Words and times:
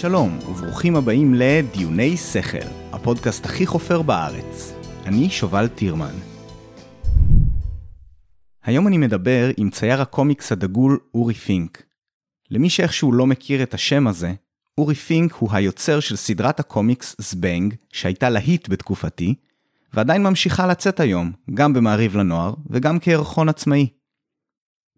שלום, 0.00 0.38
וברוכים 0.38 0.96
הבאים 0.96 1.34
לדיונישכל, 1.34 2.58
הפודקאסט 2.92 3.44
הכי 3.44 3.66
חופר 3.66 4.02
בארץ. 4.02 4.72
אני 5.06 5.30
שובל 5.30 5.68
טירמן. 5.68 6.14
היום 8.62 8.86
אני 8.86 8.98
מדבר 8.98 9.50
עם 9.56 9.70
צייר 9.70 10.02
הקומיקס 10.02 10.52
הדגול 10.52 10.98
אורי 11.14 11.34
פינק. 11.34 11.82
למי 12.50 12.70
שאיכשהו 12.70 13.12
לא 13.12 13.26
מכיר 13.26 13.62
את 13.62 13.74
השם 13.74 14.06
הזה, 14.06 14.32
אורי 14.78 14.94
פינק 14.94 15.32
הוא 15.32 15.48
היוצר 15.52 16.00
של 16.00 16.16
סדרת 16.16 16.60
הקומיקס 16.60 17.16
זבנג, 17.18 17.74
שהייתה 17.92 18.30
להיט 18.30 18.68
בתקופתי, 18.68 19.34
ועדיין 19.94 20.22
ממשיכה 20.22 20.66
לצאת 20.66 21.00
היום, 21.00 21.32
גם 21.54 21.72
במעריב 21.72 22.16
לנוער 22.16 22.54
וגם 22.70 22.98
כירחון 23.00 23.48
עצמאי. 23.48 23.88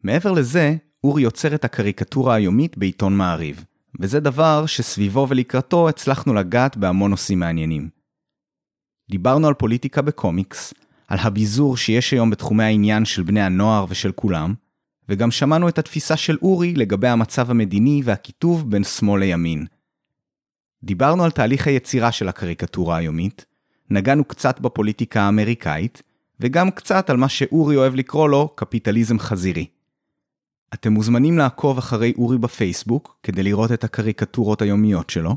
מעבר 0.02 0.32
לזה, 0.32 0.76
אורי 1.04 1.22
יוצר 1.22 1.54
את 1.54 1.64
הקריקטורה 1.64 2.34
היומית 2.34 2.78
בעיתון 2.78 3.16
מעריב, 3.16 3.64
וזה 4.00 4.20
דבר 4.20 4.66
שסביבו 4.66 5.26
ולקראתו 5.28 5.88
הצלחנו 5.88 6.34
לגעת 6.34 6.76
בהמון 6.76 7.10
נושאים 7.10 7.38
מעניינים. 7.38 7.88
דיברנו 9.10 9.48
על 9.48 9.54
פוליטיקה 9.54 10.02
בקומיקס, 10.02 10.74
על 11.08 11.18
הביזור 11.22 11.76
שיש 11.76 12.10
היום 12.10 12.30
בתחומי 12.30 12.64
העניין 12.64 13.04
של 13.04 13.22
בני 13.22 13.42
הנוער 13.42 13.86
ושל 13.88 14.12
כולם, 14.12 14.54
וגם 15.08 15.30
שמענו 15.30 15.68
את 15.68 15.78
התפיסה 15.78 16.16
של 16.16 16.38
אורי 16.42 16.74
לגבי 16.74 17.08
המצב 17.08 17.50
המדיני 17.50 18.00
והקיטוב 18.04 18.70
בין 18.70 18.84
שמאל 18.84 19.20
לימין. 19.20 19.66
דיברנו 20.84 21.24
על 21.24 21.30
תהליך 21.30 21.66
היצירה 21.66 22.12
של 22.12 22.28
הקריקטורה 22.28 22.96
היומית, 22.96 23.44
נגענו 23.90 24.24
קצת 24.24 24.60
בפוליטיקה 24.60 25.22
האמריקאית, 25.22 26.02
וגם 26.40 26.70
קצת 26.70 27.10
על 27.10 27.16
מה 27.16 27.28
שאורי 27.28 27.76
אוהב 27.76 27.94
לקרוא 27.94 28.28
לו 28.28 28.48
קפיטליזם 28.48 29.18
חזירי. 29.18 29.66
אתם 30.74 30.92
מוזמנים 30.92 31.38
לעקוב 31.38 31.78
אחרי 31.78 32.12
אורי 32.18 32.38
בפייסבוק 32.38 33.16
כדי 33.22 33.42
לראות 33.42 33.72
את 33.72 33.84
הקריקטורות 33.84 34.62
היומיות 34.62 35.10
שלו, 35.10 35.36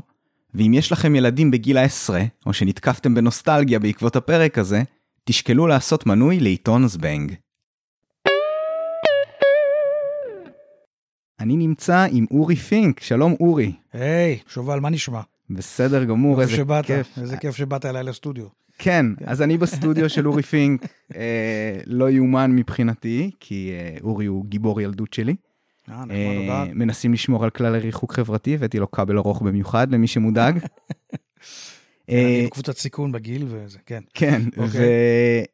ואם 0.54 0.74
יש 0.74 0.92
לכם 0.92 1.14
ילדים 1.14 1.50
בגיל 1.50 1.78
העשרה, 1.78 2.22
או 2.46 2.52
שנתקפתם 2.52 3.14
בנוסטלגיה 3.14 3.78
בעקבות 3.78 4.16
הפרק 4.16 4.58
הזה, 4.58 4.82
תשקלו 5.24 5.66
לעשות 5.66 6.06
מנוי 6.06 6.40
לעיתון 6.40 6.88
זבנג. 6.88 7.34
אני 11.40 11.56
נמצא 11.56 12.06
עם 12.10 12.26
אורי 12.30 12.56
פינק, 12.56 13.00
שלום 13.00 13.34
אורי. 13.40 13.72
היי, 13.92 14.38
שובל, 14.48 14.80
מה 14.80 14.90
נשמע? 14.90 15.20
בסדר 15.50 16.04
גמור, 16.04 16.40
איזה 16.40 16.56
שבאת, 16.56 16.86
כיף. 16.86 17.18
איזה 17.18 17.36
כיף 17.36 17.56
שבאת 17.56 17.84
אליי 17.84 18.04
לסטודיו. 18.04 18.46
כן, 18.78 19.06
אז 19.24 19.42
אני 19.42 19.58
בסטודיו 19.58 20.08
של 20.08 20.28
אורי 20.28 20.42
פינק, 20.42 20.86
אה, 21.16 21.78
לא 21.86 22.10
יאומן 22.10 22.50
מבחינתי, 22.56 23.30
כי 23.40 23.70
אה, 23.72 23.96
אורי 24.02 24.26
הוא 24.26 24.44
גיבור 24.46 24.80
ילדות 24.80 25.12
שלי. 25.12 25.36
אה, 25.90 26.04
אה. 26.10 26.64
מנסים 26.74 27.12
לשמור 27.12 27.44
על 27.44 27.50
כלל 27.50 27.74
הריחוק 27.74 28.12
חברתי, 28.12 28.54
הבאתי 28.54 28.78
לו 28.78 28.90
כבל 28.90 29.18
ארוך 29.18 29.42
במיוחד 29.42 29.90
למי 29.90 30.06
שמודאג. 30.06 30.58
אה, 32.10 32.24
אני 32.24 32.46
בקבוצת 32.46 32.76
סיכון 32.76 33.12
בגיל 33.12 33.46
וזה, 33.48 33.78
כן. 33.86 34.02
כן, 34.14 34.42
אוקיי. 34.56 35.44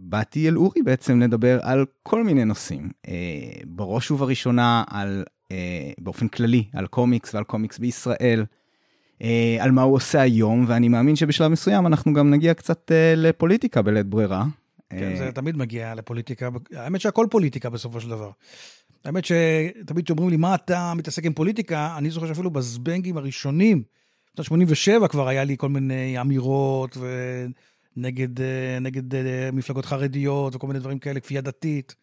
ובאתי 0.00 0.48
אל 0.48 0.56
אורי 0.56 0.82
בעצם 0.82 1.20
לדבר 1.20 1.58
על 1.62 1.86
כל 2.02 2.24
מיני 2.24 2.44
נושאים. 2.44 2.90
בראש 3.66 4.10
ובראשונה 4.10 4.84
על, 4.88 5.24
באופן 5.98 6.28
כללי, 6.28 6.64
על 6.72 6.86
קומיקס 6.86 7.34
ועל 7.34 7.44
קומיקס 7.44 7.78
בישראל, 7.78 8.44
על 9.60 9.70
מה 9.70 9.82
הוא 9.82 9.94
עושה 9.94 10.20
היום, 10.20 10.64
ואני 10.68 10.88
מאמין 10.88 11.16
שבשלב 11.16 11.48
מסוים 11.52 11.86
אנחנו 11.86 12.14
גם 12.14 12.30
נגיע 12.30 12.54
קצת 12.54 12.92
אה, 12.92 13.14
לפוליטיקה 13.16 13.82
בלית 13.82 14.06
ברירה. 14.06 14.44
כן, 14.90 15.10
אה, 15.12 15.16
זה 15.16 15.32
תמיד 15.32 15.56
מגיע 15.56 15.94
לפוליטיקה, 15.94 16.48
האמת 16.76 17.00
שהכל 17.00 17.26
פוליטיקה 17.30 17.70
בסופו 17.70 18.00
של 18.00 18.08
דבר. 18.08 18.30
האמת 19.04 19.24
שתמיד 19.24 20.04
כשאומרים 20.04 20.30
לי, 20.30 20.36
מה 20.36 20.54
אתה 20.54 20.92
מתעסק 20.96 21.24
עם 21.24 21.32
פוליטיקה, 21.32 21.94
אני 21.98 22.10
זוכר 22.10 22.26
שאפילו 22.26 22.50
בזבנגים 22.50 23.16
הראשונים, 23.16 23.82
בשנת 24.34 24.46
87 24.46 25.08
כבר 25.08 25.28
היה 25.28 25.44
לי 25.44 25.56
כל 25.58 25.68
מיני 25.68 26.20
אמירות 26.20 26.96
ונגד 26.96 28.40
אה, 28.40 28.78
נגד 28.80 29.14
אה, 29.14 29.50
מפלגות 29.52 29.84
חרדיות 29.84 30.54
וכל 30.54 30.66
מיני 30.66 30.78
דברים 30.78 30.98
כאלה, 30.98 31.20
כפייה 31.20 31.40
דתית. 31.40 31.94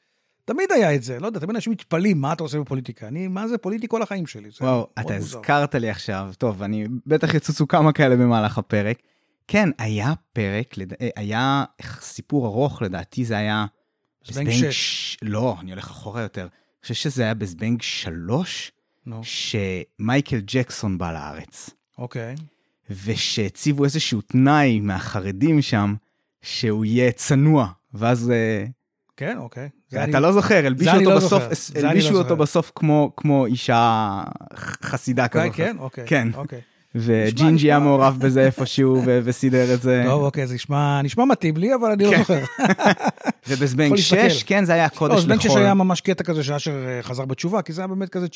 תמיד 0.47 0.71
היה 0.71 0.95
את 0.95 1.03
זה, 1.03 1.19
לא 1.19 1.27
יודע, 1.27 1.39
תמיד 1.39 1.55
אנשים 1.55 1.71
מתפלאים, 1.71 2.21
מה 2.21 2.33
אתה 2.33 2.43
עושה 2.43 2.59
בפוליטיקה? 2.59 3.07
אני, 3.07 3.27
מה 3.27 3.47
זה 3.47 3.57
פוליטי 3.57 3.87
כל 3.87 4.01
החיים 4.01 4.27
שלי? 4.27 4.49
וואו, 4.61 4.87
אתה 4.99 5.13
מוזר. 5.13 5.37
הזכרת 5.37 5.75
לי 5.75 5.89
עכשיו, 5.89 6.29
טוב, 6.37 6.63
אני 6.63 6.87
בטח 7.05 7.33
יצוצו 7.33 7.67
כמה 7.67 7.91
כאלה 7.91 8.15
במהלך 8.15 8.57
הפרק. 8.57 8.99
כן, 9.47 9.69
היה 9.77 10.13
פרק, 10.33 10.77
לד... 10.77 10.93
אה, 10.93 11.09
היה 11.15 11.65
סיפור 12.01 12.45
ארוך, 12.47 12.81
לדעתי 12.81 13.25
זה 13.25 13.37
היה... 13.37 13.65
זבנג 14.25 14.47
בזבנג 14.47 14.71
שש. 14.71 14.77
ש- 14.77 15.17
לא, 15.21 15.55
אני 15.61 15.71
הולך 15.71 15.89
אחורה 15.89 16.21
יותר. 16.21 16.41
אני 16.41 16.49
חושב 16.81 16.93
שזה 16.93 17.23
היה 17.23 17.33
בזבנג 17.33 17.81
שלוש, 17.81 18.71
נו, 19.05 19.21
שמייקל 19.23 20.41
ג'קסון 20.45 20.97
בא 20.97 21.13
לארץ, 21.13 21.69
אוקיי. 21.97 22.35
ושהציבו 22.89 23.83
איזשהו 23.83 24.21
תנאי 24.21 24.79
מהחרדים 24.79 25.61
שם, 25.61 25.95
שהוא 26.41 26.85
יהיה 26.85 27.11
צנוע, 27.11 27.67
ואז 27.93 28.31
אה, 28.31 28.65
כן, 29.17 29.37
אוקיי. 29.37 29.69
זה 29.89 30.03
אתה 30.03 30.17
אני- 30.17 30.23
לא 30.23 30.31
זוכר, 30.31 30.65
הלבישו 30.65 30.91
אותו 30.91 31.09
לא 31.09 31.15
בסוף, 31.17 31.43
זוכר. 31.53 31.79
אני 31.79 31.87
הלבישו 31.87 32.13
לא 32.13 32.17
אותו 32.17 32.29
זוכר. 32.29 32.41
בסוף 32.41 32.71
כמו 32.75 33.11
כמו 33.17 33.45
אישה 33.45 34.23
חסידה 34.83 35.23
אוקיי, 35.23 35.41
כזאת. 35.49 35.55
כן, 35.55 35.75
אוקיי. 35.79 36.03
כן. 36.07 36.27
אוקיי. 36.35 36.61
וג'ינג'י 36.95 37.67
היה 37.67 37.79
מעורב 37.79 38.17
בזה 38.19 38.45
איפשהו 38.45 39.01
וסידר 39.05 39.73
את 39.73 39.81
זה. 39.81 40.03
טוב, 40.05 40.23
אוקיי, 40.23 40.47
זה 40.47 40.55
נשמע 40.55 41.01
נשמע 41.01 41.25
מתאים 41.25 41.57
לי, 41.57 41.75
אבל 41.75 41.91
אני 41.91 42.03
לא 42.03 42.11
כן. 42.11 42.17
זוכר. 42.17 42.43
ובזבנג 43.47 43.85
יכול 43.85 43.97
6, 43.97 44.13
להסתכל. 44.13 44.47
כן, 44.47 44.65
זה 44.65 44.73
היה 44.73 44.89
קודש 44.89 45.13
לא, 45.15 45.21
זבנג 45.21 45.39
שש 45.39 45.45
לחול. 45.45 45.61
היה 45.61 45.73
ממש 45.73 46.01
קטע 46.01 46.23
כזה 46.23 46.43
שאשר 46.43 46.85
אה, 46.87 47.03
חזר 47.03 47.25
בתשובה, 47.25 47.61
כי 47.61 47.73
זה 47.73 47.81
היה 47.81 47.87
באמת 47.87 48.09
כזה, 48.09 48.27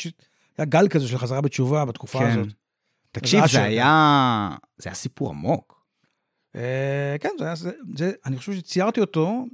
היה 0.58 0.66
גל 0.66 0.88
כזה 0.88 1.08
של 1.08 1.18
חזרה 1.18 1.42
בתשובה 1.42 1.86
בתקופה 1.86 2.20
כן. 2.20 2.40
הזאת. 2.40 2.48
תקשיב, 3.12 3.40
זה 3.40 3.46
אשר, 3.46 3.62
היה... 3.62 4.50
זה 4.78 4.90
היה 4.90 4.96
סיפור 4.96 5.30
עמוק. 5.30 5.82
אה, 6.56 7.16
כן, 7.20 7.30
זה 7.40 7.46
היה, 8.06 8.12
אני 8.26 8.38
חושב 8.38 8.54
שציירתי 8.54 9.02
אותו, 9.02 9.46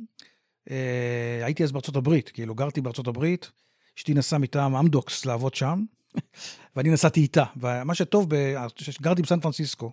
אה, 0.71 1.45
הייתי 1.45 1.63
אז 1.63 1.71
בארצות 1.71 1.95
הברית, 1.95 2.29
כאילו 2.29 2.55
גרתי 2.55 2.81
בארצות 2.81 3.07
הברית, 3.07 3.51
אשתי 3.97 4.13
נסעה 4.13 4.39
מטעם 4.39 4.75
אמדוקס 4.75 5.25
לעבוד 5.25 5.55
שם, 5.55 5.83
ואני 6.75 6.89
נסעתי 6.89 7.19
איתה. 7.19 7.43
ומה 7.57 7.95
שטוב, 7.95 8.35
ב- 8.35 8.55
גרתי 9.01 9.21
בסן 9.21 9.39
פרנסיסקו, 9.39 9.91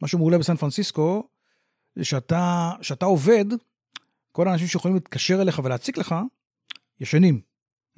מה 0.00 0.08
שמעולה 0.08 0.38
בסן 0.38 0.56
פרנסיסקו, 0.56 1.28
זה 1.96 2.04
שאתה, 2.04 2.72
שאתה 2.82 3.06
עובד, 3.06 3.44
כל 4.32 4.48
האנשים 4.48 4.68
שיכולים 4.68 4.94
להתקשר 4.94 5.42
אליך 5.42 5.60
ולהציק 5.64 5.98
לך, 5.98 6.14
ישנים. 7.00 7.40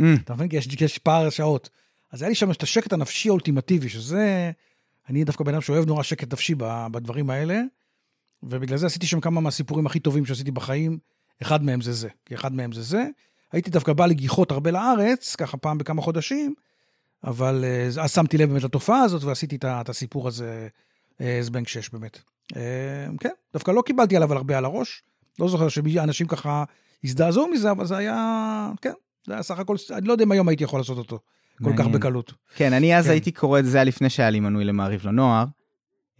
Mm, 0.03 0.05
אתה 0.25 0.35
מבין? 0.35 0.49
כי 0.49 0.57
יש, 0.57 0.69
יש 0.81 0.99
פער 0.99 1.31
שעות. 1.31 1.71
אז 2.13 2.23
היה 2.23 2.29
לי 2.29 2.35
שם 2.35 2.51
את 2.51 2.63
השקט 2.63 2.93
הנפשי 2.93 3.29
האולטימטיבי, 3.29 3.89
שזה... 3.89 4.51
אני 5.09 5.25
דווקא 5.25 5.45
בן 5.45 5.53
אדם 5.53 5.61
שאוהב 5.61 5.87
נורא 5.87 6.03
שקט 6.03 6.33
נפשי 6.33 6.55
בדברים 6.93 7.31
האלה, 7.31 7.61
ובגלל 8.43 8.79
זה 8.79 8.87
עשיתי 8.87 9.07
שם 9.07 9.21
כמה 9.21 9.41
מהסיפורים 9.41 9.87
הכי 9.87 10.01
טובים 10.01 10.27
שעשיתי 10.27 10.51
בחיים, 10.51 10.99
אחד 11.43 11.65
מהם 11.65 11.81
זה 11.81 11.93
זה, 11.93 12.09
כי 12.27 12.35
אחד 12.35 12.53
מהם 12.53 12.73
זה 12.73 12.83
זה. 12.83 13.07
הייתי 13.53 13.71
דווקא 13.71 13.93
בא 13.93 14.07
לגיחות 14.07 14.51
הרבה 14.51 14.71
לארץ, 14.71 15.37
ככה 15.37 15.57
פעם 15.57 15.79
בכמה 15.79 16.03
חודשים, 16.03 16.55
אבל 17.25 17.65
אה, 17.65 18.03
אז 18.03 18.13
שמתי 18.13 18.39
לב 18.39 18.49
באמת 18.49 18.63
לתופעה 18.63 19.01
הזאת 19.01 19.25
ועשיתי 19.25 19.57
את 19.63 19.89
הסיפור 19.89 20.29
הזה, 20.29 20.69
אה, 21.21 21.39
זבנג 21.43 21.67
6 21.67 21.89
באמת. 21.89 22.19
אה, 22.57 22.63
כן, 23.21 23.31
דווקא 23.53 23.71
לא 23.71 23.83
קיבלתי 23.87 24.17
עליו 24.17 24.33
הרבה 24.33 24.59
על 24.59 24.65
הראש, 24.65 25.03
לא 25.39 25.49
זוכר 25.49 25.69
שאנשים 25.69 26.27
ככה 26.27 26.65
הזדעזעו 27.05 27.49
מזה, 27.49 27.71
אבל 27.71 27.87
זה 27.87 27.97
היה, 27.97 28.71
כן, 28.81 28.93
זה 29.27 29.33
היה 29.33 29.43
סך 29.43 29.59
הכל, 29.59 29.77
אני 29.91 30.07
לא 30.07 30.13
יודע 30.13 30.25
אם 30.25 30.33
היום 30.33 30.49
הייתי 30.49 30.65
יכול 30.65 30.81
לעשות 30.81 30.99
אותו 30.99 31.19
כל 31.65 31.73
כך. 31.79 31.87
בקלות. 31.87 32.33
כן, 32.55 32.73
אני 32.73 32.97
אז 32.97 33.05
כן. 33.05 33.11
הייתי 33.11 33.33
קורא 33.33 33.59
את 33.59 33.65
זה, 33.65 33.77
היה 33.77 33.85
לפני 33.85 34.11
שהיה 34.11 34.31
לי 34.31 34.41
מנוי 34.41 34.65
למעריב 34.65 35.07
לנוער, 35.07 35.45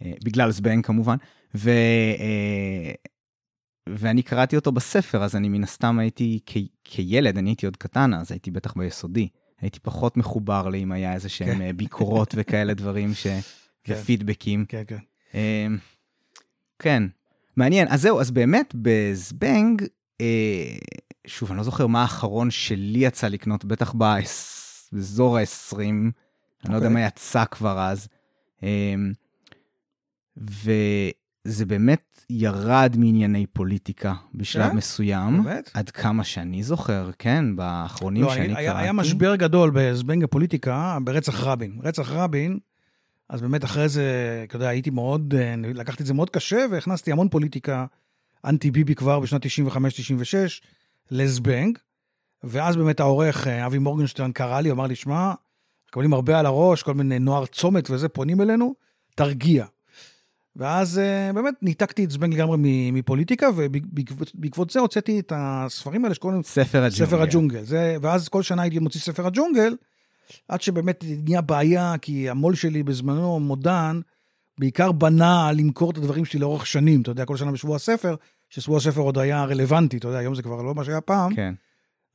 בגלל 0.01 0.51
זבנג 0.51 0.85
כמובן, 0.85 1.15
ו... 1.55 1.71
ואני 3.95 4.23
קראתי 4.23 4.55
אותו 4.55 4.71
בספר, 4.71 5.23
אז 5.23 5.35
אני 5.35 5.49
מן 5.49 5.63
הסתם 5.63 5.99
הייתי 5.99 6.39
כ... 6.45 6.57
כילד, 6.83 7.37
אני 7.37 7.49
הייתי 7.49 7.65
עוד 7.65 7.77
קטן, 7.77 8.13
אז 8.13 8.31
הייתי 8.31 8.51
בטח 8.51 8.73
ביסודי. 8.73 9.27
הייתי 9.61 9.79
פחות 9.79 10.17
מחובר 10.17 10.69
לאם 10.69 10.91
היה 10.91 11.13
איזה 11.13 11.29
שהם 11.29 11.55
כן. 11.55 11.61
אה, 11.61 11.73
ביקורות 11.73 12.33
וכאלה 12.37 12.73
דברים 12.73 13.13
ש... 13.13 13.27
כן. 13.83 13.93
ופידבקים. 13.93 14.65
כן, 14.67 14.83
כן. 14.87 14.97
אמ, 15.33 15.77
כן, 16.79 17.03
מעניין. 17.57 17.87
אז 17.89 18.01
זהו, 18.01 18.19
אז 18.19 18.31
באמת 18.31 18.73
בזבנג, 18.75 19.83
אה, 20.21 20.77
שוב, 21.27 21.49
אני 21.49 21.57
לא 21.57 21.63
זוכר 21.63 21.87
מה 21.87 22.01
האחרון 22.01 22.51
שלי 22.51 22.99
יצא 22.99 23.27
לקנות, 23.27 23.65
בטח 23.65 23.93
באזור 23.93 25.37
ה-20, 25.37 25.77
אני 25.79 26.11
לא 26.69 26.75
יודע 26.75 26.87
אוקיי. 26.87 26.89
מה 26.89 27.07
יצא 27.07 27.45
כבר 27.45 27.79
אז. 27.79 28.07
אמ, 28.63 29.13
וזה 31.45 31.65
באמת 31.65 32.25
ירד 32.29 32.95
מענייני 32.97 33.45
פוליטיקה 33.45 34.13
בשלב 34.35 34.69
כן? 34.69 34.75
מסוים, 34.75 35.43
באמת? 35.43 35.71
עד 35.73 35.89
כמה 35.89 36.23
שאני 36.23 36.63
זוכר, 36.63 37.09
כן, 37.19 37.55
באחרונים 37.55 38.23
לא, 38.23 38.29
שאני 38.29 38.45
אני, 38.45 38.53
קראתי. 38.53 38.67
היה, 38.69 38.79
היה 38.79 38.93
משבר 38.93 39.35
גדול 39.35 39.71
בזבנג 39.73 40.23
הפוליטיקה 40.23 40.97
ברצח 41.03 41.43
רבין. 41.43 41.79
רצח 41.83 42.11
רבין, 42.11 42.59
אז 43.29 43.41
באמת 43.41 43.63
אחרי 43.63 43.89
זה, 43.89 44.03
אתה 44.47 44.55
יודע, 44.55 44.67
הייתי 44.67 44.89
מאוד, 44.89 45.33
אה, 45.37 45.55
לקחתי 45.73 46.03
את 46.03 46.07
זה 46.07 46.13
מאוד 46.13 46.29
קשה 46.29 46.65
והכנסתי 46.71 47.11
המון 47.11 47.29
פוליטיקה 47.29 47.85
אנטי 48.45 48.71
ביבי 48.71 48.95
כבר 48.95 49.19
בשנת 49.19 49.45
95-96 49.45 49.49
לזבנג, 51.11 51.77
ואז 52.43 52.75
באמת 52.75 52.99
העורך 52.99 53.47
אה, 53.47 53.65
אבי 53.65 53.77
מורגנשטרן 53.77 54.31
קרא 54.31 54.61
לי, 54.61 54.71
אמר 54.71 54.87
לי, 54.87 54.95
שמע, 54.95 55.33
מקבלים 55.89 56.13
הרבה 56.13 56.39
על 56.39 56.45
הראש, 56.45 56.83
כל 56.83 56.93
מיני 56.93 57.19
נוער 57.19 57.45
צומת 57.45 57.89
וזה, 57.89 58.09
פונים 58.09 58.41
אלינו, 58.41 58.75
תרגיע. 59.15 59.65
ואז 60.59 60.99
אה, 60.99 61.33
באמת 61.33 61.53
ניתקתי 61.61 62.03
את 62.03 62.11
זבנג 62.11 62.33
לגמרי 62.33 62.57
מפוליטיקה, 62.91 63.47
ובעקבות 63.55 64.69
זה 64.69 64.79
הוצאתי 64.79 65.19
את 65.19 65.33
הספרים 65.35 66.03
האלה 66.03 66.15
שקוראים 66.15 66.43
ספר 66.43 66.83
הג'ונגל. 66.83 67.05
ספר 67.05 67.21
הג'ונגל. 67.21 67.63
זה, 67.63 67.97
ואז 68.01 68.29
כל 68.29 68.43
שנה 68.43 68.61
הייתי 68.61 68.79
מוציא 68.79 68.99
ספר 68.99 69.27
הג'ונגל, 69.27 69.75
עד 70.47 70.61
שבאמת 70.61 71.03
נהיה 71.23 71.41
בעיה, 71.41 71.95
כי 72.01 72.29
המו"ל 72.29 72.55
שלי 72.55 72.83
בזמנו, 72.83 73.39
מודן, 73.39 73.99
בעיקר 74.59 74.91
בנה 74.91 75.51
למכור 75.51 75.91
את 75.91 75.97
הדברים 75.97 76.25
שלי 76.25 76.39
לאורך 76.39 76.67
שנים, 76.67 77.01
אתה 77.01 77.11
יודע, 77.11 77.25
כל 77.25 77.37
שנה 77.37 77.51
בשבוע 77.51 77.75
הספר, 77.75 78.15
ששבוע 78.49 78.77
הספר 78.77 79.01
עוד 79.01 79.17
היה 79.17 79.43
רלוונטי, 79.43 79.97
אתה 79.97 80.07
יודע, 80.07 80.17
היום 80.17 80.35
זה 80.35 80.41
כבר 80.41 80.61
לא 80.61 80.75
מה 80.75 80.83
שהיה 80.83 81.01
פעם. 81.01 81.35
כן. 81.35 81.53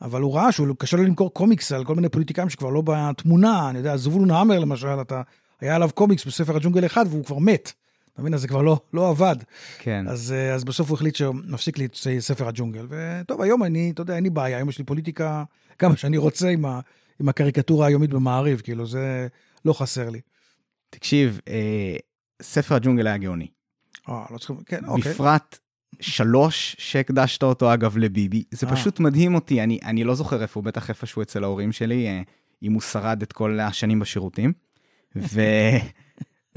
אבל 0.02 0.22
הוא 0.22 0.34
ראה 0.34 0.52
שהוא 0.52 0.76
קשה 0.78 0.96
לו 0.96 1.02
למכור 1.02 1.34
קומיקס 1.34 1.72
על 1.72 1.84
כל 1.84 1.94
מיני 1.94 2.08
פוליטיקאים 2.08 2.50
שכבר 2.50 2.70
לא 2.70 2.82
בתמונה, 2.86 3.70
אני 3.70 3.78
יודע, 3.78 3.96
זבולון 3.96 4.30
האמר 4.30 4.58
למשל, 4.58 5.00
אתה, 5.00 5.22
היה 5.60 5.74
עליו 5.74 5.90
קומיקס 5.94 6.24
בספר 6.24 6.56
הג'ונגל 6.56 6.86
אחד 6.86 7.04
והוא 7.08 7.24
כבר 7.24 7.38
מת. 7.38 7.72
אתה 8.14 8.22
מבין? 8.22 8.34
אז 8.34 8.40
זה 8.40 8.48
כבר 8.48 8.62
לא, 8.62 8.80
לא 8.92 9.10
עבד. 9.10 9.36
כן. 9.78 10.08
אז, 10.08 10.32
אה, 10.32 10.54
אז 10.54 10.64
בסוף 10.64 10.88
הוא 10.88 10.96
החליט 10.96 11.14
שהוא 11.14 11.34
מפסיק 11.34 11.78
לי 11.78 11.84
את 11.84 11.96
ספר 12.18 12.48
הג'ונגל. 12.48 12.86
וטוב, 12.88 13.42
היום 13.42 13.64
אני, 13.64 13.90
אתה 13.90 14.02
יודע, 14.02 14.16
אין 14.16 14.24
לי 14.24 14.30
בעיה, 14.30 14.56
היום 14.56 14.68
יש 14.68 14.78
לי 14.78 14.84
פוליטיקה 14.84 15.44
כמה 15.78 15.96
שאני 15.96 16.16
רוצה 16.16 16.48
עם, 16.48 16.64
ה, 16.64 16.80
עם 17.20 17.28
הקריקטורה 17.28 17.86
היומית 17.86 18.10
במעריב, 18.10 18.60
כאילו, 18.60 18.86
זה 18.86 19.26
לא 19.64 19.72
חסר 19.72 20.10
לי. 20.10 20.20
תקשיב, 20.90 21.40
אה, 21.48 21.96
ספר 22.42 22.74
הג'ונגל 22.74 23.06
היה 23.06 23.16
גאוני. 23.16 23.46
אה, 24.08 24.24
לא 24.30 24.38
צריכים, 24.38 24.56
כן, 24.66 24.84
אוקיי. 24.84 25.12
בפרט 25.12 25.58
שלוש 26.00 26.76
שהקדשת 26.78 27.42
אותו 27.42 27.74
אגב 27.74 27.96
לביבי, 27.96 28.44
זה 28.50 28.66
אה. 28.66 28.72
פשוט 28.72 29.00
מדהים 29.00 29.34
אותי, 29.34 29.62
אני, 29.62 29.78
אני 29.84 30.04
לא 30.04 30.14
זוכר 30.14 30.42
איפה 30.42 30.62
בטח 30.62 30.88
איפשהו 30.88 31.22
אצל 31.22 31.44
ההורים 31.44 31.72
שלי, 31.72 32.06
אה, 32.06 32.22
אם 32.62 32.72
הוא 32.72 32.80
שרד 32.80 33.22
את 33.22 33.32
כל 33.32 33.60
השנים 33.60 34.00
בשירותים. 34.00 34.52
ו... 35.16 35.40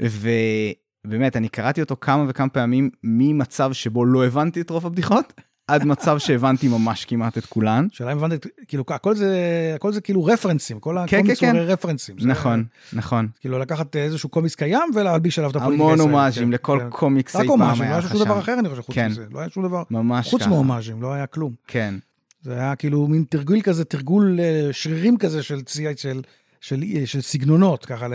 ובאמת, 1.08 1.36
אני 1.36 1.48
קראתי 1.48 1.80
אותו 1.80 1.96
כמה 2.00 2.24
וכמה 2.28 2.48
פעמים 2.48 2.90
ממצב 3.04 3.72
שבו 3.72 4.04
לא 4.04 4.26
הבנתי 4.26 4.60
את 4.60 4.70
רוב 4.70 4.86
הבדיחות, 4.86 5.32
עד 5.68 5.84
מצב 5.84 6.18
שהבנתי 6.18 6.68
ממש 6.68 7.04
כמעט 7.04 7.38
את 7.38 7.46
כולן. 7.46 7.86
שאלה 7.92 8.12
אם 8.12 8.18
הבנת, 8.18 8.46
כאילו, 8.68 8.84
הכל 8.88 9.14
זה, 9.14 9.36
הכל 9.74 9.92
זה 9.92 10.00
כאילו 10.00 10.24
רפרנסים, 10.24 10.80
כל 10.80 10.96
כן, 11.06 11.16
הקומיקס 11.18 11.40
כן, 11.40 11.46
כן. 11.52 11.56
הרי 11.56 11.66
רפרנסים. 11.66 12.18
זה- 12.18 12.28
נכון, 12.28 12.64
נכון. 12.92 13.28
כאילו, 13.40 13.58
לקחת 13.58 13.96
איזשהו 13.96 14.28
קומיקס 14.28 14.54
קיים 14.54 14.90
ולהלביש 14.94 15.38
עליו 15.38 15.50
את 15.50 15.56
הפוליטיקה 15.56 15.84
המון 15.84 16.00
הומאז'ים 16.00 16.44
כן, 16.44 16.50
לכל 16.50 16.78
כן. 16.82 16.90
קומיקס 16.90 17.36
אי 17.36 17.40
פעם 17.40 17.48
הומאז'ים, 17.48 17.80
לא 17.82 17.86
היה 17.86 17.98
היה 17.98 18.02
שום 18.08 18.24
דבר. 18.24 18.38
אחר, 18.38 18.58
אני 18.58 18.68
חושב, 18.68 18.82
חוץ 18.82 18.94
כן. 18.94 19.06
מזה. 19.10 19.24
לא 19.32 19.40
היה 19.40 19.50
שום 19.50 19.64
דבר, 19.64 19.82
ממש 19.90 20.30
חוץ. 20.30 20.42
מהומאז'ים, 20.46 21.02
לא 21.02 21.12
היה 21.12 21.26
כלום. 21.26 21.52
כן, 21.66 21.94
זה 22.42 22.52
היה 22.52 22.76
כאילו 22.76 23.06
מין 23.06 23.24
תרגול 23.30 23.60
כזה, 23.62 23.84
תרגול 23.84 24.40
אה, 24.40 24.68
שרירים 24.72 25.16
כזה 25.18 25.42
של 25.42 25.62
ציית, 25.62 25.98
של, 25.98 26.20
של, 26.60 26.82
של 27.04 27.20
סגנונות, 27.20 27.86
ככה 27.86 28.08
ל- 28.08 28.14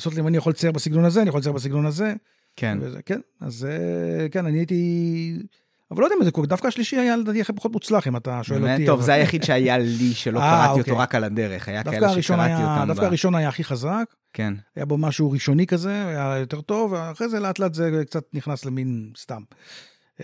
ל- 0.00 0.08
לנסות 0.08 0.18
אם 0.18 0.26
אני 0.26 0.36
יכול 0.36 0.50
לצייר 0.50 0.72
בסגנון 0.72 1.04
הזה, 1.04 1.20
אני 1.20 1.28
יכול 1.28 1.40
לצייר 1.40 1.52
בסגנון 1.54 1.86
הזה. 1.86 2.14
כן. 2.56 2.78
וזה, 2.80 2.98
כן, 3.06 3.20
אז 3.40 3.64
אה, 3.70 4.28
כן, 4.28 4.46
אני 4.46 4.58
הייתי... 4.58 5.32
אבל 5.90 6.00
לא 6.00 6.06
יודע 6.06 6.16
אם 6.18 6.24
זה 6.24 6.30
קורה, 6.30 6.46
דווקא 6.46 6.66
השלישי 6.66 6.96
היה 6.96 7.16
לדעתי 7.16 7.40
הכי 7.40 7.52
פחות 7.52 7.72
מוצלח, 7.72 8.06
אם 8.08 8.16
אתה 8.16 8.40
שואל 8.42 8.68
אותי. 8.70 8.86
טוב, 8.86 8.94
אבל- 8.98 9.06
זה 9.06 9.12
היחיד 9.14 9.42
שהיה 9.42 9.78
לי 9.78 10.12
שלא 10.14 10.40
אה, 10.40 10.50
קראתי 10.50 10.78
אוקיי. 10.80 10.92
אותו 10.92 11.02
רק 11.02 11.14
על 11.14 11.24
הדרך, 11.24 11.68
היה 11.68 11.82
כאלה 11.84 12.22
שקראתי 12.22 12.62
אותם. 12.62 12.84
דווקא 12.86 13.04
הראשון 13.04 13.34
היה 13.34 13.48
הכי 13.48 13.64
חזק, 13.64 14.04
כן, 14.32 14.54
היה 14.76 14.84
בו 14.84 14.98
משהו 14.98 15.30
ראשוני 15.30 15.66
כזה, 15.66 16.06
היה 16.06 16.36
יותר 16.40 16.60
טוב, 16.60 16.92
ואחרי 16.92 17.28
זה 17.28 17.40
לאט 17.40 17.58
לאט 17.58 17.74
זה 17.74 18.02
קצת 18.06 18.22
נכנס 18.34 18.64
למין 18.64 19.10
סתם. 19.18 19.42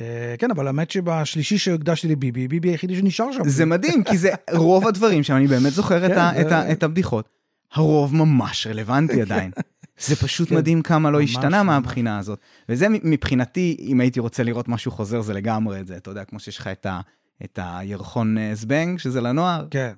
אה, 0.00 0.34
כן, 0.38 0.50
אבל 0.50 0.66
האמת 0.66 0.90
שבשלישי 0.90 1.58
שהקדשתי 1.58 2.08
לביבי, 2.08 2.48
ביבי 2.48 2.68
היחידי 2.68 2.96
שנשאר 2.96 3.32
שם. 3.32 3.48
זה 3.48 3.64
מדהים, 3.64 4.04
כי 4.04 4.18
זה 4.18 4.30
רוב 4.52 4.88
הדברים 4.88 5.22
שם, 5.22 5.36
אני 5.36 5.46
באמת 5.46 5.72
זוכר 5.72 6.06
את 6.06 6.10
כן, 6.50 6.72
את 6.72 6.82
הבדיחות. 6.82 7.35
הרוב 7.76 8.14
ממש 8.14 8.66
רלוונטי 8.66 9.22
עדיין. 9.22 9.50
זה 9.98 10.16
פשוט 10.16 10.48
כן. 10.48 10.56
מדהים 10.56 10.82
כמה 10.82 11.10
לא 11.10 11.20
השתנה 11.20 11.62
ממש. 11.62 11.66
מהבחינה 11.66 12.18
הזאת. 12.18 12.38
וזה 12.68 12.86
מבחינתי, 12.88 13.76
אם 13.80 14.00
הייתי 14.00 14.20
רוצה 14.20 14.42
לראות 14.42 14.68
משהו 14.68 14.90
חוזר, 14.92 15.20
זה 15.20 15.34
לגמרי 15.34 15.80
את 15.80 15.86
זה. 15.86 15.96
אתה 15.96 16.10
יודע, 16.10 16.24
כמו 16.24 16.40
שיש 16.40 16.58
לך 16.58 16.66
את 16.66 16.86
ה- 16.86 17.00
את 17.44 17.58
הירחון 17.62 18.38
אה, 18.38 18.54
זבנג, 18.54 18.98
שזה 18.98 19.20
לנוער, 19.20 19.66
כן. 19.70 19.92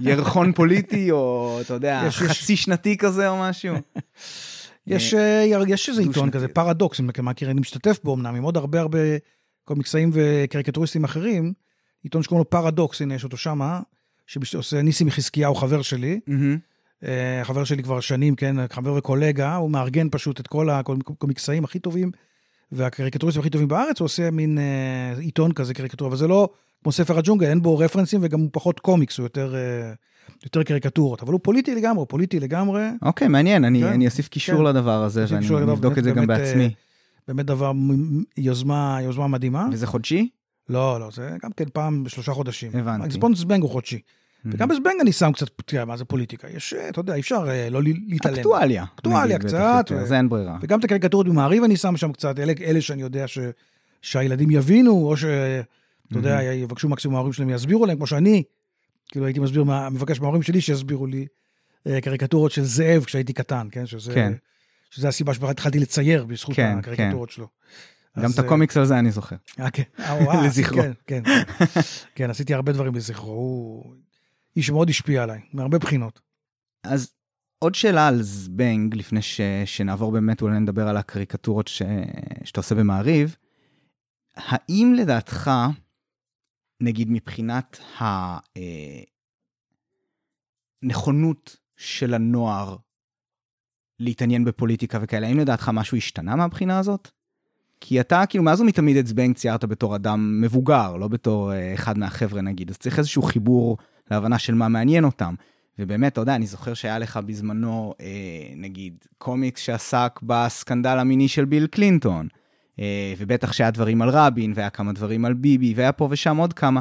ירחון 0.00 0.52
פוליטי, 0.52 1.10
או 1.10 1.58
אתה 1.60 1.74
יודע, 1.74 2.02
יש- 2.06 2.20
יש- 2.20 2.22
חצי 2.42 2.56
שנתי 2.56 2.96
כזה 2.96 3.28
או 3.28 3.40
משהו. 3.40 3.74
יש, 4.86 5.14
אה, 5.14 5.44
יש 5.68 5.88
איזה 5.88 6.02
עיתון. 6.02 6.30
כזה, 6.30 6.48
פרדוקס, 6.48 7.00
אם 7.00 7.10
אתה 7.10 7.22
מכיר, 7.22 7.50
אני 7.50 7.60
משתתף 7.60 7.98
בו 8.04 8.14
אמנם, 8.14 8.34
עם 8.34 8.42
עוד 8.42 8.56
הרבה 8.56 8.80
הרבה 8.80 8.98
קומיקסאים 9.64 10.10
וקריקטוריסטים 10.12 11.04
אחרים, 11.04 11.52
עיתון 12.02 12.22
שקוראים 12.22 12.40
לו 12.40 12.50
פרדוקס, 12.50 13.02
הנה 13.02 13.14
יש 13.14 13.24
אותו 13.24 13.36
שמה, 13.36 13.80
שעושה 14.26 14.82
ניסים 14.82 15.10
חזקיהו, 15.10 15.54
חבר 15.54 15.82
שלי. 15.82 16.20
אה, 17.04 17.44
חבר 17.44 17.64
שלי 17.64 17.82
כבר 17.82 18.00
שנים, 18.00 18.34
כן, 18.34 18.56
חבר 18.72 18.94
וקולגה, 18.94 19.56
הוא 19.56 19.70
מארגן 19.70 20.08
פשוט 20.10 20.40
את 20.40 20.46
כל 20.46 20.70
הקומיקסאים 20.70 21.64
הכי 21.64 21.78
טובים 21.78 22.10
והקריקטוריסטים 22.72 23.40
הכי 23.40 23.50
טובים 23.50 23.68
בארץ, 23.68 24.00
הוא 24.00 24.04
עושה 24.04 24.30
מין 24.30 24.58
אה, 24.58 25.20
עיתון 25.20 25.52
כזה 25.52 25.74
קריקטורה, 25.74 26.08
אבל 26.08 26.16
זה 26.16 26.28
לא 26.28 26.48
כמו 26.82 26.92
ספר 26.92 27.18
הג'ונגל, 27.18 27.46
אין 27.46 27.62
בו 27.62 27.78
רפרנסים 27.78 28.20
וגם 28.22 28.40
הוא 28.40 28.48
פחות 28.52 28.80
קומיקס, 28.80 29.18
הוא 29.18 29.24
יותר, 29.24 29.54
אה, 29.54 29.92
יותר 30.44 30.62
קריקטורות, 30.62 31.22
אבל 31.22 31.32
הוא 31.32 31.40
פוליטי 31.42 31.74
לגמרי, 31.74 31.98
הוא 31.98 32.06
פוליטי 32.08 32.40
לגמרי, 32.40 32.82
אוקיי, 33.02 33.28
מעניין, 33.28 33.64
אני 33.64 33.80
כן, 33.80 33.86
אני 33.86 34.06
אוסיף 34.06 34.28
קישור 34.28 34.58
כן. 34.58 34.64
לדבר 34.64 35.02
הזה, 35.02 35.24
ואני 35.28 35.72
אבדוק 35.72 35.98
את 35.98 36.04
זה 36.04 36.10
גם 36.10 36.26
באמת, 36.26 36.40
בעצמי. 36.40 36.70
באמת 37.28 37.46
דבר, 37.46 37.72
יוזמה, 38.36 38.98
יוזמה 39.02 39.26
מדהימה. 39.26 39.68
וזה 39.72 39.86
חודשי? 39.86 40.28
לא, 40.68 41.00
לא, 41.00 41.10
זה 41.12 41.30
גם 41.42 41.50
כן 41.52 41.64
פעם 41.72 42.04
בשלושה 42.04 42.32
חודשים. 42.32 42.70
הבנתי. 42.74 43.10
ספונט 43.10 43.36
זבנג 43.36 43.62
הוא 43.62 43.70
חודשי. 43.70 44.00
וגם 44.46 44.68
בזבנג 44.68 45.00
אני 45.00 45.12
שם 45.12 45.32
קצת, 45.32 45.46
תראה, 45.64 45.84
מה 45.84 45.96
זה 45.96 46.04
פוליטיקה? 46.04 46.48
יש, 46.48 46.74
אה, 46.74 46.88
אתה 46.88 47.00
יודע, 47.00 47.14
אי 47.14 47.20
אפשר 47.20 47.44
אה, 47.48 47.70
לא 47.70 47.80
להתעלם. 47.82 48.34
אקטואליה. 48.34 48.84
אקטואליה 48.94 49.38
קצת, 49.38 49.84
ו- 49.90 50.06
זה 50.06 50.16
אין 50.16 50.28
ברירה. 50.28 50.58
וגם 50.60 50.78
את 50.78 50.84
הקריקטורות 50.84 51.28
במעריב 51.28 51.64
אני 51.64 51.76
שם 51.76 51.96
שם 51.96 52.12
קצת, 52.12 52.38
אלה, 52.38 52.80
שאני 52.80 53.02
יודע 53.02 53.24
שהילדים 54.02 54.50
יבינו, 54.50 54.92
או 54.92 55.16
ש... 55.16 55.24
אתה 56.08 56.18
יודע, 56.18 56.42
יבקשו 56.42 56.88
מקסימום 56.88 57.16
ההורים 57.16 57.32
שלהם 57.32 57.50
יסבירו 57.50 57.86
להם, 57.86 57.96
כמו 57.96 58.06
שאני, 58.06 58.42
כאילו 59.08 59.26
הייתי 59.26 59.40
מסביר, 59.40 59.64
מבקש 59.90 60.20
מההורים 60.20 60.42
שלי 60.42 60.60
שיסבירו 60.60 61.06
לי 61.06 61.26
אה, 61.86 62.00
קריקטורות 62.00 62.52
של 62.52 62.64
זאב 62.64 63.04
כשהייתי 63.04 63.32
קטן, 63.32 63.68
כן? 63.70 63.86
שזה, 63.86 64.14
כן. 64.14 64.32
שזה 64.90 65.08
הסיבה 65.08 65.34
שבכלל 65.34 65.50
התחלתי 65.50 65.78
לצייר 65.78 66.24
בזכות 66.24 66.56
כן, 66.56 66.78
הקריקטורות 66.78 67.30
שלו. 67.30 67.48
גם 68.20 68.30
את 68.34 68.38
הקומיקס 68.38 68.76
על 68.76 68.84
זה 68.84 68.98
אני 68.98 69.10
זוכר. 69.10 69.36
אה, 69.60 69.70
כן. 69.70 69.82
אה, 69.98 70.42
לזכרו. 70.46 70.82
כן, 70.82 70.92
כן. 71.06 71.22
כן, 72.14 72.30
עשיתי 72.30 72.54
הרבה 72.54 72.72
דברים 72.72 72.94
לזכרו. 72.94 73.32
הוא 73.32 73.94
איש 74.56 74.66
שמאוד 74.66 74.90
השפיע 74.90 75.22
עליי, 75.22 75.40
מהרבה 75.52 75.78
בחינות. 75.78 76.20
אז 76.82 77.12
עוד 77.58 77.74
שאלה 77.74 78.08
על 78.08 78.22
זבנג, 78.22 78.94
לפני 78.94 79.22
ש... 79.22 79.40
שנעבור 79.64 80.12
באמת 80.12 80.42
אולי 80.42 80.60
נדבר 80.60 80.88
על 80.88 80.96
הקריקטורות 80.96 81.68
ש... 81.68 81.82
שאתה 82.44 82.60
עושה 82.60 82.74
במעריב. 82.74 83.36
האם 84.36 84.94
לדעתך, 84.98 85.50
נגיד 86.80 87.08
מבחינת 87.10 87.78
הנכונות 90.82 91.56
של 91.76 92.14
הנוער 92.14 92.76
להתעניין 93.98 94.44
בפוליטיקה 94.44 94.98
וכאלה, 95.02 95.26
האם 95.26 95.38
לדעתך 95.38 95.70
משהו 95.74 95.96
השתנה 95.96 96.36
מהבחינה 96.36 96.78
הזאת? 96.78 97.10
כי 97.86 98.00
אתה, 98.00 98.26
כאילו, 98.26 98.44
מאז 98.44 98.60
ומתמיד 98.60 98.96
את 98.96 99.06
זבנג 99.06 99.36
ציירת 99.36 99.64
בתור 99.64 99.96
אדם 99.96 100.40
מבוגר, 100.40 100.96
לא 100.96 101.08
בתור 101.08 101.52
אה, 101.52 101.74
אחד 101.74 101.98
מהחבר'ה 101.98 102.40
נגיד, 102.40 102.70
אז 102.70 102.78
צריך 102.78 102.98
איזשהו 102.98 103.22
חיבור 103.22 103.78
להבנה 104.10 104.38
של 104.38 104.54
מה 104.54 104.68
מעניין 104.68 105.04
אותם. 105.04 105.34
ובאמת, 105.78 106.12
אתה 106.12 106.20
יודע, 106.20 106.34
אני 106.34 106.46
זוכר 106.46 106.74
שהיה 106.74 106.98
לך 106.98 107.16
בזמנו, 107.16 107.94
אה, 108.00 108.06
נגיד, 108.56 108.94
קומיקס 109.18 109.60
שעסק 109.60 110.20
בסקנדל 110.22 110.98
המיני 110.98 111.28
של 111.28 111.44
ביל 111.44 111.66
קלינטון, 111.66 112.28
אה, 112.80 113.14
ובטח 113.18 113.52
שהיה 113.52 113.70
דברים 113.70 114.02
על 114.02 114.08
רבין, 114.08 114.52
והיה 114.56 114.70
כמה 114.70 114.92
דברים 114.92 115.24
על 115.24 115.34
ביבי, 115.34 115.74
והיה 115.76 115.92
פה 115.92 116.08
ושם 116.10 116.36
עוד 116.36 116.52
כמה. 116.52 116.80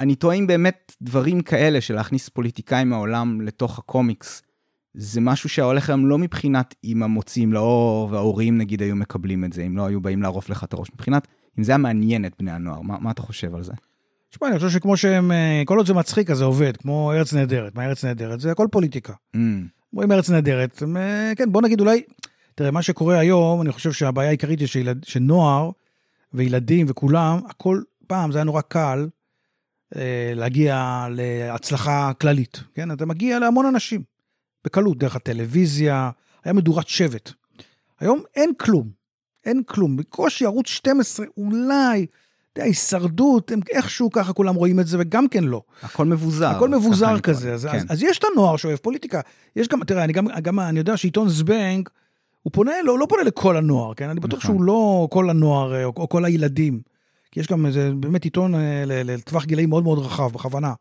אני 0.00 0.14
תוהה 0.14 0.36
אם 0.36 0.46
באמת 0.46 0.92
דברים 1.02 1.40
כאלה 1.40 1.80
של 1.80 1.94
להכניס 1.94 2.28
פוליטיקאים 2.28 2.90
מהעולם 2.90 3.40
לתוך 3.40 3.78
הקומיקס, 3.78 4.42
זה 4.94 5.20
משהו 5.20 5.48
שהיה 5.48 5.66
הולך 5.66 5.88
היום 5.88 6.06
לא 6.06 6.18
מבחינת 6.18 6.74
אם 6.84 7.02
המוציאים 7.02 7.52
לאור 7.52 8.08
וההורים 8.12 8.58
נגיד 8.58 8.82
היו 8.82 8.96
מקבלים 8.96 9.44
את 9.44 9.52
זה, 9.52 9.62
אם 9.62 9.76
לא 9.76 9.86
היו 9.86 10.00
באים 10.00 10.22
לערוף 10.22 10.50
לך 10.50 10.64
את 10.64 10.72
הראש, 10.72 10.88
מבחינת 10.94 11.26
אם 11.58 11.64
זה 11.64 11.72
היה 11.72 11.78
מעניין 11.78 12.24
את 12.24 12.32
בני 12.38 12.50
הנוער, 12.50 12.80
מה, 12.80 12.98
מה 13.00 13.10
אתה 13.10 13.22
חושב 13.22 13.54
על 13.54 13.62
זה? 13.62 13.72
תשמע, 14.30 14.48
אני 14.48 14.56
חושב 14.56 14.70
שכמו 14.70 14.96
שהם, 14.96 15.32
אה, 15.32 15.62
כל 15.64 15.78
עוד 15.78 15.86
זה 15.86 15.94
מצחיק 15.94 16.30
אז 16.30 16.38
זה 16.38 16.44
עובד, 16.44 16.76
כמו 16.76 17.12
ארץ 17.12 17.34
נהדרת. 17.34 17.74
מה 17.74 17.84
ארץ 17.84 18.04
נהדרת? 18.04 18.40
זה 18.40 18.50
הכל 18.50 18.66
פוליטיקה. 18.70 19.12
Mm, 19.36 19.38
רואים 19.94 20.12
ארץ 20.12 20.30
נהדרת, 20.30 20.82
אה, 20.96 21.32
כן, 21.36 21.52
בוא 21.52 21.62
נגיד 21.62 21.80
אולי, 21.80 22.02
תראה, 22.54 22.70
מה 22.70 22.82
שקורה 22.82 23.18
היום, 23.18 23.62
אני 23.62 23.72
חושב 23.72 23.92
שהבעיה 23.92 24.28
העיקרית 24.28 24.60
היא 24.60 24.68
שילד, 24.68 25.04
שנוער 25.04 25.70
וילדים 26.34 26.86
וכולם, 26.88 27.38
הכל, 27.48 27.82
פעם 28.06 28.32
זה 28.32 28.38
היה 28.38 28.44
נורא 28.44 28.60
קל 28.60 29.08
אה, 29.96 30.32
להגיע 30.34 31.06
להצלחה 31.10 32.12
כללית, 32.20 32.60
כן? 32.74 32.92
אתה 32.92 33.06
מגיע 33.06 33.38
להמון 33.38 33.66
אנשים, 33.66 34.02
בקלות, 34.64 34.98
דרך 34.98 35.16
הטלוויזיה, 35.16 36.10
היה 36.44 36.52
מדורת 36.52 36.88
שבט. 36.88 37.32
היום 38.00 38.22
אין 38.36 38.52
כלום, 38.58 38.90
אין 39.44 39.62
כלום, 39.66 39.96
בקושי 39.96 40.44
ערוץ 40.44 40.66
12 40.66 41.26
אולי 41.36 42.06
יודע, 42.56 42.68
הישרדות, 42.68 43.50
הם 43.50 43.60
איכשהו 43.70 44.10
ככה 44.10 44.32
כולם 44.32 44.54
רואים 44.54 44.80
את 44.80 44.86
זה, 44.86 44.96
וגם 45.00 45.28
כן 45.28 45.44
לא. 45.44 45.62
הכל 45.82 46.06
מבוזר. 46.06 46.48
הכל 46.48 46.68
מבוזר 46.68 47.20
כזה, 47.20 47.52
אז, 47.52 47.68
כן. 47.72 47.78
אז, 47.78 47.86
אז 47.88 48.02
יש 48.02 48.18
את 48.18 48.24
הנוער 48.32 48.56
שאוהב 48.56 48.76
פוליטיקה. 48.76 49.20
יש 49.56 49.68
גם, 49.68 49.84
תראה, 49.84 50.04
אני 50.04 50.12
גם, 50.12 50.26
גם 50.42 50.60
אני 50.60 50.78
יודע 50.78 50.96
שעיתון 50.96 51.28
זבנג, 51.28 51.88
הוא 52.42 52.52
פונה, 52.52 52.72
לא, 52.84 52.98
לא 52.98 53.06
פונה 53.08 53.22
לכל 53.22 53.56
הנוער, 53.56 53.94
כן? 53.94 54.08
אני 54.08 54.20
בטוח 54.20 54.38
נכון. 54.38 54.54
שהוא 54.54 54.64
לא 54.64 55.08
כל 55.10 55.30
הנוער 55.30 55.74
אה, 55.74 55.84
או, 55.84 55.92
או 55.96 56.08
כל 56.08 56.24
הילדים. 56.24 56.80
כי 57.30 57.40
יש 57.40 57.46
גם 57.46 57.66
איזה 57.66 57.92
באמת 58.00 58.24
עיתון 58.24 58.54
אה, 58.54 58.84
לטווח 58.86 59.44
גילאים 59.44 59.68
מאוד 59.68 59.84
מאוד 59.84 59.98
רחב, 59.98 60.32
בכוונה. 60.32 60.72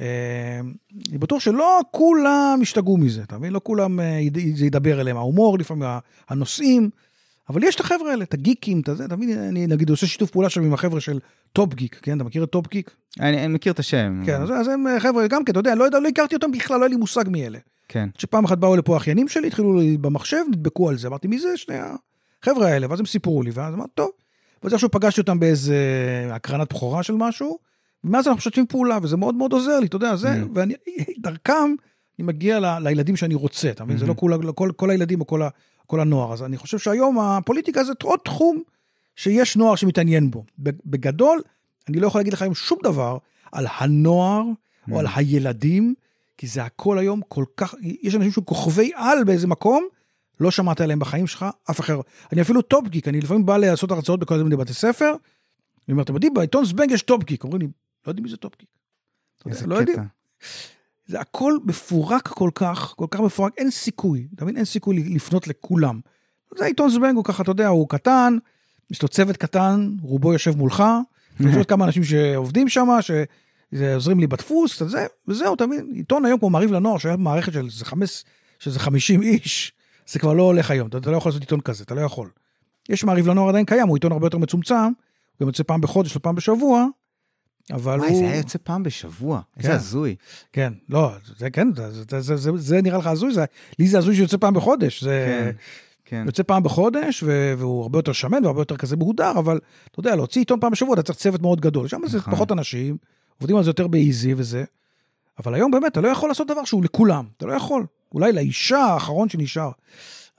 אה, 0.00 0.60
אני 1.08 1.18
בטוח 1.18 1.40
שלא 1.40 1.80
כולם 1.90 2.58
ישתגעו 2.62 2.96
מזה, 2.96 3.22
אתה 3.22 3.38
מבין? 3.38 3.52
לא 3.52 3.60
כולם, 3.64 4.00
אה, 4.00 4.20
זה 4.54 4.66
ידבר 4.66 5.00
אליהם, 5.00 5.16
ההומור 5.16 5.58
לפעמים, 5.58 5.88
הנושאים, 6.28 6.90
אבל 7.48 7.62
יש 7.64 7.74
את 7.74 7.80
החבר'ה 7.80 8.10
האלה, 8.10 8.24
את 8.24 8.34
הגיקים, 8.34 8.80
את 8.80 8.88
הזה, 8.88 9.04
אתה 9.04 9.16
מבין? 9.16 9.38
אני 9.38 9.66
נגיד 9.66 9.90
עושה 9.90 10.06
שיתוף 10.06 10.30
פעולה 10.30 10.50
שם 10.50 10.62
עם 10.62 10.74
החבר'ה 10.74 11.00
של 11.00 11.18
טופ 11.52 11.74
גיק, 11.74 11.98
כן? 12.02 12.16
אתה 12.16 12.24
מכיר 12.24 12.44
את 12.44 12.50
טופ 12.50 12.68
גיק? 12.68 12.90
אני, 13.20 13.44
אני 13.44 13.54
מכיר 13.54 13.72
את 13.72 13.78
השם. 13.78 14.22
כן, 14.26 14.42
אז, 14.42 14.50
אז 14.50 14.68
הם 14.68 14.86
אה, 14.86 15.00
חבר'ה, 15.00 15.26
גם 15.26 15.44
כן, 15.44 15.52
אתה 15.52 15.60
יודע, 15.60 15.74
לא, 15.74 15.84
יודע, 15.84 15.98
לא 16.00 16.08
הכרתי 16.08 16.34
אותם 16.34 16.50
בכלל, 16.50 16.76
לא 16.76 16.84
היה 16.84 16.88
לי 16.88 16.96
מושג 16.96 17.24
מי 17.28 17.46
אלה. 17.46 17.58
כן. 17.88 18.08
שפעם 18.18 18.44
אחת 18.44 18.58
באו 18.58 18.76
לפה 18.76 18.96
אחיינים 18.96 19.28
שלי, 19.28 19.46
התחילו 19.46 19.80
במחשב, 20.00 20.44
נדבקו 20.50 20.88
על 20.88 20.98
זה, 20.98 21.08
אמרתי, 21.08 21.28
מי 21.28 21.38
זה 21.38 21.56
שני 21.56 21.76
החבר'ה 22.42 22.68
האלה? 22.68 22.86
ואז 22.90 23.00
הם 23.00 23.06
סיפרו 23.06 23.42
לי, 23.42 23.50
ואז 23.54 23.74
אמרתי, 23.74 23.90
טוב. 23.94 24.10
ואז 24.62 24.72
איכשהו 24.72 24.90
פגשתי 24.90 25.20
אותם 25.20 25.40
באיזה 25.40 25.76
הקרנת 26.30 26.72
בכורה 26.72 27.02
של 27.02 27.14
משהו, 27.14 27.58
ומאז 28.06 28.26
אנחנו 28.26 28.36
משתפים 28.38 28.66
פעולה, 28.66 28.98
וזה 29.02 29.16
מאוד 29.16 29.34
מאוד 29.34 29.52
עוזר 29.52 29.80
לי, 29.80 29.86
אתה 29.86 29.96
יודע, 29.96 30.16
זה, 30.16 30.32
אממ. 30.42 30.46
ואני, 30.54 30.74
דרכם, 31.18 31.74
אני 32.18 32.26
מגיע 32.26 32.60
ל, 32.60 32.78
לילדים 32.88 33.16
שאני 33.16 33.34
רוצה, 33.34 33.70
אתה 33.70 33.84
מבין? 33.84 33.98
זה 33.98 34.06
לא 34.06 34.12
אהמ. 34.12 34.16
כול, 34.16 34.52
כל, 34.52 34.70
כל 34.76 34.90
הילדים 34.90 35.20
או 35.20 35.26
כל, 35.26 35.42
ה, 35.42 35.48
כל 35.86 36.00
הנוער. 36.00 36.32
אז 36.32 36.42
אני 36.42 36.56
חושב 36.56 36.78
שהיום 36.78 37.18
הפוליטיקה 37.18 37.84
זה 37.84 37.92
עוד 38.02 38.18
תחום 38.24 38.62
שיש 39.16 39.56
נוער 39.56 39.74
שמתעניין 39.76 40.30
בו. 40.30 40.44
בגדול, 40.58 41.40
אני 41.88 42.00
לא 42.00 42.06
יכול 42.06 42.18
להגיד 42.18 42.32
לך 42.32 42.42
היום 42.42 42.54
שום 42.54 42.78
דבר 42.82 43.18
על 43.52 43.66
הנוער 43.78 44.42
או 44.92 44.98
על 44.98 45.06
אממ. 45.06 45.10
הילדים, 45.14 45.94
כי 46.38 46.46
זה 46.46 46.62
הכל 46.64 46.98
היום 46.98 47.20
כל 47.28 47.44
כך, 47.56 47.74
יש 48.02 48.14
אנשים 48.14 48.32
שהם 48.32 48.44
כוכבי 48.44 48.90
על 48.94 49.24
באיזה 49.24 49.46
מקום, 49.46 49.84
לא 50.40 50.50
שמעת 50.50 50.80
עליהם 50.80 50.98
בחיים 50.98 51.26
שלך, 51.26 51.46
אף 51.70 51.80
אחר. 51.80 52.00
אני 52.32 52.40
אפילו 52.42 52.62
טופ 52.62 52.88
גיק, 52.88 53.08
אני 53.08 53.20
לפעמים 53.20 53.46
בא 53.46 53.56
לעשות 53.56 53.90
הרצאות 53.90 54.20
בכל 54.20 54.36
מיני 54.42 54.56
בתי 54.56 54.72
ספר, 54.74 55.10
אני 55.88 55.92
אומר, 55.92 56.02
אתם 56.02 56.14
יודעים, 56.14 56.34
בעיתון 56.34 56.64
זבנג 56.64 56.90
יש 56.90 57.02
טופ 57.02 57.24
גיק. 57.24 57.44
אומרים 57.44 57.62
לי, 57.62 57.68
לא 58.06 58.10
יודעים 58.10 58.24
מי 58.24 58.30
זה 58.30 58.36
טופ 58.36 58.58
גיק. 58.58 58.68
אתה 59.38 59.48
יודע, 59.48 59.56
איזה 59.56 59.66
לא 59.66 59.74
קטע. 59.74 59.90
יודעים. 59.90 60.08
זה 61.06 61.20
הכל 61.20 61.58
מפורק 61.64 62.28
כל 62.28 62.50
כך, 62.54 62.94
כל 62.96 63.06
כך 63.10 63.20
מפורק, 63.20 63.52
אין 63.56 63.70
סיכוי, 63.70 64.28
אתה 64.34 64.44
מבין? 64.44 64.56
אין 64.56 64.64
סיכוי 64.64 65.14
לפנות 65.14 65.48
לכולם. 65.48 66.00
זה 66.58 66.64
עיתון 66.64 66.90
זבנג, 66.90 67.16
הוא 67.16 67.24
ככה, 67.24 67.42
אתה 67.42 67.50
יודע, 67.50 67.68
הוא 67.68 67.88
קטן, 67.88 68.38
יש 68.90 69.02
לו 69.02 69.08
צוות 69.08 69.36
קטן, 69.36 69.90
רובו 70.02 70.32
יושב 70.32 70.56
מולך, 70.56 70.84
יש 71.40 71.56
עוד 71.56 71.66
כמה 71.66 71.84
אנשים 71.84 72.04
שעובדים 72.04 72.68
שם, 72.68 72.88
שעוזרים 73.00 74.20
לי 74.20 74.26
בדפוס, 74.26 74.82
זה, 74.82 75.06
וזהו, 75.28 75.54
אתה 75.54 75.66
מבין? 75.66 75.90
עיתון 75.94 76.24
היום 76.24 76.38
כמו 76.38 76.50
מעריב 76.50 76.72
לנוער, 76.72 76.98
שהיה 76.98 77.16
מערכת 77.16 77.52
של 77.52 77.64
איזה 77.64 77.84
חמש, 77.84 78.24
שזה 78.58 78.78
50 78.78 79.22
איש, 79.22 79.72
זה 80.06 80.18
כבר 80.18 80.32
לא 80.32 80.42
הולך 80.42 80.70
היום, 80.70 80.88
אתה, 80.88 80.98
אתה 80.98 81.10
לא 81.10 81.16
יכול 81.16 81.30
לעשות 81.30 81.42
עיתון 81.42 81.60
כזה, 81.60 81.84
אתה 81.84 81.94
לא 81.94 82.00
יכול. 82.00 82.30
יש 82.88 83.04
מעריב 83.04 83.28
לנוער 83.28 83.48
עדיין 83.48 83.64
קיים, 83.64 83.88
הוא 83.88 83.96
עיתון 83.96 84.12
הרבה 84.12 84.26
יותר 84.26 84.38
מצומצם, 84.38 84.74
הוא 84.74 85.40
גם 85.40 85.46
יוצא 85.46 85.62
פעם 85.62 85.80
בחודש 85.80 86.16
או 86.16 86.22
פעם 86.22 86.34
בשבוע, 86.34 86.86
אבל 87.72 87.98
וואי, 87.98 88.10
הוא... 88.10 88.18
זה 88.18 88.24
היה 88.24 88.36
יוצא 88.36 88.58
פעם 88.64 88.82
בשבוע. 88.82 89.40
איזה 89.56 89.68
כן. 89.68 89.74
הזוי. 89.74 90.16
כן, 90.52 90.72
לא, 90.88 91.12
זה 91.38 91.50
כן, 91.50 91.68
זה, 91.76 91.90
זה, 91.90 92.20
זה, 92.20 92.36
זה, 92.36 92.50
זה 92.56 92.82
נראה 92.82 92.98
לך 92.98 93.06
הזוי, 93.06 93.34
זה, 93.34 93.44
לי 93.78 93.88
זה 93.88 93.98
הזוי 93.98 94.16
שיוצא 94.16 94.36
פעם 94.36 94.54
בחודש, 94.54 95.04
זה 95.04 95.42
כן. 95.44 95.56
כן. 96.04 96.22
יוצא 96.26 96.42
פעם 96.42 96.62
בחודש, 96.62 97.22
והוא 97.58 97.82
הרבה 97.82 97.98
יותר 97.98 98.12
שמן 98.12 98.44
והרבה 98.44 98.60
יותר 98.60 98.76
כזה 98.76 98.96
מהודר, 98.96 99.32
אבל 99.38 99.60
אתה 99.90 100.00
יודע, 100.00 100.16
להוציא 100.16 100.40
עיתון 100.40 100.60
פעם 100.60 100.72
בשבוע, 100.72 100.94
אתה 100.94 101.02
צריך 101.02 101.18
צוות 101.18 101.42
מאוד 101.42 101.60
גדול, 101.60 101.88
שם 101.88 102.00
זה 102.06 102.18
נכון. 102.18 102.34
פחות 102.34 102.52
אנשים, 102.52 102.96
עובדים 103.40 103.56
על 103.56 103.64
זה 103.64 103.70
יותר 103.70 103.86
באיזי 103.86 104.34
וזה, 104.36 104.64
אבל 105.38 105.54
היום 105.54 105.70
באמת, 105.70 105.92
אתה 105.92 106.00
לא 106.00 106.08
יכול 106.08 106.30
לעשות 106.30 106.46
דבר 106.48 106.64
שהוא 106.64 106.84
לכולם, 106.84 107.26
אתה 107.36 107.46
לא 107.46 107.52
יכול, 107.52 107.86
אולי 108.14 108.32
לאישה 108.32 108.78
האחרון 108.78 109.28
שנשאר, 109.28 109.70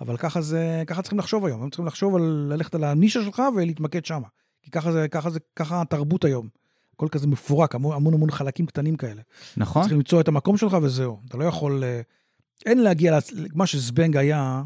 אבל 0.01 0.17
ככה 0.17 0.41
זה, 0.41 0.83
ככה 0.87 1.01
צריכים 1.01 1.19
לחשוב 1.19 1.45
היום, 1.45 1.63
הם 1.63 1.69
צריכים 1.69 1.85
לחשוב 1.85 2.15
על 2.15 2.21
ללכת 2.49 2.75
על 2.75 2.83
הנישה 2.83 3.23
שלך 3.23 3.41
ולהתמקד 3.55 4.05
שם, 4.05 4.21
כי 4.61 4.71
ככה 4.71 4.91
זה, 4.91 5.07
ככה 5.07 5.29
זה, 5.29 5.39
ככה 5.55 5.81
התרבות 5.81 6.25
היום. 6.25 6.47
הכל 6.97 7.07
כזה 7.11 7.27
מפורק, 7.27 7.75
המון 7.75 7.95
המון, 7.95 8.13
המון 8.13 8.31
חלקים 8.31 8.65
קטנים 8.65 8.95
כאלה. 8.95 9.21
נכון? 9.57 9.81
צריך 9.81 9.93
למצוא 9.93 10.21
את 10.21 10.27
המקום 10.27 10.57
שלך 10.57 10.77
וזהו. 10.81 11.19
אתה 11.27 11.37
לא 11.37 11.43
יכול... 11.43 11.83
אה, 11.83 12.01
אין 12.65 12.79
להגיע 12.79 13.17
למה 13.53 13.67
שזבנג 13.67 14.17
היה, 14.17 14.63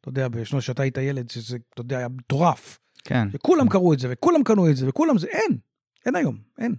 אתה 0.00 0.08
יודע, 0.08 0.28
בשנות 0.28 0.62
שאתה 0.62 0.82
היית 0.82 0.98
ילד, 0.98 1.30
שזה, 1.30 1.58
אתה 1.74 1.80
יודע, 1.80 1.98
היה 1.98 2.08
מטורף. 2.08 2.78
כן. 3.04 3.28
וכולם 3.32 3.68
קראו 3.68 3.92
את 3.92 3.98
זה, 3.98 4.08
וכולם 4.10 4.42
קנו 4.42 4.70
את 4.70 4.76
זה, 4.76 4.88
וכולם 4.88 5.18
זה, 5.18 5.26
אין. 5.26 5.58
אין 6.06 6.16
היום, 6.16 6.38
אין. 6.58 6.74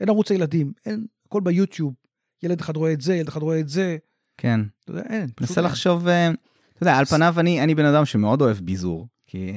אין 0.00 0.08
ערוץ 0.08 0.30
הילדים, 0.30 0.72
אין, 0.86 1.06
הכל 1.26 1.40
ביוטיוב. 1.40 1.94
ילד 2.42 2.60
אחד 2.60 2.76
רואה 2.76 2.92
את 2.92 3.00
זה, 3.00 3.14
ילד 3.14 3.28
אחד 3.28 3.42
רואה 3.42 3.60
את 3.60 3.68
זה. 3.68 3.96
כן. 4.36 4.60
אתה 4.84 4.90
יודע, 4.90 5.02
אין. 5.08 5.30
מנסה. 5.40 5.60
לחשוב, 5.60 6.08
אה, 6.08 6.30
אתה 6.74 6.82
יודע, 6.82 6.96
על 6.96 7.04
פניו 7.04 7.34
אני, 7.38 7.62
אני 7.62 7.74
בן 7.74 7.84
אדם 7.84 8.04
שמאוד 8.04 8.42
אוהב 8.42 8.56
ביזור, 8.56 9.06
כי 9.26 9.52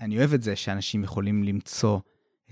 אני 0.00 0.18
אוהב 0.18 0.34
את 0.34 0.42
זה 0.42 0.56
שאנשים 0.56 1.04
יכולים 1.04 1.44
למצוא 1.44 1.98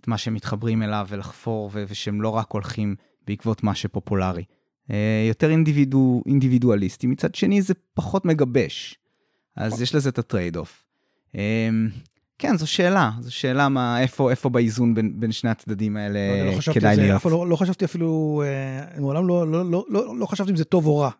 את 0.06 0.08
מה 0.08 0.18
שהם 0.18 0.34
מתחברים 0.34 0.82
אליו 0.82 1.06
ולחפור, 1.10 1.70
ו- 1.72 1.84
ושהם 1.88 2.22
לא 2.22 2.28
רק 2.28 2.50
הולכים 2.50 2.94
בעקבות 3.26 3.62
מה 3.62 3.74
שפופולרי. 3.74 4.44
אה, 4.90 5.24
יותר 5.28 5.50
אינדיבידו, 5.50 6.22
אינדיבידואליסטי, 6.26 7.06
מצד 7.06 7.34
שני 7.34 7.62
זה 7.62 7.74
פחות 7.94 8.24
מגבש, 8.24 8.98
אז 9.56 9.82
יש 9.82 9.94
לזה 9.94 10.08
את 10.08 10.18
ה 10.18 10.56
trade-off. 10.56 10.84
אה, 11.36 11.68
כן, 12.38 12.56
זו 12.56 12.66
שאלה, 12.66 13.10
זו 13.20 13.34
שאלה 13.34 13.68
מה, 13.68 14.00
איפה, 14.02 14.30
איפה 14.30 14.48
באיזון 14.48 14.94
בין, 14.94 15.20
בין 15.20 15.32
שני 15.32 15.50
הצדדים 15.50 15.96
האלה 15.96 16.44
לא 16.44 16.52
לא 16.66 16.74
כדאי 16.74 16.96
זה, 16.96 17.02
להיות. 17.02 17.24
לא, 17.24 17.46
לא 17.48 17.56
חשבתי 17.56 17.84
אפילו, 17.84 18.42
אה, 18.46 19.00
מעולם 19.00 19.28
לא, 19.28 19.50
לא, 19.50 19.70
לא, 19.70 19.84
לא, 19.88 20.18
לא 20.18 20.26
חשבתי 20.26 20.50
אם 20.50 20.56
זה 20.56 20.64
טוב 20.64 20.86
או 20.86 20.98
רע. 20.98 21.10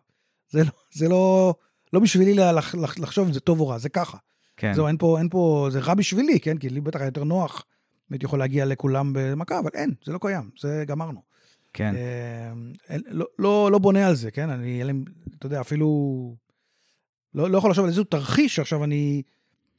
זה, 0.49 0.63
לא- 0.63 0.71
זה 0.93 1.09
לא, 1.09 1.53
לא 1.93 1.99
בשבילי 1.99 2.33
לח, 2.33 2.75
לח, 2.75 2.99
לחשוב 2.99 3.27
אם 3.27 3.33
זה 3.33 3.39
טוב 3.39 3.59
או 3.59 3.67
רע, 3.67 3.77
זה 3.77 3.89
ככה. 3.89 4.17
כן, 4.57 4.73
זהו, 4.73 4.87
אין 4.87 4.97
פה, 4.97 5.19
אין 5.19 5.29
פה, 5.29 5.67
זה 5.71 5.79
רע 5.79 5.93
בשבילי, 5.93 6.39
כן? 6.39 6.57
כי 6.57 6.69
לי 6.69 6.81
בטח 6.81 6.99
היה 6.99 7.07
יותר 7.07 7.23
נוח, 7.23 7.65
הייתי 8.11 8.25
יכול 8.25 8.39
להגיע 8.39 8.65
לכולם 8.65 9.13
במכה, 9.15 9.59
אבל 9.59 9.69
אין, 9.73 9.93
זה 10.05 10.13
לא 10.13 10.19
קיים, 10.21 10.49
זה 10.59 10.83
גמרנו. 10.87 11.21
כן, 11.73 11.95
אה, 11.95 12.51
אין- 12.89 13.01
לא, 13.07 13.25
לא, 13.39 13.69
לא 13.71 13.79
בונה 13.79 14.07
על 14.07 14.15
זה, 14.15 14.31
כן? 14.31 14.49
אני, 14.49 14.83
אין 14.83 15.03
אתה 15.37 15.45
יודע, 15.45 15.61
אפילו... 15.61 16.35
לא, 17.33 17.49
לא 17.49 17.57
יכול 17.57 17.69
לחשוב 17.69 17.83
על 17.85 17.89
איזה 17.89 18.03
תרחיש 18.03 18.55
שעכשיו 18.55 18.83
אני... 18.83 19.21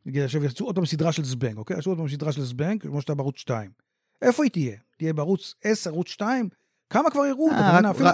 נגיד, 0.07 0.23
עכשיו 0.23 0.45
יצאו 0.45 0.67
עוד 0.67 0.75
פעם 0.75 0.87
סדרה 0.87 1.13
של 1.13 1.25
זבנג, 1.25 1.57
אוקיי? 1.57 1.79
יצאו 1.79 1.91
עוד 1.93 1.99
פעם 1.99 2.09
סדרה 2.09 2.33
של 2.33 2.43
זבנג, 2.43 2.83
כמו 2.83 3.01
שאתה 3.01 3.15
בערוץ 3.15 3.39
2. 3.39 3.71
איפה 4.23 4.43
היא 4.43 4.51
תהיה? 4.51 4.77
תהיה 4.97 5.13
בערוץ 5.13 5.55
10, 5.65 5.91
ערוץ 5.91 6.09
2? 6.09 6.49
כמה 6.91 7.11
כבר 7.11 7.27
יראו? 7.27 7.45
אותה? 7.45 7.57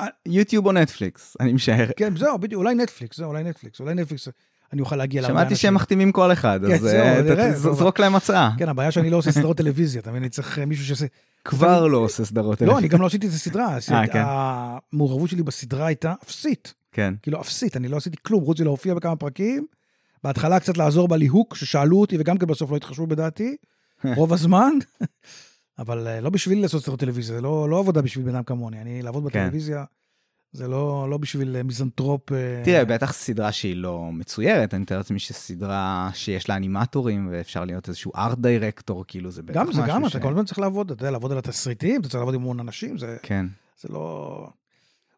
אה, 0.03 0.07
יוטיוב 0.27 0.67
או 0.67 0.73
נטפליקס, 0.73 1.37
אני 1.41 1.53
משער. 1.53 1.87
כן, 1.97 2.17
זהו, 2.17 2.39
בדיוק, 2.39 2.59
אולי 2.59 2.75
נטפליקס, 2.75 3.17
זהו, 3.17 3.29
אולי 3.29 3.45
נטפליקס, 3.45 3.81
אולי 3.81 3.95
נטפליקס, 3.95 4.29
אני 4.73 4.81
אוכל 4.81 4.97
להגיע 4.97 5.23
להרבה 5.23 5.41
שמעתי 5.41 5.57
שהם 5.57 5.75
מחתימים 5.75 6.13
כל 6.13 6.33
אחד, 6.33 6.61
כן, 6.67 6.73
אז 6.75 6.87
אה, 6.87 7.23
נראה, 7.23 7.53
ת- 7.53 7.63
טוב. 7.63 7.79
זרוק 7.79 7.99
להם 7.99 8.15
הצעה. 8.17 8.51
כן, 8.59 8.69
הבעיה 8.69 8.91
שאני 8.91 9.11
לא 9.11 9.17
עושה 9.17 9.33
סדרות 9.33 9.57
טלוויזיה, 9.57 10.01
אתה 10.01 10.11
מבין? 10.11 10.23
אני 10.23 10.31
צריך 10.31 10.59
אה, 10.59 10.67
מישהו 10.67 10.85
שיעשה... 10.87 11.07
כבר 11.45 11.87
לא 11.87 11.99
עושה 11.99 12.25
סדרות 12.25 12.63
האלה. 12.63 12.73
לא, 12.73 12.79
אני 12.79 12.89
גם 12.89 13.01
לא 13.01 13.07
עשיתי 13.07 13.27
את 13.27 13.33
הסדרה. 13.33 13.79
אה, 13.93 14.07
כן. 14.07 14.23
המעורבות 14.27 15.31
שלי 15.31 15.43
בסדרה 15.43 15.87
הייתה 15.87 16.15
אפסית. 16.25 16.75
כן, 16.93 17.15
כאילו, 17.23 17.41
אפסית, 17.41 17.77
אני 17.77 17.89
לא 17.89 17.97
עשיתי 17.97 18.17
כלום, 18.23 18.45
חוץ 18.45 18.61
מלהופיע 18.61 18.95
בכמה 18.95 19.17
פרקים. 19.17 19.67
בהתחלה 20.25 20.61
קצת 20.61 20.77
לעזור 20.77 21.09
בליהוק, 21.09 21.55
ששאלו 21.55 22.01
אותי, 22.01 22.17
וגם 22.21 22.39
כן 22.39 22.47
בסוף 22.47 22.71
לא 22.71 22.77
התחשבו 22.77 23.07
בדעתי, 23.07 23.57
רוב 24.17 24.33
הזמן. 24.33 24.71
אבל 25.79 26.21
לא 26.21 26.31
בשביל 26.31 26.63
לעשות 26.63 26.83
סדרות 26.83 27.01
טלוויזיה, 27.01 27.35
זה 27.37 27.41
לא, 27.41 27.69
לא 27.71 27.79
עבודה 27.79 28.03
בשביל 28.03 28.25
בן 28.25 28.35
אדם 28.35 28.45
כמוני. 28.45 28.81
אני, 28.81 29.03
לעבוד 29.03 29.33
כן. 29.33 29.51
זה 30.55 30.69
לא, 30.69 31.07
לא 31.11 31.19
בשביל 31.19 31.57
אה, 31.57 31.63
מיזנטרופ. 31.63 32.33
אה, 32.33 32.63
תראה, 32.65 32.85
בטח 32.85 33.13
סדרה 33.13 33.53
שהיא 33.53 33.77
לא 33.77 34.11
מצוירת, 34.13 34.75
אני 34.75 34.83
מתאר 34.83 34.97
לעצמי 34.97 35.19
שסדרה 35.19 36.11
שיש 36.15 36.49
לה 36.49 36.57
אנימטורים, 36.57 37.29
ואפשר 37.31 37.65
להיות 37.65 37.89
איזשהו 37.89 38.13
art 38.17 38.39
director, 38.39 39.05
כאילו 39.09 39.31
זה 39.31 39.43
בטח 39.43 39.55
גם 39.55 39.69
משהו 39.69 39.83
זה 39.83 39.89
גם, 39.89 40.09
ש... 40.09 40.17
אתה 40.17 40.23
כל 40.23 40.31
הזמן 40.31 40.45
צריך 40.45 40.59
לעבוד, 40.59 40.91
אתה 40.91 41.03
יודע, 41.03 41.11
לעבוד 41.11 41.33
על 41.33 41.39
התסריטים, 41.39 42.01
אתה 42.01 42.09
צריך 42.09 42.19
לעבוד 42.19 42.35
עם 42.35 42.41
המון 42.41 42.61
אנשים, 42.61 42.99
זה, 42.99 43.17
כן, 43.23 43.47
זה 43.81 43.89
לא... 43.93 44.49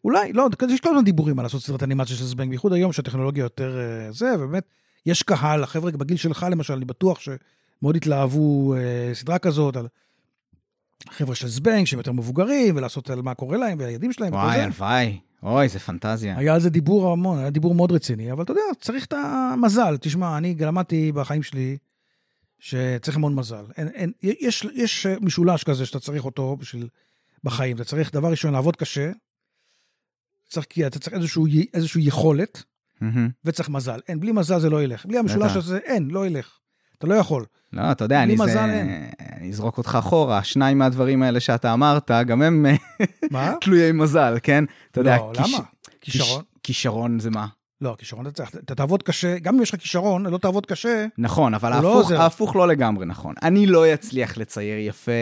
אולי, 0.05 0.33
לא, 0.33 0.49
יש 0.71 0.81
כל 0.81 0.89
הזמן 0.89 1.05
דיבורים 1.05 1.39
על 1.39 1.45
לעשות 1.45 1.63
סדרת 1.63 1.83
אנימציה 1.83 2.17
של 2.17 2.25
זבנג, 2.25 2.49
בייחוד 2.49 2.73
היום 2.73 2.93
שהטכנולוגיה 2.93 3.43
יותר 3.43 3.79
אה, 3.79 4.13
זה, 4.13 4.35
ובאמת, 4.35 4.65
יש 5.07 5.23
קהל, 5.23 5.63
החבר'ה 5.63 5.91
בגיל 5.91 6.17
שלך 6.17 6.47
למשל, 6.51 6.75
אני 6.75 6.85
בטוח 6.85 7.21
שמאוד 7.21 7.97
התלהבו 7.97 8.75
אה, 8.75 9.15
סדרה 9.15 9.39
כזאת, 9.39 9.77
על 9.77 9.89
חבר'ה 11.11 11.35
של 11.35 11.49
זבנג 11.49 11.85
שהם 11.87 11.99
יותר 11.99 12.13
מבוגרים, 12.13 12.77
ולעשות 12.77 13.11
על 13.11 13.23
מה 13.23 13.35
קורה 13.35 13.57
להם, 13.57 13.79
והילדים 13.81 14.13
שלהם, 14.13 14.33
וכל 14.33 14.43
וואי, 14.43 14.57
זה. 14.57 14.65
הלוואי, 14.65 15.19
אוי, 15.43 15.69
זה 15.69 15.79
פנטזיה. 15.79 16.39
היה 16.39 16.55
על 16.55 16.61
זה 16.61 16.71
דיבור 16.71 17.13
המון, 17.13 17.39
היה 17.39 17.51
דיבור 17.51 17.75
מאוד 17.75 17.93
רציני, 17.93 18.33
אבל 18.33 18.43
אתה 18.43 18.53
יודע, 18.53 18.63
צריך 18.81 19.05
את 19.05 19.13
המזל. 19.13 19.97
תשמע, 20.01 20.39
אני 20.39 20.55
למדתי 20.61 21.13
בחיים 21.13 21.43
שלי 21.43 21.77
שצריך 22.59 23.17
המון 23.17 23.35
מזל. 23.35 23.65
אין, 23.77 23.89
אין, 23.89 24.13
יש, 24.23 24.67
יש 24.75 25.07
משולש 25.21 25.65
כזה 25.65 25.87
שאתה 25.87 26.01
צריך 26.01 26.25
אותו 26.25 26.57
בשביל 26.57 26.89
בחיים. 27.45 27.77
אתה 27.77 27.85
צריך, 27.85 28.13
דבר 28.13 28.31
ראשון, 28.31 28.53
לעבוד 28.53 28.77
קשה, 28.77 29.11
צריך, 30.49 30.67
כי 30.69 30.87
אתה 30.87 30.99
צריך 30.99 31.17
איזשהו, 31.17 31.47
איזשהו 31.75 32.01
יכולת, 32.01 32.63
מהמם. 33.01 33.29
וצריך 33.45 33.69
מזל. 33.69 34.01
אין, 34.09 34.21
בלי 34.21 34.33
מזל 34.33 34.61
זה 34.61 34.71
לא 34.71 34.83
ילך. 34.83 35.07
בלי 35.07 35.19
המשולש. 35.19 35.57
הזה, 35.57 35.79
אין, 35.79 36.11
לא 36.11 36.27
ילך. 36.27 36.59
אתה 36.99 37.07
לא 37.07 37.15
יכול. 37.15 37.45
לא, 37.73 37.93
אתה 37.93 38.05
יודע, 38.05 38.23
אני 38.23 38.37
זה... 38.37 38.65
אני 39.37 39.49
אזרוק 39.49 39.79
אותך 39.79 39.97
אחורה, 39.99 40.43
שניים 40.45 40.79
מהדברים 40.79 41.23
האלה 41.23 41.41
שאתה 41.41 41.73
אמרת, 41.73 42.11
גם 42.27 42.43
הם 42.43 42.67
אה? 43.35 43.53
תלויי 43.61 43.93
מזל, 43.93 44.39
כן? 44.43 44.65
אתה 44.91 45.01
יודע, 45.01 45.17
לא, 45.17 45.33
למה? 45.37 45.59
כישרון? 46.01 46.43
כיש- 46.43 46.63
כישרון 46.63 47.21
זה 47.21 47.31
מה? 47.31 47.47
לא, 47.81 47.95
כישרון 47.99 48.27
אתה 48.27 48.35
צריך, 48.35 48.51
אתה 48.65 48.75
תעבוד 48.75 49.03
קשה, 49.03 49.39
גם 49.39 49.55
אם 49.57 49.63
יש 49.63 49.75
לך 49.75 49.81
כישרון, 49.81 50.27
לא 50.27 50.39
תעבוד 50.39 50.67
קשה, 50.67 51.07
נכון, 51.19 51.55
אבל 51.55 51.83
לא. 51.83 52.03
ההפוך 52.17 52.57
לא 52.57 52.69
לגמרי 52.69 53.07
נכון. 53.07 53.35
אני 53.43 53.67
לא 53.67 53.95
אצליח 53.95 54.39
לצייר 54.39 54.79
יפה, 54.89 55.13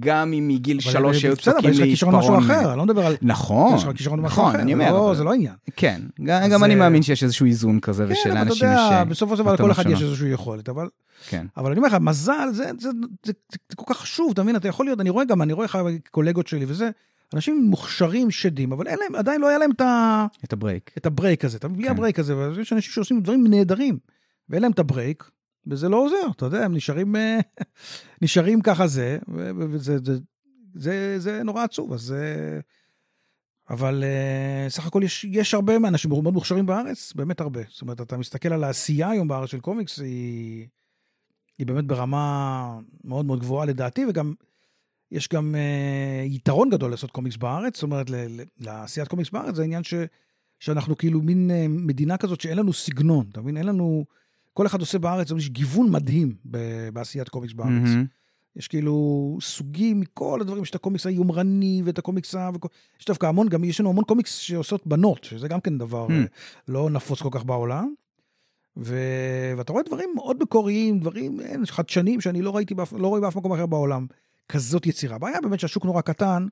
גם 0.00 0.32
אם 0.32 0.48
מגיל 0.48 0.78
אבל- 0.82 0.92
שלוש 0.92 1.24
היו 1.24 1.36
בסדר, 1.36 1.58
אבל 1.58 1.70
יש 1.70 1.78
לך 1.78 1.84
כישרון 1.84 2.14
משהו. 2.14 2.38
אחר, 2.38 2.70
אני 2.70 2.78
לא 2.78 2.84
מדבר 2.84 3.06
על... 3.06 3.16
נכון, 3.22 3.76
יש 3.76 3.84
לך 3.84 3.96
כישרון 3.96 4.20
משהו 4.20 4.32
נכון, 4.42 4.54
אחר, 4.54 4.62
אני 4.62 4.72
אומר, 4.74 4.92
לא, 4.92 5.06
אבל- 5.06 5.16
זה 5.16 5.24
לא 5.24 5.30
העניין. 5.30 5.54
כן, 5.76 6.00
גם 6.24 6.64
אני 6.64 6.74
אה, 6.74 6.78
מאמין 6.78 7.02
שיש 7.02 7.22
איזשהו 7.22 7.46
איזון 7.46 7.80
כזה, 7.80 8.02
כן, 8.06 8.10
אבל 8.10 8.42
אתה 8.42 8.52
ושלאנשים 8.52 8.68
יש... 8.68 8.72
יודע, 8.80 8.98
אה, 8.98 9.04
בסופו 9.04 9.36
של 9.36 9.42
דבר 9.42 9.52
לכל 9.54 9.70
אחד 9.70 9.90
יש. 9.90 10.02
איזושהי 10.02 10.28
יכולת, 10.28 10.68
אבל 10.68 10.88
כן, 11.28 11.46
אבל 11.56 11.70
אני 11.70 11.76
אומר 11.78 11.88
לך, 11.88 11.96
מזל, 12.00 12.48
זה, 12.52 12.70
כל 13.76 13.94
כך 13.94 14.00
חשוב, 14.00 14.30
אתה 14.32 14.42
מבין? 14.42 14.56
אתה 14.56 14.68
יכול 14.68 14.86
להיות, 14.86 15.00
אני 15.00 15.10
רואה 15.10 15.24
גם, 15.24 15.42
אני 15.42 15.52
רואה 15.52 15.64
לך 15.64 15.78
קולגות 16.10 16.46
שלי 16.46 16.64
וזה, 16.68 16.90
אנשים 17.34 17.66
מוכשרים, 17.70 18.30
שדים, 18.30 18.72
אבל 18.72 18.86
אין 18.86 18.98
להם, 19.00 19.14
עדיין 19.14 19.40
לא 19.40 19.48
היה 19.48 19.58
להם 19.58 19.70
את, 19.70 19.80
ה, 19.80 20.26
את 20.44 20.52
ה 20.52 20.57
break. 20.57 20.90
את 20.98 21.06
ה 21.06 21.12
break 21.12 21.44
הזה, 21.44 21.56
אתה 21.56 21.68
מבין? 21.68 21.84
כן. 21.84 21.90
ה 21.90 21.95
break 21.95 22.18
הזה, 22.18 22.36
ויש 22.36 22.72
אנשים 22.72 22.92
שעושים 22.92 23.20
דברים 23.20 23.46
נהדרים, 23.46 23.98
ואין 24.50 24.62
להם 24.62 24.72
את 24.72 24.78
ה 24.78 24.85
break, 24.85 25.24
וזה 25.66 25.88
לא 25.88 25.96
עוזר, 25.96 26.30
אתה 26.36 26.46
יודע, 26.46 26.64
הם 26.64 26.74
נשארים, 26.74 27.16
אה, 27.16 27.38
נשארים 28.24 28.60
ככה 28.60 28.86
זה, 28.86 29.18
וזה 29.70 29.98
זה, 30.04 30.12
זה, 30.74 31.18
זה 31.18 31.42
נורא 31.42 31.64
עצוב, 31.64 31.92
אז... 31.92 32.12
אה, 32.12 32.60
אבל 33.70 34.04
אה, 34.04 34.66
סך 34.68 34.86
הכל 34.86 35.00
יש, 35.04 35.24
יש 35.24 35.54
הרבה 35.54 35.78
מהאנשים 35.78 36.10
מאוד 36.10 36.34
מוכשרים 36.34 36.66
בארץ, 36.66 37.12
באמת 37.12 37.40
הרבה. 37.40 37.60
זאת 37.68 37.82
אומרת, 37.82 38.00
אתה 38.00 38.16
מסתכל 38.16 38.52
על 38.52 38.64
העשייה 38.64 39.10
היום 39.10 39.28
בארץ 39.28 39.50
של 39.50 39.60
קומיקס, 39.60 40.00
היא, 40.00 40.66
היא 41.58 41.66
באמת 41.66 41.84
ברמה 41.84 42.78
מאוד 43.04 43.26
מאוד 43.26 43.40
גבוהה 43.40 43.66
לדעתי, 43.66 44.06
וגם 44.08 44.34
יש 45.10 45.28
גם 45.28 45.54
אה, 45.54 46.24
יתרון 46.24 46.70
גדול 46.70 46.90
לעשות 46.90 47.10
קומיקס 47.10 47.36
בארץ, 47.36 47.74
זאת 47.74 47.82
אומרת, 47.82 48.10
ל- 48.10 48.40
ל- 48.40 48.44
לעשיית 48.58 49.08
קומיקס 49.08 49.30
בארץ 49.30 49.54
זה 49.54 49.62
העניין 49.62 49.84
ש, 49.84 49.94
שאנחנו 50.58 50.96
כאילו 50.96 51.22
מין 51.22 51.50
אה, 51.50 51.66
מדינה 51.68 52.16
כזאת 52.16 52.40
שאין 52.40 52.58
לנו 52.58 52.72
סגנון, 52.72 53.26
אתה 53.32 53.40
מבין? 53.40 53.56
אין 53.56 53.66
לנו... 53.66 54.04
כל 54.54 54.66
אחד 54.66 54.80
עושה 54.80 54.98
בארץ, 54.98 55.30
יש 55.30 55.48
גיוון 55.50 55.90
מדהים 55.90 56.34
בעשיית 56.92 57.28
קומיקס 57.28 57.52
בארץ. 57.54 57.68
מהמם. 57.70 58.04
יש 58.56 58.68
כאילו 58.68 59.38
סוגים 59.42 60.00
מכל 60.00 60.38
הדברים, 60.40 60.62
יש 60.62 60.70
את 60.70 60.74
הקומיקס 60.74 61.06
היומרני 61.06 61.82
ואת 61.84 61.98
הקומיקס 61.98 62.34
ה... 62.34 62.50
וכל- 62.54 62.68
יש 63.00 63.06
דווקא 63.06 63.26
המון, 63.26 63.48
גם 63.48 63.64
יש 63.64 63.80
לנו 63.80 63.90
המון 63.90 64.04
קומיקס 64.04 64.34
שעושות 64.38 64.86
בנות, 64.86 65.24
שזה 65.24 65.48
גם 65.48 65.60
כן 65.60 65.78
דבר 65.78 66.06
Hmm. 66.06 66.12
אה, 66.12 66.24
לא 66.68 66.90
נפוץ 66.90 67.22
כל 67.22 67.28
כך 67.32 67.44
בעולם. 67.44 67.94
ו... 68.76 68.96
ואתה 69.56 69.72
רואה 69.72 69.82
דברים 69.86 70.08
מאוד 70.14 70.42
מקוריים, 70.42 71.00
דברים 71.00 71.40
אין, 71.40 71.66
חדשניים 71.66 72.20
שאני 72.20 72.42
לא 72.42 72.56
ראיתי, 72.56 72.74
באף, 72.74 72.92
לא 72.92 73.08
רואה 73.08 73.20
באף 73.20 73.36
מקום 73.36 73.52
אחר 73.52 73.66
בעולם. 73.66 74.06
כזאת 74.48 74.86
יצירה. 74.86 75.16
הבעיה 75.16 75.40
באמת 75.40 75.60
שהשוק 75.60 75.84
נורא 75.84 76.00
קטן, 76.00 76.46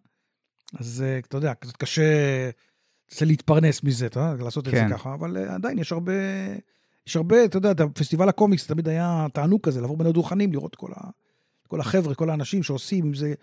אז 0.78 1.02
אה, 1.06 1.18
אתה 1.18 1.36
יודע, 1.36 1.54
קצת 1.54 1.76
קשה, 1.76 2.50
קשה 3.10 3.24
להתפרנס 3.24 3.82
מזה, 3.82 4.06
אתה 4.06 4.20
יודע, 4.20 4.44
לעשות 4.44 4.68
את 4.68 4.72
כן. 4.72 4.88
זה 4.88 4.94
ככה, 4.94 5.14
אבל 5.14 5.36
אה, 5.36 5.54
עדיין 5.54 5.78
יש 5.78 5.92
הרבה, 5.92 6.12
יש 7.06 7.16
הרבה, 7.16 7.44
אתה 7.44 7.56
יודע, 7.56 7.70
את 7.70 7.80
פסטיבל 7.94 8.28
הקומיקס 8.28 8.66
תמיד 8.66 8.88
היה 8.88 9.26
תענוג 9.32 9.60
כזה, 9.60 9.80
לעבור 9.80 9.96
בין 9.96 10.06
הדוכנים, 10.06 10.52
לראות 10.52 10.74
כל, 10.74 10.90
ה, 10.96 11.10
כל 11.68 11.80
החבר'ה, 11.80 12.14
כל 12.14 12.30
האנשים 12.30 12.62
שעושים, 12.62 13.04
אם 13.06 13.14
זה, 13.14 13.34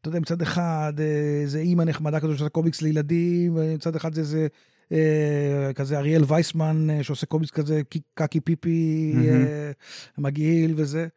אתה 0.00 0.08
יודע, 0.08 0.20
מצד 0.20 0.42
אחד, 0.42 0.92
אה, 0.98 1.42
זה 1.46 1.58
אימא 1.58 1.82
נחמדה 1.82 2.20
כזו 2.20 2.28
שעושה 2.28 2.48
קומיקס 2.48 2.82
לילדים, 2.82 3.56
ומצד 3.56 3.96
אחד 3.96 4.14
זה 4.14 4.20
איזה... 4.20 4.46
אה, 4.92 5.72
כזה 5.74 5.98
אריאל 5.98 6.22
וייסמן 6.26 6.90
אה, 6.90 7.02
שעושה 7.02 7.26
קומיקס 7.26 7.50
כזה 7.50 7.82
קי- 7.90 8.00
קקי 8.14 8.40
פיפי. 8.40 9.12
אה, 9.28 9.70
מגעיל 10.18 10.74
וזה. 10.76 11.08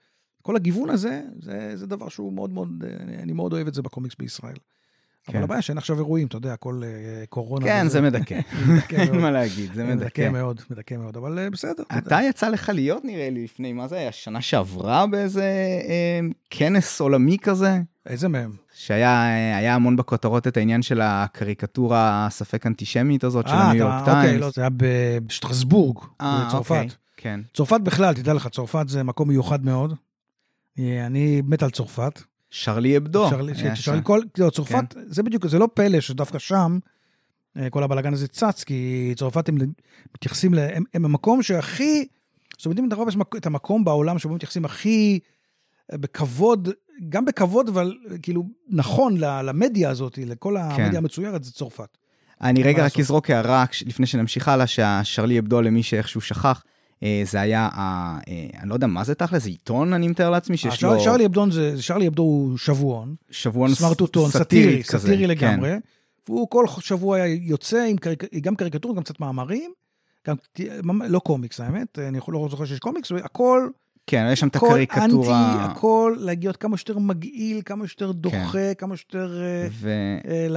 כל 0.42 0.56
הגיוון 0.56 0.90
הזה, 0.90 1.22
זה, 1.42 1.72
זה 1.76 1.88
דבר 1.88 2.10
שהוא 2.10 2.34
מאוד 2.34 2.50
מאוד, 2.54 2.84
אני 3.20 3.34
מאוד 3.34 3.54
אוהב 3.54 3.68
את 3.68 3.74
זה 3.74 3.82
בקומיקס 3.82 4.16
בישראל. 4.20 4.56
כן. 5.24 5.34
אבל 5.34 5.44
הבעיה 5.44 5.62
שאין 5.62 5.78
עכשיו 5.78 5.98
אירועים, 5.98 6.28
אתה 6.28 6.38
יודע, 6.38 6.54
הכל 6.54 6.82
אה, 6.84 7.26
קורונה. 7.30 7.66
כן, 7.66 7.84
וזה. 7.86 7.90
זה 7.90 8.02
מדכא. 8.02 8.40
אין. 8.90 9.22
מה 9.22 9.32
להגיד, 9.32 9.74
זה 9.74 9.84
מדכא 9.84 10.04
מדכא. 10.04 10.30
מאוד, 10.30 10.62
מדכא 10.70 10.96
מאוד, 10.96 11.18
אבל 11.18 11.40
אה, 11.40 11.50
בסדר. 11.50 11.84
אתה. 11.84 11.98
אתה 11.98 12.20
יצא 12.30 12.50
לך 12.50 12.70
להיות, 12.74 13.06
נראה 13.06 13.30
לי, 13.30 13.44
לפני, 13.44 13.74
מה 13.74 13.88
זה 13.88 13.96
היה, 13.96 14.12
שנה 14.12 14.42
שעברה 14.42 15.08
באיזה 15.08 15.44
אה, 15.90 16.20
כנס 16.50 17.02
עולמי 17.02 17.38
כזה? 17.42 17.80
איזה 18.06 18.28
מהם? 18.28 18.56
שהיה 18.74 19.10
אה, 19.10 19.74
המון 19.74 19.96
בכותרות 19.96 20.48
את 20.48 20.58
העניין 20.58 20.82
של 20.82 21.02
הקריקטורה 21.04 22.26
הספק 22.26 22.68
אנטישמית 22.68 23.24
הזאת 23.24 23.48
של 23.48 23.54
אה, 23.54 23.70
הניו 23.70 23.80
יורק 23.80 24.00
אוקיי, 24.00 24.22
טיימס. 24.22 24.42
לא, 24.42 24.50
זה 24.56 24.62
היה 24.62 24.70
בשטרסבורג, 25.26 25.98
אה, 26.22 26.46
בצרפת. 26.48 26.72
אוקיי, 26.72 26.90
כן. 27.18 27.40
צרפת 27.54 27.82
בכלל, 27.84 28.14
תדע 28.14 28.34
לך, 28.34 28.48
צרפת 28.48 28.90
זה 28.90 29.04
מקום 29.04 29.28
מיוחד 29.28 29.66
מאוד. 29.66 29.94
אה, 30.80 31.06
אני 31.06 31.42
מת 31.46 31.64
על 31.64 31.70
צרפת. 31.70 32.22
שרלי 32.52 32.98
אבדו. 32.98 33.30
שרלי, 33.30 33.54
שרלי. 33.76 34.00
כל, 34.04 34.22
לא, 34.38 34.50
צרפת, 34.50 34.96
זה 35.06 35.24
בדיוק, 35.24 35.48
זה 35.48 35.60
לא 35.60 35.68
פלא 35.74 36.00
שדווקא 36.00 36.40
שם, 36.40 36.80
אה, 37.58 37.70
כל 37.70 37.84
הבלאגן 37.84 38.14
הזה 38.14 38.28
צץ, 38.28 38.64
כי 38.64 39.14
צרפת 39.18 39.50
הם 39.50 39.58
מתייחסים, 40.16 40.54
הם, 40.54 40.84
הם 40.94 41.06
המקום 41.06 41.44
שהכי, 41.44 42.08
זאת 42.58 42.66
אומרת, 42.66 42.80
אם 42.80 42.88
אתה 42.88 42.96
רואה 42.96 43.10
את 43.38 43.46
המקום 43.46 43.84
בעולם 43.84 44.20
שבו 44.20 44.36
מתייחסים 44.36 44.66
הכי 44.66 45.20
אה, 45.92 45.98
בכבוד, 45.98 46.70
גם 47.10 47.26
בכבוד, 47.26 47.70
אבל 47.70 47.98
אה, 48.12 48.18
כאילו 48.18 48.44
נכון 48.70 49.18
למדיה 49.18 49.90
הזאת, 49.90 50.18
לכל 50.18 50.56
כן. 50.76 50.84
המדיה 50.84 51.00
המצוירת, 51.00 51.44
זה 51.44 51.52
צרפת. 51.52 51.98
אני 52.42 52.64
רגע 52.64 52.86
רק? 52.86 53.00
אזרוק 53.00 53.30
הערה 53.30 53.66
לפני 53.86 54.06
שנמשיך 54.06 54.48
הלאה, 54.48 54.68
שהשרלי 54.68 55.40
אבדו, 55.40 55.62
למי 55.62 55.84
שאיכשהו 55.84 56.22
שכח, 56.22 56.64
זה 57.24 57.42
היה, 57.42 57.70
אה, 57.78 58.18
אני 58.60 58.70
לא 58.70 58.74
יודע 58.74 58.88
מה 58.88 59.04
זה 59.04 59.16
תכל'ס, 59.16 59.44
זה 59.44 59.50
עיתון, 59.50 59.94
אני 59.94 60.08
מתאר 60.08 60.30
לעצמי, 60.30 60.58
שיש 60.58 60.76
שרלי, 60.76 60.96
לו 60.96 61.04
שרלי 61.04 61.26
אבדון 61.26 61.52
זה, 61.52 61.82
שרלי 61.82 62.08
אבדו 62.08 62.22
הוא 62.22 62.58
שבועון, 62.58 63.16
שבועון 63.32 63.74
סמרטוטון, 63.74 64.32
סאטירי 64.32 64.84
סאטירי, 64.84 65.36
כן. 65.36 65.54
לגמרי. 65.54 65.72
והוא 66.28 66.50
כל 66.50 66.66
שבוע 66.80 67.18
היה 67.18 67.36
יוצא 67.42 67.86
עם 67.90 67.98
קריק... 67.98 68.24
גם 68.42 68.56
קריקטורות, 68.56 68.98
גם 68.98 69.04
קצת 69.04 69.20
מאמרים, 69.20 69.72
גם 70.28 70.36
לא 71.02 71.20
קומיקס 71.20 71.60
האמת, 71.60 72.00
אני 72.00 72.20
לא 72.28 72.48
זוכר 72.52 72.66
שיש 72.66 72.80
קומיקס, 72.80 73.12
הכל, 73.24 73.70
כן, 74.08 74.30
יש 74.32 74.40
שם 74.40 74.48
את 74.48 74.56
הכל 74.56 74.80
הקריקטורה. 74.80 75.54
אנטי, 75.54 75.72
הכל 75.72 76.16
להיות 76.20 76.58
כמה 76.58 76.78
שיותר 76.78 77.00
מגעיל, 77.00 77.62
כמה 77.66 77.88
שיותר 77.88 78.12
דוחה, 78.12 78.74
כמה 78.74 78.98
שיותר 78.98 79.42
אה, 79.42 79.68
ו... 79.72 79.90
אה, 80.28 80.48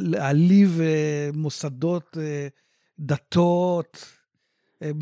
להעליב 0.00 0.80
אה, 0.80 1.30
מוסדות, 1.34 2.18
אה, 2.20 2.48
דתות, 2.98 3.98
אה, 4.02 4.15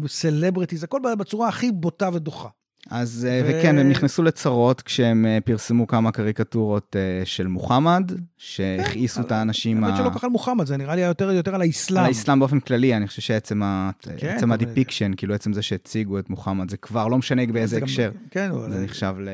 סלבריטיז, 0.07 0.85
הכל 0.85 1.01
בצורה 1.19 1.49
הכי 1.49 1.73
בוטה 1.73 2.11
ודוחה. 2.13 2.49
אז, 2.91 3.27
אה, 3.31 3.41
ו- 3.45 3.49
וכן, 3.49 3.79
הם 3.79 3.89
נכנסו 3.89 4.23
לצרות 4.23 4.83
כשהם 4.83 5.27
אה, 5.27 5.39
פרסמו 5.45 5.87
כמה 5.87 6.13
קריקטורות 6.13 6.97
אה, 6.97 7.27
של 7.27 7.47
מוחמד, 7.47 8.13
שהכעיסו 8.39 9.21
את 9.21 9.33
האנשים 9.33 9.85
האמת 9.85 9.95
ה- 9.95 9.97
שלא 10.03 10.09
כל 10.11 10.19
כך 10.19 10.25
על 10.25 10.31
מוחמד, 10.31 10.67
זה 10.67 10.77
נראה 10.77 10.95
לי 10.95 11.01
יותר 11.01 11.31
יותר 11.31 11.55
על 11.55 11.61
האסלאם. 11.63 12.01
על 12.01 12.07
האסלאם 12.07 12.39
באופן 12.41 12.61
כללי, 12.61 12.97
אני 12.97 13.07
חושב 13.07 13.23
שעצם 13.23 13.63
ה- 13.63 13.91
כן, 14.19 14.37
אבל- 14.43 14.53
ה 14.53 14.58
depiction, 14.58 15.13
כאילו 15.17 15.35
עצם 15.35 15.53
זה 15.53 15.63
שהציגו 15.63 16.19
את 16.19 16.31
מוחמד, 16.31 16.71
זה 16.71 16.77
כבר 16.77 17.09
לא 17.09 17.19
משנה 17.19 17.43
באיזה 17.47 17.67
זה 17.75 17.81
גם- 17.81 17.87
הקשר. 17.87 18.11
כן, 18.31 18.51
אבל- 18.51 18.73
זה 18.73 18.85
נחשב, 18.85 19.15
ל... 19.21 19.29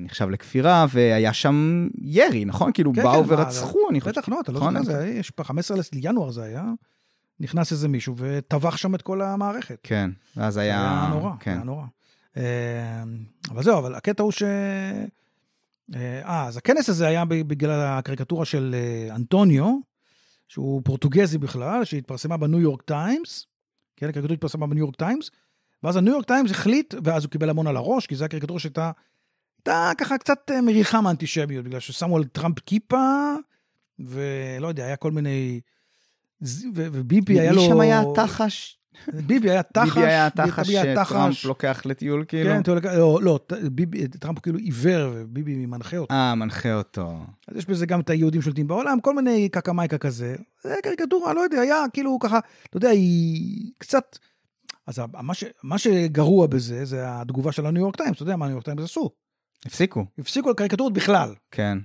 נחשב 0.00 0.28
לכפירה, 0.28 0.86
והיה 0.92 1.32
שם 1.32 1.88
ירי, 2.02 2.44
נכון? 2.44 2.72
כאילו 2.72 2.92
כן, 2.94 3.02
באו 3.02 3.24
כן, 3.24 3.32
ורצחו, 3.34 3.78
אני 3.90 4.00
חושב. 4.00 4.12
בטח, 4.18 4.28
לא, 4.28 4.40
אתה 4.40 4.52
לא 4.52 4.58
נכון? 4.60 4.72
זוכר, 4.78 4.84
זה 4.84 4.98
היה, 4.98 5.18
יש 5.18 5.30
פה 5.30 5.44
15 5.44 5.76
לינואר 5.92 6.30
זה 6.30 6.42
היה, 6.42 6.64
נכנס 7.42 7.72
איזה 7.72 7.88
מישהו 7.88 8.14
וטבח 8.16 8.76
שם 8.76 8.94
את 8.94 9.02
כל 9.02 9.22
המערכת. 9.22 9.78
כן, 9.82 10.10
ואז 10.36 10.56
היה... 10.56 10.80
היה 10.80 11.08
נורא, 11.10 11.30
כן. 11.40 11.50
היה 11.50 11.62
נורא. 11.62 11.84
אה, 12.36 13.02
אבל 13.50 13.62
זהו, 13.62 13.78
אבל 13.78 13.94
הקטע 13.94 14.22
הוא 14.22 14.32
ש... 14.32 14.42
אה, 15.94 16.48
אז 16.48 16.56
הכנס 16.56 16.88
הזה 16.88 17.06
היה 17.06 17.24
בגלל 17.24 17.80
הקריקטורה 17.80 18.44
של 18.44 18.74
אה, 18.74 19.14
אנטוניו, 19.14 19.78
שהוא 20.48 20.82
פורטוגזי 20.84 21.38
בכלל, 21.38 21.84
שהתפרסמה 21.84 22.36
בניו 22.36 22.60
יורק 22.60 22.82
טיימס, 22.82 23.46
כן, 23.96 24.08
הקריקטורה 24.08 24.34
התפרסמה 24.34 24.66
בניו 24.66 24.84
יורק 24.84 24.96
טיימס, 24.96 25.30
ואז 25.82 25.96
הניו 25.96 26.12
יורק 26.12 26.26
טיימס 26.26 26.50
החליט, 26.50 26.94
ואז 27.04 27.24
הוא 27.24 27.30
קיבל 27.30 27.50
המון 27.50 27.66
על 27.66 27.76
הראש, 27.76 28.06
כי 28.06 28.16
זו 28.16 28.24
הקריקטורה 28.24 28.60
שהייתה 28.60 28.90
הייתה 29.58 29.92
ככה 29.98 30.18
קצת 30.18 30.50
אה, 30.50 30.60
מריחה 30.60 31.00
מאנטישמיות, 31.00 31.64
בגלל 31.64 31.80
ששמו 31.80 32.16
על 32.16 32.24
טראמפ 32.24 32.58
כיפה, 32.66 33.34
ולא 33.98 34.68
יודע, 34.68 34.84
היה 34.84 34.96
כל 34.96 35.10
מיני... 35.10 35.60
וביבי 36.74 37.40
היה 37.40 37.52
לו... 37.52 37.62
מי 37.62 37.68
שם 37.68 37.80
היה 37.80 38.02
תחש? 38.14 38.78
ביבי 39.26 39.50
היה 39.50 39.62
תחש. 39.62 39.88
ביבי 39.88 40.06
היה 40.06 40.30
תחש 40.30 40.66
ביבי 40.66 40.78
היה 40.78 41.04
שטראמפ 41.04 41.44
לוקח 41.44 41.82
לטיול, 41.84 42.24
כאילו? 42.28 42.50
כן, 42.50 42.60
אתה 42.60 42.70
יודע, 42.70 42.98
לא, 42.98 43.18
לא, 43.22 43.40
ביבי, 43.72 44.08
טראמפ 44.08 44.38
כאילו 44.38 44.58
עיוור, 44.58 45.12
וביבי 45.14 45.66
מנחה 45.66 45.96
אותו. 45.96 46.14
אה, 46.14 46.34
מנחה 46.34 46.74
אותו. 46.74 47.18
אז 47.48 47.56
יש 47.56 47.66
בזה 47.66 47.86
גם 47.86 48.00
את 48.00 48.10
היהודים 48.10 48.42
שולטים 48.42 48.66
בעולם, 48.66 49.00
כל 49.00 49.14
מיני 49.14 49.48
קקמייקה 49.48 49.98
כזה. 49.98 50.36
זה 50.62 50.74
קריקטורה, 50.82 51.32
לא 51.32 51.40
יודע, 51.40 51.60
היה 51.60 51.84
כאילו 51.92 52.18
ככה, 52.18 52.38
אתה 52.68 52.76
יודע, 52.76 52.88
היא 52.88 53.72
קצת... 53.78 54.18
אז 54.86 55.00
מה, 55.20 55.34
ש, 55.34 55.44
מה 55.62 55.78
שגרוע 55.78 56.46
בזה, 56.46 56.84
זה 56.84 56.98
התגובה 57.04 57.52
של 57.52 57.66
הניו 57.66 57.82
יורק 57.82 57.96
טיימס, 57.96 58.16
אתה 58.16 58.22
יודע 58.22 58.36
מה 58.36 58.44
הניו 58.44 58.54
יורק 58.54 58.64
טיימס 58.64 58.84
עשו? 58.84 59.10
הפסיקו, 59.66 60.04
הפסיקו 60.18 60.48
על 60.48 60.54
קריקטורות 60.54 60.92
בכלל, 60.92 61.34
כן. 61.50 61.78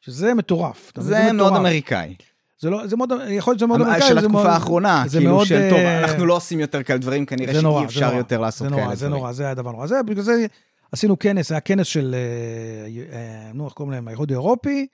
שזה 0.00 0.34
מטורף. 0.34 0.92
זה 0.98 1.32
מאוד 1.32 1.34
מטורף. 1.34 1.60
אמריקאי. 1.60 2.14
זה 2.62 2.70
לא, 2.70 2.86
זה 2.86 2.96
מאוד, 2.96 3.10
יכול 3.30 3.50
להיות 3.50 3.58
שזה 3.58 3.66
מאוד 3.66 3.80
אמריקאי. 3.80 4.08
של 4.08 4.20
זה 4.20 4.28
מאוד- 4.28 4.40
התקופה 4.40 4.52
האחרונה, 4.54 5.04
זה 5.06 5.18
כאילו 5.18 5.30
מאוד, 5.34 5.46
של 5.46 5.70
טוב, 5.70 5.78
אה, 5.78 6.04
אנחנו 6.04 6.26
לא 6.26 6.36
עושים 6.36 6.60
יותר 6.60 6.82
כאלה 6.82 6.98
דברים, 6.98 7.26
כנראה 7.26 7.54
זה 7.54 7.60
שאי 7.60 7.70
זה 7.78 7.84
אפשר 7.84 8.06
נורא, 8.06 8.16
יותר 8.16 8.40
לעשות 8.40 8.68
זה 8.70 8.74
כאלה 8.76 8.94
זה 8.94 9.06
דברים. 9.06 9.20
נורא, 9.20 9.32
זה 9.32 9.44
היה 9.44 9.54
דבר 9.54 9.72
נורא. 9.72 9.86
זה, 9.86 10.02
בגלל 10.02 10.22
זה 10.22 10.46
עשינו 10.92 11.18
כנס, 11.18 11.50
היה 11.52 11.60
כנס 11.60 11.86
של, 11.86 12.14
אה, 12.14 13.14
אה, 13.16 13.50
נו, 13.54 13.64
איך 13.64 13.72
קוראים 13.74 13.92
להם, 13.92 14.08
האיחוד 14.08 14.30
האירופי, 14.30 14.86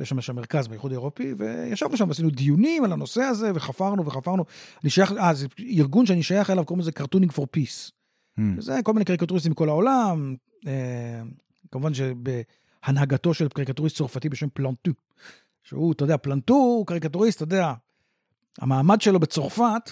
יש 0.00 0.08
שם 0.08 0.20
שם 0.20 0.36
מרכז 0.36 0.68
באיחוד 0.68 0.90
האירופי, 0.92 1.34
וישבנו 1.38 1.96
שם 1.96 2.08
ועשינו 2.08 2.30
דיונים 2.30 2.84
על 2.84 2.92
הנושא 2.92 3.22
הזה, 3.22 3.50
וחפרנו 3.54 4.06
וחפרנו. 4.06 4.44
אני 4.82 4.90
שייך, 4.90 5.12
אה, 5.12 5.34
זה 5.34 5.46
ארגון 5.60 6.06
שאני 6.06 6.22
שייך 6.22 6.50
אליו, 6.50 6.64
קוראים 6.64 6.80
לזה 6.80 6.92
Cartooning 6.92 7.32
for 7.32 7.46
Peace. 7.50 7.90
וזה 8.58 8.78
כל 8.84 8.92
מיני 8.92 9.04
קריקטוריסטים 9.04 9.52
מכל 9.52 9.68
העולם, 9.68 10.34
כמובן 11.72 11.92
שבהנהגתו 11.94 13.34
של 13.34 13.48
קריקטוריסט 13.48 13.96
צרפתי 13.96 14.28
בשם 14.28 14.46
פלנטו, 14.54 14.90
שהוא, 15.64 15.92
אתה 15.92 16.04
יודע, 16.04 16.16
פלנטו 16.16 16.54
הוא 16.54 16.86
קריקטוריסט, 16.86 17.36
אתה 17.36 17.44
יודע, 17.54 17.72
המעמד 18.58 19.00
שלו 19.00 19.20
בצרפת, 19.20 19.90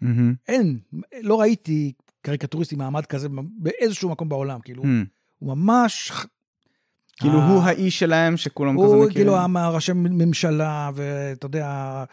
מהמם. 0.00 0.34
אין, 0.48 0.78
לא 1.22 1.40
ראיתי 1.40 1.92
קריקטוריסט 2.22 2.72
עם 2.72 2.78
מעמד 2.78 3.06
כזה 3.06 3.28
באיזשהו 3.58 4.10
מקום 4.10 4.28
בעולם, 4.28 4.60
כאילו, 4.60 4.82
Hmm. 4.82 4.86
הוא 5.38 5.56
ממש, 5.56 6.12
כאילו 7.16 7.38
אה, 7.38 7.48
הוא 7.48 7.62
האיש 7.62 7.98
שלהם 7.98 8.36
שכולם 8.36 8.74
כזה 8.74 8.86
הוא 8.86 9.06
מכירים. 9.06 9.12
כאילו 9.12 9.74
ראשי 9.74 9.92
ממשלה, 9.94 10.90
ואתה 10.94 11.46
יודע, 11.46 12.04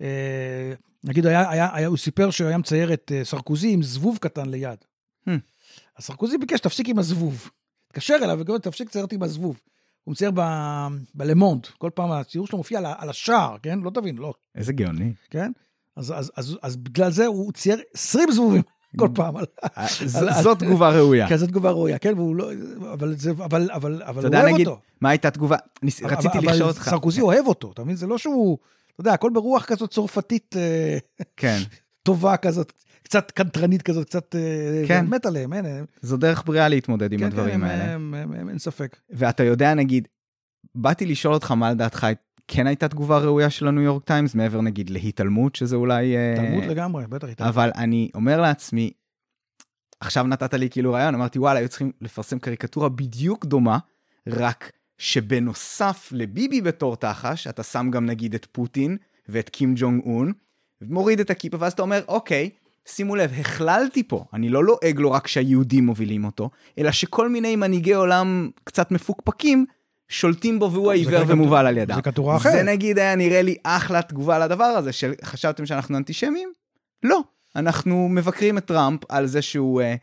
אה, 0.00 0.72
נגיד, 1.04 1.26
היה, 1.26 1.50
היה, 1.50 1.68
היה, 1.72 1.86
הוא 1.86 1.96
סיפר 1.96 2.30
שהוא 2.30 2.48
היה 2.48 2.58
מצייר 2.58 2.92
את 2.92 3.12
אה, 3.14 3.24
סרקוזי 3.24 3.72
עם 3.72 3.82
זבוב 3.82 4.18
קטן 4.20 4.48
ליד. 4.48 4.78
Hmm. 5.28 5.32
אז 5.98 6.04
סרקוזי 6.04 6.38
ביקש, 6.38 6.60
תפסיק 6.60 6.88
עם 6.88 6.98
הזבוב. 6.98 7.50
התקשר 7.86 8.16
אליו 8.22 8.38
וכאילו, 8.40 8.58
תפסיק 8.58 8.88
לצייר 8.88 9.04
אותי 9.04 9.14
עם 9.14 9.22
הזבוב. 9.22 9.60
הוא 10.04 10.12
מצייר 10.12 10.30
בלמונד, 11.14 11.66
כל 11.78 11.90
פעם 11.94 12.12
הציור 12.12 12.46
שלו 12.46 12.58
מופיע 12.58 12.78
על, 12.78 12.86
על 12.98 13.10
השער, 13.10 13.56
כן? 13.62 13.78
לא 13.78 13.90
תבין, 13.90 14.16
לא, 14.16 14.32
איזה 14.54 14.72
גאוני. 14.72 15.12
כן? 15.30 15.52
אז, 15.96 16.12
אז, 16.16 16.32
אז, 16.36 16.56
אז 16.62 16.76
בגלל 16.76 17.10
זה 17.10 17.26
הוא 17.26 17.52
צייר 17.52 17.80
20 17.94 18.30
זבובים 18.32 18.62
כל 19.00 19.08
פעם. 19.14 19.36
על- 19.36 19.44
אה, 19.78 19.86
ז- 20.04 20.16
על- 20.16 20.42
זאת 20.42 20.58
תגובה 20.58 20.90
ראויה. 20.90 21.28
כזאת 21.30 21.48
תגובה 21.48 21.70
ראויה, 21.70 21.98
כן? 21.98 22.12
והוא 22.16 22.36
לא... 22.36 22.50
אבל 22.92 23.14
זה... 23.18 23.30
אבל, 23.30 23.70
אבל, 23.70 24.02
אבל 24.02 24.26
הוא 24.26 24.34
אוהב 24.34 24.46
נגיד, 24.54 24.66
אותו. 24.66 24.80
מה 25.00 25.10
הייתה 25.10 25.30
תגובה? 25.30 25.56
ניס- 25.82 26.02
אבל- 26.04 26.14
רציתי 26.14 26.38
אבל 26.38 26.52
לשאול 26.52 26.68
אותך. 26.68 26.88
סרקוזי 26.90 27.20
אוהב 27.20 27.46
אותו, 27.46 27.70
אתה 27.72 27.84
מבין? 27.84 27.96
זה 27.96 28.06
לא 28.06 28.18
שהוא... 28.18 28.58
אתה 28.92 29.00
יודע, 29.00 29.12
הכל 29.12 29.30
ברוח 29.34 29.64
כזאת 29.64 29.90
צרפתית 29.90 30.56
אה, 30.56 30.98
כן, 31.36 31.58
טובה 32.02 32.36
כזאת, 32.36 32.72
קצת 33.12 33.30
קנטרנית 33.30 33.82
כזאת, 33.82 34.06
קצת... 34.06 34.34
אה, 34.36 34.84
כן. 34.88 35.06
מת 35.06 35.26
עליהם, 35.26 35.52
אין... 35.52 35.64
זו 36.02 36.16
דרך 36.16 36.42
בריאה 36.46 36.68
להתמודד 36.68 37.12
עם 37.12 37.18
כן, 37.18 37.24
הדברים 37.26 37.54
כן, 37.60 37.64
האלה. 37.64 37.84
הם- 37.84 38.14
הם- 38.14 38.32
הם- 38.32 38.48
אין 38.48 38.58
ספק. 38.58 38.96
ואתה 39.10 39.44
יודע, 39.44 39.74
נגיד, 39.74 40.08
באתי 40.74 41.06
לשאול 41.06 41.34
אותך 41.34 41.50
מה 41.50 41.70
לדעתך 41.70 42.06
כן 42.48 42.66
הייתה 42.66 42.88
תגובה 42.88 43.18
ראויה 43.18 43.50
של 43.50 43.68
הניו 43.68 43.82
יורק 43.82 44.04
טיימס, 44.04 44.34
מעבר 44.34 44.60
נגיד 44.60 44.90
להתעלמות, 44.90 45.56
שזה 45.56 45.76
אולי... 45.76 46.16
אה, 46.16 46.34
תלמוד 46.36 46.64
לגמרי, 46.64 47.06
בטח. 47.06 47.28
התעלמות. 47.28 47.54
אבל 47.54 47.70
אני 47.76 48.10
אומר 48.14 48.40
לעצמי, 48.40 48.90
עכשיו 50.00 50.26
נתת 50.26 50.54
לי 50.54 50.70
כאילו 50.70 50.92
רעיון, 50.92 51.14
אמרתי, 51.14 51.38
וואלה, 51.38 51.58
היו 51.58 51.68
צריכים 51.68 51.92
לפרסם 52.00 52.38
קריקטורה 52.38 52.88
בדיוק 52.88 53.44
דומה, 53.44 53.78
רק 54.28 54.70
שבנוסף 54.98 56.08
לביבי 56.12 56.60
בתור 56.60 56.96
תחש, 56.96 57.46
אתה 57.46 57.62
שם 57.62 57.88
גם 57.92 58.06
נגיד 58.06 58.34
את 58.34 58.46
פוטין 58.52 58.96
ואת 59.28 59.48
קים 59.48 59.72
ג'ונג 59.76 60.02
און, 60.04 60.32
מוריד 60.82 61.20
את 61.20 61.30
הכיפה, 61.30 61.56
ואז 61.60 61.72
אתה 61.72 61.82
אומר, 61.82 62.00
אוקיי, 62.08 62.50
שימו 62.88 63.16
לב, 63.16 63.32
הכללתי 63.40 64.02
פה, 64.02 64.24
אני 64.34 64.48
לא 64.48 64.64
לועג 64.64 64.98
לו 64.98 65.12
רק 65.12 65.26
שהיהודים 65.26 65.86
מובילים 65.86 66.24
אותו, 66.24 66.50
אלא 66.78 66.90
שכל 66.92 67.28
מיני 67.28 67.56
מנהיגי 67.56 67.92
עולם 67.92 68.50
קצת 68.64 68.90
מפוקפקים, 68.90 69.66
שולטים 70.08 70.58
בו 70.58 70.72
והוא 70.72 70.90
העיוור 70.90 71.24
ומובל 71.26 71.66
על 71.66 71.78
ידם. 71.78 71.94
זה 71.94 72.02
קריקטורה 72.02 72.36
אחרת. 72.36 72.52
זה 72.52 72.62
נגיד 72.62 72.98
היה 72.98 73.16
נראה 73.16 73.42
לי 73.42 73.56
אחלה 73.62 74.02
תגובה 74.02 74.38
לדבר 74.38 74.64
הזה, 74.64 74.92
שחשבתם 74.92 75.66
שאנחנו 75.66 75.96
אנטישמים? 75.96 76.48
לא. 77.02 77.20
אנחנו 77.56 78.08
מבקרים 78.08 78.58
את 78.58 78.64
טראמפ 78.64 79.00
על 79.08 79.26
זה 79.26 79.42
שהוא 79.42 79.80
אה, 79.82 79.94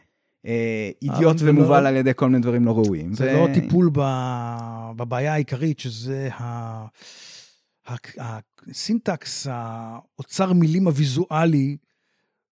אה, 0.46 0.90
אידיוט 1.02 1.38
ומובל 1.40 1.84
לא- 1.84 1.88
על 1.88 1.96
ידי 1.96 2.12
כל 2.16 2.30
מיני 2.30 2.42
דברים 2.42 2.66
לא 2.66 2.72
ראויים. 2.72 3.14
זה 3.14 3.24
ו- 3.26 3.48
לא 3.48 3.54
טיפול 3.54 3.90
ב- 3.94 4.92
בבעיה 4.96 5.34
העיקרית, 5.34 5.80
שזה 5.80 6.30
ה- 6.34 6.86
ה- 7.90 7.96
הסינטקס, 8.70 9.48
האוצר 9.50 10.54
מילים 10.54 10.88
הוויזואלי, 10.88 11.78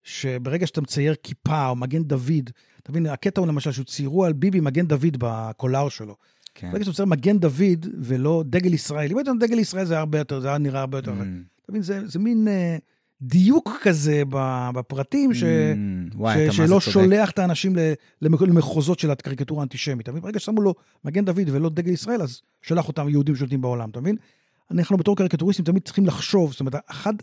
שברגע 0.08 0.68
שאתה 0.68 0.82
מצייר 0.82 1.16
כיפה 1.24 1.68
או 1.68 1.76
מגן 1.76 2.04
דוד, 2.04 2.50
אתה 2.82 2.92
מבין, 2.92 3.06
הקטע 3.06 3.42
הוא 3.42 3.48
למשל, 3.48 3.72
שהוא 3.72 3.86
ציירו 3.86 4.26
על 4.26 4.34
ביבי 4.34 4.60
מגן 4.60 4.88
דוד 4.88 5.18
בקולר 5.20 5.90
שלו. 5.90 6.16
כן. 6.56 6.72
ברגע 6.72 6.84
שאתה 6.84 6.92
מצייר 6.92 7.06
מגן 7.06 7.38
דוד 7.40 7.88
ולא 8.02 8.44
דגל 8.46 8.74
ישראל, 8.74 9.12
אם 9.12 9.18
היית 9.18 9.28
נותן 9.28 9.40
דגל 9.40 9.60
ישראל 9.60 9.86
זה 9.86 9.94
היה 9.94 10.00
הרבה 10.00 10.18
יותר, 10.18 10.40
זה 10.40 10.48
היה 10.48 10.58
נראה 10.58 10.80
הרבה 10.80 10.98
יותר. 10.98 11.12
Mm. 11.12 11.16
אתה 11.64 11.72
מבין, 11.72 11.82
זה, 11.82 12.08
זה 12.08 12.20
מין 12.20 12.48
אה, 12.48 12.78
דיוק 13.22 13.70
כזה 13.82 14.24
בפרטים, 14.74 15.34
ש, 15.34 15.44
Mm, 15.44 16.16
וואי, 16.16 16.52
ש, 16.52 16.58
שלא. 16.58 16.80
שולח 16.80 17.32
את 17.32 17.40
האנשים 17.40 17.76
למחוזות 18.22 19.00
של 19.00 19.12
הקריקטורה 19.12 19.62
האנטישמית. 19.62 20.10
ברגע 20.10 20.40
ששמו 20.40 20.62
לו 20.62 20.74
מגן 21.06 21.26
דוד 21.26 21.50
ולא 21.52 21.70
דגל 21.70 21.92
ישראל, 21.92 22.22
אז 22.22 22.42
שלח 22.62 22.88
אותם 22.88 23.10
יהודים 23.10 23.36
שולטים 23.36 23.62
בעולם, 23.62 23.90
אתה 23.90 24.02
מבין? 24.02 24.16
אנחנו 24.72 24.98
בתור 24.98 25.16
קריקטוריסטים 25.16 25.66
תמיד 25.66 25.84
צריכים 25.84 26.06
לחשוב, 26.06 26.52
זאת 26.52 26.60
אומרת, 26.60 26.76
אחד, 26.88 27.14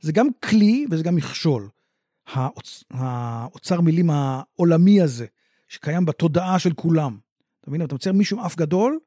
זה 0.00 0.12
גם 0.12 0.26
כלי 0.42 0.86
וזה 0.90 1.02
גם 1.02 1.14
מכשול. 1.14 1.68
האוצ, 2.32 2.84
האוצר 2.90 3.80
מילים 3.80 4.10
העולמי 4.10 5.00
הזה, 5.00 5.26
שקיים 5.68 6.04
בתודעה 6.04 6.58
של 6.58 6.72
כולם. 6.72 7.18
אתה 7.60 7.70
מבין? 7.70 7.82
אתה 7.82 7.94
מצייר 7.94 8.14
מישהו 8.14 8.38
עם 8.38 8.44
אף 8.44 8.56
גדול, 8.56 8.98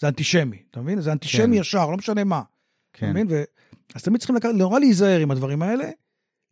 זה 0.00 0.08
אנטישמי, 0.08 0.62
אתה 0.70 0.80
מבין? 0.80 1.00
זה 1.00 1.12
אנטישמי 1.12 1.56
כן. 1.56 1.60
ישר, 1.60 1.90
לא 1.90 1.96
משנה 1.96 2.24
מה. 2.24 2.42
אתה 2.90 2.98
כן. 2.98 3.10
מבין? 3.10 3.26
ו... 3.30 3.42
אז 3.94 4.02
תמיד 4.02 4.20
צריכים 4.20 4.36
לקחת, 4.36 4.54
נורא 4.54 4.78
להיזהר 4.78 5.20
עם 5.20 5.30
הדברים 5.30 5.62
האלה, 5.62 5.90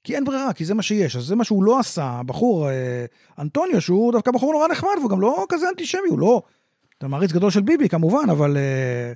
כי 0.04 0.14
אין 0.14 0.24
ברירה, 0.24 0.52
כי 0.52 0.64
זה 0.64 0.74
מה 0.74 0.82
שיש. 0.82 1.16
אז 1.16 1.24
זה 1.24 1.36
מה 1.36 1.44
שהוא 1.44 1.64
לא 1.64 1.78
עשה, 1.78 2.04
הבחור 2.04 2.70
אה, 2.70 3.04
אנטוניו, 3.38 3.80
שהוא 3.80 4.12
דווקא 4.12 4.30
בחור 4.30 4.52
נורא 4.52 4.68
נחמד, 4.68 4.90
והוא 4.98 5.10
גם 5.10 5.20
לא 5.20 5.46
כזה 5.48 5.68
אנטישמי, 5.68 6.08
הוא 6.08 6.18
לא... 6.18 6.42
אתה 6.98 7.08
מעריץ 7.08 7.32
גדול 7.32 7.50
של 7.50 7.62
ביבי, 7.62 7.88
כמובן, 7.88 8.30
אבל... 8.30 8.56
אה, 8.56 9.12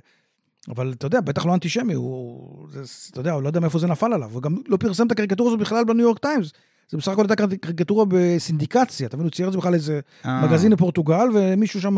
אבל 0.67 0.93
אתה 0.97 1.05
יודע, 1.05 1.21
בטח 1.21 1.45
לא 1.45 1.53
אנטישמי, 1.53 1.93
הוא... 1.93 2.67
זה, 2.69 2.81
אתה 3.11 3.19
יודע, 3.19 3.31
הוא 3.31 3.41
לא 3.41 3.47
יודע 3.47 3.59
מאיפה 3.59 3.79
זה 3.79 3.87
נפל 3.87 4.13
עליו. 4.13 4.29
הוא 4.33 4.41
גם 4.41 4.57
לא 4.67 4.77
פרסם 4.77 5.07
את 5.07 5.11
הקריקטורה 5.11 5.49
הזאת 5.49 5.59
בכלל 5.59 5.83
בניו 5.83 6.05
יורק 6.05 6.19
טיימס. 6.19 6.51
זה 6.91 6.97
בסך 6.97 7.11
הכל 7.11 7.21
הייתה 7.29 7.57
קריקטורה 7.57 8.05
בסינדיקציה, 8.07 9.07
אתה 9.07 9.17
מבין? 9.17 9.25
הוא 9.25 9.31
צייר 9.31 9.47
את 9.47 9.53
זה 9.53 9.59
בכלל 9.59 9.73
איזה 9.73 9.99
אה, 10.25 10.45
מגזין 10.45 10.71
לפורטוגל, 10.71 11.27
ומישהו 11.35 11.81
שם, 11.81 11.97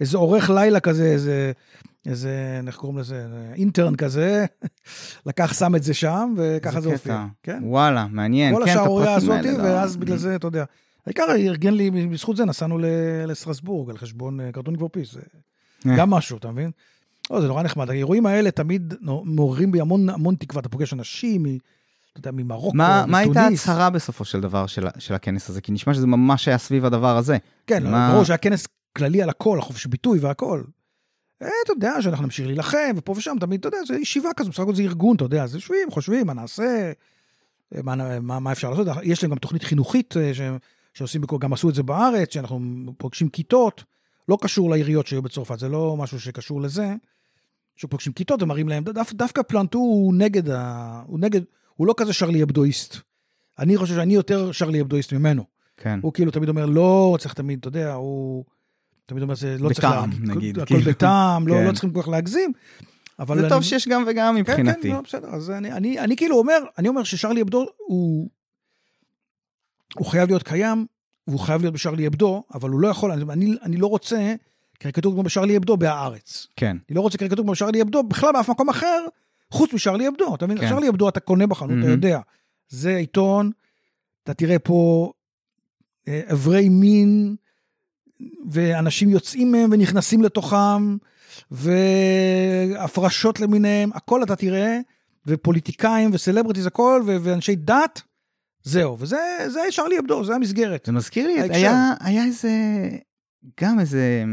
איזה 0.00 0.18
עורך 0.18 0.50
לילה 0.50 0.80
כזה, 0.80 1.04
איזה, 1.04 1.52
איזה, 2.06 2.60
איך 2.66 2.76
קוראים 2.76 2.98
לזה, 2.98 3.26
אינטרן 3.54 3.96
כזה, 3.96 4.46
לקח, 5.26 5.54
שם 5.58 5.74
את 5.74 5.82
זה 5.82 5.94
שם, 5.94 6.34
וככה 6.36 6.80
זה 6.80 6.88
הופיע. 6.88 7.26
כן? 7.42 7.60
וואלה, 7.64 8.06
מעניין. 8.10 8.54
כל 8.54 8.62
כן, 8.64 8.70
את 8.72 8.76
השערורייה 8.76 9.16
הפרטים 9.16 9.32
הזאת, 9.32 9.46
האלה, 9.46 9.58
לא- 9.58 9.62
ואז 9.62 9.96
בגלל 9.96 10.16
זה, 10.16 10.36
אתה 10.36 10.46
יודע. 10.46 10.64
העיקר 11.06 11.24
ארגן 11.36 11.74
לי, 11.74 11.90
בזכות 11.90 12.36
זה 12.36 12.44
נסענו 12.44 12.78
לסטרסבורג 13.26 13.90
על 13.90 13.98
חשבון 13.98 14.40
אה, 14.40 14.52
קרטון 14.52 14.74
גבורפיס, 14.74 15.16
אה. 15.16 15.96
גם 15.96 16.10
משהו, 16.10 16.36
אתה 16.38 16.50
מבין? 16.50 16.70
לא, 17.30 17.40
זה 17.40 17.46
נורא 17.46 17.62
נחמד. 17.62 17.90
האירועים 17.90 18.26
האלה 18.26 18.50
תמיד 18.50 18.94
מעוררים 19.24 19.72
בי 19.72 19.80
המון 19.80 20.08
המון 20.08 20.34
תקווה. 20.34 20.60
אתה 20.60 20.68
פוגש 20.68 20.92
אנשים, 20.92 21.46
אתה 22.20 22.28
יודע, 22.28 22.42
ממרוקו, 22.42 22.76
מה 22.76 23.04
מה 23.08 23.18
הייתה. 23.18 23.40
ההצהרה 23.40 23.90
בסופו 23.90 24.24
של 24.24 24.40
דבר 24.40 24.66
של 24.66 24.86
של 24.98 25.14
הכנס 25.14 25.50
הזה? 25.50 25.60
כי 25.60 25.72
נשמע 25.72 25.94
שזה 25.94 26.06
ממש 26.06 26.48
היה 26.48 26.58
סביב 26.58 26.84
הדבר 26.84 27.16
הזה. 27.16 27.36
כן, 27.66 27.90
מה- 27.90 28.10
ברור 28.12 28.24
שהיה 28.24 28.36
כנס 28.38 28.66
כללי 28.96 29.22
על 29.22 29.30
הכל, 29.30 29.58
החופש 29.58 29.86
ביטוי 29.86 30.18
והכל. 30.18 30.62
אה, 31.42 31.48
אתה 31.64 31.72
יודע 31.72 32.02
שאנחנו 32.02 32.24
נמשיך 32.24 32.46
להילחם, 32.46 32.92
ופה 32.96 33.14
ושם, 33.16 33.36
תמיד, 33.40 33.60
אתה 33.60 33.68
יודע, 33.68 33.78
זה 33.86 33.96
ישיבה 33.98 34.28
כזו, 34.36 34.50
בסך 34.50 34.60
הכל 34.60 34.74
זה 34.74 34.82
ארגון, 34.82 35.16
אתה 35.16 35.24
יודע, 35.24 35.42
אז 35.44 35.54
יושבים, 35.54 35.90
חושבים, 35.90 36.26
מה 36.26 36.34
נעשה, 36.34 36.92
אה, 37.74 37.82
מה, 37.82 38.20
מה, 38.20 38.40
מה 38.40 38.52
אפשר 38.52 38.70
לעשות. 38.70 38.86
יש 39.02 39.22
להם 39.22 39.30
גם 39.30 39.38
תוכנית 39.38 39.62
חינוכית 39.64 40.16
אה, 40.16 40.34
ש, 40.34 40.40
שעושים, 40.94 41.22
גם 41.40 41.52
עשו 41.52 41.70
את 41.70 41.74
זה 41.74 41.82
בארץ, 41.82 42.34
שאנחנו 42.34 42.58
פוגשים 42.98 43.28
כיתות, 43.28 43.84
לא 44.28 44.38
קשור 44.40 44.70
לעיריות 44.70 45.06
שהיו 45.06 45.22
בצרפת, 45.22 45.58
זה 45.58 45.68
לא 45.68 45.96
משהו 45.98 46.20
שקשור 46.20 46.60
לזה, 46.62 46.94
שפוגשים 47.76 48.12
כיתות 48.12 48.42
ומראים 48.42 48.68
להם, 48.68 48.84
דו, 48.84 48.92
דווקא 49.12 49.42
פלנטו 49.42 49.78
הוא 49.78 50.14
נגד, 50.14 50.50
ה, 50.50 51.02
הוא 51.06 51.18
נגד, 51.20 51.40
הוא 51.76 51.86
לא 51.86 51.94
כזה 51.96 52.12
שרלי 52.12 52.42
אבדואיסט. 52.42 52.96
אני 53.58 53.76
חושב 53.76 53.94
שאני 53.94 54.14
יותר 54.14 54.52
שרלי 54.52 54.80
אבדואיסט 54.80 55.12
ממנו. 55.12 55.44
כן. 55.76 55.98
הוא 56.02 56.12
כאילו 56.12 56.30
תמיד 56.30 56.48
אומר, 56.48 56.66
לא 56.66 57.16
צריך 57.20 57.34
תמיד, 57.34 57.58
אתה 57.58 57.68
יודע, 57.68 57.92
הוא 57.92 58.44
תמיד 59.06 59.22
אומר, 59.22 59.34
זה 59.34 59.56
לא 59.58 59.68
צריך... 59.68 59.78
בטעם, 59.78 60.10
נגיד, 60.20 60.58
הכל 60.58 60.66
כאילו. 60.66 60.90
בטעם, 60.90 61.48
לא, 61.48 61.54
כן. 61.54 61.66
לא 61.66 61.72
צריכים 61.72 61.92
כל 61.92 62.02
כך 62.02 62.08
להגזים. 62.08 62.52
אבל 63.18 63.36
זה 63.36 63.40
אני- 63.42 63.48
טוב 63.50 63.62
שיש 63.62 63.88
גם 63.88 64.04
וגם 64.06 64.34
כן, 64.34 64.40
מבחינתי. 64.40 64.82
כן, 64.82 64.94
לא, 64.94 65.00
בסדר. 65.00 65.28
אז 65.28 65.50
אני, 65.50 65.72
אני, 65.72 65.98
אני 66.00 66.16
כאילו 66.16 66.38
אומר, 66.38 66.58
אני 66.78 66.88
אומר 66.88 67.02
ששרלי 67.04 67.42
אבדו 67.42 67.66
הוא, 67.76 68.28
הוא 69.94 70.06
חייב 70.06 70.28
להיות 70.28 70.42
קיים, 70.42 70.86
והוא 71.28 71.40
חייב 71.40 71.60
להיות 71.60 71.74
בשרלי 71.74 72.06
אבדו, 72.06 72.42
אבל 72.54 72.70
הוא 72.70 72.80
לא 72.80 72.88
יכול, 72.88 73.12
אני, 73.12 73.24
אני, 73.32 73.54
אני 73.62 73.76
לא 73.76 73.86
רוצה 73.86 74.34
קריקטורה 74.78 75.14
כמו 75.14 75.22
בשרלי 75.22 75.56
אבדו 75.56 75.76
בהארץ. 75.76 76.46
כן. 76.56 76.76
אני 76.88 76.96
לא 76.96 77.00
רוצה 77.00 77.18
קריקטורה 77.18 77.42
כמו 77.42 77.52
בשרלי 77.52 77.82
אבדו 77.82 78.02
בכלל 78.02 78.32
באף 78.32 78.50
מקום 78.50 78.68
אחר, 78.68 79.04
חוץ 79.50 79.72
משרלי 79.72 80.08
אבדו. 80.08 80.34
אתה 80.34 80.46
מבין? 80.46 80.58
כן. 80.58 80.68
שרלי 80.68 80.88
אבדו 80.88 81.08
אתה 81.08 81.20
קונה 81.20 81.46
בחנות, 81.46 81.78
אתה 81.78 81.86
Mhm. 81.86 81.90
יודע. 81.90 82.20
זה 82.68 82.96
עיתון, 82.96 83.50
אתה 84.24 84.34
תראה 84.34 84.58
פה 84.58 85.12
אה, 86.08 86.20
אברי 86.32 86.68
מין, 86.68 87.36
ואנשים 88.50 89.08
יוצאים 89.08 89.52
מהם 89.52 89.70
ונכנסים 89.72 90.22
לתוכם, 90.22 90.96
והפרשות 91.50 93.40
למיניהם, 93.40 93.90
הכל 93.94 94.22
אתה 94.22 94.36
תראה, 94.36 94.78
ופוליטיקאים 95.26 96.10
וסלבריטיז, 96.12 96.66
הכל, 96.66 97.02
ו- 97.06 97.16
ואנשי 97.22 97.54
דת, 97.56 98.02
זהו. 98.62 98.96
וזה 98.98 99.16
זה 99.48 99.60
שרלי 99.70 99.98
אבדו, 99.98 100.24
זה 100.24 100.34
המסגרת. 100.34 100.84
זה 100.86 100.92
מזכיר 100.92 101.26
לי. 101.26 101.40
היה 101.40 101.92
היה 102.00 102.24
איזה 102.24 102.50
גם 103.60 103.80
איזה 103.80 104.24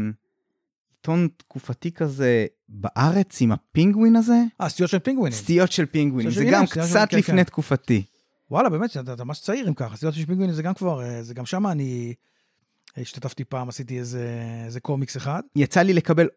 עיתון 1.04 1.28
תקופתי 1.36 1.92
כזה 1.92 2.46
בארץ 2.68 3.40
עם 3.40 3.52
הפינגווין 3.52 4.16
הזה. 4.16 4.42
אה, 4.60 4.68
סטיות 4.68 4.90
של 4.90 4.98
פינגווינים. 4.98 5.38
סטיות 5.38 5.72
של 5.72 5.86
פינגווין, 5.86 6.30
סטיות 6.30 6.46
זה 6.46 6.52
גם 6.52 6.66
קצת 6.66 7.06
כן, 7.10 7.18
לפני 7.18 7.36
כן. 7.36 7.42
תקופתי. 7.44 8.02
וואלה, 8.50 8.68
באמת, 8.68 8.96
אתה 8.96 9.24
ממש 9.24 9.40
צעיר 9.40 9.68
אם 9.68 9.74
ככה. 9.74 9.96
סטיות 9.96 10.14
של 10.14 10.26
פינגווינים 10.26 10.54
זה 10.54 10.62
גם 10.62 10.74
כבר, 10.74 11.02
אה, 11.02 11.22
זה 11.22 11.34
גם 11.34 11.46
שם 11.46 11.66
אני 11.66 12.14
השתתפתי 12.96 13.44
פעם, 13.44 13.68
עשיתי 13.68 13.98
איזה 13.98 14.80
קומיקס 14.82 15.16
אחד. 15.16 15.42
יצא 15.56 15.80
לי 15.82 15.92
לקבל 15.92 16.28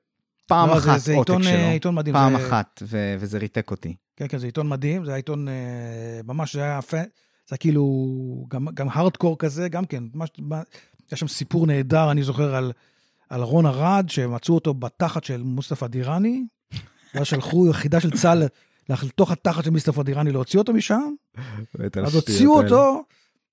פעם 0.47 0.69
לא, 0.69 0.79
זה- 0.79 0.91
אחת 0.91 0.99
זה 1.01 1.15
עותק 1.15 1.33
שלו. 1.41 1.51
אה, 1.51 1.71
עיתון 1.71 1.95
מדהים. 1.95 2.15
פעם 2.15 2.37
זה- 2.37 2.47
אחת, 2.47 2.81
וזה 3.19 3.37
ריתק 3.37 3.71
אותי. 3.71 3.95
כן, 4.15 4.25
כן, 4.29 4.37
זה 4.37 4.45
עיתון 4.45 4.69
מדהים, 4.69 5.05
זה 5.05 5.11
היה 5.11 5.15
עיתון, 5.17 5.47
אה, 5.47 5.53
ממש, 6.25 6.55
זה 6.55 6.63
היה 6.63 6.79
יפה, 6.79 6.97
זה 7.49 7.57
כאילו, 7.57 7.83
גם, 8.47 8.67
גם 8.73 8.87
הארדקור 8.89 9.37
כזה, 9.37 9.69
גם 9.69 9.85
כן, 9.85 10.03
ממש, 10.13 10.29
היה 11.11 11.17
שם 11.17 11.27
סיפור 11.27 11.67
נהדר, 11.67 12.11
אני 12.11 12.23
זוכר, 12.23 12.55
על, 12.55 12.71
על 13.29 13.41
רון 13.41 13.65
ארד, 13.65 14.05
שמצאו 14.09 14.55
אותו 14.55 14.73
בתחת 14.73 15.23
של 15.23 15.43
מוסטפא 15.43 15.87
דיראני, 15.87 16.43
ואז 17.15 17.27
שלחו 17.27 17.67
יחידה 17.67 17.99
של 17.99 18.11
צה"ל 18.11 18.43
לתוך 18.89 19.31
התחת 19.31 19.63
של 19.63 19.69
מוסטפא 19.69 20.03
דיראני 20.03 20.31
להוציא 20.31 20.59
אותו 20.59 20.73
משם, 20.73 21.13
אז 22.03 22.15
הוציאו 22.15 22.63
אותו, 22.63 23.03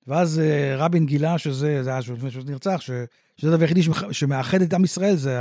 ואז 0.07 0.39
אה, 0.39 0.77
רבין 0.77 1.07
גילה 1.07 1.39
שזה, 1.39 1.83
זה 1.83 1.91
היה 1.91 1.99
לפני 1.99 2.31
שהוא 2.31 2.45
נרצח, 2.47 2.81
שזה 2.81 3.49
הדבר 3.49 3.61
היחידי 3.61 3.83
שמאחד 4.13 4.63
את 4.63 4.73
עם 4.73 4.85
ישראל, 4.85 5.17
זה, 5.17 5.41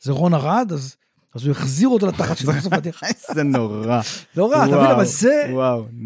זה 0.00 0.12
רון 0.12 0.34
ארד, 0.34 0.70
אז, 0.72 0.96
אז 1.34 1.44
הוא 1.44 1.50
החזיר 1.50 1.88
אותו 1.88 2.06
לתחת 2.06 2.36
של 2.36 2.52
מוסטפא 2.52 2.78
דיראני. 2.78 3.12
איזה 3.28 3.42
נורא. 3.42 4.00
לא 4.36 4.50
רע, 4.50 4.64
אתה 4.64 4.76
מבין, 4.76 4.90
אבל 4.90 5.04
זה... 5.04 5.52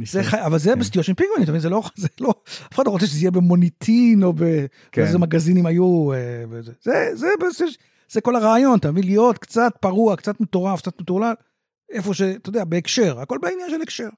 זה. 0.05 0.21
אבל 0.47 0.59
זה 0.59 0.71
כן. 0.71 0.79
בסטיות 0.79 1.05
של 1.05 1.13
אתה 1.13 1.51
מבין? 1.51 1.61
זה 1.61 1.71
לא, 1.71 1.83
זה 1.97 2.09
לא, 2.21 2.35
אף 2.69 2.75
אחד 2.75 2.87
לא 2.87 2.91
רוצה 2.91 3.07
שזה 3.07 3.19
יהיה 3.19 3.31
במוניטין 3.31 4.23
או 4.23 4.33
כן. 4.93 5.03
באיזה 5.03 5.19
מגזינים 5.19 5.67
היו. 5.67 6.13
אה. 6.13 6.45
זה, 6.61 6.73
זה, 7.15 7.27
זה, 7.57 7.65
זה 8.11 8.21
כל 8.21 8.37
הרעיון, 8.37 8.79
אתה 8.79 8.91
מבין? 8.91 9.05
להיות 9.05 9.39
קצת 9.39 9.73
פרוע, 9.81 10.17
קצת 10.17 10.41
מטורף, 10.41 10.81
קצת 10.81 11.01
מטורלל, 11.01 11.35
איפה 11.93 12.15
ש... 12.15 12.23
אתה 12.23 12.49
יודע, 12.49 12.65
בהקשר, 12.65 13.21
הכל 13.21 13.39
בעניין 13.43 13.71
של 13.71 13.83
הקשר. 13.83 14.09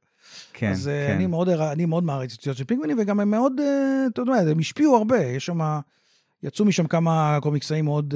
כן, 0.53 0.71
אז 0.71 0.89
אה, 0.89 1.07
כן. 1.09 1.15
אני 1.15 1.27
מאוד, 1.27 1.49
אני 1.49 1.87
מאוד 1.87 2.05
מעריץ 2.05 2.33
את 2.33 2.41
סטיות 2.41 2.57
של 2.57 2.65
וגם 2.99 3.21
הם 3.21 3.31
מאוד, 3.31 3.61
אה, 3.61 4.07
אתה 4.13 4.21
יודע, 4.21 4.51
הם 4.51 4.59
השפיעו 4.59 4.97
הרבה, 4.97 5.23
יש 5.23 5.47
שם, 5.47 5.61
יצאו 6.43 6.65
משם 6.65 6.87
כמה 6.87 7.39
קומיקסאים 7.43 7.85
מאוד, 7.85 8.15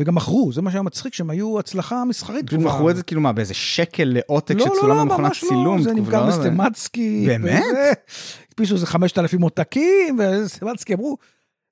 וגם 0.00 0.14
מכרו, 0.14 0.52
זה 0.52 0.62
מה 0.62 0.70
שהיה 0.70 0.82
מצחיק, 0.82 1.14
שהם 1.14 1.30
היו 1.30 1.58
הצלחה 1.58 2.04
מסחרית. 2.04 2.46
פשוט 2.46 2.60
מכרו 2.60 2.90
את 2.90 2.96
זה 2.96 3.02
כאילו 3.02 3.20
מה, 3.20 3.32
באיזה 3.32 3.54
שקל 3.54 4.04
לעותק 4.04 4.54
לא, 4.54 4.66
לא, 4.66 4.74
שצולם 4.76 4.96
לא, 4.96 5.02
במכונת 5.04 5.20
ממש 5.26 5.40
צילום? 5.48 5.76
לא, 5.78 5.82
זה 5.82 5.90
תקופה, 5.90 6.00
נמכר 6.04 6.24
לא, 6.26 6.30
זה- 6.30 6.38
בסטמצקי. 6.50 7.24
באמת? 7.26 7.62
הדפיסו 8.48 8.74
איזה 8.74 8.86
5,000 8.86 9.40
עותקים, 9.42 10.18
וסטמצקי 10.18 10.94
אמרו, 10.94 11.16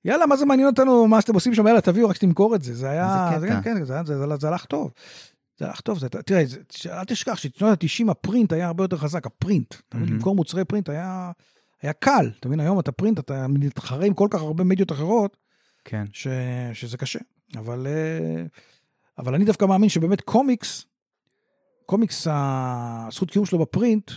יאללה, 0.05 0.25
מה 0.25 0.37
זה 0.37 0.45
מעניין 0.45 0.67
אותנו, 0.67 1.07
מה 1.07 1.21
שאתם 1.21 1.33
עושים 1.33 1.53
שם, 1.53 1.67
יאללה, 1.67 1.81
תביאו, 1.81 2.09
רק 2.09 2.15
שתמכור 2.15 2.55
את 2.55 2.61
זה. 2.61 2.75
זה 2.75 2.89
היה, 2.89 3.31
זה, 3.39 3.47
קטע. 3.47 3.61
כן, 3.61 3.77
כן, 3.79 3.85
זה, 3.85 3.95
זה, 4.05 4.17
זה, 4.17 4.35
זה 4.39 4.47
הלך 4.47 4.65
טוב. 4.65 4.91
זה 5.59 5.65
הלך 5.67 5.81
טוב, 5.81 5.99
זה, 5.99 6.09
תראה, 6.09 6.43
זה, 6.45 6.59
אל 6.99 7.03
תשכח 7.05 7.35
ששנות 7.37 7.83
ה-90 7.83 8.11
הפרינט 8.11 8.53
היה 8.53 8.67
הרבה 8.67 8.83
יותר 8.83 8.97
חזק, 8.97 9.25
הפרינט. 9.25 9.73
מהמם. 9.93 10.05
למכור 10.05 10.35
מוצרי 10.35 10.65
פרינט 10.65 10.89
היה, 10.89 11.31
היה 11.81 11.93
קל. 11.93 12.29
אתה 12.39 12.47
מבין, 12.47 12.59
היום 12.59 12.79
אתה 12.79 12.91
פרינט, 12.91 13.19
אתה 13.19 13.47
מתחרה 13.47 14.05
עם 14.05 14.13
כל 14.13 14.27
כך 14.31 14.41
הרבה 14.41 14.63
מדיות 14.63 14.91
אחרות, 14.91 15.37
כן. 15.85 16.03
ש, 16.13 16.27
שזה 16.73 16.97
קשה. 16.97 17.19
אבל, 17.57 17.87
אה, 17.87 18.43
אבל 19.17 19.35
אני 19.35 19.45
דווקא 19.45 19.65
מאמין 19.65 19.89
שבאמת 19.89 20.21
קומיקס, 20.21 20.85
קומיקס, 21.85 22.27
הזכות 22.31 23.31
קיום 23.31 23.45
שלו 23.45 23.59
ב 23.59 23.66
print, 23.66 24.11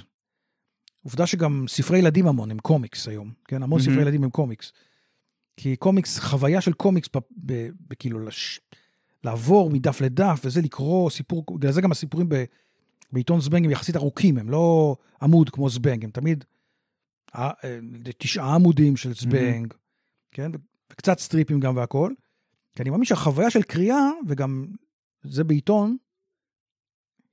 עובדה 1.05 1.27
שגם 1.27 1.65
ספרי 1.69 1.99
ילדים 1.99 2.27
המון 2.27 2.51
הם 2.51 2.59
קומיקס 2.59 3.09
היום, 3.09 3.33
כן? 3.45 3.63
המון 3.63 3.81
מהמם. 3.81 3.93
ספרי 3.93 4.03
ילדים 4.03 4.25
הם 4.25 4.31
קומיקס. 4.31 4.73
כי 5.57 5.77
קומיקס, 5.77 6.19
חוויה 6.19 6.61
של 6.61 6.73
קומיקס, 6.73 7.09
כאילו, 7.99 8.19
לש... 8.19 8.61
לעבור 9.25 9.71
מדף 9.71 10.01
לדף 10.01 10.41
וזה, 10.45 10.61
לקרוא 10.61 11.11
סיפור, 11.11 11.45
בגלל 11.51 11.73
זה 11.73 11.81
גם 11.81 11.93
הסיפורים 11.93 12.29
ב... 12.29 12.45
בעיתון 13.13 13.41
זבנג 13.41 13.65
הם 13.65 13.71
יחסית 13.71 13.97
ארוכים, 13.97 14.39
הם 14.39 14.51
לא 14.51 14.97
עמוד 15.23 15.51
כמו 15.51 15.71
זבנג, 15.71 16.05
הם 16.05 16.11
תמיד 16.11 16.45
אה, 17.35 17.51
אה, 17.65 17.79
תשעה 18.19 18.55
עמודים 18.55 18.97
של 18.97 19.15
זבנג, 19.15 19.75
כן? 20.31 20.51
וקצת 20.93 21.19
סטריפים 21.19 21.61
גם 21.61 21.77
והכל. 21.77 22.13
כי 22.77 22.83
אני 22.83 22.91
מאמין 22.91 23.05
שהחוויה 23.05 23.51
של 23.51 23.63
קריאה, 23.63 24.11
וגם 24.29 24.67
זה 25.25 25.45
בעיתון, 25.45 25.97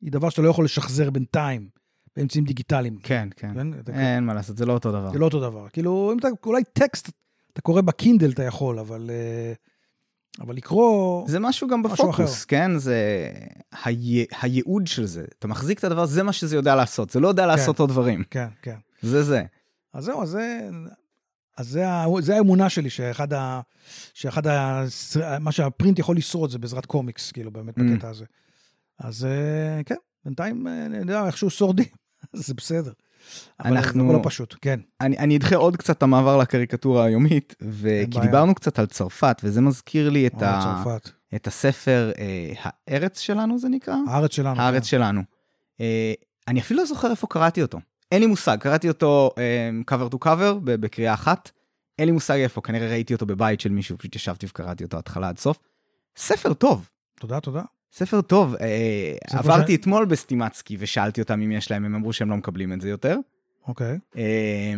היא 0.02 0.12
דבר 0.12 0.30
שאתה 0.30 0.42
לא 0.42 0.50
יכול 0.50 0.66
לשחזר 0.66 1.10
בינתיים 1.10 1.70
באמצעים 2.16 2.46
דיגיטליים. 2.46 2.98
כן, 3.04 3.30
כן. 3.36 3.54
כן? 3.54 3.80
אתה- 3.80 3.92
אין 3.92 4.24
מה 4.26 4.34
לעשות, 4.34 4.58
זה 4.58 4.66
לא 4.66 4.74
אותו 4.74 4.92
דבר. 4.92 5.12
זה 5.12 5.20
לא 5.20 5.26
אותו 5.26 5.40
דבר. 5.40 5.70
כאילו, 5.70 6.12
אם 6.14 6.20
אתה, 6.20 6.28
אולי 6.46 6.64
טקסט, 6.74 7.10
אתה 7.54 7.62
קורא 7.62 7.82
בקינדל 7.82 8.32
אתה 8.32 8.44
יכול, 8.44 8.80
אבל, 8.80 9.10
אה, 9.14 9.54
אבל 10.40 10.56
לקרוא... 10.56 11.28
זה 11.30 11.40
משהו 11.40 11.68
גם 11.68 11.82
משהו 11.82 12.08
בפוקוס, 12.08 12.38
אחר. 12.38 12.46
כן? 12.48 12.78
זה 12.78 13.30
הי... 13.84 14.26
הייעוד 14.42 14.88
של 14.88 15.06
זה. 15.06 15.26
אתה 15.40 15.48
מחזיק 15.48 15.80
את 15.80 15.84
הדבר, 15.84 16.06
זה 16.06 16.24
מה 16.24 16.34
שזה 16.34 16.56
יודע 16.56 16.76
לעשות. 16.76 17.10
זה 17.10 17.20
לא 17.20 17.28
יודע 17.28 17.46
לעשות 17.46 17.80
עוד 17.80 17.90
דברים. 17.90 18.24
כן, 18.30 18.48
כן. 18.62 18.76
זה 19.02 19.24
זה. 19.24 19.44
אז 19.94 20.04
זהו, 20.06 20.22
אז 20.24 20.30
זה... 20.30 20.70
אז 21.58 21.68
זה, 21.68 21.86
זה 22.20 22.36
האמונה 22.36 22.70
שלי, 22.70 22.90
שאחד 22.90 23.34
ה... 23.34 23.62
שאחד 24.14 24.48
ה... 24.48 24.84
מה 25.40 25.52
שהפרינט 25.52 26.00
יכול 26.00 26.18
לשרוד 26.18 26.50
זה 26.50 26.60
בעזרת 26.60 26.86
קומיקס, 26.86 27.32
כאילו, 27.32 27.52
באמת, 27.52 27.78
Mm. 27.78 27.82
בקטע 27.84 28.10
הזה. 28.10 28.26
אז 29.00 29.26
אה, 29.26 29.84
כן, 29.86 29.96
בינתיים, 30.26 30.68
אה, 30.68 30.86
אני 30.86 30.98
יודע, 30.98 31.26
איכשהו 31.28 31.50
שורדים, 31.50 31.86
זה 32.34 32.54
בסדר. 32.54 32.92
אבל 33.60 33.78
אנחנו- 33.78 34.08
זה 34.08 34.14
לא 34.14 34.20
פשוט, 34.24 34.56
כן. 34.62 34.80
אני, 35.02 35.18
אני 35.18 35.38
אדחה 35.38 35.56
עוד 35.56 35.78
קצת 35.78 35.98
את 35.98 36.04
המעבר 36.04 36.38
לקריקטורה 36.38 37.06
היומית, 37.06 37.56
ו... 37.62 37.90
כי. 38.12 38.20
דיברנו 38.20 38.56
קצת 38.56 38.80
על 38.80 38.86
צרפת, 38.86 39.42
וזה 39.44 39.62
מזכיר 39.62 40.10
לי 40.10 40.28
את, 40.28 40.34
או, 40.34 40.46
ה... 40.46 40.82
צרפת. 40.84 41.10
את 41.36 41.48
הספר 41.48 42.12
אה, 42.18 42.54
הארץ 42.88 43.20
שלנו, 43.20 43.60
זה 43.60 43.70
נקרא? 43.70 43.96
הארץ 44.08 44.32
שלנו. 44.36 44.62
הארץ 44.62 44.82
כן. 44.84 44.88
שלנו. 44.90 45.22
אה, 45.82 46.14
אני 46.48 46.60
אפילו 46.60 46.80
לא 46.80 46.86
זוכר 46.86 47.12
איפה 47.12 47.28
קראתי 47.28 47.62
אותו. 47.62 47.80
אין 48.14 48.22
לי 48.22 48.28
מושג, 48.28 48.58
קראתי 48.60 48.88
אותו 48.88 49.30
cover 49.92 50.14
to 50.14 50.18
cover 50.26 50.54
ב- 50.64 50.76
בקריאה 50.76 51.14
אחת. 51.14 51.52
אין 52.00 52.06
לי 52.06 52.12
מושג 52.12 52.38
איפה, 52.38 52.62
כנראה 52.62 52.88
ראיתי 52.90 53.14
אותו 53.14 53.26
בבית 53.26 53.60
של 53.62 53.70
מישהו, 53.70 53.98
פשוט 53.98 54.16
ישבתי 54.16 54.46
וקראתי 54.46 54.84
אותו 54.84 54.98
התחלה 54.98 55.30
עד 55.30 55.38
סוף. 55.38 55.60
ספר 56.18 56.54
טוב, 56.54 56.90
תודה, 57.20 57.40
תודה. 57.40 57.62
ספר 57.92 58.22
טוב. 58.22 58.56
אה, 58.56 59.14
ספר 59.30 59.38
עברתי 59.40 59.74
ש- 59.74 59.76
אתמול 59.76 60.06
בסטימצקי 60.06 60.78
ושאלתי 60.80 61.22
אותם 61.22 61.42
אם 61.42 61.52
יש 61.52 61.72
להם, 61.72 61.86
הם 61.86 61.96
אמרו 61.96 62.14
שהם 62.14 62.30
לא 62.30 62.38
מקבלים 62.38 62.74
את 62.74 62.82
זה 62.82 62.90
יותר. 62.90 63.18
אוקיי. 63.68 64.00
אה, 64.18 64.74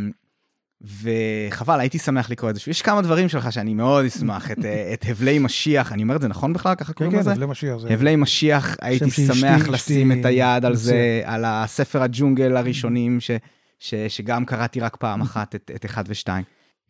וחבל, 0.81 1.79
הייתי 1.79 1.99
שמח 1.99 2.29
לקרוא 2.29 2.49
את 2.49 2.55
זה. 2.55 2.61
יש 2.67 2.81
כמה 2.81 3.01
דברים 3.01 3.29
שלך 3.29 3.51
שאני 3.53 3.73
מאוד 3.73 4.05
אשמח, 4.05 4.51
את, 4.51 4.65
אה, 4.65 4.93
את 4.93 5.05
הבלי 5.09 5.39
משיח, 5.39 5.91
אני 5.91 6.03
אומר 6.03 6.15
את 6.15 6.21
זה 6.21 6.27
נכון 6.27 6.53
בכלל? 6.53 6.75
ככה 6.75 6.85
כן, 6.85 6.93
קוראים 6.93 7.11
כן, 7.11 7.19
לזה? 7.19 7.31
הבלי 7.31 7.45
משיח. 7.45 7.77
זה- 7.77 7.89
הבלי 7.89 8.15
משיח, 8.15 8.75
הייתי 8.81 9.11
שמח 9.11 9.61
אשתי 9.61 9.71
לשים 9.71 10.11
את 10.11 10.25
היד 10.25 10.65
על. 10.65 10.75
זה, 10.75 11.21
על 11.25 11.43
הספר 11.45 12.01
הג'ונגל 12.01 12.57
הראשונים, 12.57 13.19
ש, 13.19 13.31
ש, 13.79 13.93
שגם 13.95 14.45
קראתי 14.45 14.79
רק 14.79 14.95
פעם 14.95 15.21
אחת 15.21 15.55
את, 15.55 15.71
את 15.75 15.85
אחד 15.85 16.03
ושתיים. 16.07 16.43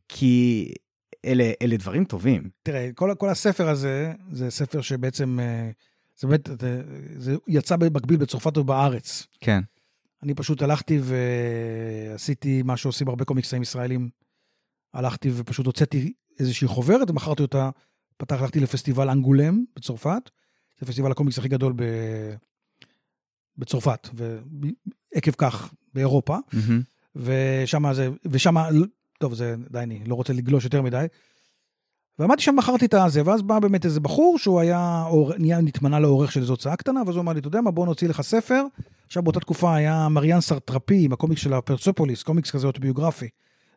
כי 0.09 0.71
אלה, 1.25 1.51
אלה 1.61 1.77
דברים 1.77 2.03
טובים. 2.05 2.49
תראה, 2.63 2.89
כל, 2.95 3.13
כל 3.17 3.29
הספר 3.29 3.69
הזה, 3.69 4.11
זה 4.31 4.49
ספר 4.51 4.81
שבעצם, 4.81 5.39
אה, 5.39 5.69
זה 6.19 6.27
באמת, 6.27 6.49
זה 7.17 7.35
יצא 7.47 7.75
במקביל 7.75 8.17
בצרפת 8.17 8.57
ובארץ. 8.57 9.27
כן. 9.41 9.59
אני 10.25 10.33
פשוט 10.33 10.61
הלכתי 10.61 10.99
ועשיתי 11.01 12.61
מה 12.61 12.77
שעושים 12.77 13.07
הרבה 13.07 13.25
קומיקסאים 13.25 13.61
ישראלים. 13.61 14.09
הלכתי 14.93 15.31
ופשוט 15.35 15.65
הוצאתי 15.65 16.13
איזושהי 16.39 16.67
חוברת 16.67 17.09
ומכרתי 17.09 17.41
אותה, 17.41 17.69
פתח, 18.17 18.41
הלכתי 18.41 18.59
לפסטיבל 18.59 19.09
אנגולם 19.09 19.63
בצרפת, 19.75 20.29
זה 20.79 20.85
פסטיבל 20.85 21.11
הקומיקס 21.11 21.37
הכי 21.37 21.47
גדול 21.47 21.73
ב... 21.75 21.83
בצרפת, 23.57 24.09
ועקב 25.13 25.31
כך 25.31 25.73
באירופה. 25.93 26.37
מהמם. 26.53 26.81
ושם 27.15 27.93
זה, 27.93 28.09
ושם, 28.25 28.55
טוב, 29.19 29.33
זה 29.33 29.55
די, 29.71 29.79
אני 29.79 30.03
לא 30.05 30.15
רוצה 30.15 30.33
לגלוש 30.33 30.63
יותר 30.63 30.81
מדי. 30.81 31.05
ועמדתי 32.19 32.41
שם, 32.41 32.55
מכרתי 32.55 32.85
את 32.85 32.93
הזה, 32.93 33.21
ואז 33.25 33.41
בא 33.41 33.59
באמת 33.59 33.85
איזה 33.85 33.99
בחור 33.99 34.39
שהוא 34.39 34.59
היה, 34.59 35.05
נהיה, 35.37 35.61
נתמנה 35.61 35.99
לעורך 35.99 36.31
של 36.31 36.39
איזו 36.41 36.53
הוצאה 36.53 36.75
קטנה, 36.75 37.01
ואז 37.05 37.15
הוא 37.15 37.21
אמר 37.21 37.33
לי, 37.33 37.39
אתה 37.39 37.47
יודע 37.47 37.61
מה, 37.61 37.71
בוא 37.71 37.85
נוציא 37.85 38.09
לך 38.09 38.21
ספר. 38.21 38.65
עכשיו 39.05 39.23
באותה 39.23 39.39
תקופה 39.39 39.75
היה 39.75 40.07
מריאן 40.09 40.41
סרטרפי 40.41 41.05
עם 41.05 41.13
הקומיקס 41.13 41.41
של 41.41 41.53
הפרסופוליס, 41.53 42.23
קומיקס 42.23 42.51
כזה 42.51 42.67
אוטוביוגרפי. 42.67 43.29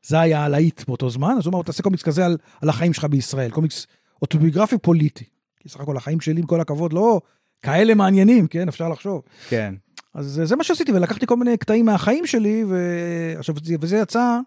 זה 0.03 0.21
היה 0.21 0.45
הלהיט 0.45 0.89
באותו 0.89 1.11
זמן, 1.11 1.35
אז 1.39 1.47
הוא 1.47 1.55
אמר, 1.55 1.63
תעשה 1.63 1.83
קומיקס 1.83 2.03
כזה 2.03 2.27
על, 2.27 2.37
על 2.63 2.69
החיים 2.69 2.93
שלך 2.93 3.05
בישראל, 3.05 3.51
קומיקס 3.51 3.87
אוטוביוגרפי 4.23 4.79
פוליטי. 4.79 5.25
כי 5.61 5.69
סך 5.69 5.81
הכל 5.81 5.97
החיים 5.97 6.21
שלי, 6.21 6.41
עם 6.41 6.47
כל 6.47 6.61
הכבוד, 6.61 6.93
לא 6.93 7.21
כאלה 7.63 7.95
מעניינים, 7.95 8.47
כן, 8.47 8.69
אפשר 8.69 8.89
לחשוב. 8.89 9.23
כן. 9.49 9.75
אז 10.15 10.41
זה 10.45 10.57
מה 10.57 10.65
שעשיתי, 10.65 10.93
ולקחתי 10.93 11.27
כל 11.27 11.37
מיני 11.37 11.57
קטעים 11.57 11.87
מהחיים 11.87 12.27
שלי, 12.27 12.65
ועכשיו, 12.65 13.55
וזה 13.81 13.97
יצא, 13.97 14.39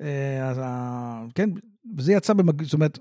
אה, 0.00 0.48
אז, 0.48 0.60
כן, 1.34 1.50
וזה 1.96 2.12
יצא 2.12 2.32
במג... 2.32 2.62
זאת 2.62 2.72
אומרת, 2.72 2.98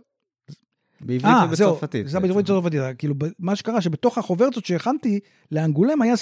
בעברית 1.01 1.35
אה, 1.35 1.45
ובצרפתית. 1.47 2.07
זה 2.07 2.17
היה 2.17 2.27
בעברית 2.27 2.49
ובצרפתית, 2.49 2.97
כאילו, 2.97 3.15
מה 3.39 3.55
שקרה, 3.55 3.81
שבתוך 3.81 4.17
החוברות 4.17 4.65
שהכנתי 4.65 5.19
לאנגולם, 5.51 6.01
היה, 6.01 6.13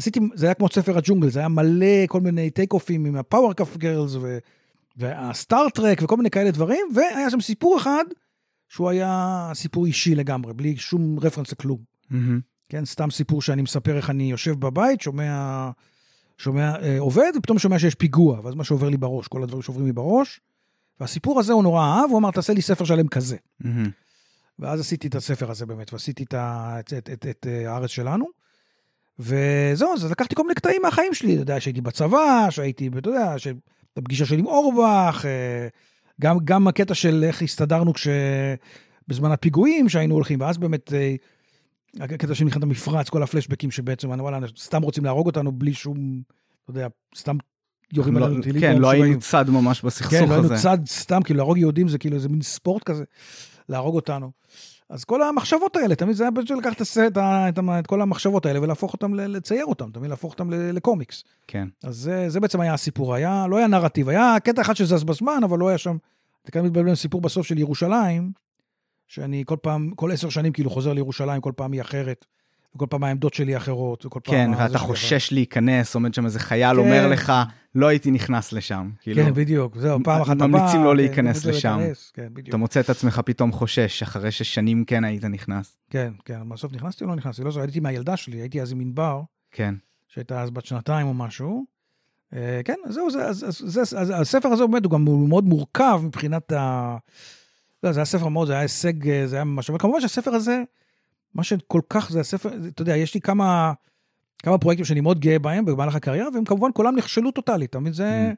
עשיתי, 0.00 0.20
זה 0.34 0.46
היה 0.46 0.54
כמו 0.54 0.68
ספר 0.68 0.98
הג'ונגל, 0.98 1.30
זה 1.30 1.38
היה 1.38 1.48
מלא 1.48 2.06
כל 2.08 2.20
מיני 2.20 2.50
take 2.50 2.72
off 2.72 2.91
ים 2.91 3.04
עם 3.04 3.16
ה 3.16 3.52
Powerpuff 3.52 3.76
Girls, 3.76 4.12
והסטארט 4.96 5.74
טרק, 5.74 5.98
וכל 6.02 6.16
מיני 6.16 6.30
כאלה 6.30 6.50
דברים, 6.50 6.86
והיה 6.94 7.30
שם 7.30 7.40
סיפור 7.40 7.76
אחד, 7.78 8.04
שהוא 8.68 8.88
היה 8.88 9.50
סיפור 9.54 9.86
אישי 9.86 10.14
לגמרי, 10.14 10.54
בלי 10.54 10.76
שום 10.76 11.18
רפרנס 11.18 11.52
לכלום. 11.52 11.78
מהמם. 12.10 12.40
כן, 12.68 12.84
סתם 12.84 13.10
סיפור 13.10 13.42
שאני 13.42 13.62
מספר 13.62 13.96
איך 13.96 14.10
אני 14.10 14.30
יושב 14.30 14.60
בבית, 14.60 15.00
שומע, 15.00 15.70
שומע, 16.38 16.76
אה, 16.82 16.98
עובד, 16.98 17.32
ופתאום 17.36 17.58
שומע 17.58 17.78
שיש 17.78 17.94
פיגוע, 17.94 18.40
ואז 18.44 18.54
מה 18.54 18.64
שעובר 18.64 18.88
לי 18.88 18.96
בראש, 18.96 19.28
כל 19.28 19.42
הדברים 19.42 19.62
שעוברים 19.62 19.86
לי 19.86 19.92
בראש. 19.92 20.40
והסיפור 21.00 21.40
הזה 21.40 21.52
הוא 21.52 21.62
נורא 21.62 21.84
אהב, 21.84 22.10
הוא 22.10 22.18
אמר, 22.18 22.30
תעשה 22.30 22.52
לי 22.52 22.62
ספר 22.62 22.84
שלם 22.84 23.08
כזה. 23.08 23.36
מהמם. 23.60 23.90
ואז 24.58 24.80
עשיתי 24.80 25.08
את 25.08 25.14
הספר 25.14 25.50
הזה 25.50 25.66
באמת, 25.66 25.92
ועשיתי 25.92 26.22
את, 26.22 26.34
את, 26.34 26.92
את, 26.98 27.10
את, 27.12 27.26
את 27.30 27.46
אה, 27.46 27.72
הארץ 27.72 27.90
שלנו. 27.90 28.39
וזהו, 29.20 29.92
אז 29.94 30.10
לקחתי 30.10 30.34
כל 30.34 30.42
מיני 30.42 30.54
קטעים 30.54 30.82
מהחיים 30.82 31.14
שלי, 31.14 31.34
אתה 31.34 31.42
יודע, 31.42 31.60
שהייתי 31.60 31.80
בצבא, 31.80 32.46
שהייתי, 32.50 32.90
אתה 32.98 33.08
יודע, 33.08 33.38
ש... 33.38 33.46
הפגישה 33.96 34.26
שלי 34.26 34.38
עם 34.38 34.46
אורבך, 34.46 35.24
אה, 35.24 35.68
גם, 36.20 36.36
גם 36.44 36.68
הקטע 36.68 36.94
של 36.94 37.24
איך 37.26 37.42
הסתדרנו 37.42 37.92
כש... 37.92 38.08
בזמן 39.08 39.32
הפיגועים 39.32 39.88
שהיינו 39.88 40.14
הולכים, 40.14 40.40
ואז 40.40 40.58
באמת, 40.58 40.92
אה, 40.92 41.14
הקטע 42.00 42.34
של 42.34 42.44
מלחמת 42.44 42.62
המפרץ, 42.62 43.08
כל 43.08 43.22
הפלשבקים 43.22 43.70
שבעצם, 43.70 44.10
וואלה, 44.10 44.38
סתם 44.58 44.82
רוצים 44.82 45.04
להרוג 45.04 45.26
אותנו 45.26 45.52
בלי 45.52 45.74
שום, 45.74 46.22
אתה 46.64 46.70
יודע, 46.70 46.86
סתם 47.16 47.36
יורים 47.92 48.16
לא- 48.16 48.26
עלינו 48.26 48.42
טילים. 48.42 48.60
כן, 48.60 48.78
לא. 48.78 48.90
היינו 48.90 49.20
צד 49.20 49.50
ממש 49.50 49.82
בסכסוך 49.82 50.10
כן, 50.10 50.28
לא 50.28 50.34
היינו 50.34 50.52
הזה. 50.52 50.62
צד 50.62 50.78
סתם, 50.86 51.22
כאילו 51.22 51.36
להרוג 51.36 51.58
יהודים 51.58 51.88
זה 51.88 51.98
כאילו 51.98 52.16
איזה 52.16 52.28
מין 52.28 52.42
ספורט 52.42 52.82
כזה, 52.82 53.04
להרוג 53.68 53.94
אותנו. 53.94 54.30
אז 54.90 55.04
כל 55.04 55.22
המחשבות 55.22 55.76
האלה, 55.76 55.94
תמיד 55.94 56.16
זה 56.16 56.24
היה 56.24 56.32
פשוט 56.32 56.58
לקחת 56.58 56.82
את, 56.82 57.18
את, 57.18 57.58
את 57.78 57.86
כל 57.86 58.02
המחשבות 58.02 58.46
האלה 58.46 58.62
ולהפוך 58.62 58.92
אותם, 58.92 59.14
לצייר 59.14 59.66
אותם, 59.66 59.90
תמיד 59.90 60.10
להפוך 60.10 60.32
אותם 60.32 60.50
לקומיקס. 60.50 61.24
כן. 61.46 61.68
אז 61.84 61.96
זה, 61.96 62.28
זה 62.28 62.40
בעצם 62.40 62.60
היה 62.60 62.74
הסיפור, 62.74 63.14
היה, 63.14 63.46
לא 63.48 63.56
היה 63.56 63.66
נרטיב, 63.66 64.08
היה 64.08 64.36
קטע 64.44 64.62
אחד 64.62 64.76
שזז 64.76 65.04
בזמן, 65.04 65.40
אבל 65.44 65.58
לא 65.58 65.68
היה 65.68 65.78
שם, 65.78 65.96
זה 66.44 66.52
כאן 66.52 66.64
מתבלבל 66.64 66.88
עם 66.88 66.94
סיפור 66.94 67.20
בסוף 67.20 67.46
של 67.46 67.58
ירושלים, 67.58 68.32
שאני 69.08 69.44
כל 69.46 69.56
פעם, 69.62 69.90
כל 69.96 70.12
עשר 70.12 70.28
שנים 70.28 70.52
כאילו 70.52 70.70
חוזר 70.70 70.92
לירושלים, 70.92 71.40
כל 71.40 71.52
פעם 71.56 71.72
היא 71.72 71.80
אחרת, 71.80 72.26
וכל 72.74 72.86
פעם 72.90 73.04
העמדות 73.04 73.34
שלי 73.34 73.56
אחרות, 73.56 74.06
וכל 74.06 74.20
פעם... 74.20 74.34
כן, 74.34 74.50
ואתה 74.58 74.78
חושש 74.78 75.32
להיכנס, 75.32 75.94
עומד 75.94 76.14
שם 76.14 76.24
איזה 76.24 76.38
חייל, 76.38 76.76
כן. 76.76 76.82
אומר 76.82 77.08
לך, 77.08 77.32
לא 77.74 77.86
הייתי 77.86 78.10
נכנס 78.10 78.52
לשם. 78.52 78.90
כאילו, 79.00 79.24
כן, 79.24 79.34
בדיוק, 79.34 79.76
זהו, 79.76 79.98
פעם 80.04 80.22
אחת 80.22 80.36
בא... 80.36 80.46
ממליצים 80.46 80.84
לא 80.84 80.96
להיכנס 80.96 81.36
ממליצים 81.36 81.50
לשם. 81.50 81.78
להיכנס, 81.78 82.12
כן, 82.14 82.28
בדיוק. 82.32 82.48
אתה 82.48 82.56
מוצא 82.56 82.80
את 82.80 82.90
עצמך 82.90 83.20
פתאום 83.24 83.52
חושש, 83.52 84.02
אחרי 84.02 84.30
ששנים 84.30 84.84
כן 84.84 85.04
היית 85.04 85.24
נכנס. 85.24 85.76
כן, 85.90 86.12
כן, 86.24 86.48
בסוף 86.48 86.72
נכנסתי 86.72 87.04
או 87.04 87.08
לא 87.08 87.16
נכנסתי? 87.16 87.44
לא 87.44 87.50
זוכר, 87.50 87.62
הייתי 87.62 87.80
מהילדה 87.80 88.16
שלי, 88.16 88.40
הייתי 88.40 88.62
אז 88.62 88.72
עם 88.72 88.80
ענבר, 88.80 89.22
כן. 89.50 89.74
שהייתה 90.08 90.42
אז 90.42 90.50
בת 90.50 90.64
שנתיים 90.64 91.06
או 91.06 91.14
משהו. 91.14 91.64
אה, 92.34 92.60
כן, 92.64 92.74
זהו, 92.88 93.10
זה, 93.10 93.26
אז, 93.26 93.46
זה, 93.58 93.80
אז 93.80 94.12
הספר 94.20 94.48
הזה 94.48 94.66
באמת 94.66 94.84
הוא 94.84 94.92
גם 94.92 95.04
מאוד 95.28 95.44
מורכב 95.44 96.00
מבחינת 96.04 96.52
ה... 96.52 96.96
לא, 97.82 97.92
זה 97.92 98.00
היה 98.00 98.04
ספר 98.04 98.28
מאוד, 98.28 98.46
זה 98.46 98.52
היה 98.52 98.62
הישג, 98.62 99.08
אה, 99.08 99.26
זה 99.26 99.36
היה 99.36 99.44
ממש... 99.44 99.70
אבל 99.70 99.78
כמובן 99.78 100.00
שהספר 100.00 100.34
הזה, 100.34 100.62
מה 101.34 101.44
שכל 101.44 101.80
כך 101.88 102.10
זה 102.10 102.20
הספר, 102.20 102.50
אתה 102.68 102.82
יודע, 102.82 102.96
יש 102.96 103.14
לי 103.14 103.20
כמה, 103.20 103.72
כמה 104.38 104.58
פרויקטים 104.58 104.84
שאני 104.84 105.00
מאוד 105.00 105.20
גאה 105.20 105.38
בהם 105.38 105.64
במהלך 105.64 105.94
הקריירה, 105.94 106.28
והם 106.34 106.44
כמובן 106.44 106.70
כולם 106.74 106.96
נכשלו 106.96 107.30
טוטאלית, 107.30 107.70
אתה 107.70 107.78
מבין? 107.80 107.92
זה... 107.92 108.32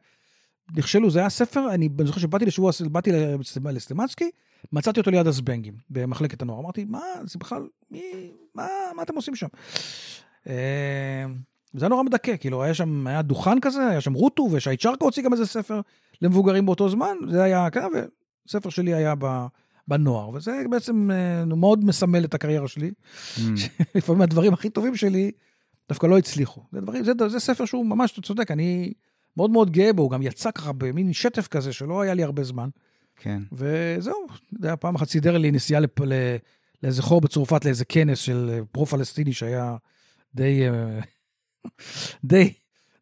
נכשלו, 0.77 1.11
זה 1.11 1.19
היה 1.19 1.31
ספר, 1.31 1.69
אני 1.71 1.89
אני 1.99 2.07
זוכר 2.07 2.21
שבאתי 2.21 2.47
לשבוע, 2.47 2.73
באתי 2.91 3.11
לסט- 3.13 3.59
לסטימצקי, 3.73 4.31
מצאתי 4.73 5.01
אותו 5.01 5.11
ליד 5.11 5.27
הזבנגים, 5.27 5.75
במחלקת 5.91 6.43
הנוער. 6.43 6.61
אמרתי, 6.61 6.85
מה, 6.85 7.01
זה 7.25 7.39
בכלל, 7.39 7.69
מי, 7.91 8.03
מה, 8.55 8.67
מה 8.97 9.03
אתם 9.03 9.15
עושים 9.15 9.35
שם? 9.37 9.47
אה, 10.49 11.25
זה 11.75 11.85
היה 11.85 11.89
נורא 11.89 12.03
מדכא, 12.03 12.37
כאילו, 12.37 12.63
היה 12.63 12.75
שם, 12.75 13.07
היה 13.07 13.23
דוכן 13.23 13.61
כזה, 13.61 13.89
היה 13.89 14.01
שם 14.01 14.13
רוטו, 14.13 14.49
ושי 14.53 14.77
צ'רקה 14.77 15.05
הוציא 15.05 15.23
גם 15.23 15.33
איזה 15.33 15.47
ספר 15.47 15.81
למבוגרים 16.23 16.67
באותו 16.67 16.89
זמן, 16.89 17.15
זה 17.31 17.43
היה 17.43 17.71
ככה, 17.71 17.87
וספר 18.47 18.69
שלי 18.71 18.95
היה 18.95 19.15
ב, 19.19 19.47
בנוער, 19.89 20.29
וזה 20.29 20.63
בעצם 20.71 21.11
אה, 21.11 21.45
מאוד 21.45 21.85
מסמל 21.85 22.25
את 22.25 22.35
הקריירה 22.35 22.69
שלי. 22.69 22.91
Mm. 23.37 23.41
לפעמים 23.95 24.23
הדברים 24.23 24.53
הכי 24.53 24.71
טובים 24.71 24.97
שלי 24.97 25.31
דווקא 25.89 26.07
לא 26.07 26.19
הצליחו. 26.19 26.63
זה, 26.73 26.81
דברים, 26.81 27.05
זה, 27.05 27.13
זה 27.29 27.41
ספר 27.41 27.65
שהוא 27.65 27.87
ממש, 27.87 28.13
אתה 28.13 28.23
צודק, 28.23 28.51
אני 28.51 28.93
מאוד 29.37 29.51
מאוד 29.51 29.71
גאה 29.71 29.93
בו, 29.93 30.03
הוא 30.03 30.11
גם 30.11 30.23
יצא 30.23 30.51
ככה 30.51 30.73
במין 30.73 31.13
שטף 31.13 31.47
כזה 31.47 31.73
שלא 31.73 32.01
היה 32.01 32.15
לי 32.15 32.23
הרבה 32.23 32.45
זמן. 32.45 32.69
כן. 33.17 33.43
וזהו, 33.53 34.27
אתה 34.27 34.55
יודע, 34.55 34.77
פעם 34.77 34.95
אחת 34.95 35.09
סידר 35.09 35.39
לי 35.39 35.51
נסיעה 35.51 35.81
לפ... 35.81 36.01
ל... 36.01 36.13
לאיזה 36.83 37.03
חור 37.03 37.21
בצרפת, 37.21 37.65
לאיזה 37.65 37.85
כנס 37.85 38.19
של 38.19 38.51
אה, 38.53 38.65
פרו-פלסטיני 38.73 39.33
שהיה 39.33 39.77
די, 40.35 40.69
אה, 40.69 41.01
די, 42.25 42.53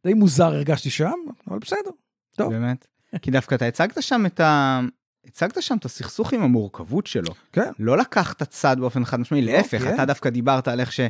די 0.05 0.15
מוזר 0.15 0.45
הרגשתי 0.45 0.91
שם, 0.91 1.19
אבל 1.49 1.59
בסדר, 1.59 1.91
טוב. 2.37 2.53
באמת. 2.53 2.87
כי 3.23 3.31
דווקא 3.31 3.55
אתה 3.55 3.67
הצגת 3.67 4.03
שם 4.03 4.27
את 4.27 4.41
ה... 4.41 4.81
הצגת 5.27 5.63
שם 5.63 5.77
את 5.77 5.85
הסכסוך 5.85 6.33
עם 6.33 6.43
המורכבות 6.43 7.07
שלו. 7.07 7.35
כן. 7.53 7.71
לא 7.79 7.99
לקחת 7.99 8.43
צד 8.43 8.77
באופן 8.81 9.05
חד 9.05 9.21
משמעי, 9.21 9.43
לא, 9.43 9.53
להפך, 9.53 9.83
כן. 9.83 9.95
אתה 9.95 10.05
דווקא 10.05 10.31
דיברת 10.31 10.69
על 10.69 10.81
איך 10.81 10.93
ש... 10.93 11.01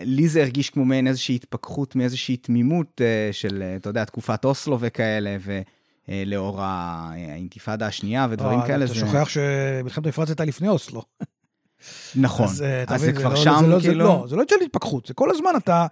לי 0.00 0.28
זה 0.28 0.40
הרגיש 0.42 0.70
כמו 0.70 0.84
מעין 0.84 1.06
איזושהי 1.06 1.34
התפכחות 1.34 1.96
מאיזושהי 1.96 2.36
תמימות 2.36 3.00
אה, 3.00 3.28
של, 3.32 3.62
אה, 3.62 3.76
אתה 3.76 3.90
יודע, 3.90 4.04
תקופת 4.04 4.44
אוסלו 4.44 4.76
וכאלה, 4.80 5.36
ולאור 6.08 6.62
ה- 6.62 7.10
האינתיפאדה 7.14 7.86
השנייה 7.86 8.26
ודברים 8.30 8.60
אה, 8.60 8.66
כאלה. 8.66 8.84
אתה 8.84 8.94
זה- 8.94 9.00
שוכח 9.00 9.28
שמלחמת 9.28 10.06
המפרץ 10.06 10.28
הייתה 10.28 10.44
לפני 10.44 10.68
אוסלו. 10.68 11.02
נכון. 12.16 12.44
אז, 12.46 12.62
אה, 12.62 12.82
אתה 12.82 12.94
אז 12.94 13.00
זה 13.00 13.12
כבר 13.12 13.28
לא- 13.30 13.36
שם, 13.36 13.56
זה 13.60 13.66
לא- 13.66 13.78
זה 13.80 13.88
כאילו? 13.88 14.04
לא, 14.04 14.26
זה 14.28 14.36
לא 14.36 14.42
של 14.50 14.56
התפכחות, 14.64 15.06
זה 15.06 15.14
כל 15.14 15.30
הזמן 15.30 15.50
אתה... 15.56 15.86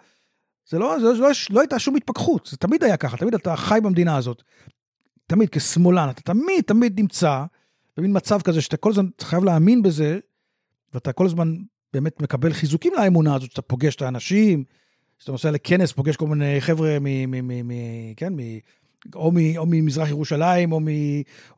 זה 0.68 0.78
לא, 0.78 0.96
זה 1.00 1.20
לא, 1.20 1.28
לא 1.50 1.60
הייתה 1.60 1.78
שום 1.78 1.96
התפכחות, 1.96 2.46
זה 2.50 2.56
תמיד 2.56 2.84
היה 2.84 2.96
ככה, 2.96 3.16
תמיד 3.16 3.34
אתה 3.34 3.56
חי 3.56 3.78
במדינה 3.82 4.16
הזאת. 4.16 4.42
תמיד 5.26 5.48
כשמאלן, 5.50 6.08
אתה 6.10 6.22
תמיד 6.22 6.64
תמיד 6.66 7.00
נמצא 7.00 7.44
במין 7.96 8.16
מצב 8.16 8.40
כזה 8.42 8.60
שאתה 8.60 8.76
כל 8.76 8.90
הזמן 8.90 9.06
חייב 9.20 9.44
להאמין 9.44 9.82
בזה, 9.82 10.18
ואתה 10.94 11.12
כל 11.12 11.26
הזמן 11.26 11.54
באמת 11.92 12.22
מקבל 12.22 12.52
חיזוקים 12.52 12.92
לאמונה 12.96 13.34
הזאת, 13.34 13.50
שאתה 13.50 13.62
פוגש 13.62 13.96
את 13.96 14.02
האנשים, 14.02 14.64
שאתה 15.18 15.32
נוסע 15.32 15.50
לכנס, 15.50 15.92
פוגש 15.92 16.16
כל 16.16 16.26
מיני 16.26 16.60
חבר'ה 16.60 16.98
מ... 17.00 17.04
מ, 17.04 17.48
מ, 17.48 17.68
מ 17.68 17.72
כן, 18.16 18.32
מ... 18.32 18.38
או, 19.14 19.32
מ, 19.32 19.36
או 19.56 19.66
ממזרח 19.66 20.08
ירושלים, 20.08 20.72
או, 20.72 20.80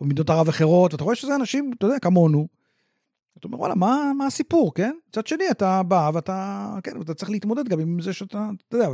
ממדינות 0.01 0.31
ערב 0.31 0.49
אחרות, 0.49 0.93
ואתה 0.93 1.05
רואה 1.05 1.15
שזה 1.15 1.35
אנשים, 1.35 1.71
אתה 1.79 1.87
יודע, 1.87 1.99
כמונו. 1.99 2.49
אתה 3.39 3.49
אומר, 3.49 3.61
וואלה, 3.61 3.75
מה, 3.75 4.13
מה 4.19 4.27
הסיפור, 4.27 4.75
כן? 4.75 4.97
מצד 5.09 5.27
שני, 5.27 5.51
אתה 5.51 5.83
בא 5.83 6.11
ואתה, 6.15 6.79
כן, 6.83 6.99
ואתה 6.99 7.15
צריך 7.15 7.31
להתמודד 7.31 7.69
גם 7.69 7.81
עם 7.81 8.01
זה 8.01 8.13
שאתה, 8.13 8.51
אתה 8.69 8.77
יודע, 8.77 8.89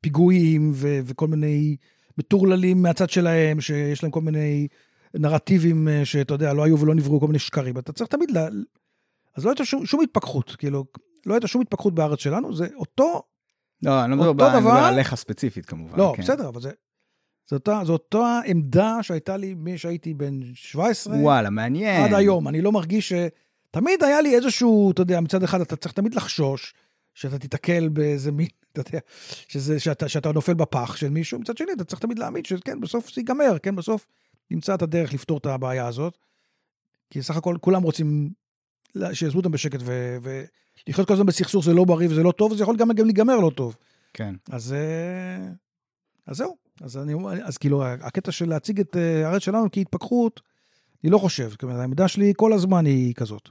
פיגועים 0.00 0.70
ו, 0.74 0.98
וכל 1.04 1.26
מיני 1.26 1.76
מטורללים 2.18 2.82
מהצד 2.82 3.10
שלהם, 3.10 3.60
שיש 3.60 4.02
להם 4.02 4.12
כל 4.12 4.20
מיני 4.20 4.68
נרטיבים 5.14 5.88
אה, 5.88 6.04
שאתה 6.04 6.34
יודע, 6.34 6.52
לא 6.52 6.64
היו 6.64 6.78
ולא 6.78 6.94
נבראו, 6.94 7.20
כל 7.20 7.26
מיני 7.26 7.38
שקרים. 7.38 7.78
אתה 7.78 7.92
צריך 7.92 8.10
תמיד, 8.10 8.30
לה... 8.30 8.48
אז 9.36 9.44
לא 9.44 9.50
הייתה 9.50 9.64
שום, 9.64 9.86
שום 9.86 10.00
התפכחות, 10.00 10.56
כאילו, 10.58 10.84
לא 11.26 11.34
הייתה 11.34 11.46
שום 11.48 11.62
התפכחות 11.62 11.94
בארץ 11.94 12.18
שלנו, 12.18 12.54
זה 12.54 12.66
אותו, 12.76 13.22
לא, 13.82 14.04
אני 14.04 14.10
לא 14.10 14.16
מדבר 14.16 14.60
דבר- 14.60 14.70
עליך 14.70 15.14
ספציפית 15.14 15.66
כמובן. 15.66 15.98
לא, 15.98 16.12
כן. 16.16 16.22
בסדר, 16.22 16.48
אבל 16.48 16.60
זה, 16.60 16.70
זו 17.50 17.56
אותה, 17.56 17.80
זו 17.84 17.92
אותה 17.92 18.40
עמדה 18.46 18.98
שהייתה 19.02 19.36
לי 19.36 19.54
משהייתי 19.58 20.14
בן 20.14 20.40
17 20.54 21.16
וואלה, 21.16 21.50
מעניין. 21.50 22.04
עד 22.04 22.14
היום. 22.14 22.48
אני 22.48 22.62
לא 22.62 22.72
מרגיש 22.72 23.08
ש... 23.08 23.12
תמיד 23.70 24.02
היה 24.02 24.20
לי 24.20 24.34
איזשהו, 24.34 24.90
אתה 24.90 25.02
יודע, 25.02 25.20
מצד 25.20 25.42
אחד 25.42 25.60
אתה 25.60 25.76
צריך 25.76 25.94
תמיד 25.94 26.14
לחשוש 26.14 26.74
שאתה 27.16 27.38
תיתקל 27.38 27.88
באיזה 27.88 28.32
מין, 28.32 28.48
אתה 28.72 28.80
יודע, 28.80 28.98
שזה, 29.48 29.80
שאתה, 29.80 30.08
שאתה 30.08 30.32
נופל 30.32 30.54
בפח 30.54 30.96
של 30.96 31.08
מישהו, 31.08 31.38
מצד 31.38 31.56
שני 31.56 31.72
אתה 31.72 31.84
צריך 31.84 32.02
תמיד 32.02 32.18
להאמין 32.18 32.44
שכן, 32.44 32.80
בסוף 32.80 33.14
זה 33.14 33.20
ייגמר, 33.20 33.58
כן, 33.62 33.76
בסוף 33.76 34.06
נמצא 34.50 34.74
את 34.74 34.82
הדרך 34.82 35.14
לפתור 35.14 35.38
את 35.38 35.46
הבעיה 35.46 35.86
הזאת. 35.86 36.18
כי 37.10 37.22
סך 37.22 37.36
הכל 37.36 37.56
כולם 37.60 37.82
רוצים 37.82 38.30
שיעזבו 39.12 39.38
אותם 39.38 39.50
בשקט, 39.50 39.80
ו- 39.82 40.16
ולחיות 40.86 41.08
כל 41.08 41.14
הזמן 41.14 41.26
בסכסוך 41.26 41.64
זה 41.64 41.74
לא 41.74 41.84
בריא 41.84 42.08
וזה 42.10 42.22
לא 42.22 42.32
טוב, 42.32 42.52
וזה 42.52 42.62
יכול 42.62 42.76
גם 42.76 42.92
גם 42.92 43.04
להיגמר 43.04 43.36
לא 43.36 43.50
טוב. 43.56 43.76
כן. 44.14 44.34
אז, 44.50 44.72
אה, 44.72 45.48
אז 46.26 46.36
זהו, 46.36 46.56
אז, 46.80 46.96
אני, 46.96 47.14
אז 47.44 47.58
כאילו 47.58 47.84
הקטע 47.84 48.32
של 48.32 48.48
להציג 48.48 48.80
את 48.80 48.96
אה, 48.96 49.26
הארץ 49.26 49.42
שלנו 49.42 49.68
כהתפכחות, 49.72 50.40
אני 51.04 51.12
לא 51.12 51.18
חושב, 51.18 51.50
זאת 51.50 51.62
אומרת, 51.62 51.80
העמדה 51.80 52.08
שלי 52.08 52.32
כל 52.36 52.52
הזמן 52.52 52.86
היא 52.86 53.14
כזאת. 53.14 53.48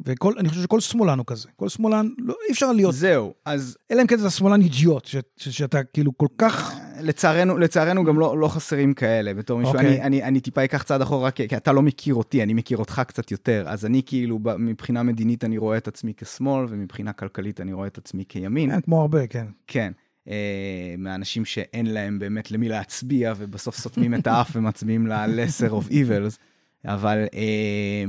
ואני 0.00 0.48
חושב 0.48 0.62
שכל 0.62 0.80
שמאלן 0.80 1.18
הוא 1.18 1.26
כזה, 1.26 1.48
כל 1.56 1.68
שמאלן, 1.68 2.08
לא, 2.18 2.34
אי 2.48 2.52
אפשר 2.52 2.72
להיות, 2.72 2.94
זהו, 2.94 3.34
אז 3.44 3.76
אלא 3.90 4.02
אם 4.02 4.06
כן 4.06 4.20
אתה 4.20 4.30
שמאלן 4.30 4.60
אידיוט, 4.60 5.04
ש, 5.04 5.16
ש, 5.36 5.48
שאתה 5.48 5.84
כאילו 5.84 6.18
כל 6.18 6.26
כך, 6.38 6.74
לצערנו, 7.00 7.58
לצערנו 7.58 8.04
גם 8.04 8.18
לא, 8.18 8.38
לא 8.38 8.48
חסרים 8.48 8.94
כאלה 8.94 9.34
בתור 9.34 9.58
מישהו. 9.58 9.74
אוקיי. 9.74 9.88
אני, 9.88 10.02
אני, 10.02 10.22
אני 10.22 10.40
טיפה 10.40 10.64
אקח 10.64 10.82
צעד 10.82 11.02
אחורה, 11.02 11.30
כי, 11.30 11.48
כי 11.48 11.56
אתה 11.56 11.72
לא 11.72 11.82
מכיר 11.82 12.14
אותי, 12.14 12.42
אני 12.42 12.54
מכיר 12.54 12.78
אותך 12.78 13.02
קצת 13.06 13.30
יותר. 13.30 13.64
אז 13.66 13.86
אני 13.86 14.02
כאילו, 14.06 14.38
מבחינה 14.58 15.02
מדינית 15.02 15.44
אני 15.44 15.58
רואה 15.58 15.76
את 15.76 15.88
עצמי 15.88 16.12
כשמאל, 16.16 16.66
ומבחינה 16.68 17.12
כלכלית 17.12 17.60
אני 17.60 17.72
רואה 17.72 17.86
את 17.86 17.98
עצמי 17.98 18.24
כימין. 18.28 18.70
כן, 18.70 18.80
כמו 18.80 19.00
הרבה, 19.00 19.26
כן. 19.26 19.46
כן. 19.66 19.92
אה, 20.28 20.94
מהאנשים 20.98 21.44
שאין 21.44 21.86
להם 21.86 22.18
באמת 22.18 22.50
למי 22.50 22.68
להצביע, 22.68 23.34
ובסוף 23.36 23.76
סותמים 23.76 24.14
את 24.14 24.26
האף 24.26 24.50
ומצביעים 24.56 25.06
ל-lesser 25.06 25.70
of 25.70 25.90
evils. 25.90 26.36
אבל, 26.84 27.24
אה, 27.34 28.04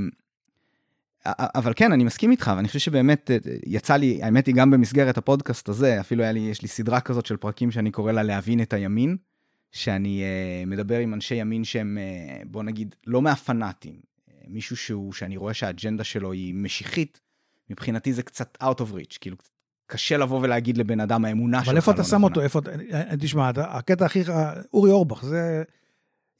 אבל 1.25 1.73
כן, 1.75 1.91
אני 1.91 2.03
מסכים 2.03 2.31
איתך, 2.31 2.51
ואני 2.55 2.67
חושב 2.67 2.79
שבאמת 2.79 3.31
אה, 3.31 3.37
יצא 3.65 3.95
לי, 3.95 4.23
האמת 4.23 4.47
היא 4.47 4.55
גם 4.55 4.71
במסגרת 4.71 5.17
הפודקאסט 5.17 5.69
הזה, 5.69 5.99
אפילו 5.99 6.23
היה 6.23 6.31
לי, 6.31 6.39
יש 6.39 6.61
לי 6.61 6.67
סדרה 6.67 7.01
כזאת 7.01 7.25
של 7.25 7.37
פרקים 7.37 7.71
שאני 7.71 7.91
קורא 7.91 8.11
לה 8.11 8.23
להבין 8.23 8.61
את 8.61 8.73
הימין, 8.73 9.17
שאני 9.71 10.23
uh, 10.23 10.69
מדבר 10.69 10.99
עם 10.99 11.13
אנשי 11.13 11.35
ימין 11.35 11.63
שהם, 11.63 11.97
uh, 11.97 12.47
בוא 12.47 12.63
נגיד, 12.63 12.95
לא 13.07 13.21
מהפנאטים, 13.21 13.99
מישהו 14.47 14.77
שהוא, 14.77 15.13
שאני 15.13 15.37
רואה 15.37 15.53
שהאג'נדה 15.53 16.03
שלו 16.03 16.31
היא 16.31 16.53
משיחית, 16.53 17.21
מבחינתי 17.69 18.13
זה 18.13 18.23
קצת 18.23 18.57
out 18.63 18.81
of 18.81 18.93
reach, 18.93 19.17
כאילו 19.21 19.37
קשה 19.87 20.17
לבוא 20.17 20.39
ולהגיד 20.41 20.77
לבן 20.77 20.99
אדם 20.99 21.25
האמונה 21.25 21.59
שלך. 21.59 21.67
אבל 21.67 21.77
איפה 21.77 21.91
אתה 21.91 22.01
לא 22.01 22.07
שם 22.07 22.15
נכונה." 22.15 22.27
אותו? 22.27 22.41
איפה, 22.41 22.59
תשמע, 23.19 23.51
הקטע 23.57 24.05
הכי, 24.05 24.23
אורי 24.73 24.91
אורבך, 24.91 25.23
זה, 25.23 25.63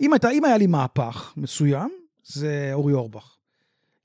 אם, 0.01 0.15
אתה, 0.15 0.31
אם 0.31 0.45
היה 0.45 0.57
לי 0.57 0.67
מהפך 0.67 1.33
מסוים, 1.37 1.89
זה 2.23 2.69
אורי 2.73 2.93
אורבך. 2.93 3.38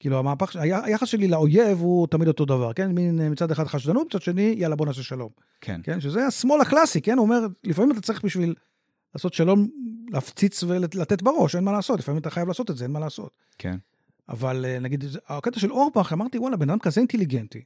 כאילו, 0.04 0.18
המהפך, 0.18 0.56
היחס 0.56 1.08
שלי 1.08 1.28
לאויב 1.28 1.80
הוא 1.80 2.06
תמיד 2.06 2.28
אותו 2.28 2.44
דבר, 2.44 2.72
כן? 2.72 2.92
מין, 2.92 3.20
אה, 3.20 3.28
מצד 3.28 3.50
אחד 3.50 3.66
חשדנות, 3.66 4.06
מצד 4.06 4.22
שני, 4.22 4.54
יאללה, 4.58 4.76
בוא 4.76 4.86
נעשה 4.86 5.02
שלום. 5.02 5.28
כן, 5.60 5.80
כן? 5.84 6.00
שזה 6.00 6.26
השמאל 6.26 6.60
הקלאסי, 6.60 7.00
כן? 7.00 7.18
הוא 7.18 7.24
אומר, 7.24 7.46
לפעמים 7.64 7.92
אתה 7.92 8.00
צריך 8.00 8.24
בשביל 8.24 8.54
לעשות 9.14 9.34
שלום, 9.34 9.68
להפציץ 10.10 10.62
ולתת 10.62 11.22
בראש, 11.22 11.56
אין 11.56 11.64
מה 11.64 11.72
לעשות, 11.72 11.98
לפעמים 11.98 12.20
אתה 12.20 12.30
חייב 12.30 12.48
לעשות 12.48 12.70
את 12.70 12.76
זה, 12.76 12.84
אין 12.84 12.92
מה 12.92 13.00
לעשות. 13.00 13.30
כן. 13.58 13.76
אבל 14.28 14.64
אה, 14.68 14.78
נגיד, 14.78 15.04
הקטע 15.28 15.60
של 15.60 15.72
אורבך, 15.72 16.12
אמרתי, 16.12 16.38
וואלה, 16.38 16.56
בן 16.56 16.70
אדם 16.70 16.78
כזה 16.78 17.00
אינטליגנטי, 17.00 17.62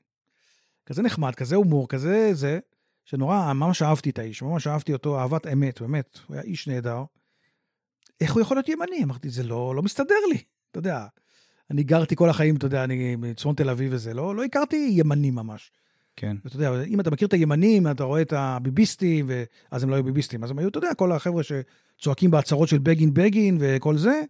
כזה 0.86 1.03
נחמד, 1.03 1.34
כזה 1.34 1.57
הומור, 1.57 1.89
כזה 1.89 2.30
זה, 2.34 2.59
שנורא, 3.05 3.53
ממש 3.53 3.82
אהבתי 3.82 4.11
את 4.11 4.18
האיש, 4.18 4.43
ממש 4.43 4.66
אהבתי 4.66 4.93
אותו, 4.93 5.18
אהבת 5.18 5.47
אמת, 5.47 5.80
באמת, 5.80 6.18
הוא 6.26 6.34
היה 6.34 6.43
איש 6.45 6.68
נהדר. 6.68 7.03
איך 8.20 8.32
הוא 8.32 8.41
יכול 8.41 8.57
להיות 8.57 8.68
ימני? 8.68 9.05
אמרתי, 9.05 9.30
זה 9.30 9.43
לא, 9.43 9.74
לא 9.76 9.82
מסתדר 9.82 10.26
לי, 10.32 10.39
אתה 10.70 10.78
יודע. 10.78 11.07
אני 11.71 11.83
גרתי 11.83 12.16
כל 12.16 12.31
החיים, 12.31 12.57
אתה 12.57 12.66
יודע, 12.66 12.85
אני 12.85 13.16
מצפון 13.16 13.55
תל 13.55 13.71
אביב 13.71 13.93
וזה, 13.95 14.14
לא, 14.14 14.37
לא 14.37 14.45
הכרתי 14.45 14.89
ימני 14.93 15.31
ממש. 15.31 15.71
כן. 16.16 16.37
ואתה 16.45 16.57
יודע, 16.57 16.83
אם 16.83 17.01
אתה 17.01 17.11
מכיר 17.11 17.29
את 17.29 17.33
הימנים, 17.33 17.91
אתה 17.91 18.05
רואה 18.05 18.23
את 18.23 18.33
הביביסטים, 18.37 19.31
ואז 19.73 19.83
הם 19.83 19.91
לא 19.91 19.95
היו 19.95 20.05
ביביסטים, 20.05 20.45
אז 20.45 20.51
הם 20.51 20.59
היו, 20.59 20.69
אתה 20.69 20.79
יודע, 20.79 20.95
כל 20.95 21.12
החבר'ה 21.12 21.43
שצועקים 21.43 22.31
בהצהרות 22.31 22.69
של 22.69 22.79
בגין 22.79 23.14
בגין 23.14 23.57
וכל 23.61 23.97
זה, 23.97 24.23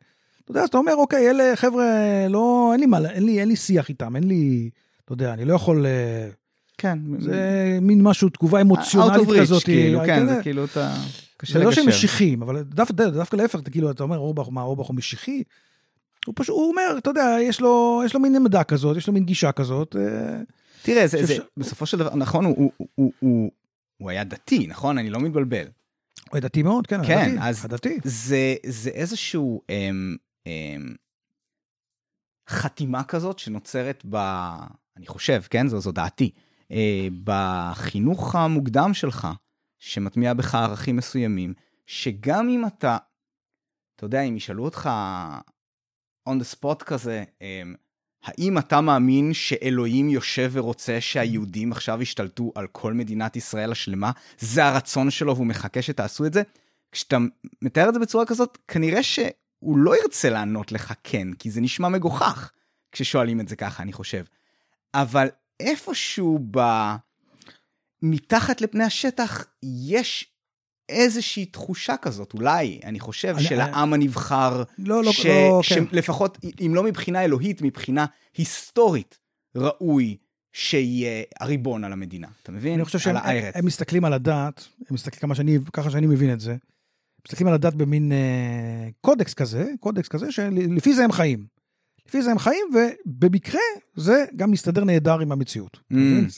אתה 0.45 0.51
יודע, 0.51 0.62
אז 0.62 0.68
אתה 0.68 0.78
אומר, 0.78 0.95
אוקיי, 0.95 1.30
אלה 1.30 1.57
חבר'ה, 1.57 1.84
לא, 2.28 2.70
אין 2.72 2.80
לי 2.80 2.86
מה, 2.86 3.11
אין 3.11 3.26
לי, 3.26 3.41
אין 3.41 3.49
לי 3.49 3.57
שיח 3.57 3.89
איתם, 3.89 4.16
אין 4.16 4.24
לי, 4.24 4.70
אתה 5.05 5.12
יודע, 5.12 5.32
אני 5.32 5.45
לא 5.45 5.55
יכול, 5.55 5.86
אה, 5.86 6.28
כן. 6.78 6.99
זה 7.18 7.78
מין 7.82 8.03
משהו, 8.03 8.28
תגובה 8.28 8.61
אמוציונלית 8.61 9.28
כזאת. 9.41 9.64
כאילו, 9.64 10.01
אה, 10.01 10.07
כן, 10.07 10.22
כזה. 10.22 10.34
זה 10.34 10.43
כאילו 10.43 10.64
אתה... 10.64 10.95
קשה 11.36 11.59
זה 11.59 11.64
לא 11.64 11.72
שהם 11.72 11.84
לגשר. 11.84 11.97
משיחים, 11.97 12.43
אבל 12.43 12.62
דווקא, 12.62 13.36
להפך, 13.36 13.61
אתה 13.61 13.70
כאילו, 13.70 13.91
אתה 13.91 14.03
אומר, 14.03 14.18
אורבך, 14.18 14.49
מה, 14.51 14.62
אורבך 14.62 14.86
הוא 14.86 14.97
משיחי? 14.97 15.43
הוא 16.26 16.34
פשוט, 16.36 16.56
הוא 16.56 16.70
אומר, 16.70 16.94
אתה 16.98 17.10
יודע, 17.10 17.36
יש 17.42 17.60
לו, 17.60 18.02
יש 18.04 18.14
לו 18.14 18.20
מין 18.20 18.36
עמדה 18.36 18.64
כזאת, 18.64 18.96
יש 18.96 19.06
לו 19.06 19.12
מין 19.12 19.24
גישה 19.24 19.52
כזאת. 19.52 19.96
אה, 19.96 20.40
תראה, 20.82 21.06
זה, 21.06 21.26
זה, 21.26 21.36
בסופו 21.56 21.86
של 21.86 21.98
דבר, 21.98 22.14
נכון, 22.14 22.44
הוא, 22.44 22.54
הוא, 22.76 22.88
הוא, 22.94 23.12
הוא, 23.18 23.50
הוא 23.96 24.10
היה 24.10 24.24
דתי, 24.24 24.66
נכון? 24.66 24.98
אני 24.98 25.10
לא 25.10 25.20
מתבלבל. 25.20 25.64
הוא 26.30 26.40
דתי 26.40 26.62
מאוד, 26.62 26.86
כן, 26.86 27.06
כן, 27.06 27.18
הדתי, 27.28 27.48
אז- 27.48 27.64
הדתי. 27.64 27.98
זה, 28.04 28.54
זה 28.66 28.90
איזשהו 28.90 29.62
אמ, 29.70 30.16
אמ, 30.46 30.94
חתימה 32.48 33.04
כזאת 33.04 33.38
שנוצרת 33.38 34.02
ב... 34.10 34.16
אני 34.96 35.06
חושב, 35.06 35.42
כן? 35.50 35.68
זו, 35.68 35.80
זו 35.80 35.92
דעתי. 35.92 36.30
אה, 36.72 37.08
בחינוך 37.24 38.34
המוקדם 38.34 38.94
שלך, 38.94 39.28
שמטמיע 39.78 40.34
בך 40.34 40.54
ערכים 40.54 40.96
מסוימים, 40.96 41.54
שגם 41.86 42.48
אם 42.48 42.66
אתה, 42.66 42.96
אתה 43.96 44.04
יודע, 44.04 44.20
אם 44.20 44.36
ישאלו 44.36 44.64
אותך 44.64 44.90
on 46.29 46.43
the 46.43 46.57
spot 46.57 46.85
כזה, 46.85 47.24
אמ, 47.41 47.74
האם 48.24 48.59
אתה 48.59 48.81
מאמין 48.81 49.33
שאלוהים 49.35 50.09
יושב 50.09 50.51
ורוצה 50.53 51.01
שהיהודים 51.01 51.72
עכשיו 51.72 52.03
ישתלטו 52.03 52.53
על 52.55 52.66
כל 52.72 52.93
מדינת 52.93 53.37
ישראל 53.37 53.72
השלמה? 53.72 54.11
זה 54.39 54.64
הרצון 54.64 55.11
שלו 55.11 55.35
והוא 55.37 55.47
מחכה 55.47 55.83
שתעשו 55.83 56.26
את 56.26 56.33
זה? 56.33 56.43
כשאתה 56.93 57.18
מתאר 57.62 57.89
את 57.89 57.95
זה 57.95 58.01
בצורה 58.01 58.26
כזאת, 58.26 58.59
כנראה 58.68 59.03
שהוא 59.03 59.79
לא 59.79 59.97
ירצה 60.03 60.31
לענות 60.31 60.72
לך 60.72 60.93
כן, 61.05 61.33
כי 61.33 61.51
זה 61.51 61.61
נשמע 61.61 61.89
מגוחך 61.89 62.51
כששואלים 62.93 63.41
את 63.41 63.49
זה 63.49 63.57
ככה, 63.57 63.83
אני 63.83 63.93
חושב. 63.93 64.24
אבל 64.95 65.29
איפשהו 65.61 66.39
ב... 66.51 66.61
מתחת 68.03 68.61
לפני 68.61 68.85
השטח 68.85 69.45
יש 69.62 70.33
איזושהי 70.89 71.45
תחושה 71.47 71.97
כזאת, 71.97 72.34
אולי, 72.34 72.80
אני 72.84 73.01
חושב, 73.01 73.34
אני- 73.39 73.45
של 73.45 73.61
אני- 73.61 73.70
העם 73.70 73.93
הנבחר, 73.93 74.62
לא, 74.78 75.05
לא, 75.05 75.12
ש... 75.12 75.26
לא, 75.26 75.61
כן. 75.68 75.84
שלפחות, 75.91 76.39
אם 76.66 76.74
לא 76.74 76.82
מבחינה 76.82 77.24
אלוהית, 77.24 77.62
מבחינה 77.62 78.07
היסטורית, 78.36 79.18
ראוי 79.57 80.16
שיהיה 80.53 81.22
הריבון 81.41 81.84
על 81.84 81.93
המדינה. 81.93 82.26
אתה 82.43 82.53
מבין? 82.53 82.74
אני 82.74 82.84
חושב 82.84 82.99
שהם 82.99 83.16
על 83.16 83.22
הארץ. 83.24 83.57
הם 83.57 83.66
מסתכלים 83.66 84.05
על 84.05 84.12
הדת, 84.12 84.68
הם 84.78 84.95
מסתכלים 84.95 85.20
כמה 85.20 85.34
שאני, 85.34 85.59
ככה 85.72 85.91
שאני 85.91 86.07
מבין 86.07 86.32
את 86.32 86.41
זה, 86.41 86.57
מסתכלים 87.26 87.49
על 87.49 87.55
הדת 87.55 87.74
במין 87.74 88.12
אה, 88.12 88.89
קודקס 89.01 89.34
כזה, 89.34 89.66
קודקס 89.80 90.09
כזה, 90.09 90.32
שלפי 90.32 90.95
זה 90.95 91.05
הם 91.05 91.12
חיים. 91.12 91.47
לפי 92.07 92.22
זה 92.22 92.30
הם 92.30 92.39
חיים, 92.39 92.64
ובמקרה 92.74 93.61
זה 93.97 94.24
גם 94.36 94.51
מסתדר 94.51 94.84
נהדר 94.84 95.20
עם 95.20 95.32
המציאות. 95.32 95.78
מבין? 95.91 96.28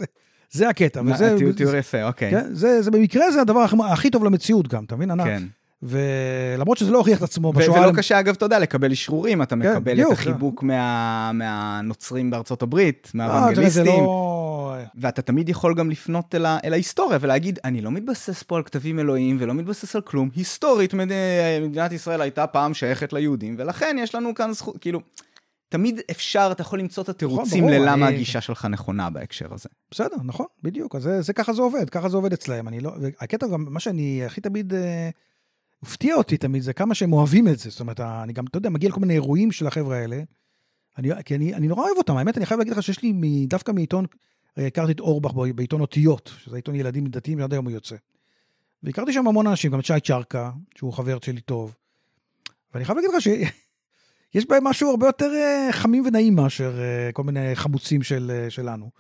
זה, 0.52 0.68
הקטע, 0.68 1.00
וזה... 1.06 1.34
תיאור- 1.56 1.74
יפה, 1.76 2.02
אוקיי. 2.02 2.30
כן, 2.30 2.46
זה, 2.54 2.82
זה 2.82 2.90
במקרה 2.90 3.30
זה 3.30 3.40
הדבר 3.40 3.64
הכי, 3.88 4.10
טוב 4.10 4.24
למציאות 4.24 4.68
גם, 4.68 4.84
אתה 4.84 4.96
מבין? 4.96 5.10
ענת? 5.10 5.24
כן. 5.26 5.42
ולמרות 5.82 6.78
שזה 6.78 6.90
לא 6.90 6.98
הוכיח 6.98 7.18
את 7.18 7.22
עצמו 7.22 7.52
בשואה... 7.52 7.80
ולא 7.82 7.92
קשה, 7.96 8.20
אגב, 8.20 8.34
אתה 8.34 8.44
יודע, 8.44 8.58
לקבל 8.58 8.90
אישרורים, 8.90 9.42
אתה 9.42 9.56
מקבל 9.56 9.76
את 9.76 9.82
בדיוק, 9.84 10.12
החיבוק 10.12 10.62
מה- 10.62 11.30
מהנוצרים 11.34 12.30
בארצות 12.30 12.62
הברית, 12.62 13.06
אה, 13.06 13.10
מהאוונגליסטים, 13.18 13.84
לא... 14.04 14.74
ואתה 15.00 15.22
תמיד 15.22 15.48
יכול 15.48 15.74
גם 15.74 15.90
לפנות 15.90 16.34
אל 16.34 16.46
ה- 16.46 16.58
אל 16.64 16.72
ההיסטוריה 16.72 17.18
ולהגיד, 17.20 17.58
אני 17.64 17.80
לא 17.80 17.90
מתבסס 17.90 18.42
פה 18.42 18.56
על 18.56 18.62
כתבים 18.62 18.98
אלוהיים 18.98 19.36
ולא 19.40 19.54
מתבסס 19.54 19.96
על 19.96 20.02
כלום, 20.02 20.28
היסטורית 20.36 20.94
מד- 20.94 21.08
מדינת 21.62 21.92
ישראל 21.92 22.20
הייתה 22.20 22.46
פעם 22.46 22.74
שייכת 22.74 23.12
ליהודים, 23.12 23.54
ולכן 23.58 23.96
יש 24.00 24.14
לנו 24.14 24.34
כאן 24.34 24.52
זכות, 24.52 24.76
כאילו, 24.80 25.00
תמיד 25.70 26.00
אפשר, 26.10 26.48
אתה 26.52 26.62
יכול 26.62 26.78
למצוא 26.78 27.02
את 27.02 27.08
התירוצים 27.08 27.64
ברור, 27.64 27.74
ללמה 27.76 28.08
אני- 28.08 28.14
הגישה 28.16 28.40
שלך 28.40 28.64
נכונה 28.64 29.10
בהקשר 29.10 29.54
הזה. 29.54 29.68
בסדר, 29.90 30.16
נכון, 30.24 30.46
בדיוק. 30.62 30.94
אז 30.96 31.02
זה, 31.02 31.22
זה 31.22 31.32
ככה 31.32 31.52
זה 31.52 31.62
עובד, 31.62 31.90
ככה 31.90 32.08
זה 32.08 32.16
עובד 32.16 32.32
אצלהם. 32.32 32.68
אני 32.68 32.80
לא... 32.80 32.92
הקטע 33.20 33.46
גם, 33.46 33.66
מה 33.68 33.80
שאני 33.80 34.24
הכי 34.24 34.40
תמיד... 34.40 34.74
אה, 34.74 35.10
הפתיע 35.82 36.14
אותי 36.14 36.36
תמיד, 36.36 36.62
זה 36.62 36.72
כמה 36.72 36.94
שהם 36.94 37.12
אוהבים 37.12 37.48
את 37.48 37.58
זה. 37.58 37.70
זאת 37.70 37.80
אומרת, 37.80 38.00
אני 38.00 38.32
גם, 38.32 38.44
אתה 38.46 38.58
יודע, 38.58 38.70
מגיע 38.70 38.88
לכל 38.88 39.00
מיני 39.00 39.14
אירועים 39.14 39.52
של 39.52 39.66
החבר'ה 39.66 39.96
האלה. 39.96 40.22
אני, 40.98 41.08
כי 41.24 41.34
אני, 41.36 41.54
אני 41.54 41.68
נורא 41.68 41.82
אוהב 41.86 41.96
אותם, 41.98 42.16
האמת, 42.16 42.36
אני 42.38 42.46
חייב 42.46 42.58
להגיד 42.58 42.72
לך 42.72 42.82
שיש 42.82 43.02
לי, 43.02 43.12
מ- 43.14 43.46
דווקא 43.46 43.72
מעיתון, 43.72 44.06
אה, 44.58 44.66
הכרתי 44.66 44.92
את 44.92 45.00
אורבך 45.00 45.32
בעיתון 45.54 45.80
אותיות, 45.80 46.32
שזה 46.44 46.56
עיתון 46.56 46.74
ילדים 46.74 47.06
דתיים, 47.06 47.38
שעד 47.38 47.52
היום 47.52 47.64
הוא 47.64 47.72
יוצא. 47.72 47.96
והכרתי 48.82 49.12
שם 49.12 49.28
המון 49.28 49.46
אנשים, 49.46 49.72
גם 49.72 49.80
את 49.80 49.84
שי 49.84 50.00
צ'רקה, 50.06 50.50
שהוא 50.78 50.92
חבר 50.92 51.18
שלי 51.22 51.40
טוב. 51.40 51.74
ואני 52.74 52.84
חייב 52.84 52.98
להגיד 52.98 53.10
לך 53.14 53.20
שיש 54.32 54.46
בהם 54.46 54.64
משהו 54.64 54.90
הרבה 54.90 55.06
יותר 55.06 55.30
אה, 55.34 55.68
חמים 55.72 56.02
ונעים 56.06 56.34
מאשר 56.34 56.80
אה, 56.80 57.12
כל 57.12 57.22
מיני 57.22 57.50
חמוצים 57.54 58.02
של, 58.02 58.32
אה, 58.34 58.50
שלנו. 58.50 58.90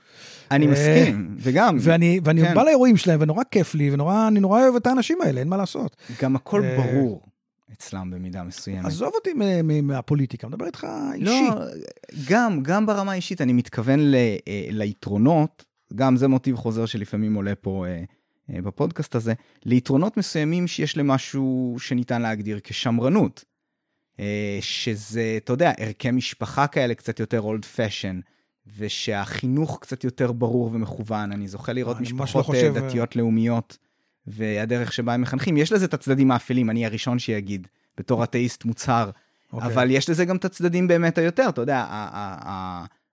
אני 0.50 0.66
מסכים, 0.66 1.36
וגם, 1.38 1.76
ואני, 1.80 2.20
ואני 2.24 2.42
כן. 2.42 2.54
בא 2.54 2.62
לאירועים 2.62 2.96
שלהם, 2.96 3.20
ונורא 3.22 3.42
כיף 3.50 3.74
לי, 3.74 3.90
ונורא, 3.90 4.28
אני 4.28 4.40
נורא 4.40 4.62
אוהב 4.62 4.76
את 4.76 4.86
האנשים 4.86 5.18
האלה, 5.22 5.40
אין 5.40 5.48
מה 5.48 5.56
לעשות. 5.56 5.96
גם 6.22 6.36
הכל 6.36 6.62
ברור 6.76 7.22
אצלם 7.72 8.10
במידה 8.10 8.42
מסוימת. 8.42 8.84
עזוב 8.84 9.12
אותי 9.14 9.30
מהפוליטיקה, 9.82 10.48
מדבר 10.48 10.66
איתך 10.66 10.86
אישי. 11.14 11.24
לא, 11.24 11.64
גם, 12.28 12.62
גם 12.62 12.86
ברמה 12.86 13.12
האישית, 13.12 13.40
אני 13.40 13.52
מתכוון 13.52 14.00
ל, 14.00 14.16
ליתרונות, 14.70 15.64
גם 15.94 16.16
זה 16.16 16.28
מוטיב 16.28 16.56
חוזר 16.56 16.86
שלפעמים 16.86 17.34
עולה 17.34 17.54
פה 17.54 17.84
בפודקאסט 18.48 19.14
הזה, 19.14 19.34
ליתרונות 19.64 20.16
מסוימים 20.16 20.66
שיש 20.66 20.96
למשהו 20.96 21.76
שניתן 21.78 22.22
להגדיר 22.22 22.60
כשמרנות. 22.64 23.44
אה, 24.20 24.58
שזה, 24.60 25.34
אתה 25.36 25.52
יודע, 25.52 25.72
ערכי 25.78 26.10
משפחה 26.10 26.66
כאלה 26.66 26.94
קצת 26.94 27.20
יותר 27.20 27.40
old 27.40 27.64
fashion, 27.64 28.20
ושהחינוך 28.78 29.78
קצת 29.80 30.04
יותר 30.04 30.32
ברור 30.32 30.70
ומכוון. 30.72 31.32
אני 31.32 31.48
זוכה 31.48 31.72
לראות 31.72 31.96
אני 31.96 32.12
ממש 32.12 32.22
משפחות 32.22 32.36
לא 32.36 32.42
חושב, 32.42 32.72
אה, 32.76 32.80
דתיות 32.80 33.16
לאומיות, 33.16 33.78
והדרך 34.26 34.92
שבה 34.92 35.14
הם 35.14 35.20
מחנכים. 35.20 35.56
יש 35.56 35.72
לזה 35.72 35.84
את 35.84 35.94
הצדדים 35.94 36.30
האפלים, 36.30 36.70
אני 36.70 36.86
הראשון 36.86 37.18
שיגיד, 37.18 37.68
בתור 37.98 38.24
אתאיסט 38.24 38.64
מוצהר. 38.64 39.10
אוקיי. 39.52 39.68
אבל 39.68 39.90
יש 39.90 40.10
לזה 40.10 40.24
גם 40.24 40.36
את 40.36 40.44
הצדדים 40.44 40.88
באמת 40.88 41.18
היותר, 41.18 41.48
אתה 41.48 41.60
יודע, 41.60 41.84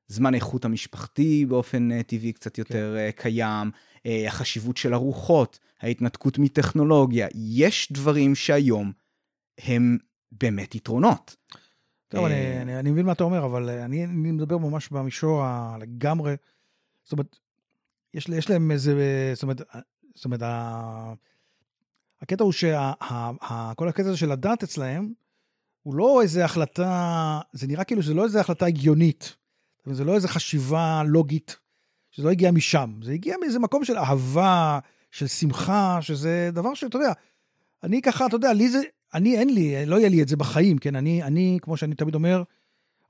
הזמן 0.09 0.35
איכות 0.35 0.65
המשפחתי 0.65 1.45
באופן 1.45 1.91
אה, 1.91 2.03
טבעי 2.03 2.33
קצת 2.33 2.57
יותר 2.57 2.95
אה, 2.97 3.09
קיים, 3.11 3.71
אה, 4.05 4.27
החשיבות 4.27 4.77
של 4.77 4.93
ארוחות, 4.93 5.59
ההתנתקות 5.81 6.39
מטכנולוגיה, 6.39 7.27
יש 7.35 7.91
דברים 7.91 8.35
שהיום 8.35 8.91
הם 9.57 9.97
באמת 10.31 10.75
יתרונות. 10.75 11.35
טוב, 12.07 12.25
אני, 12.25 12.33
אה, 12.33 12.61
אני, 12.61 12.79
אני 12.79 12.91
מבין 12.91 13.05
מה 13.05 13.11
אתה 13.11 13.23
אומר, 13.23 13.45
אבל 13.45 13.69
אה, 13.69 13.85
אני, 13.85 14.03
אני 14.03 14.31
מדבר 14.31 14.57
ממש 14.57 14.89
במישור 14.89 15.43
הלגמרי, 15.43 16.35
זאת 17.03 17.11
אומרת, 17.11 17.37
יש, 18.13 18.29
יש 18.29 18.49
להם 18.49 18.71
איזה, 18.71 18.93
זאת 19.33 19.43
אומרת, 19.43 19.61
אה, 19.75 19.79
זאת 20.15 20.25
אומרת, 20.25 20.41
ה- 20.41 21.13
הקטע 22.21 22.43
הוא 22.43 22.51
שכל 22.51 23.87
הקטע 23.89 24.07
הזה 24.07 24.17
של 24.17 24.31
הדת 24.31 24.63
אצלהם, 24.63 25.13
הוא 25.83 25.95
לא 25.95 26.21
איזה 26.21 26.45
החלטה, 26.45 27.39
זה 27.53 27.67
נראה 27.67 27.83
כאילו 27.83 28.03
שזה 28.03 28.13
לא 28.13 28.23
איזה 28.23 28.39
החלטה 28.39 28.65
הגיונית, 28.65 29.35
זה 29.85 30.03
לא 30.03 30.15
איזה 30.15 30.27
חשיבה 30.27 31.03
לוגית, 31.07 31.57
שזה 32.11 32.25
לא 32.25 32.31
הגיע 32.31 32.51
משם, 32.51 32.99
זה 33.03 33.11
הגיע 33.11 33.35
מאיזה 33.41 33.59
מקום 33.59 33.85
של 33.85 33.97
אהבה, 33.97 34.79
של 35.11 35.27
שמחה, 35.27 35.97
שזה 36.01 36.49
דבר 36.53 36.73
שאתה 36.73 36.97
יודע, 36.97 37.13
אני 37.83 38.01
ככה, 38.01 38.25
אתה 38.25 38.35
יודע, 38.35 38.53
לי 38.53 38.69
זה, 38.69 38.81
אני 39.17 39.37
אין 39.37 39.53
לי, 39.53 39.85
לא 39.85 39.95
יהיה 39.95 40.09
לי 40.09 40.21
את 40.21 40.27
זה 40.27 40.37
בחיים, 40.37 40.77
כן? 40.77 40.95
אני, 40.95 41.23
אני, 41.23 41.59
כמו 41.61 41.77
שאני 41.77 41.95
תמיד 41.95 42.15
אומר, 42.15 42.43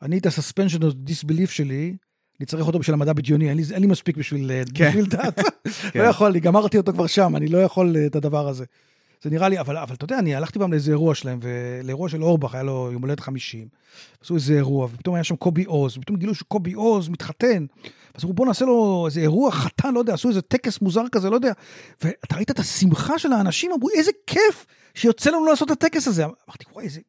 אני 0.01 0.17
את 0.17 0.25
ה-suspension 0.25 0.81
of 0.81 1.09
disbelief 1.09 1.49
שלי, 1.49 1.95
אני 2.39 2.45
צריך 2.45 2.67
אותו 2.67 2.79
בשביל 2.79 2.93
המדע 2.93 3.13
בדיוני, 3.13 3.49
אין 3.49 3.57
לי, 3.57 3.63
אין 3.73 3.81
לי 3.81 3.87
מספיק 3.87 4.17
בשביל, 4.17 4.51
אה, 4.51 4.61
כן. 4.75 4.89
בשביל 4.89 5.05
דעת. 5.05 5.39
כן. 5.91 5.99
לא 5.99 6.03
יכול, 6.03 6.31
אני 6.31 6.39
גמרתי 6.39 6.77
אותו 6.77 6.93
כבר 6.93 7.07
שם, 7.07 7.35
אני 7.35 7.47
לא 7.47 7.57
יכול 7.57 7.95
אה, 7.97 8.05
את 8.05 8.15
הדבר 8.15 8.47
הזה. 8.47 8.65
זה 9.21 9.29
נראה 9.29 9.49
לי, 9.49 9.59
אבל, 9.59 9.77
אבל 9.77 9.95
אתה 9.95 10.05
יודע, 10.05 10.19
אני 10.19 10.35
הלכתי 10.35 10.59
פעם 10.59 10.71
לאיזה 10.71 10.91
אירוע 10.91 11.15
שלהם, 11.15 11.39
ולאירוע 11.41 12.09
של 12.09 12.23
אורבך, 12.23 12.53
היה 12.53 12.63
לו 12.63 12.89
יום 12.93 13.01
הולדת 13.01 13.19
50. 13.19 13.67
עשו 14.23 14.35
איזה 14.35 14.53
אירוע, 14.53 14.85
ופתאום 14.85 15.15
היה 15.15 15.23
שם 15.23 15.35
קובי 15.35 15.63
עוז, 15.63 15.97
ופתאום 15.97 16.17
גילו 16.17 16.35
שקובי 16.35 16.73
עוז 16.73 17.09
מתחתן. 17.09 17.65
אז 18.13 18.23
אמרו, 18.23 18.33
בוא 18.33 18.45
נעשה 18.45 18.65
לו 18.65 19.03
איזה 19.05 19.19
אירוע 19.19 19.51
חתן, 19.51 19.93
לא 19.93 19.99
יודע, 19.99 20.13
עשו 20.13 20.29
איזה 20.29 20.41
טקס 20.41 20.81
מוזר 20.81 21.03
כזה, 21.11 21.29
לא 21.29 21.35
יודע. 21.35 21.51
ואתה 22.03 22.35
ראית 22.35 22.51
את 22.51 22.59
השמחה 22.59 23.19
של 23.19 23.33
האנשים, 23.33 23.71
אמרו, 23.71 23.89
איזה 23.97 24.11
כיף 24.27 24.65
שיוצא 24.93 25.29
לנו 25.29 25.45
לעשות 25.45 25.71
את 25.71 25.83
הטקס 25.83 26.07
הזה. 26.07 26.23
אמרתי, 26.23 26.65
וואי, 26.73 26.85
איזה... 26.85 26.99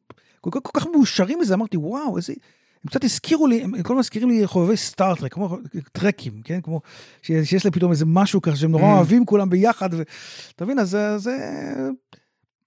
כל, 0.41 0.49
כך- 0.53 0.59
כל 0.63 0.79
כך 0.79 0.87
מאושרים 0.87 1.39
מזה, 1.39 1.53
אמרתי, 1.53 1.77
וואו, 1.77 2.17
איזה... 2.17 2.33
הם 2.83 2.89
קצת 2.89 3.03
הזכירו 3.03 3.47
לי, 3.47 3.63
הם 3.63 3.71
כל 3.71 3.93
הזמן 3.93 3.99
מזכירים 3.99 4.29
לי 4.29 4.47
חובבי 4.47 4.77
סטארט-טרק, 4.77 5.33
כמו 5.33 5.57
טרקים, 5.91 6.41
כן? 6.43 6.61
כמו 6.61 6.81
ש- 7.21 7.31
שיש 7.43 7.65
להם 7.65 7.71
פתאום 7.73 7.91
איזה 7.91 8.05
משהו 8.05 8.41
כזה 8.41 8.55
שהם 8.57 8.71
נורא 8.71 8.83
Mm. 8.83 8.95
אוהבים 8.95 9.25
כולם 9.25 9.49
ביחד. 9.49 9.89
ו... 9.93 10.01
אתה 10.55 10.65
מבין, 10.65 10.79
אז 10.79 10.89
זה... 11.17 11.29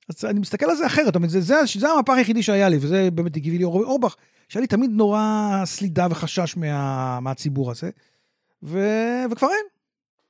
אז 0.09 0.25
אני 0.25 0.41
מסתכל 0.41 0.67
על 0.71 0.77
זה 0.77 0.87
אחרת, 0.87 1.05
זאת 1.07 1.17
אומרת, 1.17 1.31
זה, 1.31 1.41
זה, 1.41 1.55
זה 1.79 1.89
המהפך 1.89 2.13
היחידי 2.17 2.43
שהיה 2.43 2.69
לי, 2.69 2.77
וזה 2.81 3.09
באמת 3.15 3.37
הגיב 3.37 3.55
לי 3.55 3.65
אור- 3.65 3.85
אורבך, 3.85 4.17
שהיה 4.49 4.61
לי 4.61 4.67
תמיד 4.67 4.91
נורא 4.91 5.23
סלידה 5.65 6.07
וחשש 6.11 6.57
מה, 6.57 7.21
מהציבור 7.21 7.71
הזה, 7.71 7.91
ו, 8.63 8.79
וכבר 9.31 9.49
אין, 9.49 9.65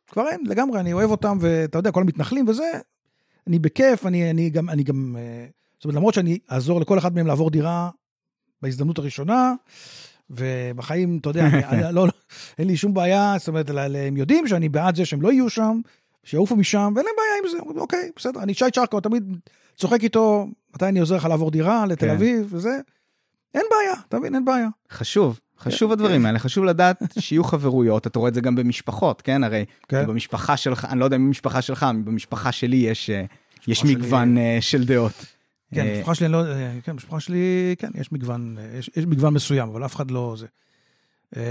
כבר 0.08 0.28
אין, 0.28 0.40
לגמרי, 0.46 0.80
אני 0.80 0.92
אוהב 0.92 1.10
אותם, 1.10 1.38
ואתה 1.40 1.78
יודע, 1.78 1.90
כל 1.90 2.02
המתנחלים 2.02 2.48
וזה, 2.48 2.70
אני 3.46 3.58
בכיף, 3.58 4.06
אני, 4.06 4.30
אני 4.30 4.50
גם, 4.50 4.70
אני 4.70 4.82
גם, 4.82 5.16
אה, 5.18 5.46
זאת 5.76 5.84
אומרת, 5.84 5.96
למרות 5.96 6.14
שאני 6.14 6.38
אעזור 6.52 6.80
לכל 6.80 6.98
אחד 6.98 7.14
מהם 7.14 7.26
לעבור 7.26 7.50
דירה 7.50 7.90
בהזדמנות 8.62 8.98
הראשונה, 8.98 9.52
ובחיים, 10.30 11.18
אתה 11.20 11.30
יודע, 11.30 11.46
אני, 11.46 11.64
אני, 11.64 11.94
לא, 11.94 12.06
אין 12.58 12.66
לי 12.66 12.76
שום 12.76 12.94
בעיה, 12.94 13.34
זאת 13.38 13.48
אומרת, 13.48 13.70
הם 14.08 14.16
יודעים 14.16 14.48
שאני 14.48 14.68
בעד 14.68 14.96
זה 14.96 15.04
שהם 15.04 15.22
לא 15.22 15.32
יהיו 15.32 15.50
שם, 15.50 15.80
שיעופו 16.24 16.56
משם, 16.56 16.92
ואין 16.96 17.06
להם 17.06 17.14
בעיה 17.16 17.60
עם 17.68 17.74
זה, 17.74 17.80
אוקיי, 17.80 18.10
בסדר, 18.16 18.42
אני 18.42 18.54
שי 18.54 18.64
צ'רקו, 18.74 19.00
תמיד 19.00 19.36
צוחק 19.76 20.02
איתו, 20.02 20.46
מתי 20.74 20.86
אני 20.86 21.00
עוזר 21.00 21.16
לך 21.16 21.24
לעבור 21.24 21.50
דירה 21.50 21.86
לתל 21.86 22.06
כן. 22.06 22.12
אביב, 22.12 22.46
וזה, 22.50 22.78
אין 23.54 23.62
בעיה, 23.70 23.94
אתה 24.08 24.18
מבין, 24.18 24.34
אין 24.34 24.44
בעיה. 24.44 24.68
חשוב, 24.90 25.40
חשוב 25.58 25.88
כן, 25.88 25.92
הדברים 25.92 26.26
האלה, 26.26 26.38
חשוב 26.38 26.64
לדעת 26.64 27.02
שיהיו 27.18 27.44
חברויות, 27.44 28.06
אתה 28.06 28.18
רואה 28.18 28.28
את 28.28 28.34
זה 28.34 28.40
גם 28.40 28.54
במשפחות, 28.54 29.22
כן? 29.22 29.44
הרי 29.44 29.64
כן. 29.88 30.06
במשפחה 30.06 30.56
שלך, 30.56 30.84
אני 30.84 31.00
לא 31.00 31.04
יודע 31.04 31.16
אם 31.16 31.26
במשפחה 31.26 31.62
שלך, 31.62 31.86
במשפחה 32.04 32.52
שלי 32.52 32.76
יש, 32.76 33.10
אה, 33.10 33.24
יש 33.68 33.78
שלי- 33.78 33.94
מגוון 33.94 34.38
אה, 34.38 34.58
של 34.60 34.84
דעות. 34.84 35.12
כן, 35.74 35.86
אה, 35.86 35.96
משפחה 35.98 36.14
שלי, 36.14 36.28
לא, 36.28 36.46
אה, 36.46 36.70
כן, 36.84 36.92
משפחה 36.92 37.20
שלי, 37.20 37.74
כן, 37.78 37.90
יש 37.94 38.12
מגוון, 38.12 38.56
אה, 38.58 38.78
יש, 38.78 38.90
יש 38.96 39.04
מגוון 39.06 39.34
מסוים, 39.34 39.68
אבל 39.68 39.84
אף 39.84 39.96
אחד 39.96 40.10
לא 40.10 40.34
זה. 40.38 40.46
אה, 41.36 41.42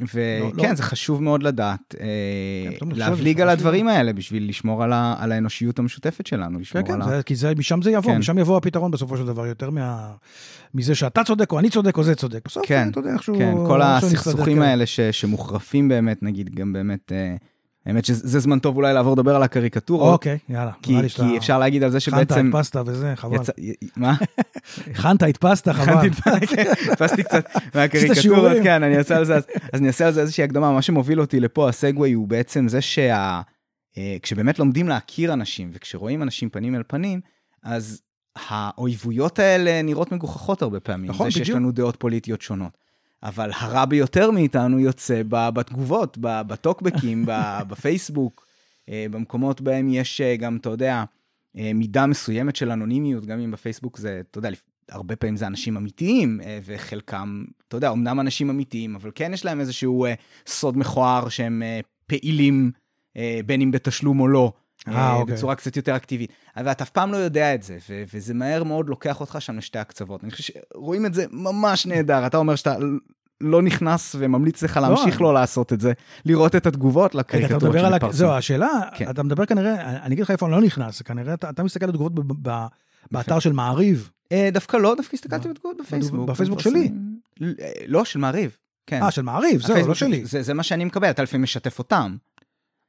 לא, 0.00 0.06
וכן, 0.06 0.68
לא. 0.68 0.74
זה 0.74 0.82
חשוב 0.82 1.22
מאוד 1.22 1.42
לדעת, 1.42 1.94
אה, 2.00 2.76
כן, 2.80 2.86
להבליג 2.92 3.40
על. 3.40 3.48
הדברים 3.48 3.88
האלה 3.88 4.12
בשביל 4.12 4.48
לשמור 4.48 4.84
על 4.84 4.92
ה- 4.92 5.14
על 5.18 5.32
האנושיות 5.32 5.78
המשותפת 5.78 6.26
שלנו, 6.26 6.54
כן, 6.54 6.60
לשמור 6.60 6.86
כן, 6.86 7.02
על 7.02 7.14
ה... 7.14 7.22
כי 7.22 7.34
זה, 7.34 7.52
משם 7.58 7.82
זה 7.82 7.90
יבוא, 7.90 8.12
כן. 8.12 8.18
משם 8.18 8.38
יבוא 8.38 8.56
הפתרון 8.56 8.90
בסופו 8.90 9.16
של 9.16 9.26
דבר, 9.26 9.46
יותר 9.46 9.70
מה, 9.70 10.10
מזה 10.74 10.94
שאתה 10.94 11.24
צודק 11.24 11.52
או 11.52 11.58
אני 11.58 11.70
צודק 11.70 11.96
או 11.98 12.02
זה 12.02 12.14
צודק. 12.14 12.40
בסוף, 12.46 12.66
כן, 12.66 12.88
אתה 12.90 13.00
יודע, 13.00 13.12
איכשהו... 13.12 13.34
כן, 13.38 13.54
כל 13.66 13.82
איכשהו 13.82 14.08
הסכסוכים 14.08 14.56
כן. 14.56 14.62
האלה 14.62 14.86
ש- 14.86 15.00
שמוחרפים 15.00 15.88
באמת, 15.88 16.22
נגיד, 16.22 16.54
גם 16.54 16.72
באמת, 16.72 17.12
אה, 17.12 17.36
האמת 17.86 18.04
שזה 18.04 18.40
זמן 18.40 18.58
טוב 18.58 18.76
אולי 18.76 18.94
לעבור 18.94 19.12
לדבר 19.12 19.36
על 19.36 19.42
הקריקטורות, 19.42 20.12
אוקיי, 20.12 20.38
יאללה. 20.48 20.70
כי 20.82 21.02
לי 21.02 21.08
שאתה- 21.08 21.22
כי 21.30 21.36
אפשר 21.38 21.58
להגיד 21.58 21.82
על 21.82 21.90
זה 21.90 22.00
שבעצם... 22.00 22.46
הדפסת 22.54 22.76
וזה, 22.86 23.12
חבל. 23.16 23.36
יצא- 23.36 23.52
מה? 23.96 24.14
הכנת, 24.94 25.22
הדפסת, 25.22 25.68
חבל. 25.68 26.10
כן, 26.46 26.64
הדפסתי 26.90 27.22
קצת 27.22 27.44
מהקריקטורות. 27.74 28.52
כן, 28.62 28.82
אני 28.82 28.98
אעשה 28.98 29.16
על 29.16 29.24
זה, 29.24 29.36
אז- 29.36 29.44
אז 29.72 29.80
אני 29.80 29.86
אעשה 29.88 30.06
על 30.06 30.12
זה 30.12 30.20
איזושהי 30.20 30.44
הקדמה, 30.44 30.72
מה 30.72 30.82
שמוביל 30.82 31.20
אותי 31.20 31.40
לפה, 31.40 31.68
הסגווי 31.68 32.12
הוא 32.12 32.28
בעצם 32.28 32.68
זה 32.68 32.80
שה... 32.80 33.40
אה, 33.98 34.16
כשבאמת 34.22 34.58
לומדים 34.58 34.88
להכיר 34.88 35.32
אנשים, 35.32 35.70
וכשרואים 35.72 36.22
אנשים 36.22 36.48
פנים 36.48 36.74
אל 36.74 36.82
פנים, 36.86 37.20
אז 37.62 38.00
האויבויות 38.48 39.38
האלה 39.38 39.82
נראות 39.82 40.12
מגוחכות 40.12 40.62
הרבה 40.62 40.80
פעמים. 40.80 41.10
נכון, 41.10 41.26
זה 41.26 41.30
שיש 41.30 41.40
בדיוק. 41.42 41.56
לנו 41.58 41.72
דעות 41.72 41.96
פוליטיות 41.96 42.42
שונות. 42.42 42.78
אבל 43.24 43.50
הרע 43.54 43.84
ביותר 43.84 44.30
מאיתנו 44.30 44.78
יוצא 44.78 45.22
בתגובות, 45.28 46.18
בטוקבקים, 46.20 47.26
בפייסבוק, 47.68 48.46
אה, 48.88 49.06
במקומות 49.10 49.60
בהם 49.60 49.88
יש 49.88 50.20
אה, 50.20 50.36
גם, 50.36 50.56
אתה 50.56 50.68
יודע, 50.68 51.04
אה, 51.58 51.70
מידה 51.74 52.06
מסוימת 52.06 52.56
של 52.56 52.70
אנונימיות, 52.70 53.26
גם 53.26 53.40
אם 53.40 53.50
בפייסבוק 53.50 53.98
זה, 53.98 54.22
אתה 54.30 54.38
יודע, 54.38 54.50
הרבה 54.88 55.16
פעמים 55.16 55.36
זה 55.36 55.46
אנשים 55.46 55.76
אמיתיים, 55.76 56.40
וחלקם, 56.64 57.44
אתה 57.68 57.76
יודע, 57.76 57.90
אמנם 57.90 58.20
אנשים 58.20 58.50
אמיתיים, 58.50 58.94
אבל 58.94 59.10
כן 59.14 59.34
יש 59.34 59.44
להם 59.44 59.60
איזשהו 59.60 60.06
סוד 60.46 60.78
מכוער 60.78 61.28
שהם 61.28 61.62
פעילים, 62.06 62.70
בין 63.46 63.60
אם 63.60 63.70
בתשלום 63.70 64.20
או 64.20 64.28
לא. 64.28 64.52
אה, 64.88 65.14
אוקיי. 65.14 65.34
בצורה 65.34 65.54
קצת 65.54 65.76
יותר 65.76 65.96
אקטיבית. 65.96 66.32
אבל 66.56 66.70
אתה 66.70 66.84
אף 66.84 66.90
פעם 66.90 67.12
לא 67.12 67.16
יודע 67.16 67.54
את 67.54 67.62
זה, 67.62 67.78
וזה 68.14 68.34
מהר 68.34 68.64
מאוד 68.64 68.88
לוקח 68.88 69.20
אותך 69.20 69.36
שם 69.40 69.56
לשתי 69.56 69.78
הקצוות. 69.78 70.24
אני 70.24 70.30
חושב 70.30 70.52
שרואים 70.74 71.06
את 71.06 71.14
זה 71.14 71.24
ממש 71.30 71.86
נהדר. 71.86 72.26
אתה 72.26 72.36
אומר 72.36 72.56
שאתה 72.56 72.76
לא 73.40 73.62
נכנס 73.62 74.16
וממליץ 74.18 74.62
לך 74.62 74.76
להמשיך 74.76 75.20
לא 75.20 75.34
לעשות 75.34 75.72
את 75.72 75.80
זה, 75.80 75.92
לראות 76.24 76.56
את 76.56 76.66
התגובות 76.66 77.14
לקריקטורות. 77.14 77.74
ה- 77.74 77.78
שמתפרסמות. 77.80 78.12
זהו, 78.14 78.30
השאלה, 78.30 78.68
כן. 78.96 79.10
אתה 79.10 79.22
מדבר 79.22 79.46
כנראה, 79.46 79.90
אני 80.04 80.14
אגיד 80.14 80.24
לך 80.24 80.30
איפה 80.30 80.46
אני 80.46 80.54
לא 80.54 80.60
נכנס, 80.60 81.02
כנראה 81.02 81.34
אתה 81.34 81.50
אתה 81.50 81.62
מסתכל 81.62 81.84
על 81.84 81.90
התגובות 81.90 82.12
באתר 83.10 83.38
של 83.38 83.52
מעריב. 83.52 84.10
אה, 84.32 84.48
דווקא 84.52 84.76
לא, 84.76 84.94
דווקא 84.96 85.16
הסתכלתי 85.16 85.48
מה? 85.48 85.54
בתגובות 85.54 85.76
בפייסבוק. 85.80 86.28
בפייסבוק 86.28 86.58
מתפרסמים. 86.58 87.18
אה, 87.42 87.46
לא, 87.86 88.04
של 88.04 88.18
מעריב. 88.18 88.56
כן. 88.86 89.02
אה, 89.02 89.10
של 89.10 89.22
מעריב, 89.22 89.60
זהו, 89.62 89.88
לא 89.88 89.94
שלי. 89.94 90.24
זה 90.24 90.42
זה 90.42 90.54
מה 90.54 90.62
שאני 90.62 90.84
מקבל, 90.84 91.10
אתה 91.10 91.22
לפעמים 91.22 91.42
משתף 91.42 91.78
אותם. 91.78 92.16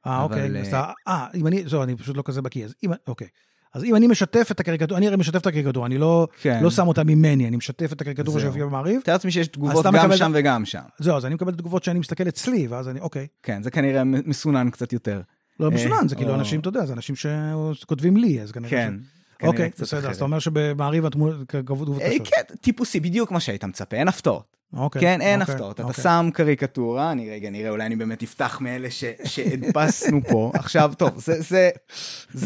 אה, 0.06 0.22
אוקיי. 0.22 0.50
אה, 0.72 0.92
אה, 1.08 1.26
אם 1.34 1.46
אני, 1.46 1.62
זהו, 1.68 1.82
אני 1.82 1.96
פשוט 1.96 2.16
לא 2.16 2.22
כזה 2.26 2.42
בקיא. 2.42 2.64
אז 2.64 2.74
אם, 2.84 2.90
אוקיי. 3.08 3.28
אז 3.76 3.84
אם 3.84 3.96
אני 3.96 4.06
משתף 4.06 4.48
את 4.50 4.60
הקריקטורה, 4.60 4.98
אני 4.98 5.06
הרי 5.06 5.16
משתף 5.16 5.40
את 5.40 5.46
הקריקטורה, 5.46 5.86
אני 5.86 5.98
לא 5.98 6.28
כן. 6.40 6.60
לא 6.62 6.70
שם 6.70 6.88
אותה 6.88 7.04
ממני, 7.04 7.48
אני 7.48 7.56
משתף 7.56 7.92
את 7.92 8.00
הקריקטורה. 8.00 8.40
שהופיעה 8.40 8.66
במעריב. 8.66 9.00
תאר 9.00 9.12
לעצמי 9.14 9.30
שיש 9.30 9.48
תגובות 9.48 9.86
גם 9.86 9.94
מקבל- 9.94 10.16
שם 10.16 10.32
וגם 10.34 10.64
שם. 10.64 10.80
זהו, 10.98 11.16
אז 11.16 11.26
אני 11.26 11.34
מקבל 11.34 11.48
את 11.52 11.54
התגובות 11.54 11.84
שאני 11.84 11.98
מסתכל 11.98 12.28
אצלי, 12.28 12.66
ואז 12.66 12.88
אני, 12.88 13.00
אוקיי. 13.00 13.26
כן, 13.42 13.62
זה 13.62 13.70
כנראה 13.70 14.04
מסונן 14.04 14.70
קצת 14.70 14.92
יותר. 14.92 15.20
לא 15.60 15.70
מסונן, 15.70 16.08
זה 16.08 16.16
כאילו 16.16 16.30
או- 16.30 16.34
אנשים, 16.34 16.60
אתה 16.60 16.68
יודע, 16.68 16.86
זה 16.86 16.92
אנשים 16.92 17.14
שכותבים 17.16 18.16
לי, 18.16 18.42
אז 18.42 18.52
כנראה 18.52 18.70
כן. 18.70 18.94
אוקיי, 19.42 19.70
בסדר. 19.80 20.10
אז 20.10 20.16
אתה 20.16 20.24
אומר 20.24 20.38
שבמעריב 20.38 21.06
התמונות 21.06 21.36
תגובות 21.48 21.88
אה, 22.00 22.10
קשות. 22.18 22.28
כן, 22.28 22.54
טיפוסי, 22.60 23.00
בדיוק 23.00 23.30
מה 23.30 23.40
שהיית 23.40 23.64
מצפה, 23.64 23.96
אין 23.96 24.08
הפתעות. 24.08 24.56
אוקיי. 24.72 25.00
כן, 25.02 25.20
אין 25.20 25.40
אוקיי, 25.40 25.54
הפתעות. 25.54 25.74
אתה 25.80 25.82
אוקיי. 25.88 26.04
שם 26.04 26.28
קריקטורה, 26.34 27.12
אני 27.12 27.30
רגע 27.30 27.50
נראה, 27.50 27.70
אולי 27.70 27.86
אני 27.86 27.96
באמת 27.96 28.22
אפתח 28.22 28.58
מאלה 28.60 28.88
שהדפסנו 29.24 30.20
פה. 30.28 30.50
עכשיו, 30.54 30.92
טוב, 30.98 31.10
זה- 31.16 31.70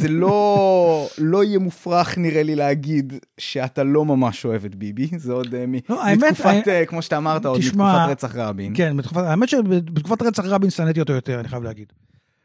לא 0.09 1.09
לא 1.18 1.45
יהיה 1.45 1.59
מופרך 1.59 2.18
נראה 2.18 2.43
לי 2.43 2.55
להגיד 2.57 3.12
שאתה 3.38 3.82
לא 3.84 4.05
ממש 4.05 4.45
אוהב 4.45 4.64
את 4.64 4.74
ביבי, 4.74 5.11
זה 5.16 5.32
עוד 5.32 5.55
אה, 5.55 5.64
לא, 5.88 5.99
מתקופת, 6.12 6.45
האמת- 6.47 6.68
אה, 6.68 6.86
כמו 6.86 7.03
שאתה 7.03 7.16
אמרת, 7.16 7.47
עוד 7.47 7.61
מתקופת 7.61 7.82
רצח 8.09 8.36
רבין. 8.36 8.72
כן, 8.76 8.97
האמת 9.14 9.49
שבתקופת 9.49 10.22
רצח 10.22 10.45
רבין 10.45 10.70
שנאתי 10.70 11.01
אותו 11.01 11.12
יותר, 11.12 11.41
אני 11.41 11.49
חייב 11.49 11.62
להגיד. 11.62 11.93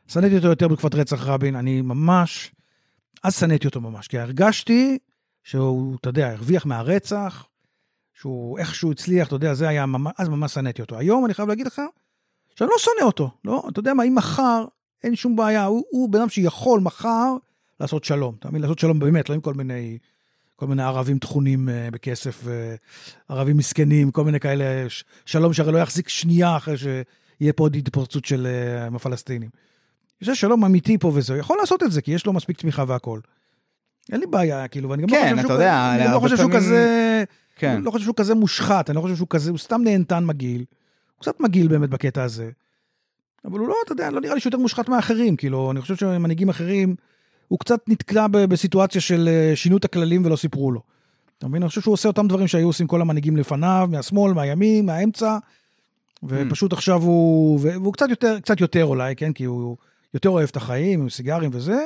שנאתי 0.07 0.35
אותו 0.35 0.47
יותר 0.47 0.67
בתקופת 0.67 0.95
רצח 0.95 1.27
רבין, 1.27 1.55
אני 1.55 1.81
ממש, 1.81 2.51
אז 3.23 3.39
שנאתי 3.39 3.67
אותו 3.67 3.81
ממש, 3.81 4.07
כי 4.07 4.19
הרגשתי 4.19 4.97
שהוא, 5.43 5.95
אתה 6.01 6.09
יודע, 6.09 6.31
הרוויח 6.31 6.65
מהרצח, 6.65 7.45
שהוא 8.13 8.59
איכשהו 8.59 8.91
הצליח, 8.91 9.27
אתה 9.27 9.35
יודע, 9.35 9.53
זה 9.53 9.67
היה, 9.67 9.85
ממש, 9.85 10.13
אז 10.17 10.29
ממש 10.29 10.53
שנאתי 10.53 10.81
אותו. 10.81 10.97
היום 10.97 11.25
אני 11.25 11.33
חייב 11.33 11.49
להגיד 11.49 11.67
לך, 11.67 11.81
שאני 12.55 12.69
לא 12.69 12.75
שונא 12.77 13.05
אותו, 13.05 13.31
לא, 13.45 13.63
אתה 13.69 13.79
יודע 13.79 13.93
מה, 13.93 14.03
אם 14.03 14.15
מחר, 14.15 14.65
אין 15.03 15.15
שום 15.15 15.35
בעיה, 15.35 15.65
הוא, 15.65 15.83
הוא 15.89 16.09
בן 16.09 16.19
אדם 16.19 16.29
שיכול 16.29 16.79
מחר 16.79 17.33
לעשות 17.79 18.03
שלום, 18.03 18.35
אתה 18.39 18.49
מבין? 18.49 18.61
לעשות 18.61 18.79
שלום 18.79 18.99
באמת, 18.99 19.29
לא 19.29 19.35
עם 19.35 19.41
כל 19.41 19.53
מיני, 19.53 19.97
כל 20.55 20.67
מיני 20.67 20.83
ערבים 20.83 21.19
טחונים 21.19 21.69
אה, 21.69 21.89
בכסף, 21.91 22.47
אה, 22.47 22.75
ערבים 23.29 23.57
מסכנים, 23.57 24.11
כל 24.11 24.23
מיני 24.23 24.39
כאלה, 24.39 24.65
שלום 25.25 25.53
שהרי 25.53 25.71
לא 25.71 25.77
יחזיק 25.77 26.09
שנייה 26.09 26.57
אחרי 26.57 26.77
שיהיה 26.77 27.53
פה 27.53 27.63
עוד 27.63 27.75
התפרצות 27.75 28.25
של 28.25 28.47
אה, 28.47 28.95
הפלסטינים. 28.95 29.49
יש 30.21 30.29
שלום 30.29 30.65
אמיתי 30.65 30.97
פה 30.97 31.11
וזה, 31.15 31.33
הוא 31.33 31.39
יכול 31.39 31.57
לעשות 31.59 31.83
את 31.83 31.91
זה, 31.91 32.01
כי 32.01 32.11
יש 32.11 32.25
לו 32.25 32.33
מספיק 32.33 32.57
תמיכה 32.57 32.83
והכול. 32.87 33.21
אין 34.11 34.19
לי 34.19 34.25
בעיה, 34.25 34.67
כאילו, 34.67 34.89
ואני 34.89 35.01
גם 35.01 35.09
כן, 35.09 35.35
לא 35.35 35.41
חושב 35.41 35.47
שהוא, 35.47 35.53
יודע, 35.53 35.95
אני 35.95 36.13
לא 36.13 36.19
חושב 36.19 36.37
שהוא 36.37 36.51
כזה, 36.51 37.23
כן. 37.55 37.81
לא 37.81 37.91
חושב 37.91 38.03
שהוא 38.03 38.15
כזה 38.15 38.35
מושחת, 38.35 38.89
אני 38.89 38.95
לא 38.95 39.01
חושב 39.01 39.15
שהוא 39.15 39.27
כזה, 39.29 39.49
הוא 39.49 39.57
סתם 39.57 39.81
נהנתן 39.83 40.25
מגעיל. 40.25 40.65
הוא 41.15 41.21
קצת 41.21 41.39
מגעיל 41.39 41.67
באמת 41.67 41.89
בקטע 41.89 42.23
הזה. 42.23 42.49
אבל 43.45 43.59
הוא 43.59 43.67
לא, 43.67 43.75
אתה 43.85 43.91
יודע, 43.91 44.11
לא 44.11 44.21
נראה 44.21 44.33
לי 44.33 44.39
שהוא 44.39 44.49
יותר 44.49 44.57
מושחת 44.57 44.89
מאחרים, 44.89 45.35
כאילו, 45.35 45.71
אני 45.71 45.81
חושב 45.81 45.95
שמנהיגים 45.95 46.49
אחרים, 46.49 46.95
הוא 47.47 47.59
קצת 47.59 47.79
נתקע 47.87 48.27
בסיטואציה 48.27 49.01
של 49.01 49.29
אה, 49.31 49.55
שינו 49.55 49.77
את 49.77 49.85
הכללים 49.85 50.25
ולא 50.25 50.35
סיפרו 50.35 50.71
לו. 50.71 50.81
אתה 51.37 51.47
מבין? 51.47 51.61
אני 51.61 51.69
חושב 51.69 51.81
שהוא 51.81 51.93
עושה 51.93 52.07
אותם 52.07 52.27
דברים 52.27 52.47
שהיו 52.47 52.67
עושים 52.67 52.87
כל 52.87 53.01
המנהיגים 53.01 53.37
לפניו, 53.37 53.87
מהשמאל, 53.91 54.33
מהימין, 54.33 54.85
מהאמצע, 54.85 55.37
ופשוט 56.23 56.73
עכשיו 56.73 57.01
הוא, 57.01 57.59
והוא 57.61 57.93
קצת 57.93 58.09
יותר, 58.09 58.39
קצת 58.39 58.61
יותר 58.61 58.85
אולי, 58.85 59.15
כן? 59.15 59.33
כי 59.33 59.43
הוא 59.43 59.77
יותר 60.15 60.29
אוהב 60.29 60.49
את 60.51 60.55
החיים, 60.55 61.01
עם 61.01 61.09
סיגרים 61.09 61.49
וזה, 61.53 61.85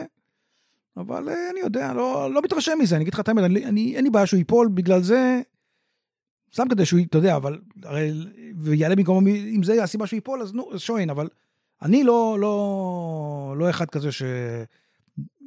אבל 0.98 1.30
אה, 1.30 1.50
אני 1.52 1.60
יודע, 1.60 1.94
לא, 1.94 2.34
לא 2.34 2.42
מתרשם 2.42 2.78
מזה, 2.80 2.96
אני 2.96 3.04
אגיד 3.04 3.14
לך 3.14 3.20
את 3.20 3.28
האמת, 3.28 3.44
אין 3.76 4.04
לי 4.04 4.10
בעיה 4.10 4.26
שהוא 4.26 4.38
ייפול 4.38 4.70
בגלל 4.74 5.04
זה, 5.04 5.42
סתם 6.54 6.70
כדי 6.70 6.86
שהוא, 6.86 7.00
אתה 7.10 7.18
יודע, 7.18 7.36
אבל, 7.36 7.60
הרי, 7.84 8.12
ויעלה 8.58 8.96
במקומו, 8.96 9.28
אם 9.28 9.64
זה 9.64 9.84
הסיבה 9.84 10.08
שהוא 10.08 10.18
ייפול, 10.18 10.42
אז 10.42 10.54
נו, 10.54 10.74
אז 10.74 10.80
שוין, 10.80 11.10
אבל 11.10 11.30
אני 11.82 12.04
לא, 12.04 12.38
לא, 12.40 13.56
לא 13.58 13.70
אחד 13.70 13.86
כזה 13.86 14.12
ש... 14.12 14.24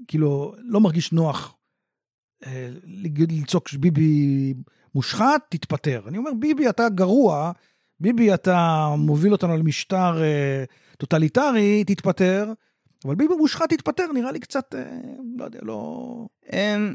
כאילו, 0.08 0.54
לא 0.58 0.80
מרגיש 0.80 1.12
נוח 1.12 1.56
אה, 2.46 2.70
לצעוק 3.28 3.68
שביבי 3.68 4.54
מושחת, 4.94 5.42
תתפטר. 5.48 6.02
אני 6.08 6.18
אומר, 6.18 6.30
ביבי, 6.38 6.68
אתה 6.68 6.88
גרוע, 6.88 7.52
ביבי, 8.00 8.34
אתה 8.34 8.88
מוביל 8.98 9.32
אותנו 9.32 9.56
למשטר 9.56 10.22
אה, 10.22 10.64
טוטליטרי, 10.98 11.84
תתפטר, 11.84 12.52
אבל 13.04 13.14
ביבי 13.14 13.34
מושחת, 13.34 13.68
תתפטר, 13.72 14.06
נראה 14.14 14.32
לי 14.32 14.40
קצת, 14.40 14.74
אה, 14.74 14.84
לא 15.36 15.44
יודע, 15.44 15.58
לא... 15.62 16.26
אמ, 16.52 16.94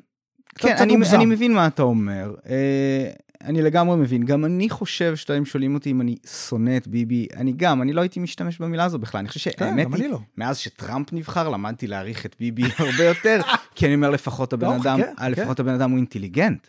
כן, 0.55 0.76
אני, 0.80 0.95
אני 1.14 1.26
מבין 1.26 1.53
מה 1.53 1.68
אתה 1.68 1.84
אומר. 1.84 2.36
אה, 2.49 3.12
אני 3.41 3.62
לגמרי 3.62 3.95
מבין. 3.95 4.24
גם 4.26 4.45
אני 4.45 4.70
חושב 4.70 5.16
שאתם 5.16 5.45
שואלים 5.45 5.76
אותי 5.76 5.91
אם 5.91 6.01
אני 6.01 6.16
שונא 6.47 6.78
את 6.78 6.88
ביבי, 6.88 7.28
אני 7.36 7.53
גם, 7.58 7.82
אני 7.82 7.93
לא 7.93 8.01
הייתי 8.01 8.20
משתמש 8.20 8.62
במילה 8.62 8.86
הזו 8.86 8.99
בכלל. 8.99 9.20
אני 9.20 9.28
חושב 9.28 9.51
כן, 9.51 9.58
שהאמת 9.60 9.88
היא, 9.95 10.10
לא. 10.10 10.20
מאז 10.38 10.58
שטראמפ 10.58 11.14
נבחר, 11.14 11.49
למדתי 11.49 11.88
להעריך 11.88 12.26
את 12.26 12.36
ביבי 12.39 12.64
הרבה 12.78 13.03
יותר, 13.03 13.41
כי 13.76 13.86
אני 13.86 13.95
אומר, 13.95 14.10
לפחות 14.10 14.53
הבן 14.53 14.68
לא, 14.68 14.76
אדם, 14.76 14.99
לפחות 15.30 15.58
כן. 15.58 15.64
הבן 15.64 15.74
אדם 15.74 15.89
הוא 15.89 15.97
אינטליגנט. 15.97 16.68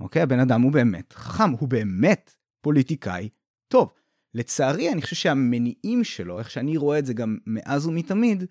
אוקיי? 0.00 0.22
הבן 0.22 0.40
אדם 0.40 0.62
הוא 0.62 0.72
באמת 0.72 1.12
חכם, 1.12 1.50
הוא 1.50 1.68
באמת 1.68 2.34
פוליטיקאי 2.60 3.28
טוב. 3.68 3.92
לצערי, 4.34 4.92
אני 4.92 5.02
חושב 5.02 5.16
שהמניעים 5.16 6.04
שלו, 6.04 6.38
איך 6.38 6.50
שאני 6.50 6.76
רואה 6.76 6.98
את 6.98 7.06
זה 7.06 7.14
גם 7.14 7.38
מאז 7.46 7.86
ומתמיד, 7.86 8.44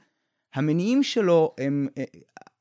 המניעים 0.57 1.03
שלו 1.03 1.55
הם 1.57 1.87
אה, 1.97 2.03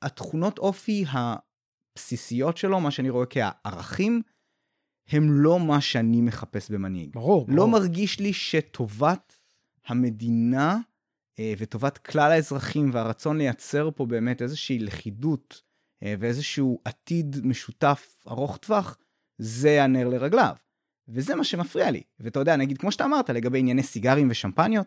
התכונות 0.03 0.59
אופי 0.59 1.05
הבסיסיות 1.09 2.57
שלו, 2.57 2.81
מה 2.81 2.91
שאני 2.91 3.11
רואה 3.11 3.27
כערכים, 3.27 4.23
הם 5.09 5.31
לא 5.31 5.61
מה 5.61 5.81
שאני 5.81 6.21
מחפש 6.21 6.71
במנהיג. 6.71 7.13
ברור, 7.13 7.47
ברור. 7.47 7.57
לא 7.57 7.69
מרגיש 7.69 8.21
לי 8.21 8.33
שטובת 8.33 9.39
המדינה 9.87 10.79
אה, 11.39 11.55
וטובת 11.59 11.99
כלל 11.99 12.33
האזרחים 12.33 12.91
והרצון 12.93 13.39
לייצר 13.39 13.91
פה 13.97 14.07
באמת 14.07 14.43
איזושהי 14.43 14.79
לכידות 14.79 15.63
אה, 16.03 16.15
ואיזשהו 16.19 16.81
עתיד 16.85 17.47
משותף 17.47 18.25
ארוך 18.29 18.57
טווח, 18.57 18.99
זה 19.39 19.83
הנר 19.83 20.09
לרגליו. 20.09 20.57
וזה 21.09 21.35
מה 21.35 21.45
שמפריע 21.45 21.91
לי. 21.91 22.03
ואתה 22.21 22.39
יודע, 22.39 22.57
נגיד, 22.57 22.79
כמו 22.79 22.93
שאתה 22.93 23.05
אמרת, 23.05 23.31
לגבי 23.31 23.59
ענייני 23.59 23.83
סיגרים 23.83 24.29
ושמפניות, 24.31 24.87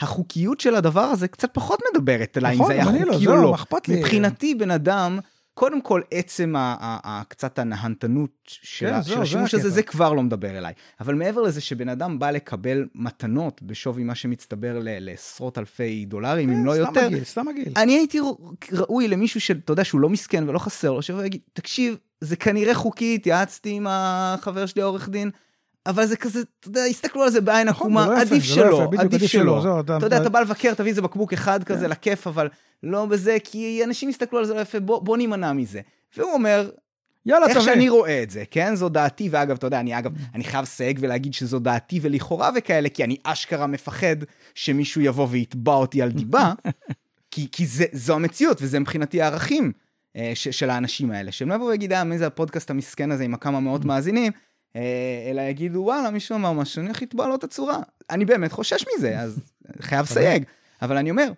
החוקיות 0.00 0.60
של 0.60 0.74
הדבר 0.74 1.00
הזה 1.00 1.28
קצת 1.28 1.50
פחות 1.54 1.80
מדברת 1.94 2.38
אליי, 2.38 2.52
אם 2.52 2.58
נכון, 2.58 2.66
זה 2.66 2.72
היה 2.72 2.84
לא, 3.04 3.12
חוקי 3.12 3.24
זהו, 3.24 3.36
או 3.36 3.42
לא. 3.42 3.56
לי? 3.88 3.96
מבחינתי, 3.96 4.54
בן 4.54 4.70
אדם, 4.70 5.18
קודם 5.54 5.82
כל, 5.82 6.00
עצם 6.10 6.54
קצת 7.28 7.58
הנהנתנות 7.58 8.30
של 8.46 8.86
כן, 8.86 8.94
ה- 8.94 9.02
זהו, 9.02 9.10
של 9.12 9.16
זה 9.16 9.22
השימוש 9.22 9.54
הזה. 9.54 9.70
זה 9.70 9.82
כבר 9.82 10.12
לא 10.12 10.22
מדבר 10.22 10.58
אליי. 10.58 10.72
אבל 11.00 11.14
מעבר 11.14 11.40
לזה 11.42 11.60
שבן 11.60 11.88
אדם 11.88 12.18
בא 12.18 12.30
לקבל 12.30 12.86
מתנות 12.94 13.62
בשווי 13.62 14.04
מה 14.04 14.14
שמצטבר 14.14 14.78
ל- 14.78 14.98
לעשרות 15.10 15.58
אלפי 15.58 16.04
דולרים, 16.04 16.50
אם 16.52 16.64
לא 16.66 16.72
כן, 16.72 16.84
סתם 16.90 17.12
יותר, 17.12 17.24
סתם 17.24 17.46
מגעיל. 17.48 17.72
אני 17.76 17.92
הייתי 17.92 18.18
ראוי 18.72 19.08
למישהו 19.08 19.40
שאתה 19.40 19.72
יודע 19.72 19.84
שהוא 19.84 20.00
לא 20.00 20.08
מסכן 20.08 20.48
ולא 20.48 20.58
חסר 20.58 20.92
לו, 20.92 21.02
שיבוא 21.02 21.20
ויגיד, 21.22 21.40
תקשיב, 21.52 21.96
זה 22.20 22.36
כנראה 22.36 22.74
חוקי, 22.74 23.14
התייעצתי 23.14 23.70
עם 23.70 23.86
החבר 23.90 24.66
שלי 24.66 24.82
העורך 24.82 25.08
דין, 25.08 25.30
אבל 25.86 26.06
זה 26.06 26.16
כזה, 26.16 26.40
אתה 26.60 26.68
יודע, 26.68 26.84
הסתכלו 26.84 27.22
על 27.22 27.30
זה 27.30 27.40
בעין 27.40 27.68
עקומה, 27.68 28.06
עדיף 28.20 28.32
לא 28.32 28.40
שלא, 28.40 28.90
עדיף 28.98 29.22
שלא, 29.26 29.80
אתה- 29.80 30.06
יודע, 30.06 30.16
אתה- 30.16 30.28
בא 30.28 30.40
לבקר, 30.40 30.74
תביא 30.74 30.90
איזה 30.90 31.02
בקבוק 31.02 31.32
אחד 31.32 31.64
כזה 31.64 31.88
לכיף, 31.88 32.26
אבל 32.26 32.48
לא 32.82 33.06
בזה, 33.06 33.36
כי 33.44 33.84
אנשים 33.84 34.08
יסתכלו 34.08 34.38
על 34.38 34.44
זה 34.44 34.54
לא 34.54 34.60
יפה, 34.60 34.80
בוא 34.80 35.16
נימנע 35.16 35.52
מזה. 35.52 35.80
והוא 36.16 36.32
אומר, 36.32 36.70
יאללה, 37.26 37.46
איך 37.46 37.56
תביא. 37.56 37.66
שאני 37.66 37.88
רואה 37.88 38.22
את 38.22 38.30
זה, 38.30 38.44
כן? 38.50 38.74
זו 38.74 38.88
דעתי, 38.88 39.28
ואגב, 39.32 39.56
אתה 39.56 39.66
יודע, 39.66 39.80
אני 39.80 39.98
אגב, 39.98 40.12
אני 40.34 40.44
חייב 40.44 40.62
לסייג 40.62 40.98
ולהגיד 41.02 41.34
שזו 41.34 41.58
דעתי 41.58 41.98
ולכאורה 42.02 42.50
וכאלה, 42.56 42.88
כי 42.88 43.04
אני 43.04 43.16
אשכרה 43.24 43.66
מפחד 43.66 44.16
שמישהו 44.54 45.00
יבוא 45.00 45.26
ויתבע 45.30 45.74
אותי 45.74 46.02
על 46.02 46.10
דיבה, 46.10 46.52
כי, 47.30 47.48
כי 47.52 47.66
זה, 47.66 47.84
זו 47.92 48.14
המציאות, 48.14 48.58
וזה 48.62 48.80
מבחינתי 48.80 49.22
הערכים 49.22 49.72
אה, 50.16 50.32
ש, 50.34 50.48
של 50.48 50.70
האנשים 50.70 51.10
האלה, 51.10 51.32
שהם 51.32 51.48
לא 51.48 51.54
יבואו 51.54 51.68
ויגידו, 51.68 51.94
אה, 51.94 52.04
מי 52.04 52.18
זה 52.18 52.26
הפודקאסט 52.26 52.70
המסכן 52.70 53.10
הזה 53.12 53.24
עם 53.24 53.34
הכמה 53.34 53.60
מאות 53.60 53.84
מאזינים, 53.84 54.32
אה, 54.32 54.38
אלא 55.30 55.40
יגידו, 55.40 55.78
וואלה, 55.78 56.10
מישהו 56.10 56.36
אמר 56.36 56.52
משהו, 56.52 56.80
אני 56.80 56.88
הולך 56.88 57.02
לתבוע 57.02 57.28
לו 57.28 57.34
את 57.34 57.44
הצורה. 57.44 57.78
אני 58.10 58.24
באמת 58.24 58.52
חושש 58.52 58.84
מזה, 58.96 59.20
אז 59.20 59.40
חייב 59.80 60.02
לסייג. 60.02 60.44
אבל 60.82 60.96
אני 60.96 61.10
אומר, 61.10 61.32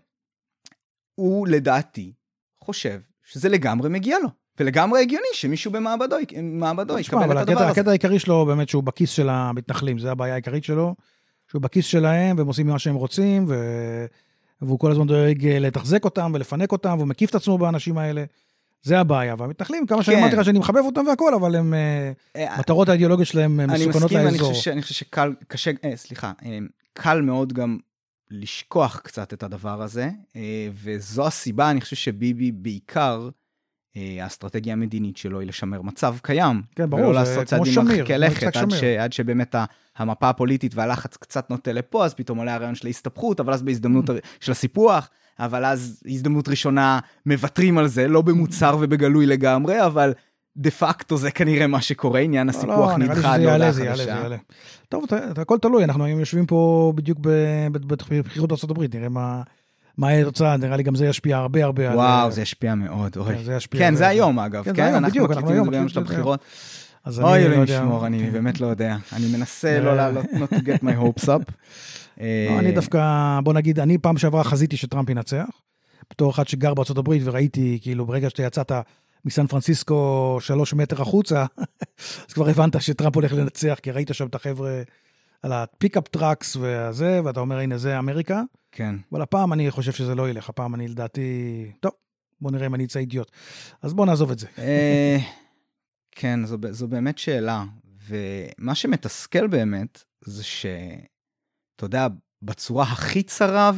הוא 1.14 1.49
לדעתי 1.49 2.12
חושב 2.64 3.01
שזה 3.24 3.49
לגמרי 3.49 3.89
מגיע 3.89 4.18
לו. 4.18 4.28
ולגמרי 4.61 5.01
הגיוני 5.01 5.26
שמישהו 5.32 5.72
במעבדו 5.72 6.16
מעבדו 6.43 6.99
יקבל 6.99 7.24
את 7.24 7.30
הדבר 7.30 7.41
הקטע, 7.41 7.53
הזה. 7.53 7.70
הקטע 7.70 7.91
העיקרי 7.91 8.18
שלו 8.18 8.47
באמת 8.47 8.68
שהוא 8.68 8.82
בכיס 8.82 9.11
של 9.11 9.28
המתנחלים, 9.28 9.99
זה 9.99 10.11
הבעיה 10.11 10.32
העיקרית 10.32 10.64
שלו, 10.64 10.95
שהוא 11.51 11.62
בכיס 11.62 11.85
שלהם 11.87 12.39
והם 12.39 12.47
עושים 12.47 12.66
מה 12.66 12.78
שהם 12.78 12.95
רוצים, 12.95 13.45
ו... 13.49 13.55
והוא 14.62 14.78
כל 14.78 14.91
הזמן 14.91 15.07
דואג 15.07 15.47
אה, 15.47 15.59
לתחזק 15.59 16.05
אותם 16.05 16.32
ולפנק 16.35 16.72
אותם, 16.72 16.95
והוא 16.99 17.09
מקיף 17.09 17.30
את 17.30 17.35
עצמו 17.35 17.59
באנשים 17.59 17.99
האלה. 17.99 18.24
זה 18.85 19.01
הבעיה, 19.01 19.35
והמתנחלים, 19.39 19.87
כמה 19.87 20.03
שאני 20.03 20.16
כן. 20.16 20.22
אמרתי 20.22 20.37
לך 20.37 20.45
שאני 20.45 20.59
מחבב 20.59 20.82
אותם 20.85 21.05
והכל, 21.09 21.35
אבל 21.35 21.57
הם, 21.57 21.74
אה, 21.74 22.12
אה, 22.37 22.59
מטרות 22.59 22.89
האידיאולוגיות 22.89 23.28
שלהם 23.28 23.61
אה, 23.61 23.64
אני 23.64 23.74
מסוכנות 23.74 24.03
מסכים, 24.05 24.18
אני 24.18 24.30
לאזור. 24.32 24.49
חושב, 24.49 24.62
ש- 24.62 24.68
אני 24.68 24.82
חושב 24.82 24.95
שקל, 24.95 25.35
קשה, 25.49 25.70
אה, 25.85 25.97
סליחה, 25.97 26.32
אה, 26.45 26.59
קל 26.93 27.20
מאוד 27.22 27.53
גם 27.53 27.78
לשכוח 28.30 29.01
קצת 29.05 29.32
את 29.32 29.43
הדבר 29.43 29.82
הזה, 29.82 30.09
אה, 30.37 30.41
וזו 30.82 31.26
הסיבה, 31.26 31.70
אני 31.70 31.80
חושב 31.80 31.97
שביבי 31.97 32.53
בעיקר, 32.53 33.28
אה, 33.97 34.16
האסטרטגיה 34.20 34.72
המדינית 34.72 35.16
שלו 35.16 35.41
היא 35.41 35.49
לשמר 35.49 35.82
מצב 35.82 36.16
קיים. 36.22 36.62
כן, 36.76 36.91
ברור, 36.91 37.03
ולא 37.03 37.14
לעשות 37.14 37.47
צעדים 37.47 37.74
מרחיקי 37.85 38.18
לכת, 38.18 38.57
עד. 38.57 38.70
ש, 38.70 38.82
עד 38.85 39.12
שבאמת 39.12 39.55
המפה 39.97 40.28
הפוליטית 40.28 40.74
והלחץ 40.74 41.16
קצת 41.16 41.51
נוטה 41.51 41.72
לפה, 41.72 42.05
אז 42.05 42.14
פתאום 42.14 42.39
עולה 42.39 42.55
הרעיון 42.55 42.74
של 42.74 42.87
ההסתבכות, 42.87 43.41
אבל 43.41 43.53
אז 43.53 43.62
בהזדמנות 43.62 44.09
הר- 44.11 44.18
של 44.41 44.53
הסיפוח, 44.53 45.11
אבל 45.41 45.64
אז 45.64 46.03
הזדמנות 46.07 46.49
ראשונה 46.49 46.99
מוותרים 47.26 47.78
על 47.78 47.89
זה, 47.89 48.09
לא 48.09 48.22
במוצר 48.22 48.76
ובגלוי 48.80 49.26
לגמרי, 49.26 49.87
אבל 49.87 50.12
דה 50.57 50.70
פקטו 50.70 51.16
זה 51.16 51.30
כנראה 51.30 51.66
מה 51.66 51.80
שקורה, 51.80 52.20
עניין 52.20 52.47
לא, 52.47 52.51
הסיפוח 52.51 52.91
לא, 52.91 52.99
נדחה 52.99 53.35
עד 53.35 53.41
יעלה, 53.41 53.72
זה 53.72 53.91
חדשה. 53.91 54.03
יעלה. 54.03 54.37
טוב, 54.89 55.05
הכל 55.37 55.59
תלוי, 55.59 55.85
אנחנו 55.85 56.05
היום 56.05 56.20
יושבים 56.20 56.47
פה 56.47 56.93
בדיוק 56.97 57.18
בבחירות 57.20 58.53
ארה"ב, 58.53 58.95
נראה 58.95 59.09
מה 59.09 59.43
מה 59.99 60.12
יהיה 60.12 60.22
התוצאה, 60.22 60.57
נראה 60.57 60.76
לי 60.76 60.82
גם 60.82 60.95
זה 60.95 61.07
ישפיע 61.07 61.37
הרבה 61.37 61.64
הרבה 61.64 61.91
על... 61.91 61.97
וואו, 61.97 62.30
זה 62.30 62.43
ישפיע 62.43 62.74
מאוד, 62.74 63.16
אוי. 63.16 63.35
כן, 63.35 63.43
זה 63.43 63.53
ישפיע 63.53 63.80
כן. 63.80 63.95
זה 63.95 64.09
היום 64.09 64.39
אגב, 64.39 64.64
כן, 64.64 64.74
כן? 64.74 64.95
אנחנו 64.95 65.24
מקליטים 65.24 65.59
את 65.59 65.64
זה 65.64 65.70
ביום 65.70 65.89
של 65.89 66.01
הבחירות. 66.01 66.41
אוי, 67.07 67.14
לא 67.18 67.37
אלוהים. 67.37 67.62
ישמור, 67.62 68.07
אני. 68.07 68.30
באמת 68.30 68.61
לא 68.61 68.66
יודע. 68.66 68.97
אני 69.12 69.26
מנסה 69.26 69.68
אה, 69.68 69.80
לא 69.80 69.97
לעלות, 69.99 70.24
not 70.24 70.55
to 70.55 70.59
get 70.59 70.82
my 70.82 71.03
hopes 71.03 71.24
up. 71.24 71.53
לא, 72.19 72.59
אני 72.59 72.69
אה, 72.69 72.75
דווקא, 72.75 73.39
בוא 73.45 73.53
נגיד, 73.53 73.81
אני 73.81 73.99
פעם 73.99 74.19
שעברה 74.19 74.45
חזיתי 74.45 74.77
שטראמפ 74.77 75.11
ינצח, 75.11 75.47
בתור 76.11 76.31
אחד 76.31 76.49
שגר 76.49 76.75
בארצות 76.75 76.99
הברית 76.99 77.23
וראיתי, 77.25 77.79
כאילו, 77.83 78.07
ברגע 78.07 78.31
שאתה 78.31 78.43
יצאת 78.43 78.73
מסן 79.25 79.47
פרנסיסקו 79.47 80.37
שלוש 80.41 80.75
מטר 80.75 81.03
החוצה, 81.03 81.45
אז 82.29 82.33
כבר 82.35 82.49
הבנת 82.49 82.83
שטראמפ 82.83 83.15
הולך 83.15 83.33
לנצח, 83.33 83.79
כי 83.83 83.91
ראית 83.91 84.11
שם 84.12 84.27
את 84.27 84.35
החבר'ה 84.35 84.83
על 85.43 85.53
ה 85.53 85.61
pickup 85.61 86.09
trucks 86.09 86.57
וזה, 86.61 87.21
ואתה 87.25 87.41
אומר, 87.41 87.59
הנה, 87.59 87.79
זה 87.79 87.99
אמריקה. 87.99 88.43
כן. 88.73 88.95
אבל 89.12 89.23
הפעם 89.23 89.53
אני 89.53 89.71
חושב 89.71 89.93
שזה 89.93 90.15
לא 90.15 90.31
ילך, 90.31 90.49
הפעם 90.49 90.75
אני 90.75 90.89
לדעתי, 90.89 91.71
טוב, 91.81 91.93
בוא 92.41 92.51
נראה 92.51 92.67
אם 92.67 92.75
אני 92.75 92.85
אצא 92.85 92.99
אידיוט. 92.99 93.31
אז 93.83 93.95
בוא 93.95 94.07
נעזוב 94.07 94.31
את 94.31 94.39
זה. 94.39 94.47
אה, 94.59 95.19
כן, 96.11 96.47
זו, 96.47 96.57
זו 96.71 96.89
באמת 96.89 97.19
שאלה. 97.19 97.65
ומה 98.09 98.75
שמתסכל 98.75 99.47
באמת, 99.47 100.03
זה 100.25 100.45
ש... 100.45 100.67
אתה 101.77 101.85
יודע, 101.85 102.07
בצורה 102.43 102.85
הכי 102.85 103.22
צרה 103.22 103.70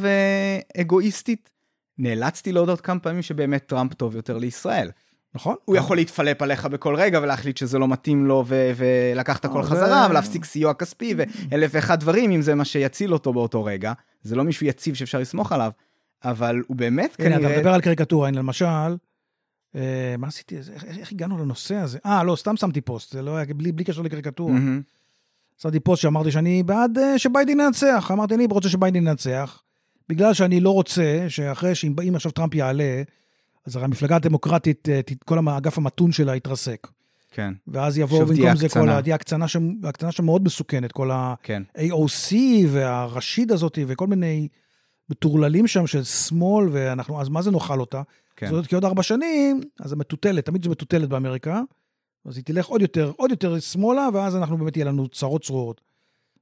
ואגואיסטית, 0.75 1.49
נאלצתי 1.97 2.51
להודות 2.51 2.81
כמה 2.81 2.99
פעמים 2.99 3.21
שבאמת 3.21 3.65
טראמפ 3.65 3.93
טוב 3.93 4.15
יותר 4.15 4.37
לישראל. 4.37 4.89
נכון? 5.35 5.55
הוא 5.65 5.75
יכול 5.75 5.97
להתפלפ 5.97 6.41
עליך 6.41 6.65
בכל 6.65 6.95
רגע 6.95 7.19
ולהחליט 7.23 7.57
שזה 7.57 7.79
לא 7.79 7.87
מתאים 7.87 8.25
לו 8.25 8.43
ו- 8.47 8.71
ולקח 8.75 9.37
את 9.37 9.45
הכל 9.45 9.59
אבל- 9.59 9.67
חזרה 9.67 10.07
ולהפסיק 10.09 10.45
סיוע 10.45 10.73
כספי 10.73 11.15
ואלף 11.17 11.71
ואחד 11.73 11.99
דברים 11.99 12.31
אם 12.31 12.41
זה 12.41 12.55
מה 12.55 12.65
שיציל 12.65 13.13
אותו 13.13 13.33
באותו 13.33 13.63
רגע. 13.63 13.93
זה 14.21 14.35
לא 14.35 14.43
מישהו 14.43 14.65
יציב 14.65 14.95
שאפשר 14.95 15.19
לסמוך 15.19 15.51
עליו, 15.51 15.71
אבל 16.23 16.61
הוא 16.67 16.77
באמת 16.77 17.15
הנה, 17.19 17.29
אתה 17.35 17.37
כנראה... 17.45 17.57
מדבר 17.57 17.73
על 17.73 17.81
קריקטורה, 17.81 18.27
הנה, 18.27 18.39
למשל, 18.39 18.65
אה, 19.75 20.15
מה 20.17 20.27
עשיתי, 20.27 20.57
איך, 20.57 20.83
איך 20.83 21.11
הגענו 21.11 21.37
לנושא 21.37 21.75
הזה? 21.75 21.97
אה, 22.05 22.23
לא, 22.23 22.35
סתם 22.35 22.57
שמתי 22.57 22.81
פוסט, 22.81 23.11
זה 23.11 23.21
לא 23.21 23.35
היה, 23.37 23.45
בלי 23.53 23.83
קשר 23.83 24.01
לקריקטורה. 24.01 24.53
שמתי 25.57 25.79
פוסט 25.79 26.01
שאמרתי 26.01 26.31
שאני 26.31 26.63
בעד 26.63 26.97
אה, 26.97 27.19
שביידן 27.19 27.59
ינצח. 27.59 28.11
אמרתי, 28.13 28.35
אני 28.35 28.47
רוצה 28.51 28.69
שביידן 28.69 29.07
ינצח, 29.07 29.61
בגלל 30.09 30.33
שאני 30.33 30.59
לא 30.59 30.71
רוצה 30.71 31.25
שאחרי 31.27 31.75
שאם 31.75 31.95
אם 32.07 32.15
עכשיו 32.15 32.31
טראמפ 32.31 32.55
יעלה, 32.55 33.01
אז 33.65 33.75
הרי 33.75 33.85
המפלגה 33.85 34.15
הדמוקרטית, 34.15 34.89
אה, 34.89 34.99
כל 35.25 35.47
האגף 35.47 35.77
המתון 35.77 36.11
שלה 36.11 36.35
יתרסק. 36.35 36.87
כן, 37.31 37.53
ואז 37.67 37.97
יבואו 37.97 38.25
במקום 38.25 38.55
זה 38.55 38.69
כל 38.69 38.79
הקצנה. 38.79 38.97
ה... 38.97 39.01
תהיה 39.01 39.15
הקצנה 39.15 39.45
הקצנה 39.83 40.11
שם 40.11 40.25
מאוד 40.25 40.43
מסוכנת, 40.43 40.91
כל 40.91 41.09
כן. 41.43 41.63
ה-AOC 41.77 42.35
והרשיד 42.67 43.51
הזאת 43.51 43.79
וכל 43.87 44.07
מיני 44.07 44.47
מטורללים 45.09 45.67
שם 45.67 45.87
של 45.87 46.03
שמאל, 46.03 46.69
ואנחנו, 46.71 47.21
אז 47.21 47.29
מה 47.29 47.41
זה 47.41 47.51
נאכל 47.51 47.79
אותה? 47.79 48.01
כן. 48.35 48.45
זאת 48.45 48.51
אומרת, 48.51 48.67
כי 48.67 48.75
עוד 48.75 48.85
ארבע 48.85 49.03
שנים, 49.03 49.61
אז 49.79 49.89
זה 49.89 49.95
מטוטלת, 49.95 50.45
תמיד 50.45 50.63
זה 50.63 50.69
מטוטלת 50.69 51.09
באמריקה, 51.09 51.61
אז 52.25 52.37
היא 52.37 52.45
תלך 52.45 52.65
עוד 52.65 52.81
יותר, 52.81 53.11
עוד 53.17 53.31
יותר 53.31 53.59
שמאלה, 53.59 54.09
ואז 54.13 54.35
אנחנו 54.35 54.57
באמת 54.57 54.77
יהיה 54.77 54.85
לנו 54.85 55.07
צרות 55.07 55.43
צרורות. 55.43 55.81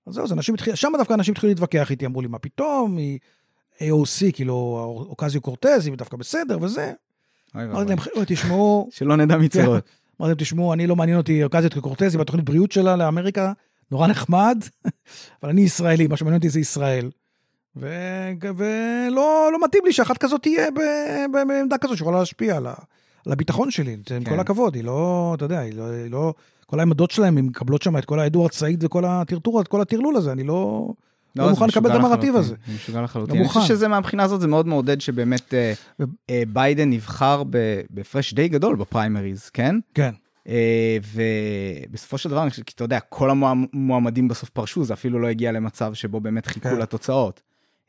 אז 0.07 0.13
זהו, 0.13 0.23
אז 0.23 0.34
אנשים 0.34 0.53
התחילו, 0.55 0.76
שם 0.76 0.91
דווקא 0.97 1.13
אנשים 1.13 1.32
התחילו 1.32 1.49
להתווכח 1.51 1.91
איתי, 1.91 2.05
אמרו 2.05 2.21
לי, 2.21 2.28
מה 2.28 2.39
פתאום, 2.39 2.97
היא 2.97 3.19
AOC, 3.80 4.32
כאילו, 4.34 4.53
אוקזיו 5.09 5.41
קורטז, 5.41 5.88
היא 5.88 5.95
דווקא 5.95 6.17
בסדר 6.17 6.57
וזה. 6.61 6.93
אמרתי. 7.55 7.89
להם, 7.89 7.99
חבר'ה, 7.99 8.26
תשמעו, 8.26 8.88
שלא 8.95 9.15
נדע 9.17 9.38
מצרות. 9.38 9.84
אמרתי 10.21 10.30
להם, 10.30 10.36
תשמעו, 10.38 10.73
אני 10.73 10.88
לא 10.88 10.95
מעניין 10.95 11.17
אותי 11.17 11.43
אוקזיו 11.43 11.82
קורטז, 11.82 12.13
היא 12.13 12.19
בתוכנית 12.19 12.45
בריאות 12.45 12.71
שלה 12.71 12.95
לאמריקה, 12.95 13.53
נורא 13.91 14.07
נחמד, 14.07 14.57
אבל 15.43 15.49
אני 15.49 15.61
ישראלי, 15.61 16.07
מה 16.07 16.17
שמעניין 16.17 16.38
אותי 16.38 16.49
זה 16.49 16.59
ישראל. 16.59 17.09
ולא 17.76 19.49
לא 19.53 19.63
מתאים 19.63 19.86
לי 19.86 19.93
שאחת 19.93 20.17
כזאת 20.17 20.41
תהיה 20.41 20.67
בעמדה 21.32 21.78
כזאת 21.78 21.97
שיכולה 21.97 22.19
להשפיע 22.19 22.57
על, 22.57 22.67
ה- 22.67 22.73
על 23.26 23.32
הביטחון 23.32 23.71
שלי, 23.71 23.93
עם 23.93 23.99
כן. 24.05 24.23
כל 24.23 24.39
הכבוד, 24.39 24.76
היא 24.76 24.84
לא, 24.84 25.34
אתה 25.38 25.45
יודע, 25.45 25.59
היא 25.59 25.73
לא, 25.73 25.84
היא 25.91 26.11
לא, 26.11 26.34
כל 26.65 26.80
העמדות 26.80 27.11
שלהם, 27.11 27.38
הן 27.38 27.45
מקבלות 27.45 27.82
שם 27.82 27.97
את 27.97 28.05
כל 28.05 28.19
האדוארד 28.19 28.51
סעיד 28.51 28.84
וכל 28.84 29.05
הטרטור, 29.05 29.61
את 29.61 29.67
כל 29.67 29.82
הטרלול 29.82 30.15
הזה, 30.15 30.32
אני 30.32 30.43
לא, 30.43 30.89
לא 31.36 31.45
זה 31.45 31.49
מוכן 31.49 31.67
לקבל 31.67 31.91
את 31.91 31.95
לחלוטין, 31.95 32.36
הזה. 32.36 32.55
זה 32.67 32.73
משוגע 32.76 33.01
לחלוטין. 33.01 33.36
לא 33.36 33.39
אני 33.39 33.49
חושב. 33.49 33.67
שזה 33.67 33.88
מהבחינה 33.88 34.23
הזאת, 34.23 34.41
זה 34.41 34.47
מאוד 34.47 34.67
מעודד 34.67 35.01
שבאמת 35.01 35.53
אה, 35.53 35.73
ו- 35.99 36.03
אה, 36.30 36.43
ביידן 36.53 36.89
נבחר 36.89 37.43
בהפרש 37.89 38.34
די 38.34 38.47
גדול 38.47 38.76
בפריימריז, 38.76 39.49
כן? 39.49 39.76
כן, 39.93 40.13
אה, 40.47 40.97
ובסופו 41.89 42.17
של 42.17 42.30
דבר, 42.30 42.43
אני 42.43 42.49
חושב, 42.49 42.63
כי 42.63 42.73
אתה 42.76 42.84
יודע, 42.84 42.99
כל 42.99 43.30
המועמדים 43.30 44.28
בסוף 44.28 44.49
פרשו, 44.49 44.84
זה 44.84 44.93
אפילו 44.93 45.19
לא 45.19 45.28
הגיע 45.28 45.51
למצב 45.51 45.93
שבו 45.93 46.19
באמת 46.19 46.45
חיכו 46.45 46.69
כן. 46.69 46.78
לתוצאות. 46.78 47.41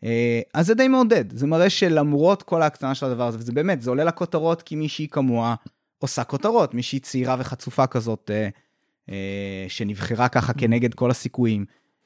אה, 0.05 0.41
אז 0.55 0.67
זה 0.67 0.75
די 0.75 0.89
מעודד, 0.89 1.39
זה 1.39 1.47
מראה 1.47 1.71
שלמרות 1.71 2.43
כל 2.43 2.63
ההקצנה 2.63 2.95
של 2.95 3.07
הדבר 3.07 3.27
הזה, 3.27 3.39
וזה 3.39 3.53
באמת, 3.53 3.83
זה 3.83 3.91
עולה 3.91 4.05
לכותרות 4.05 4.63
כי 4.63 4.77
מישהי 4.77 5.09
כמוה 5.09 5.55
עושה 5.99 6.25
כותרות, 6.25 6.75
מישהי 6.75 7.01
צעירה 7.01 7.37
וחצופה 7.39 7.87
כזאת, 7.87 8.31
אה, 8.35 8.49
אה, 9.11 9.65
שנבחרה 9.69 10.29
ככה 10.29 10.53
כנגד 10.53 10.95
כל 10.95 11.11
הסיכויים. 11.11 11.65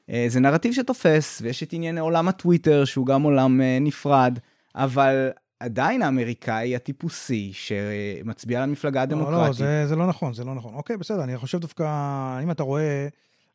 אה, 0.09 0.25
זה 0.27 0.39
נרטיב 0.39 0.73
שתופס, 0.73 1.41
ויש 1.41 1.63
את 1.63 1.73
ענייני 1.73 1.99
עולם 1.99 2.27
הטוויטר, 2.27 2.85
שהוא 2.85 3.05
גם 3.05 3.21
עולם 3.21 3.61
אה, 3.61 3.77
נפרד, 3.81 4.39
אבל 4.75 5.29
עדיין 5.59 6.01
האמריקאי 6.01 6.75
הטיפוסי, 6.75 7.51
שמצביע 7.53 8.61
למפלגה 8.61 8.99
לא, 8.99 9.03
הדמוקרטית. 9.03 9.47
לא, 9.47 9.51
זה, 9.51 9.87
זה 9.87 9.95
לא 9.95 10.07
נכון, 10.07 10.33
זה 10.33 10.43
לא 10.43 10.55
נכון. 10.55 10.73
אוקיי, 10.73 10.97
בסדר, 10.97 11.23
אני 11.23 11.37
חושב 11.37 11.59
דווקא, 11.59 11.83
אם 12.43 12.51
אתה 12.51 12.63
רואה, 12.63 13.07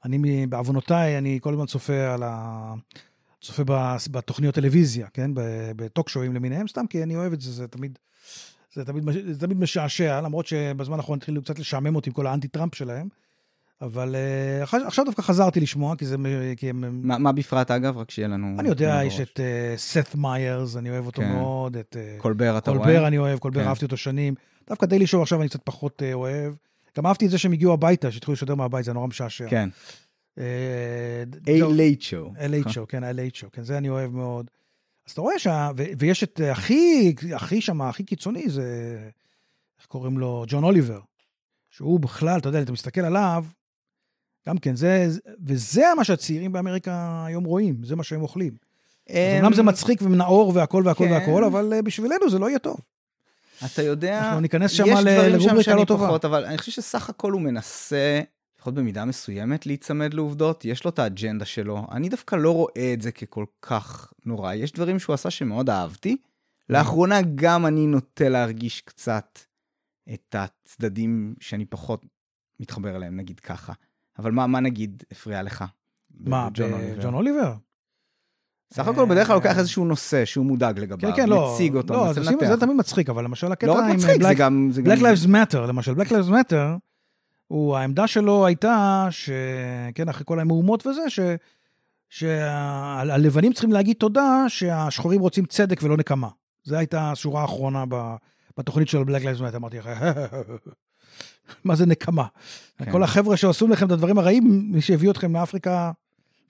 אני 0.04 0.46
בעוונותיי, 0.46 1.18
אני 1.18 1.38
כל 1.42 1.52
הזמן 1.52 1.66
צופה 1.66 2.14
על 2.14 2.22
ה... 2.22 2.74
צופה 3.40 3.62
בתוכניות 4.10 4.54
טלוויזיה, 4.54 5.06
כן? 5.12 5.34
ב- 5.34 5.72
בטוק 5.76 6.08
שואים 6.08 6.34
למיניהם, 6.34 6.68
סתם 6.68 6.86
כי 6.86 7.02
אני 7.02 7.16
אוהב 7.16 7.32
את 7.32 7.40
זה, 7.40 7.52
זה 7.52 7.68
תמיד, 7.68 7.98
זה 8.74 8.84
תמיד, 8.84 9.04
זה 9.32 9.40
תמיד 9.40 9.58
משעשע, 9.58 10.20
למרות 10.20 10.46
שבזמן 10.46 10.96
האחרון 10.96 11.18
התחילו 11.18 11.42
קצת 11.42 11.58
לשעמם 11.58 11.96
אותי 11.96 12.10
עם 12.10 12.14
כל 12.14 12.26
האנטי 12.26 12.48
טראמפ 12.48 12.74
שלהם. 12.74 13.08
אבל 13.82 14.16
אה, 14.16 14.62
עכשיו- 14.86 15.04
דווקא 15.04 15.22
חזרתי 15.22 15.60
לשמוע, 15.60 15.96
כי 15.96 16.06
זה... 16.06 16.16
כי 16.56 16.70
הם... 16.70 17.00
מה, 17.02 17.18
מה 17.18 17.32
בפרט 17.32 17.70
אגב? 17.70 17.98
רק 17.98 18.10
שיהיה 18.10 18.28
לנו... 18.28 18.56
אני 18.58 18.68
יודע, 18.68 19.00
יש. 19.04 19.20
את 19.20 19.40
סת 19.76 20.14
מיירס, 20.14 20.76
אני 20.76 20.90
אוהב 20.90 21.06
אותו 21.06 21.22
כן. 21.22 21.32
מאוד, 21.32 21.76
את... 21.76 21.96
אה, 22.00 22.16
קולבר 22.18 22.58
אתה 22.58 22.70
רואה? 22.70 22.84
קולבר 22.84 23.06
אני 23.06 23.18
אוהב, 23.18 23.38
קולבר 23.38 23.62
כן. 23.62 23.68
אהבתי 23.68 23.84
אותו 23.84 23.96
שנים. 23.96 24.34
דווקא 24.68 24.86
דיילי 24.86 25.06
שואו 25.06 25.22
עכשיו 25.22 25.40
אני 25.40 25.48
קצת 25.48 25.60
פחות 25.64 26.02
אה, 26.02 26.12
אוהב. 26.12 26.54
גם 26.96 27.06
אהבתי 27.06 27.26
את 27.26 27.30
זה 27.30 27.38
שהם 27.38 27.52
הגיעו 27.52 27.72
הביתה, 27.72 28.12
שהתחילו 28.12 28.32
לשדר 28.32 28.54
מהבית, 28.54 28.84
זה 28.84 28.92
נורא 28.92 29.06
משעשע. 29.06 29.48
כן. 29.48 29.68
אה, 30.38 31.24
late 31.46 32.00
show. 32.00 32.38
LH 32.38 32.70
שואו, 32.74 32.88
כן, 32.88 33.02
שואו, 33.34 33.50
כן, 33.50 33.62
זה 33.62 33.78
אני 33.78 33.88
אוהב 33.88 34.12
מאוד. 34.12 34.50
אז 35.06 35.12
אתה 35.12 35.20
רואה 35.20 35.38
שה... 35.38 35.70
ויש 35.98 36.22
את 36.22 36.40
אה, 36.40 36.52
הכי, 36.52 37.14
הכי 37.34 37.60
שם, 37.60 37.82
הכי 37.82 38.04
קיצוני, 38.04 38.48
זה, 38.48 38.98
איך 39.78 39.86
קוראים 39.86 40.18
לו? 40.18 40.44
ג'ון 40.48 40.64
אוליבר. 40.64 41.00
שהוא 41.70 42.00
בכלל, 42.00 42.38
אתה 42.38 42.48
יודע, 42.48 42.62
אתה 42.62 42.72
מסתכל 42.72 43.00
עליו, 43.00 43.44
גם 44.48 44.58
כן, 44.58 44.76
זה, 44.76 45.08
וזה 45.46 45.84
מה 45.96 46.04
שהצעירים 46.04 46.52
באמריקה 46.52 47.24
היום 47.26 47.44
רואים, 47.44 47.84
זה 47.84 47.96
מה 47.96 48.02
שהם 48.04 48.22
אוכלים. 48.22 48.56
אז 49.08 49.14
אמנם 49.40 49.52
זה 49.52 49.62
מצחיק 49.62 50.02
ומנעור 50.02 50.52
והכל 50.54 50.82
והכל 50.86 51.04
כן. 51.04 51.12
והכל, 51.12 51.44
אבל 51.44 51.72
אה, 51.72 51.82
בשבילנו 51.82 52.30
זה 52.30 52.38
לא 52.38 52.48
יהיה 52.48 52.58
טוב. 52.58 52.76
אתה 53.64 53.82
יודע, 53.82 54.18
אנחנו 54.24 54.40
ניכנס 54.40 54.70
שם 54.70 54.84
יש 54.86 54.92
ל- 54.92 55.02
דברים 55.02 55.40
שם 55.40 55.46
לרובריקה 55.46 55.62
שאני 55.62 55.80
לא 55.80 55.84
טובה. 55.84 56.06
פחות, 56.06 56.24
אבל 56.24 56.44
אני 56.44 56.58
חושב 56.58 56.72
שסך 56.72 57.08
הכל 57.10 57.32
הוא 57.32 57.40
מנסה, 57.40 58.20
לפחות 58.66 58.74
במידה 58.78 59.04
מסוימת, 59.04 59.66
להיצמד 59.66 60.14
לעובדות, 60.14 60.64
יש 60.64 60.84
לו 60.84 60.90
את 60.90 60.98
האג'נדה 60.98 61.44
שלו. 61.44 61.86
אני 61.92 62.08
דווקא 62.08 62.36
לא 62.36 62.50
רואה 62.54 62.92
את 62.94 63.02
זה 63.02 63.12
ככל 63.12 63.44
כך 63.62 64.12
נורא. 64.24 64.52
יש 64.54 64.72
דברים 64.72 64.98
שהוא 64.98 65.14
עשה 65.14 65.30
שמאוד 65.30 65.70
אהבתי. 65.70 66.16
לאחרונה 66.68 67.18
גם 67.34 67.66
אני 67.66 67.86
נוטה 67.86 68.28
להרגיש 68.28 68.80
קצת 68.80 69.38
את 70.14 70.34
הצדדים 70.38 71.34
שאני 71.40 71.64
פחות 71.64 72.06
מתחבר 72.60 72.96
אליהם, 72.96 73.16
נגיד 73.16 73.40
ככה. 73.40 73.72
אבל 74.18 74.32
מה, 74.32 74.46
מה 74.46 74.60
נגיד 74.60 75.02
הפריע 75.10 75.42
לך? 75.42 75.64
מה, 76.10 76.48
בג'ון 76.50 77.14
אוליבר? 77.14 77.54
סך 78.72 78.88
הכל 78.88 79.06
בדרך 79.10 79.26
כלל 79.26 79.36
לוקח 79.36 79.58
איזשהו 79.58 79.84
נושא 79.84 80.24
שהוא 80.24 80.46
מודאג 80.46 80.78
לגביו, 80.78 81.10
כן, 81.10 81.16
כן, 81.16 81.28
לא. 81.28 81.52
מציג 81.54 81.74
אותו, 81.74 81.94
לא, 81.94 82.04
מנסה 82.04 82.14
זה, 82.14 82.24
זה 82.24 82.30
לנתח. 82.30 82.54
תמיד 82.60 82.76
מצחיק, 82.76 83.10
אבל 83.10 83.24
למשל 83.24 83.52
הקטע 83.52 83.66
לא 83.66 83.72
רק 83.72 83.84
עם 83.90 83.96
מצחיק, 83.96 84.22
זה 84.22 84.28
Black, 84.30 84.34
גם... 84.34 84.68
זה 84.72 84.82
גם- 84.82 84.92
Black 84.92 85.00
Lives 85.00 85.26
Matter, 85.26 85.58
למשל, 85.58 85.92
Black 85.92 86.08
Lives 86.08 86.30
Matter, 86.30 86.78
הוא, 87.46 87.76
העמדה 87.76 88.06
שלו 88.06 88.46
הייתה, 88.46 89.06
ש... 89.10 89.30
כן, 89.94 90.08
אחרי 90.08 90.24
כל 90.26 90.40
המהומות 90.40 90.86
וזה, 90.86 91.10
ש... 91.10 91.20
שהלבנים 92.08 93.52
צריכים 93.52 93.72
להגיד 93.72 93.96
תודה 93.96 94.44
שהשחורים 94.48 95.20
רוצים 95.20 95.44
צדק 95.44 95.80
ולא 95.82 95.96
נקמה. 95.96 96.28
זו 96.64 96.76
הייתה 96.76 97.10
השורה 97.10 97.42
האחרונה 97.42 97.84
ב... 97.88 98.14
בתוכנית 98.58 98.88
של 98.88 98.98
Lives 98.98 99.40
Matter, 99.40 99.56
אמרתי 99.56 99.78
לך, 99.78 99.88
מה 101.64 101.76
זה 101.76 101.86
נקמה? 101.86 102.26
כן. 102.78 102.92
כל 102.92 103.02
החבר'ה 103.02 103.36
שעשו 103.36 103.68
לכם 103.68 103.86
את 103.86 103.90
הדברים 103.90 104.18
הרעים, 104.18 104.72
מי 104.72 104.80
שהביא 104.80 105.10
אתכם 105.10 105.32
מאפריקה 105.32 105.92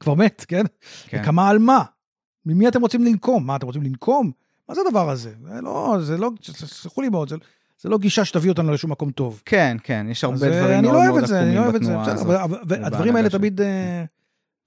כבר 0.01 0.15
מת, 0.15 0.45
כן? 0.49 0.65
כן. 1.07 1.21
נקמה 1.21 1.49
על 1.49 1.59
מה? 1.59 1.83
ממי 2.47 2.69
אתם 2.69 2.81
רוצים 2.81 3.05
לנקום? 3.05 3.47
מה, 3.47 3.57
אתם 3.57 3.67
רוצים 3.67 3.83
לנקום? 3.83 4.33
מה 4.69 4.75
זה 4.75 4.81
הדבר 4.87 5.11
הזה? 5.11 5.35
זה 5.43 5.61
לא, 5.61 5.97
זה 6.01 6.19
לא, 6.19 6.31
סלחו 6.43 7.03
לי 7.03 7.09
מאוד, 7.09 7.29
זה, 7.29 7.37
זה 7.83 7.89
לא 7.89 7.99
גישה 7.99 8.25
שתביא 8.25 8.51
אותנו 8.51 8.73
לשום 8.73 8.91
מקום 8.91 9.11
טוב. 9.11 9.43
כן, 9.45 9.77
כן, 9.83 10.07
יש 10.11 10.25
הרבה 10.25 10.47
אה, 10.47 10.61
דברים 10.61 10.79
אני 10.79 10.83
מאוד 10.83 10.95
לא 10.95 10.99
אוהב 10.99 11.11
מאוד 11.11 11.23
את 11.23 11.29
זה, 11.29 11.39
אני 11.41 11.45
עקומים 11.45 11.59
לא 11.61 11.65
אוהב 11.65 11.75
את 11.75 11.83
זה. 11.83 11.89
בתנועה 11.89 12.05
בסדר, 12.05 12.15
הזאת. 12.15 12.27
אבל- 12.41 12.59
אבל 12.63 12.85
הדברים 12.85 13.17
האלה 13.17 13.31
תמיד... 13.31 13.61
אה, 13.61 14.05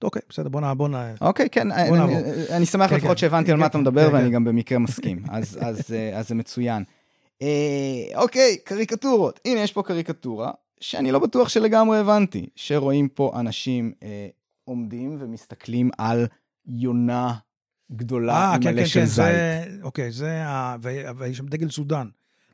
אוקיי, 0.04 0.22
בסדר, 0.28 0.48
בוא 0.48 0.60
נע... 0.60 0.74
בוא 0.74 0.88
נע... 0.88 1.12
אוקיי, 1.20 1.50
כן, 1.50 1.68
בוא 1.68 1.76
אני- 1.76 1.90
נעבור. 1.98 2.16
אני- 2.18 2.56
אני 2.56 2.66
שמח 2.66 2.90
כן, 2.90 2.96
לפחות 2.96 3.10
כן. 3.10 3.16
שהבנתי 3.16 3.50
על 3.50 3.56
כן, 3.56 3.60
מה 3.60 3.66
אתה 3.66 3.78
מדבר, 3.78 4.08
ואני. 4.12 4.30
גם 4.30 4.44
במקרה 4.44 4.78
מסכים, 4.78 5.22
אז- 5.30 5.58
אז 5.60 5.92
אה, 5.94 6.18
אז 6.18 6.28
זה 6.28 6.34
מצוין. 6.34 6.84
אה, 7.42 7.48
אוקיי, 8.14 8.56
קריקטורות. 8.64 9.40
הנה, 9.44 9.60
יש 9.60 9.72
פה 9.72 9.82
קריקטורה, 9.82 10.50
שאני 10.80 11.12
לא 11.12 11.18
בטוח 11.18 11.48
שלגמרי 11.48 11.98
הבנתי, 11.98 12.46
שרואים 12.56 13.08
פה 13.08 13.32
אנשים 13.40 13.92
אה, 14.02 14.28
עומדים 14.64 15.16
ומסתכלים 15.20 15.90
על 15.98 16.26
יונה 16.66 17.34
גדולה 17.92 18.52
אה, 18.52 18.58
כן, 18.62 18.70
מלא 18.74 18.80
כן, 18.82 18.86
של 18.86 19.00
כן, 19.00 19.06
זית. 19.06 19.14
זה... 19.14 19.64
אוקיי, 19.82 20.12
זה... 20.12 20.42
ה- 20.46 20.76
ויש 21.16 21.36
שם 21.38 21.46
דגל 21.46 21.70
סודאן. 21.70 22.06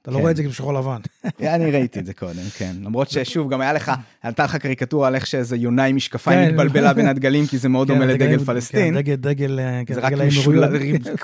אתה 0.06 0.14
לא 0.14 0.16
כן. 0.16 0.22
רואה 0.22 0.30
את 0.30 0.36
זה 0.36 0.44
כשחור 0.44 0.74
לבן. 0.74 1.00
אני 1.54 1.70
ראיתי 1.70 1.98
את 1.98 2.06
זה 2.06 2.14
קודם, 2.14 2.42
כן. 2.58 2.72
למרות 2.82 3.10
ששוב, 3.10 3.50
גם 3.50 3.60
היה 3.60 3.72
לך, 3.72 3.92
עלתה 4.22 4.44
לך 4.44 4.56
קריקטורה 4.56 5.08
על 5.08 5.14
איך 5.14 5.26
שאיזה 5.26 5.56
יונה 5.56 5.84
עם 5.84 5.96
משקפיים 5.96 6.44
כן. 6.44 6.50
מתבלבלה 6.50 6.92
בין 6.92 7.06
הדגלים, 7.06 7.46
כי 7.46 7.58
זה 7.58 7.68
מאוד 7.68 7.88
כן, 7.88 7.94
דומה 7.94 8.06
לדגל 8.06 8.38
כן, 8.38 8.44
פלסטין. 8.44 8.94
דגל, 8.94 9.14
דגל, 9.14 9.60
אה, 9.60 9.82
כן, 9.86 9.94
זה 9.94 10.00
רק. 10.00 10.12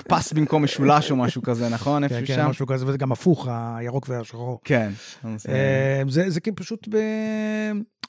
פס 0.07 0.33
במקום 0.33 0.63
משולש 0.63 1.11
או 1.11 1.15
משהו 1.15 1.41
כזה, 1.41 1.69
נכון? 1.69 2.07
כן, 2.07 2.15
איפשהו 2.15 2.35
כן, 2.35 2.41
שם? 2.43 2.49
משהו 2.49 2.67
כזה, 2.67 2.87
וזה 2.87 2.97
גם 2.97 3.11
הפוך, 3.11 3.47
הירוק 3.77 4.09
והשחור. 4.09 4.59
כן. 4.63 4.91
אה, 5.25 5.31
אה, 5.49 6.03
זה, 6.07 6.39
כאילו 6.39 6.55
פשוט. 6.55 6.87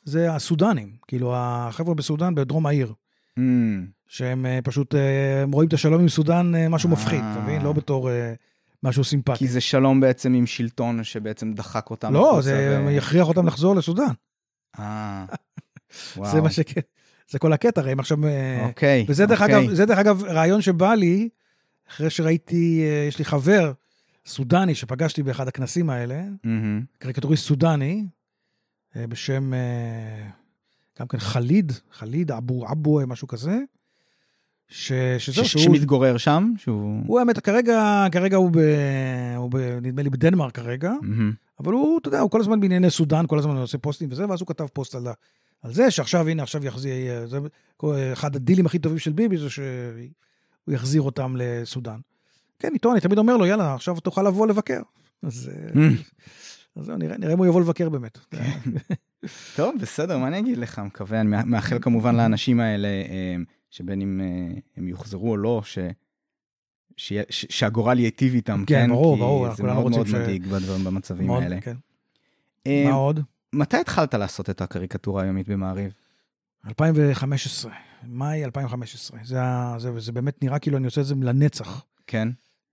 זה 0.05 0.33
הסודנים, 0.33 0.93
כאילו 1.09 1.33
החבר'ה 1.37 1.95
בסודאן, 1.95 2.35
בדרום 2.35 2.67
העיר, 2.67 2.93
mm, 3.39 3.43
שהם 4.09 4.47
אה, 4.47 4.59
פשוט 4.65 4.95
אה, 4.95 5.45
רואים 5.53 5.69
את 5.69 5.73
השלום 5.73 6.01
עם 6.01 6.09
סודאן 6.09 6.55
אה, 6.55 6.69
משהו 6.69 6.89
אה. 6.89 6.93
מפחיד, 6.93 7.21
אתה 7.33 7.41
מבין? 7.41 7.63
לא 7.63 7.73
בתור 7.73 8.11
אה, 8.11 8.33
משהו 8.85 9.05
סימפטי. 9.05 9.39
כי 9.39 9.49
זה 9.49 9.61
שלום 9.61 10.01
בעצם 10.01 10.35
עם 10.35 10.47
שלטון 10.47 11.05
שבעצם 11.05 11.53
דחק 11.53 11.91
אותם. 11.91 12.13
לא, 12.13 12.39
זה 12.43 12.83
ו- 12.87 12.91
יכריח 12.91 13.29
אותם 13.29 13.47
לחזור 13.47 13.77
לסודאן. 13.77 14.13
אה, 14.79 15.25
וואו. 16.17 16.31
זה 16.33 16.41
מה 16.41 16.51
שכן, 16.51 16.81
זה 17.31 17.39
כל 17.39 17.53
הקטע, 17.53 17.81
הרי 17.81 17.93
הם 17.93 18.01
עכשיו... 18.01 18.27
אה, 18.27 18.67
אוקיי. 18.67 19.05
וזה 19.09 19.27
דרך 19.27 19.43
אוקיי. 19.43 19.65
אגב, 19.65 19.75
זה 19.75 19.87
דרך 19.87 19.99
אגב 19.99 20.25
רעיון 20.25 20.61
שבא 20.61 20.95
לי, 20.95 21.29
אחרי 21.89 22.11
שראיתי, 22.11 22.83
אה, 22.85 23.07
יש 23.09 23.19
לי 23.19 23.25
חבר 23.25 23.73
סודני 24.27 24.75
שפגשתי 24.75 25.23
באחד 25.23 25.49
הכנסים 25.49 25.91
האלה, 25.91 26.23
מהמם. 26.45 26.83
קריקטוריסט 26.99 27.47
סודני, 27.47 28.07
אה, 28.97 29.07
בשם, 29.07 29.53
גם 31.01 31.09
כן 31.09 31.19
חליד, 31.19 31.73
חליד 31.93 32.33
אבו 32.33 32.73
אבו, 32.73 33.01
משהו 33.07 33.29
כזה, 33.29 33.59
ש, 34.69 34.93
שזהו, 35.19 35.45
ש- 35.45 35.53
שהוא, 35.53 35.63
שמתגורר 35.63 36.17
שם, 36.17 36.53
שהוא... 36.57 37.03
הוא 37.07 37.19
האמת, 37.19 37.39
כרגע, 37.39 38.07
כרגע 38.13 38.37
הוא, 38.37 38.51
ב, 38.51 38.59
הוא 39.37 39.51
ב, 39.51 39.57
נדמה 39.83 40.03
לי 40.03 40.11
בדנמרק 40.11 40.55
כרגע, 40.55 40.93
מהמם. 41.03 41.33
אבל 41.61 41.73
הוא, 41.73 41.99
אתה 41.99 42.09
יודע, 42.09 42.21
הוא 42.21 42.31
כל 42.31 42.41
הזמן 42.41 42.61
בענייני 42.61 42.91
סודאן, 42.91 43.25
כל 43.27 43.39
הזמן 43.39 43.57
עושה 43.57 43.79
פוסטים 43.79 44.09
וזה, 44.13 44.29
ואז 44.29 44.41
הוא 44.41 44.49
כתב 44.49 44.67
פוסט 44.73 44.95
על, 44.95 45.07
על 45.63 45.73
זה, 45.73 45.91
שעכשיו, 45.91 46.29
הנה, 46.29 46.43
עכשיו 46.43 46.67
יחזיר, 46.67 47.27
זה 47.27 47.39
אחד 48.13 48.37
הדילים 48.37 48.67
הכי 48.67 48.79
טובים 48.79 48.99
של 48.99 49.13
ביבי, 49.13 49.37
זה 49.37 49.51
שהוא 49.51 49.65
יחזיר 50.69 51.03
אותם 51.03 51.35
לסודאן. 51.39 51.99
כן, 52.59 52.71
איתו 52.75 52.93
אני 52.93 53.01
תמיד 53.01 53.19
אומר 53.19 53.37
לו, 53.37 53.47
יאללה, 53.47 53.75
עכשיו 53.75 54.01
תוכל 54.01 54.23
לבוא 54.23 54.47
לבקר. 54.47 54.81
אז, 55.23 55.51
אה. 55.77 55.89
אז 56.77 56.85
זהו, 56.85 56.97
נראה, 56.97 57.19
נראה 57.19 57.33
אם 57.33 57.39
הוא 57.39 57.47
יבוא 57.47 57.61
לבקר 57.61 57.89
באמת. 57.89 58.19
טוב, 59.57 59.75
בסדר, 59.81 60.19
מה 60.19 60.29
אני 60.29 60.39
אגיד 60.39 60.59
לך? 60.59 60.79
מקווה, 60.79 61.21
אני 61.21 61.37
מאחל 61.47 61.79
כמובן 61.81 62.17
לאנשים 62.17 62.61
האלה, 62.61 62.89
אה, 62.89 63.37
שבין 63.75 64.01
אם 64.01 64.21
אה, 64.21 64.59
הם 64.77 64.89
יוחזרו 64.89 65.31
או 65.31 65.37
לא, 65.37 65.63
ש... 65.65 65.79
ש... 66.97 67.13
ש... 67.31 67.47
שהגורל 67.51 67.99
ייטיב 67.99 68.35
איתם, 68.35 68.65
כן, 68.67 68.75
כן? 68.87 68.91
ברור, 68.91 69.17
ברור, 69.17 69.49
כי 69.51 69.57
זה 69.57 69.63
מאוד 69.63 69.75
מאוד 69.77 69.93
רוצים 69.95 70.07
ש- 70.13 70.15
מדאיג 70.15 70.47
בדברים, 70.47 70.85
במצבים 70.85 71.27
מאוד, 71.27 71.43
האלה. 71.43 71.61
כן. 71.61 71.77
אה, 72.67 72.85
מה 72.89 72.95
עוד? 72.95 73.21
מתי 73.53 73.77
התחלת 73.77 74.15
לעשות 74.15 74.51
את 74.51 74.61
הקריקטורה 74.61 75.23
היומית 75.23 75.49
במעריב? 75.49 75.93
2015, 76.69 77.73
מאי 78.07 78.45
2015. 78.45 79.19
זה, 79.25 79.39
זה, 79.79 80.01
זה 80.01 80.13
באמת 80.13 80.43
נראה 80.45 80.59
כאילו 80.59 80.77
אני 80.77 80.87
עושה 80.87 81.01
את 81.01 81.07
זה 81.07 81.15
לנצח. 81.15 81.85
כן? 82.07 82.29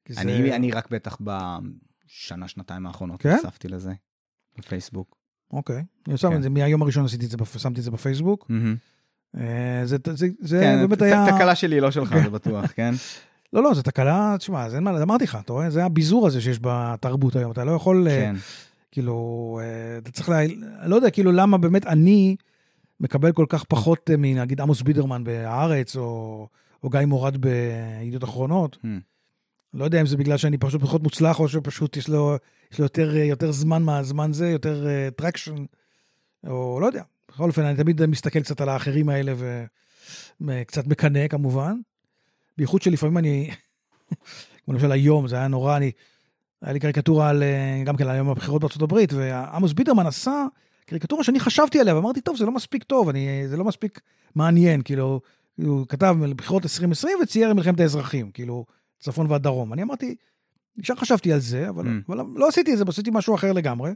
זה- 0.09 0.21
אני, 0.21 0.55
אני 0.55 0.71
רק 0.71 0.89
בטח 0.91 1.17
בשנה, 1.21 2.47
שנתיים 2.47 2.87
האחרונות 2.87 3.21
כן? 3.21 3.33
נחשפתי 3.35 3.67
לזה, 3.67 3.93
בפייסבוק. 4.57 5.15
אוקיי. 5.51 5.83
אני 6.05 6.13
עושה 6.13 6.29
כן. 6.29 6.35
את 6.37 6.43
זה, 6.43 6.49
מהיום 6.49 6.81
הראשון 6.81 7.05
עשיתי 7.05 7.25
את 7.25 7.31
זה, 7.31 7.37
שמתי 7.59 7.79
את 7.79 7.83
זה 7.83 7.91
בפייסבוק. 7.91 8.45
מהמם. 8.49 8.75
אה, 9.37 9.81
זה, 9.85 9.97
זה, 10.13 10.27
זה 10.39 10.59
כן, 10.61 10.79
באמת 10.81 11.01
היה... 11.01 11.25
תקלה 11.35 11.55
שלי, 11.55 11.79
לא 11.79 11.91
שלך, 11.91 12.15
זה 12.23 12.29
בטוח, 12.29 12.71
כן? 12.75 12.93
לא, 13.53 13.63
לא, 13.63 13.73
זה 13.73 13.83
תקלה, 13.83 14.35
תשמע, 14.39 14.69
זה 14.69 14.75
אין 14.75 14.83
מה, 14.83 15.03
אמרתי 15.03 15.23
לך, 15.23 15.37
אתה 15.43 15.53
רואה? 15.53 15.69
זה 15.69 15.85
הביזור 15.85 16.27
הזה 16.27 16.41
שיש 16.41 16.59
בתרבות 16.61 17.35
היום. 17.35 17.51
אתה 17.51 17.63
לא 17.63 17.71
יכול, 17.71 18.07
אה, 18.07 18.19
כן. 18.21 18.35
כאילו, 18.91 19.59
אה, 19.63 19.97
אתה 19.97 20.11
צריך 20.11 20.29
ל... 20.29 20.33
לא 20.85 20.95
יודע, 20.95 21.09
כאילו, 21.09 21.31
למה 21.31 21.57
באמת 21.57 21.87
אני 21.87 22.35
מקבל 22.99 23.31
כל 23.31 23.45
כך 23.49 23.63
פחות 23.63 24.09
מנגיד 24.17 24.61
עמוס 24.61 24.81
בידרמן 24.81 25.23
בהארץ, 25.23 25.95
או, 25.95 26.47
או 26.83 26.89
גיא 26.89 26.99
מורד 27.05 27.37
בידיעות 27.37 28.23
אחרונות. 28.23 28.77
Hmm. 28.83 28.87
לא 29.73 29.85
יודע 29.85 30.01
אם 30.01 30.05
זה 30.05 30.17
בגלל 30.17 30.37
שאני 30.37 30.57
פשוט 30.57 30.81
פחות 30.81 31.03
מוצלח, 31.03 31.39
או 31.39 31.47
שפשוט 31.47 31.97
יש 31.97 32.09
לו, 32.09 32.37
יש 32.71 32.79
לו 32.79 32.85
יותר, 32.85 33.15
יותר 33.15 33.51
זמן 33.51 33.83
מהזמן 33.83 34.33
זה, 34.33 34.49
יותר 34.49 34.85
traction, 35.15 35.65
או 36.47 36.79
לא 36.81 36.85
יודע. 36.85 37.03
בכל 37.31 37.47
אופן, 37.49 37.61
אני 37.65 37.77
תמיד 37.77 38.05
מסתכל 38.05 38.39
קצת 38.39 38.61
על 38.61 38.69
האחרים 38.69 39.09
האלה 39.09 39.33
וקצת 40.41 40.87
מקנא 40.87 41.27
כמובן. 41.27 41.75
בייחוד 42.57 42.81
שלפעמים 42.81 43.17
אני, 43.17 43.49
כמו 44.65 44.73
למשל 44.73 44.91
היום, 44.91 45.27
זה 45.27 45.35
היה 45.35 45.47
נורא, 45.47 45.77
אני, 45.77 45.91
היה 46.61 46.73
לי 46.73 46.79
קריקטורה 46.79 47.29
על, 47.29 47.43
אה, 47.43 47.83
גם 47.85 47.97
כן 47.97 48.07
על 48.07 48.15
יום 48.15 48.29
הבחירות 48.29 48.61
בארצות 48.61 48.81
הברית, 48.81 49.13
ועמוס 49.13 49.73
ביטרמן 49.73 50.07
עשה 50.07 50.45
קריקטורה 50.85 51.23
שאני 51.23 51.39
חשבתי 51.39 51.79
עליה, 51.79 51.95
ואמרתי, 51.95 52.21
טוב, 52.21 52.37
זה 52.37 52.45
לא 52.45 52.51
מספיק 52.51 52.83
טוב, 52.83 53.09
אני, 53.09 53.47
זה 53.47 53.57
לא 53.57 53.63
מספיק 53.63 53.99
מעניין, 54.35 54.81
כאילו, 54.81 55.21
הוא 55.55 55.87
כתב 55.87 56.15
על 56.23 56.33
בחירות 56.33 56.63
2020 56.63 57.17
וצייר 57.23 57.53
מלחמת 57.53 57.79
האזרחים, 57.79 58.31
כאילו, 58.31 58.65
צפון 58.99 59.31
ועד 59.31 59.43
דרום. 59.43 59.73
אני 59.73 59.83
אמרתי, 59.83 60.15
ישר 60.77 60.95
חשבתי 60.95 61.33
על 61.33 61.39
זה, 61.39 61.69
אבל, 61.69 61.85
Mm. 61.85 61.89
אבל 62.07 62.25
לא 62.35 62.47
עשיתי 62.47 62.73
את 62.73 62.77
זה, 62.77 62.83
עשיתי 62.87 63.09
משהו 63.13 63.35
אחר 63.35 63.51
לגמרי. 63.51 63.91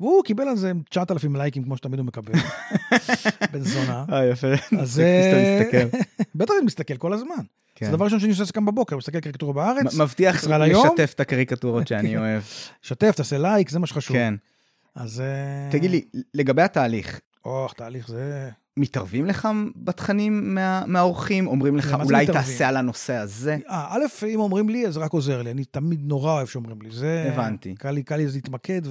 והוא 0.00 0.24
קיבל 0.24 0.48
על 0.48 0.56
זה 0.56 0.72
9,000 0.90 1.36
לייקים, 1.36 1.64
כמו 1.64 1.76
שתמיד 1.76 1.98
הוא 1.98 2.06
מקבל, 2.06 2.32
בן 3.52 3.60
זונה. 3.60 4.04
אה, 4.12 4.26
יפה. 4.26 4.48
אז 4.78 5.00
אה. 5.00 5.84
בטח 6.34 6.54
אני 6.58 6.66
מסתכל 6.66 6.96
כל 6.96 7.12
הזמן. 7.12 7.34
כן. 7.74 7.86
זה 7.86 7.92
הדבר 7.92 8.04
הראשון 8.04 8.20
שאני 8.20 8.30
עושה 8.30 8.52
כאן 8.52 8.64
בבוקר, 8.66 8.96
מסתכל 8.96 9.20
קריקטורה 9.20 9.52
בארץ, 9.52 9.94
מבטיח? 9.94 10.44
לשתף 10.44 11.12
את 11.14 11.20
הקריקטורות 11.20 11.88
שאני 11.88 12.16
אוהב. 12.16 12.42
שתף, 12.82 13.12
תעשה 13.16 13.38
לייק, 13.38 13.70
זה 13.70 13.78
מה 13.78 13.86
שחשוב. 13.86 14.16
כן. 14.16 14.34
אז... 14.94 15.20
אה, 15.20 15.70
תגיד 15.70 15.90
לי, 15.90 16.04
לגבי 16.34 16.62
התהליך, 16.62 17.20
אוח, 17.44 17.72
תהליך 17.72 18.08
זה... 18.08 18.50
מתערבים 18.76 19.26
לך 19.26 19.48
בתכנים 19.76 20.54
מה- 20.54 20.82
מהאורחים? 20.86 21.46
אומרים 21.46 21.76
לך, 21.76 21.96
אולי? 22.04 22.26
תעשה 22.26 22.68
על 22.68 22.76
הנושא 22.76 23.14
הזה? 23.14 23.56
אה, 23.68 23.86
א', 23.90 24.26
אם 24.26 24.40
אומרים 24.40 24.68
לי, 24.68 24.86
אז 24.86 24.94
זה 24.94 25.00
רק 25.00 25.12
עוזר 25.12 25.42
לי. 25.42 25.50
אני 25.50 25.64
תמיד 25.64 26.00
נורא 26.02 26.32
אוהב 26.32 26.46
שאומרים 26.46 26.82
לי. 26.82 26.90
זה... 26.90 27.30
הבנתי. 27.32 27.74
קל 27.74 27.90
לי, 27.90 28.02
קל 28.02 28.16
לי 28.16 28.26
להתמקד, 28.34 28.82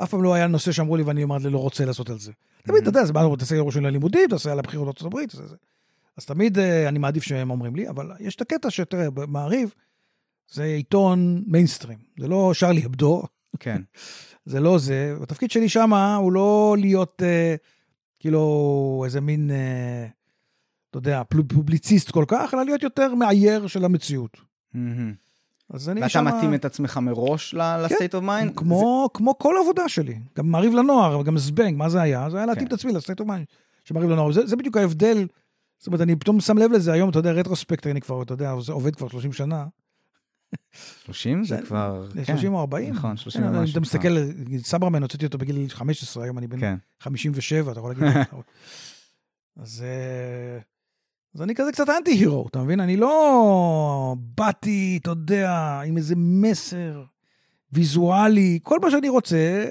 ואף 0.00 0.10
פעם 0.10 0.22
לא 0.22 0.34
היה 0.34 0.46
נושא 0.46 0.72
שאמרו 0.72 0.96
לי 0.96 1.02
ואני 1.02 1.24
אמרתי, 1.24 1.50
לא 1.50 1.58
רוצה 1.58 1.84
לעשות 1.84 2.10
על 2.10 2.18
זה. 2.18 2.32
תמיד, 2.62 2.80
אתה 2.80 2.88
יודע, 2.88 3.04
זה 3.04 3.12
מה, 3.12 3.36
תעשה 3.38 3.60
ראש 3.60 3.74
של 3.74 3.86
הלימודים, 3.86 4.28
תעשה 4.30 4.52
על 4.52 4.58
הבחירות 4.58 4.84
בארצות 4.84 5.06
הברית, 5.06 5.30
זה, 5.30 5.46
זה. 5.46 5.56
אז 6.16 6.24
תמיד 6.24 6.58
אה, 6.58 6.88
אני 6.88 6.98
מעדיף 6.98 7.22
שהם 7.22 7.50
אומרים 7.50 7.76
לי, 7.76 7.88
אבל 7.88 8.10
יש 8.20 8.34
את 8.34 8.40
הקטע 8.40 8.70
שתראה, 8.70 9.10
במעריב, 9.10 9.74
זה 10.50 10.64
עיתון 10.64 11.42
מיינסטרים. 11.46 11.98
זה 12.20 12.28
לא 12.28 12.54
שרלי 12.54 12.84
הבדו, 12.84 13.22
כן. 13.60 13.82
זה 14.44 14.60
לא 14.60 14.78
זה. 14.78 15.16
התפקיד 15.22 15.50
שלי 15.50 15.68
שם 15.68 15.94
הוא 15.94 16.32
לא 16.32 16.76
להיות 16.78 17.22
אה, 17.22 17.54
כאילו 18.18 19.02
איזה 19.04 19.20
מין, 19.20 19.50
אה, 19.50 20.06
אתה 20.90 20.98
יודע, 20.98 21.22
פובליציסט 21.54 22.10
כל 22.10 22.24
כך, 22.28 22.54
אלא 22.54 22.64
להיות 22.64 22.82
יותר 22.82 23.14
מאייר 23.14 23.66
של 23.66 23.84
המציאות. 23.84 24.36
מהמם. 24.74 25.25
אז 25.70 25.88
אני 25.88 26.00
ואתה 26.00 26.08
שמה- 26.08 26.36
מתאים 26.36 26.54
את 26.54 26.64
עצמך 26.64 26.96
מראש 27.02 27.54
ל 27.54 27.64
state 27.64 28.14
of 28.14 28.24
mind? 28.24 28.52
כמו, 28.56 29.08
כמו 29.14 29.38
כל 29.38 29.54
עבודה 29.62 29.88
שלי, 29.88 30.18
גם 30.36 30.50
מעריב 30.50 30.74
לנוער, 30.74 31.18
וגם 31.18 31.38
זבנג, 31.38 31.76
מה 31.76 31.88
זה 31.88 32.02
היה? 32.02 32.30
זה 32.30 32.36
היה 32.36 32.46
להתאים 32.46 32.66
כן. 32.68 32.74
את 32.74 32.78
עצמי 32.78 32.92
ל 32.92 32.97
state 32.97 33.20
of 33.20 33.28
mind 33.28 33.46
של 33.84 33.94
מעריב 33.94 34.10
לנוער. 34.10 34.32
זה, 34.32 34.46
זה 34.46 34.56
בדיוק 34.56 34.76
ההבדל, 34.76 35.26
זאת 35.78 35.86
אומרת, 35.86 36.00
אני 36.00 36.16
פתאום 36.16 36.40
שם 36.40 36.58
לב 36.58 36.72
לזה 36.72 36.92
היום, 36.92 37.10
אתה 37.10 37.18
יודע, 37.18 37.32
retrospect, 37.32 37.86
אני 37.86 38.00
כבר, 38.00 38.22
אתה 38.22 38.32
יודע, 38.34 38.54
זה 38.60 38.72
עובד 38.72 38.96
כבר 38.96 39.08
30 39.08 39.32
שנה, 39.32 39.66
30 41.04 41.44
זה 41.44 41.56
זה- 41.56 41.62
כבר... 41.66 42.06
כן. 42.14 42.24
30 42.24 42.54
או 42.54 42.60
40. 42.60 42.94
נכון, 42.94 43.16
30 43.16 43.42
כן, 43.42 43.48
ומשהו. 43.56 43.72
אתה 43.72 43.80
מסתכל, 43.80 44.16
סברמן, 44.58 45.02
הוצאתי 45.02 45.26
אותו 45.26 45.38
בגיל 45.38 45.68
15, 45.68 46.24
היום 46.24 46.38
אני 46.38 46.46
בן 46.46 46.60
כן. 46.60 46.76
57, 47.00 47.72
אתה 47.72 47.80
יכול 47.80 47.94
להגיד. 48.00 48.16
אז, 49.62 49.84
אה, 49.86 50.58
אז 51.36 51.42
אני 51.42 51.54
כזה 51.54 51.72
קצת 51.72 51.88
anti-hero, 51.88 52.46
אתה 52.48 52.62
מבין? 52.62 52.80
אני 52.80 52.96
לא 52.96 54.14
באתי, 54.18 54.98
אתה 55.02 55.10
יודע, 55.10 55.80
עם 55.86 55.96
איזה 55.96 56.14
מסר 56.16 57.02
ויזואלי, 57.72 58.58
כל 58.62 58.78
מה 58.82 58.90
שאני 58.90 59.08
רוצה, 59.08 59.64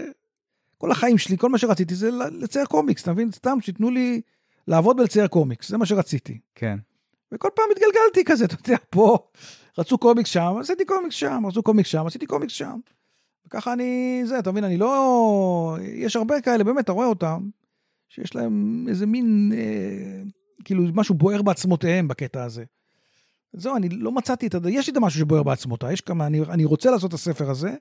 כל 0.78 0.92
החיים 0.92 1.18
שלי, 1.18 1.38
כל 1.38 1.50
מה 1.50 1.58
שרציתי 1.58 1.96
זה 1.96 2.10
לצייר 2.32 2.66
קומיקס, 2.66 3.04
אתה 3.04 3.14
מבין? 3.14 3.32
סתם 3.32 3.58
שייתנו 3.62 3.90
לי 3.90 4.22
לעבוד 4.68 5.00
ולצייר 5.00 5.28
קומיקס, 5.28 5.70
זה 5.70 5.78
מה 5.78 5.86
שרציתי. 5.86 6.40
כן. 6.56 6.78
וכל 7.32 7.50
פעם 7.56 7.66
התגלגלתי 7.72 8.24
כזה, 8.26 8.46
אתה 8.46 8.56
יודע, 8.56 8.78
פה 8.90 9.18
רצו 9.78 9.98
קומיקס 9.98 10.30
שם, 10.30 10.56
עשיתי 10.60 10.86
קומיקס 10.86 11.16
שם, 11.16 11.46
רצו 11.46 11.64
קומיקס 11.64 11.90
שם, 11.90 12.06
עשיתי 12.08 12.26
קומיקס 12.26 12.54
שם. 12.54 12.80
וככה 13.48 13.74
אני, 13.74 14.22
זה, 14.26 14.40
אתה 14.40 14.52
מבין, 14.52 14.64
אני 14.64 14.78
לא... 14.78 15.78
יש 15.82 16.16
הרבה 16.16 16.42
כאלה, 16.42 16.64
באמת, 16.64 16.84
אתה 16.84 16.92
רואה 16.92 17.08
אותם, 17.08 17.50
שיש 18.10 18.36
להם 18.36 18.86
איזה 18.90 19.06
מין, 19.06 19.52
אה, 19.56 20.24
כאילו, 20.66 20.84
משהו 20.94 21.16
בוער 21.16 21.42
בעצמותיהם 21.42 22.08
בקטע 22.08 22.44
הזה. 22.44 22.64
זהו, 23.54 23.76
אני 23.76 23.90
לא 23.90 24.12
מצאתי 24.12 24.48
את 24.48 24.56
ה... 24.56 24.58
יש 24.70 24.88
לי 24.88 24.92
את 24.92 24.98
המשהו 24.98 25.20
שבוער 25.20 25.44
בעצמותיי, 25.44 25.94
יש 25.94 26.02
כמה, 26.02 26.28
אני, 26.28 26.42
אני 26.42 26.66
רוצה 26.66 26.92
לעשות 26.92 27.10
את 27.10 27.14
הספר 27.14 27.50
הזה, 27.50 27.76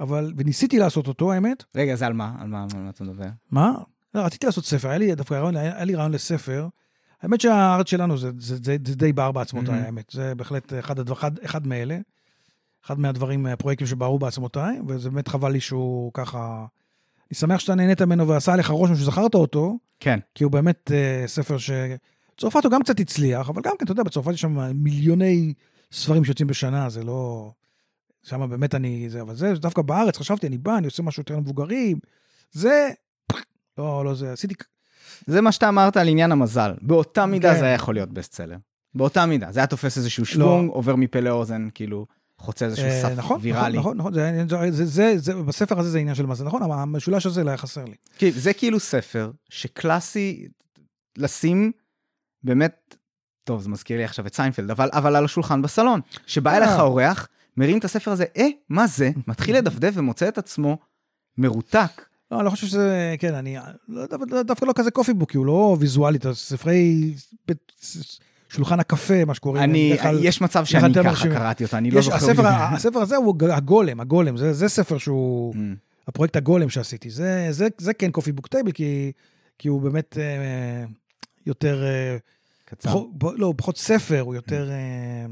אבל, 0.00 0.32
וניסיתי 0.36 0.78
לעשות 0.78 1.08
אותו, 1.08 1.32
האמת. 1.32 1.64
רגע, 1.74 1.94
זה 1.94 2.06
על 2.06 2.12
מה? 2.12 2.34
על 2.38 2.48
מה 2.48 2.66
על 2.74 2.80
מה 2.80 2.90
אתה 2.90 3.04
מדבר? 3.04 3.26
מה? 3.50 3.74
לא, 4.14 4.20
רציתי 4.20 4.46
לעשות 4.46 4.64
ספר, 4.64 4.88
היה 4.88 4.98
לי 4.98 5.14
דווקא 5.14 5.34
רעיון, 5.34 5.56
היה, 5.56 5.84
לי 5.84 5.94
רעיון 5.94 6.12
לספר. 6.12 6.68
האמת 7.22 7.40
שהארץ 7.40 7.88
שלנו 7.88 8.18
זה, 8.18 8.30
זה, 8.38 8.56
זה, 8.56 8.76
זה 8.86 8.94
די 8.94 9.12
בער 9.12 9.32
בעצמותיי, 9.32 9.74
מהמם. 9.74 9.84
האמת. 9.84 10.10
זה 10.10 10.34
בהחלט 10.34 10.72
אחד, 10.78 10.98
הדבר, 10.98 11.14
אחד, 11.14 11.38
אחד 11.38 11.66
מאלה. 11.66 11.98
אחד 12.86 13.00
מהדברים, 13.00 13.46
הפרויקטים 13.46 13.86
שבערו 13.86 14.18
בעצמותיי, 14.18 14.80
וזה 14.88 15.10
באמת 15.10 15.28
חבל 15.28 15.52
לי 15.52 15.60
שהוא 15.60 16.10
ככה... 16.14 16.66
אני 17.30 17.36
שמח 17.36 17.60
שאתה 17.60 17.74
נהנית 17.74 18.02
ממנו 18.02 18.28
ועשה 18.28 18.52
עליך 18.52 18.70
רושם 18.70 18.94
שזכרת 18.94 19.34
אותו, 19.34 19.78
כן. 20.00 20.18
כי 20.34 20.44
הוא 20.44 20.52
באמת 20.52 20.90
אה, 20.94 21.24
ספר 21.26 21.58
ש... 21.58 21.70
צרפת 22.36 22.64
הוא 22.64 22.72
גם 22.72 22.82
קצת 22.82 23.00
הצליח, 23.00 23.48
אבל 23.48 23.62
גם 23.62 23.72
כן, 23.78 23.84
אתה 23.84 23.92
יודע, 23.92 24.02
בצרפת 24.02 24.32
יש 24.32 24.40
שם 24.40 24.58
מיליוני 24.74 25.54
ספרים 25.92 26.24
שיוצאים 26.24 26.48
בשנה, 26.48 26.90
זה 26.90 27.04
לא... 27.04 27.50
שם 28.22 28.50
באמת 28.50 28.74
אני... 28.74 29.10
זה, 29.10 29.20
אבל 29.20 29.34
זה 29.34 29.54
דווקא 29.54 29.82
בארץ, 29.82 30.18
חשבתי, 30.18 30.46
אני 30.46 30.58
בא, 30.58 30.78
אני 30.78 30.86
עושה 30.86 31.02
משהו 31.02 31.20
יותר 31.20 31.36
למבוגרים. 31.36 31.98
זה... 32.52 32.90
לא, 33.78 34.04
לא 34.04 34.14
זה, 34.14 34.32
עשיתי... 34.32 34.54
זה 35.26 35.40
מה 35.40 35.52
שאתה 35.52 35.68
אמרת 35.68 35.96
על 35.96 36.08
עניין 36.08 36.32
המזל. 36.32 36.74
באותה 36.82 37.26
מידה 37.26 37.52
כן. 37.52 37.58
זה 37.58 37.64
היה 37.64 37.74
יכול 37.74 37.94
להיות 37.94 38.12
בסטסלר. 38.12 38.56
באותה 38.94 39.26
מידה. 39.26 39.52
זה 39.52 39.60
היה 39.60 39.66
תופס 39.66 39.96
איזשהו 39.96 40.26
שוונג, 40.26 40.70
עובר 40.70 40.96
מפה 40.96 41.20
לאוזן, 41.20 41.68
כאילו, 41.74 42.06
חוצה 42.38 42.64
איזשהו 42.64 42.86
אה, 42.86 43.02
סף 43.02 43.12
נכון, 43.16 43.38
ויראלי. 43.42 43.78
נכון, 43.78 43.96
נכון, 43.96 44.14
זה, 44.14 44.44
זה, 44.48 44.70
זה, 44.70 44.84
זה, 44.84 45.18
זה, 45.18 45.34
בספר 45.34 45.78
הזה 45.78 45.90
זה 45.90 45.98
עניין 45.98 46.14
של 46.14 46.26
מה 46.26 46.34
זה, 46.34 46.44
נכון, 46.44 46.62
המשולש 46.62 47.26
הזה 47.26 47.44
לא 47.44 47.50
היה 47.50 47.56
חסר 47.56 47.84
לי. 47.84 47.94
כי 48.18 48.32
זה 48.32 48.52
כאילו 48.52 48.80
ספר 48.80 49.30
שקלאסי 49.48 50.48
לשים 51.16 51.72
באמת, 52.44 52.96
טוב, 53.44 53.62
זה 53.62 53.68
מזכיר 53.68 53.96
לי 53.98 54.04
עכשיו 54.04 54.26
את 54.26 54.34
סיינפלד, 54.34 54.70
אבל, 54.70 54.88
אבל 54.92 55.16
על 55.16 55.24
השולחן 55.24 55.62
בסלון, 55.62 56.00
שבא 56.26 56.50
אה. 56.50 56.56
אליך 56.56 56.70
אורח, 56.78 57.28
מרים 57.56 57.78
את 57.78 57.84
הספר 57.84 58.10
הזה, 58.10 58.24
אה, 58.36 58.46
מה 58.68 58.86
זה? 58.86 59.10
מתחיל 59.28 59.56
לדפדף 59.56 59.92
ומוצא 59.94 60.28
את 60.28 60.38
עצמו 60.38 60.78
מרותק. 61.38 62.02
לא, 62.30 62.36
אני 62.36 62.44
לא 62.44 62.50
חושב 62.50 62.66
שזה, 62.66 63.14
כן, 63.18 63.34
אני 63.34 63.56
לא, 63.88 64.06
דו- 64.06 64.42
דווקא 64.42 64.64
לא 64.64 64.72
כזה 64.76 64.90
coffee 64.90 65.12
booky, 65.14 65.36
הוא 65.36 65.46
לא 65.46 65.76
ויזואלית, 65.80 66.26
אז 66.26 66.36
ספרי 66.38 67.14
שולחן 68.48 68.80
הקפה, 68.80 69.24
מה 69.24 69.34
שקוראים. 69.34 69.62
אני, 69.64 69.90
בדרך 69.92 70.02
כלל- 70.02 70.24
יש 70.24 70.40
מצב 70.40 70.64
שאני 70.64 70.94
ככה 70.94 71.02
מרשימים. 71.02 71.38
קראתי 71.38 71.64
אותה, 71.64 71.78
אני 71.78 71.90
לא 71.90 71.98
יש, 71.98 72.04
זוכר. 72.04 72.16
הספר. 72.16 72.42
הספר 72.46 72.98
הזה 72.98 73.16
הוא 73.16 73.34
הגולם, 73.52 74.00
הגולם, 74.00 74.36
זה, 74.36 74.52
זה 74.52 74.68
ספר 74.68 74.98
שהוא, 74.98 75.54
Mm, 75.54 75.58
הפרויקט 76.08 76.36
הגולם 76.36 76.68
שעשיתי, 76.68 77.10
זה, 77.10 77.46
זה, 77.50 77.68
זה 77.78 77.94
כן 77.94 78.10
coffee 78.10 78.32
book 78.32 78.46
table, 78.46 78.72
כי, 78.72 79.12
כי 79.58 79.68
הוא 79.68 79.80
באמת 79.80 80.18
אה, 80.18 80.84
יותר, 81.46 81.84
אה, 81.84 82.16
קצר. 82.64 82.88
פחות, 82.88 83.18
ב- 83.18 83.36
לא, 83.36 83.54
פחות 83.56 83.78
ספר, 83.78 84.20
הוא 84.20 84.34
יותר, 84.34 84.70
אה, 84.70 85.26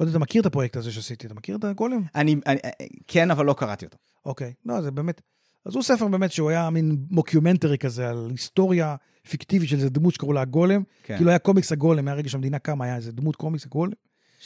לא 0.00 0.04
יודע, 0.04 0.10
אתה 0.10 0.18
מכיר 0.18 0.40
את 0.40 0.46
הפרויקט 0.46 0.76
הזה 0.76 0.92
שעשיתי, 0.92 1.26
אתה 1.26 1.34
מכיר 1.34 1.56
את 1.56 1.64
הגולם? 1.64 2.02
אני, 2.14 2.36
אני, 2.46 2.58
כן, 3.06 3.30
אבל 3.30 3.46
לא 3.46 3.54
קראתי 3.58 3.84
אותו. 3.84 3.98
אוקיי, 4.26 4.52
לא, 4.66 4.80
זה 4.80 4.90
באמת, 4.90 5.20
אז 5.64 5.74
הוא 5.74 5.82
ספר 5.82 6.08
באמת 6.08 6.32
שהוא 6.32 6.50
היה 6.50 6.70
מין 6.70 6.96
מוקיומנטרי 7.10 7.78
כזה 7.78 8.08
על 8.10 8.28
היסטוריה 8.30 8.96
פיקטיבית 9.28 9.68
של 9.68 9.76
איזה 9.76 9.90
דמות 9.90 10.14
שקראו 10.14 10.32
לה 10.32 10.40
הגולם. 10.40 10.82
כן. 11.02 11.16
כאילו 11.16 11.30
היה 11.30 11.38
קומיקס 11.38 11.72
הגולם, 11.72 12.04
מהרגע 12.04 12.28
שהמדינה 12.28 12.58
קמה 12.58 12.84
היה 12.84 12.96
איזה 12.96 13.12
דמות 13.12 13.36
קומיקס 13.36 13.66
הגולם. 13.66 13.92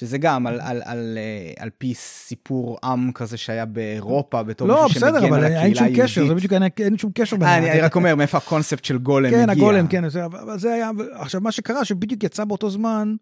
שזה 0.01 0.19
גם 0.19 0.47
על, 0.47 0.61
על, 0.61 0.83
על, 0.85 1.19
אה, 1.19 1.63
על 1.63 1.71
פי 1.79 1.95
סיפור 1.95 2.79
עם 2.85 3.13
כזה 3.13 3.37
שהיה 3.37 3.65
באירופה, 3.65 4.43
בתור 4.43 4.69
לא, 4.69 4.83
מישהו 4.85 5.01
בסדר, 5.01 5.21
שמגן 5.21 5.33
אבל 5.33 5.39
על 5.39 5.45
אין 5.45 5.57
הקהילה 5.57 5.75
שום 5.77 5.85
היהודית. 5.87 6.05
קשר, 6.05 6.27
זה 6.29 6.35
בדיוק 6.35 6.53
אין- 6.53 6.63
אין 6.81 6.99
שום 6.99 7.11
קשר 7.15 7.37
אה, 7.37 7.41
ביניהם. 7.41 7.65
אני, 7.65 7.81
רק 7.81 7.95
אומר, 7.97 8.15
מאיפה 8.15 8.39
הקונספט 8.39 8.85
של 8.85 8.99
גולם 8.99 9.31
כן, 9.31 9.43
מגיע. 9.51 9.53
הגולם, 9.65 9.87
כן, 9.89 10.09
זה- 10.09 10.25
אבל 10.25 10.59
זה 10.59 10.73
היה, 10.73 10.91
עכשיו 11.13 11.41
מה 11.41 11.53
שקרה, 11.53 11.85
שבדיוק 11.85 12.25
יצא 12.25 12.45
באותו 12.45 12.71
זמן 12.71 13.15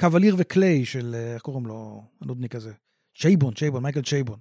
קווליר 0.00 0.34
וקליי 0.38 0.84
של, 0.84 1.14
אה, 1.18 1.34
איך 1.34 1.42
קוראים 1.42 1.66
לו, 1.66 2.02
הנודניק 2.22 2.54
הזה? 2.54 2.72
צ'ייבון, 3.20 3.54
צ'ייבון, 3.54 3.82
מייקל 3.82 4.02
צ'ייבון. 4.02 4.38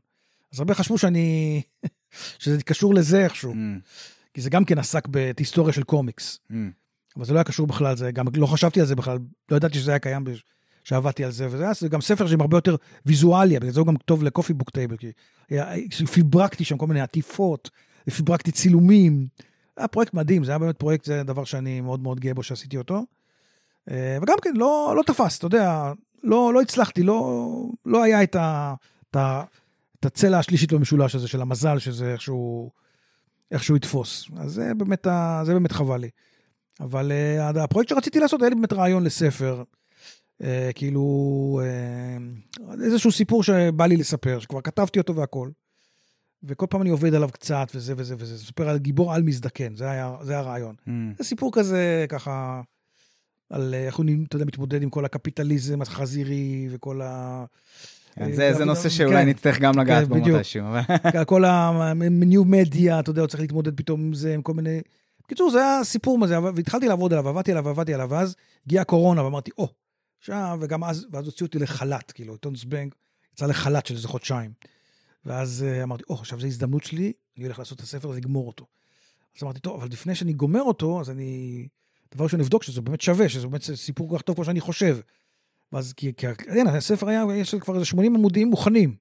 אז 0.54 0.60
הרבה 0.60 0.74
חשבו 0.74 0.98
שאני, 0.98 1.62
שזה 2.40 2.64
קשור 2.64 2.94
לזה 2.94 3.24
איכשהו, 3.24 3.54
Mm, 3.54 3.56
כי 4.34 4.42
זה 4.42 4.50
גם 4.50 4.66
כן 4.66 4.78
עסק 4.80 5.08
בהיסטוריה 5.08 5.74
של 5.74 5.84
קומיקס, 5.84 6.40
mm. 6.52 6.54
אבל 7.18 7.26
זה 7.26 7.34
לא 7.34 7.38
היה 7.38 7.44
קשור 7.44 7.68
בכלל, 7.68 7.98
זה 7.98 8.12
גם 8.12 8.26
לא 8.36 8.46
חשבתי 8.48 8.80
על 8.80 8.86
זה 8.86 8.96
בכלל, 8.96 9.18
לא 9.52 9.58
ידעתי 9.58 9.78
שזה 9.80 9.92
היה 9.92 10.00
קיים, 10.00 10.24
בש- 10.24 10.44
שעבדתי 10.84 11.24
על 11.24 11.32
זה, 11.32 11.48
וזה 11.48 11.64
היה 11.64 11.74
זה 11.74 11.90
גם 11.90 12.02
ספר 12.02 12.28
שעם 12.28 12.42
הרבה 12.42 12.58
יותר 12.58 12.76
ויזואליה, 13.06 13.60
בגלל 13.60 13.74
זה 13.74 13.80
הוא 13.80 13.88
גם 13.88 13.96
טוב 13.98 14.24
ל 14.24 14.28
coffee 14.28 14.54
book 14.54 14.70
table, 14.70 14.98
כי 14.98 15.12
פיברקתי 16.14 16.66
שם 16.66 16.78
כל 16.78 16.88
מיני 16.88 17.02
עטיפות, 17.02 17.70
פיברקתי 18.16 18.52
צילומים. 18.52 19.28
היה 19.78 19.88
פרויקט 19.88 20.14
מדהים, 20.14 20.44
זה 20.44 20.52
היה 20.52 20.60
באמת 20.60 20.78
פרויקט, 20.78 21.06
זה 21.06 21.24
דבר 21.24 21.44
שאני 21.44 21.82
מאוד 21.82 22.00
מאוד 22.00 22.20
גאה 22.20 22.34
בו 22.34 22.44
שעשיתי 22.44 22.78
אותו. 22.78 23.06
אה, 23.92 24.18
וגם 24.22 24.36
כן, 24.42 24.54
לא, 24.56 24.94
לא 24.98 25.04
תפס, 25.04 25.38
אתה 25.38 25.46
יודע, 25.46 25.94
לא, 26.24 26.54
לא 26.54 26.62
הצלחתי, 26.62 27.04
לא, 27.04 27.48
לא 27.86 28.04
היה 28.04 28.24
את, 28.24 28.36
ה, 28.36 28.74
את, 29.10 29.16
ה, 29.16 29.44
את 30.00 30.06
הצלע 30.06 30.40
השלישית 30.40 30.74
במשולש 30.74 31.16
הזה 31.16 31.28
של 31.28 31.42
המזל, 31.42 31.80
שזה 31.80 32.14
איכשהו, 32.14 32.72
איכשהו 33.52 33.76
יתפוס. 33.76 34.30
אז 34.38 34.52
זה 34.52 34.72
באמת, 34.78 35.08
זה 35.44 35.54
באמת 35.54 35.72
חבל 35.72 35.98
לי. 35.98 36.10
אבל 36.80 37.12
uh, 37.12 37.60
הפרויקט 37.60 37.90
שרציתי 37.90 38.20
לעשות, 38.20 38.42
היה 38.42 38.50
לי 38.50 38.56
באמת 38.56 38.74
רעיון 38.74 39.04
לספר. 39.04 39.64
Uh, 40.44 40.46
כאילו, 40.76 41.62
uh, 42.60 42.84
איזשהו 42.84 43.12
סיפור 43.12 43.44
שבא 43.44 43.86
לי 43.86 43.98
לספר, 43.98 44.40
שכבר 44.40 44.62
כתבתי 44.62 45.00
אותו 45.00 45.16
והכל. 45.16 45.50
וכל 46.44 46.66
פעם 46.70 46.82
אני 46.82 46.90
עובד 46.90 47.14
עליו 47.14 47.30
קצת, 47.34 47.68
וזה 47.76 47.94
וזה 47.98 48.16
וזה. 48.18 48.38
ספר 48.38 48.70
על 48.70 48.78
גיבור 48.78 49.14
על 49.14 49.24
מזדקן, 49.24 49.76
זה 49.76 49.92
היה, 49.92 50.16
זה 50.22 50.32
היה 50.32 50.40
הרעיון. 50.40 50.76
Mm. 50.88 50.90
זה 51.18 51.24
סיפור 51.24 51.52
כזה, 51.54 52.06
ככה, 52.10 52.62
על 53.50 53.74
אה, 53.74 53.86
איך 53.86 53.96
הוא, 53.96 54.06
אתה 54.28 54.36
יודע, 54.36 54.46
מתמודד 54.46 54.82
עם 54.82 54.90
כל 54.90 55.06
הקפיטליזם 55.06 55.82
החזירי 55.82 56.68
וכל 56.72 57.02
ה... 57.02 57.46
כן, 58.16 58.32
זה, 58.32 58.54
זה 58.54 58.60
אה, 58.60 58.66
נושא 58.66 58.84
כן, 58.84 58.90
שאולי 58.90 59.26
נצטרך 59.26 59.60
גם 59.60 59.80
לגעת 59.80 60.08
בו. 60.08 60.16
מתישהו. 60.16 60.66
כל 61.26 61.46
הניו 61.46 62.46
מדיה, 62.46 63.00
אתה 63.00 63.10
יודע, 63.10 63.22
הוא 63.22 63.28
צריך 63.28 63.42
להתמודד 63.42 63.78
פתאום 63.78 64.02
עם 64.02 64.14
זה, 64.14 64.34
עם 64.34 64.42
כל 64.42 64.54
מיני... 64.54 64.82
בקיצור, 65.24 65.52
זה 65.52 65.60
היה 65.60 65.84
סיפור 65.84 66.18
מזה, 66.18 66.40
והתחלתי 66.56 66.88
לעבוד 66.88 67.14
עליו, 67.14 67.30
עבדתי 67.30 67.52
עליו, 67.52 67.70
עבדתי 67.70 67.94
עליו, 67.94 68.08
ואז 68.10 68.36
הגיעה 68.66 68.82
הקורונה, 68.82 69.24
ואמרתי, 69.24 69.52
או, 69.58 69.68
עכשיו, 70.24 70.58
וגם 70.62 70.84
אז, 70.84 71.08
ואז 71.12 71.26
הוציאו 71.26 71.48
אותי 71.48 71.60
לחל"ת, 71.60 72.12
כאילו, 72.12 72.34
עיתון 72.34 72.56
זבנג 72.56 72.94
יצא 73.34 73.46
לחל"ת 73.46 73.86
של 73.86 73.96
איזה 73.96 74.08
חודשיים. 74.08 74.54
ואז 75.26 75.66
אה, 75.68 75.84
אמרתי, 75.84 76.04
או, 76.10 76.16
עכשיו 76.16 76.40
זו 76.40 76.48
הזדמנות 76.48 76.84
שלי, 76.84 77.14
אני 77.38 77.46
הולך 77.46 77.60
לעשות 77.60 77.78
את 77.78 77.84
הספר 77.84 78.10
הזה, 78.10 78.20
לגמור 78.20 78.48
אותו. 78.48 78.66
אז 79.38 79.44
אמרתי, 79.44 79.60
טוב, 79.60 79.80
אבל 79.80 79.90
לפני 79.92 80.16
שאני 80.16 80.34
גומר 80.34 80.62
אותו, 80.62 81.02
אז 81.02 81.10
אני... 81.10 81.68
דבר 82.16 82.24
ראשון, 82.24 82.40
נבדוק 82.40 82.64
שזה 82.64 82.82
באמת 82.82 83.02
שווה, 83.02 83.30
שזה 83.30 83.48
באמת 83.48 83.62
סיפור 83.62 84.10
כל 84.10 84.18
כך 84.18 84.22
טוב 84.22 84.36
כמו 84.36 84.46
שאני 84.46 84.60
חושב. 84.60 84.98
ואז, 85.72 85.94
כי, 85.94 86.14
כי 86.18 86.28
אין, 86.48 86.68
הספר 86.68 87.10
היה, 87.10 87.24
יש 87.36 87.56
כבר 87.56 87.76
איזה 87.76 87.86
80 87.86 88.16
עמודים 88.16 88.48
מוכנים. 88.48 88.96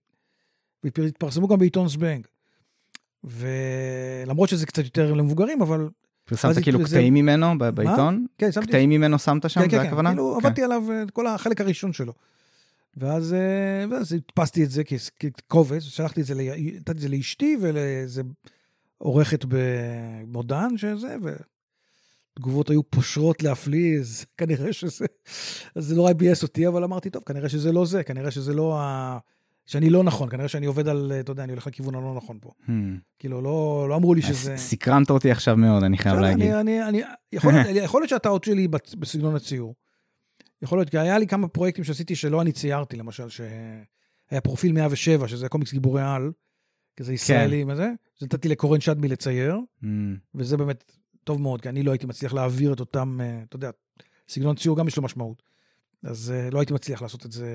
והתפרסמו 0.85 1.49
גם 1.49 1.59
בעיתון 1.59 1.89
זבנג. 1.89 2.27
ולמרות 3.25 4.49
שזה 4.49 4.67
קצת 4.67 4.85
יותר 4.85 5.15
למבוגרים, 5.15 5.63
אבל 5.63 5.89
פרסמת 6.25 6.59
כאילו 6.63 6.79
זה- 6.79 6.85
קטעים 6.85 7.15
ממנו 7.15 7.59
ב- 7.59 7.69
בעיתון? 7.69 8.27
כן, 8.39 8.53
שמתי... 8.53 8.67
קטעים 8.67 8.91
ממנו 8.91 9.19
שמת 9.19 9.51
שם? 9.51 9.61
כן, 9.61 9.69
כן, 9.69 9.91
כן? 9.91 10.05
כאילו 10.07 10.39
כן. 10.41 10.47
עבדתי 10.47 10.63
עליו 10.63 10.83
אה, 10.91 11.03
את 11.03 11.11
כל 11.11 11.27
החלק 11.27 11.61
הראשון 11.61 11.93
שלו. 11.93 12.13
ואז, 12.97 13.35
אה, 13.35 13.85
ואז 13.91 14.13
הדפסתי 14.13 14.65
את 14.65 14.71
זה 14.71 14.83
כקובץ, 15.19 15.83
שלחתי 15.83 16.21
את 16.21 16.27
זה, 16.27 16.35
נתתי 16.35 16.91
את 16.91 16.99
זה 16.99 17.09
לאשתי 17.09 17.57
ולאיזה 17.61 18.23
עורכת 18.99 19.45
במודן 19.49 20.69
שזה, 20.77 21.17
ותגובות 22.37 22.71
היו 22.71 22.91
פושרות 22.91 23.43
להפליא, 23.43 23.99
אז 24.01 24.25
כנראה 24.39 24.73
שזה, 24.73 25.07
אז 25.77 25.85
זה 25.87 25.95
נורא 25.95 26.13
ביאס 26.13 26.43
אותי, 26.43 26.67
אבל 26.69 26.85
אמרתי, 26.85 27.11
טוב, 27.11 27.23
כנראה 27.23 27.49
שזה 27.49 27.73
לא 27.73 27.87
זה, 27.87 28.03
כנראה 28.03 28.31
שזה 28.31 28.55
לא 28.55 28.79
ה... 28.81 29.19
שאני 29.67 29.91
לא 29.91 30.05
נכון, 30.05 30.29
כנראה 30.31 30.49
שאני 30.49 30.67
עובד 30.67 30.89
על, 30.89 31.13
אתה 31.21 31.33
יודע, 31.33 31.45
אני 31.45 31.53
הולך 31.53 31.67
לכיוון 31.67 31.95
הלא 31.95 32.15
נכון 32.15 32.39
פה. 32.41 32.51
Hmm. 32.67 32.71
כאילו, 33.19 33.41
לא, 33.41 33.87
לא 33.89 33.97
אמרו 33.97 34.15
לי 34.15 34.23
שזה... 34.23 34.57
סקרנת 34.57 35.11
אותי 35.11 35.31
עכשיו 35.31 35.57
מאוד, 35.57 35.83
אני 35.83 35.99
חייב 35.99 36.19
להגיד. 36.19 36.47
אני, 36.47 36.61
אני, 36.61 36.89
אני, 36.89 37.03
יכול, 37.33 37.55
יכול 37.85 38.01
להיות 38.01 38.11
שהטעות 38.11 38.45
שלי 38.45 38.69
בסגנון 38.99 39.37
הציור. 39.37 39.75
יכול 40.63 40.79
להיות, 40.79 40.91
כי 40.91 40.99
היה 40.99 41.19
לי 41.19 41.27
כמה 41.27 41.49
פרויקטים 41.49 41.85
שעשיתי 41.85 42.15
שלא 42.17 42.43
אני 42.43 42.53
ציירתי, 42.53 42.97
למשל, 42.97 43.29
שהיה 43.29 44.41
פרופיל 44.43 44.73
107, 44.73 45.29
שזה 45.29 45.49
קומיקס 45.49 45.73
גיבורי 45.73 46.03
על, 46.03 46.33
כזה 46.97 47.13
ישראלי 47.13 47.65
וזה, 47.69 47.91
אז 48.21 48.23
נתתי 48.23 48.49
לקורן 48.49 48.81
שדמי 48.81 49.09
לצייר, 49.09 49.57
Hmm. 49.83 49.87
וזה 50.35 50.57
באמת 50.57 50.93
טוב 51.25 51.41
מאוד, 51.41 51.61
כי 51.61 51.69
אני 51.69 51.83
לא 51.83 51.91
הייתי 51.91 52.07
מצליח 52.07 52.35
להעביר 52.35 52.73
את 52.73 52.81
אותם, 52.81 53.19
אה, 53.21 53.43
אתה 53.49 53.57
יודע, 53.57 53.71
סגנון 54.29 54.57
ציור 54.57 54.77
גם 54.77 54.89
יש 54.89 54.97
לו 54.97 55.03
משמעות. 55.03 55.43
אז 56.03 56.31
אה, 56.31 56.51
לא 56.51 56.59
הייתי 56.59 56.75
מצליח 56.75 57.03
לעשות 57.03 57.27
את 57.27 57.33
זה, 57.33 57.47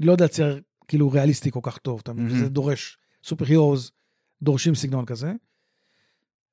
לא 0.00 0.12
יודע 0.12 0.24
לצייר 0.24 0.60
כאילו 0.88 1.10
ריאליסטי 1.10 1.50
כל 1.50 1.60
כך 1.62 1.78
טוב, 1.78 2.00
אתה 2.02 2.12
מבין? 2.12 2.26
מהמם. 2.26 2.38
וזה 2.38 2.48
דורש, 2.48 2.98
super 3.24 3.44
heroes 3.44 3.90
דורשים 4.42 4.74
סגנון 4.74 5.04
כזה. 5.04 5.32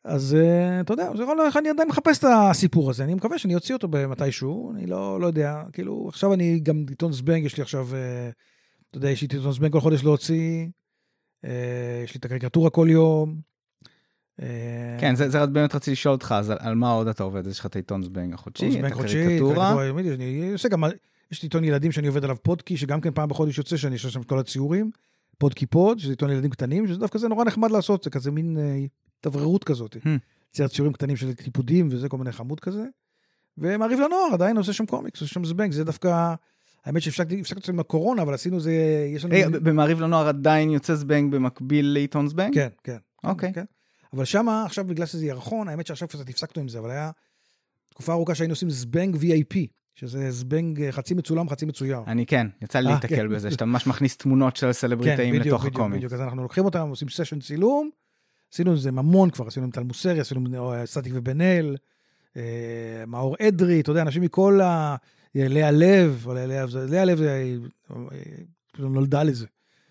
אז 0.03 0.35
אה, 0.35 0.81
אתה 0.81 0.93
יודע, 0.93 1.11
זה 1.17 1.23
יכול 1.23 1.37
אני 1.59 1.69
עדיין 1.69 1.89
מחפש 1.89 2.19
את 2.19 2.23
הסיפור 2.23 2.89
הזה, 2.89 3.03
אני 3.03 3.13
מקווה 3.13 3.37
שאני 3.37 3.55
אוציא 3.55 3.75
אותו 3.75 3.87
במתישהו, 3.87 4.71
אני 4.75 4.85
לא, 4.85 5.21
לא 5.21 5.27
יודע, 5.27 5.63
כאילו, 5.73 6.05
עכשיו 6.09 6.33
אני 6.33 6.59
גם 6.59 6.85
עיתון 6.89 7.13
זבנג, 7.13 7.45
יש 7.45 7.57
לי 7.57 7.63
עכשיו, 7.63 7.87
אה, 7.95 8.29
אתה 8.89 8.97
יודע, 8.97 9.09
יש 9.09 9.21
לי 9.21 9.27
עיתון 9.31 9.51
זבנג 9.51 9.71
כל 9.71 9.79
חודש 9.79 10.03
להוציא, 10.03 10.67
אה, 11.45 12.01
יש 12.03 12.13
לי 12.13 12.17
את 12.19 12.25
הקריקטורה 12.25 12.69
כל 12.69 12.87
יום. 12.91 13.47
כן, 14.99 15.15
זה, 15.15 15.29
זה 15.29 15.45
באמת 15.45 15.75
רציתי 15.75 15.91
לשאול 15.91 16.13
אותך, 16.13 16.35
אז 16.37 16.49
על, 16.49 16.57
על 16.59 16.75
מה 16.75 16.91
עוד 16.91 17.07
אתה 17.07 17.23
עובד? 17.23 17.47
יש 17.47 17.59
לך 17.59 17.65
את 17.65 17.75
העיתון 17.75 18.03
זבנג 18.03 18.33
החודשי, 18.33 18.71
זבנג 18.71 18.85
את 18.85 18.93
חודשי, 18.93 19.21
הקריקטורה. 19.21 19.55
קריקטורה 19.55 19.85
יומית, 19.85 20.05
אני 20.05 20.51
עושה 20.51 20.69
גם, 20.69 20.83
יש 21.31 21.41
לי 21.41 21.45
עיתון 21.45 21.63
ילדים 21.63 21.91
שאני 21.91 22.07
עובד 22.07 22.23
עליו 22.23 22.37
פודקי, 22.43 22.77
שגם 22.77 23.01
כן 23.01 23.13
פעם 23.13 23.29
בחודש 23.29 23.57
יוצא, 23.57 23.77
שאני 23.77 23.95
אשאר 23.95 24.09
שם 24.09 24.21
את 24.21 24.25
כל 24.25 24.39
הציורים, 24.39 24.91
פודקי 25.37 25.65
פוד, 25.65 25.99
שזה 25.99 26.11
עיתון 26.11 26.29
ילדים 26.29 26.49
קטנים, 26.49 26.87
שזה 26.87 26.99
דווקא 26.99 27.19
זה 27.19 27.27
נורא 27.27 27.45
נחמד 27.45 27.71
לעשות, 27.71 28.03
זה 28.03 28.09
כזה 28.09 28.31
מין 28.31 28.57
אה, 28.57 28.85
התאווררות 29.19 29.63
כזאת. 29.63 29.95
Hmm. 29.95 30.09
צייר 30.51 30.67
ציורים 30.67 30.93
קטנים 30.93 31.15
של 31.15 31.33
טיפודים 31.33 31.89
וזה, 31.91 32.09
כל 32.09 32.17
מיני 32.17 32.31
חמוד 32.31 32.59
כזה. 32.59 32.83
ומעריב 33.57 33.99
לנוער 33.99 34.33
עדיין 34.33 34.57
עושה 34.57 34.73
שם 34.73 34.85
קומיקס, 34.85 35.21
עושה 35.21 35.33
שם 35.33 35.45
זבנג, 35.45 35.71
זה 35.71 35.83
דווקא, 35.83 36.33
האמת 36.85 37.01
שהפסקתי 37.01 37.41
זה 37.65 37.71
עם 37.71 37.79
הקורונה, 37.79 38.21
אבל 38.21 38.33
עשינו 38.33 38.59
זה, 38.59 38.73
יש 39.15 39.25
לנו... 39.25 39.33
רגע, 39.35 39.49
במעריב 39.49 40.01
לנוער 40.01 40.27
עדיין 40.27 40.69
יוצא 40.69 40.95
זבנג 40.95 41.31
במקביל 41.31 41.85
לעיתון 41.93 42.27
זבנג? 42.27 42.53
כן, 42.53 42.67
כן. 42.83 42.97
אוקיי. 43.23 43.53
כן. 43.53 43.65
אבל 44.13 44.25
שמה, 44.25 44.65
עכשיו 44.65 44.85
בגלל 44.85 45.05
שזה 45.05 45.25
ירחון, 45.25 45.67
האמת 45.67 45.87
שעכשיו 45.87 46.07
קצת 46.07 46.29
הפסקנו 46.29 46.61
עם 46.61 46.67
זה, 46.67 46.79
אבל 46.79 46.89
היה 46.89 47.11
תקופה 47.89 48.13
ארוכה 48.13 48.35
שהיינו 48.35 48.51
עושים 48.51 48.69
זבנג 48.69 49.15
VIP, 49.15 49.57
שזה 49.99 50.31
זבנג 50.31 50.81
אה, 50.81 50.91
חצי 50.91 51.13
מצולם, 51.13 51.49
חצי 51.49 51.65
מצויר. 51.65 51.99
אני 52.07 52.25
כן, 52.25 52.47
יצא 52.61 52.79
לי 52.79 52.87
אה, 52.87 52.93
להתקל 52.93 53.15
כן. 53.15 53.29
בזה, 53.29 53.51
שאתה 53.51 53.65
ממש 53.65 53.87
מכניס 53.87 54.17
תמונות 54.17 54.55
של 54.55 54.73
סלבריטאים 54.73 55.29
בדיוק, 55.29 55.47
לתוך 55.47 55.61
בדיוק, 55.61 55.75
הקומיקס. 55.75 55.97
בדיוק. 55.97 56.13
אז 56.13 56.21
אנחנו 56.21 56.41
לוקחים 56.43 56.65
אותם, 56.65 56.89
עושים 56.89 57.09
סשן 57.09 57.39
צילום, 57.39 57.89
עשינו 58.53 58.73
את 58.73 58.79
זה 58.79 58.91
ממון 58.91 59.29
כבר, 59.29 59.47
עשינו 59.47 59.65
עם 59.65 59.71
טל 59.71 59.83
מוסרי, 59.83 60.19
עשינו 60.19 60.41
עם 60.41 60.55
אה, 60.55 60.85
סטטיק 60.85 61.13
ובן 61.15 61.41
אל, 61.41 61.77
מאור 63.07 63.35
אדרי, 63.47 63.81
אתה 63.81 63.91
יודע, 63.91 64.01
אנשים 64.01 64.21
מכל 64.21 64.61
ה... 64.61 64.95
אה, 65.35 65.47
לאה 65.47 65.71
לב, 65.71 66.27
לאה 66.89 67.05
לב, 67.05 67.21
היא 67.21 67.59
נולדה 68.79 69.23
לזה. 69.23 69.45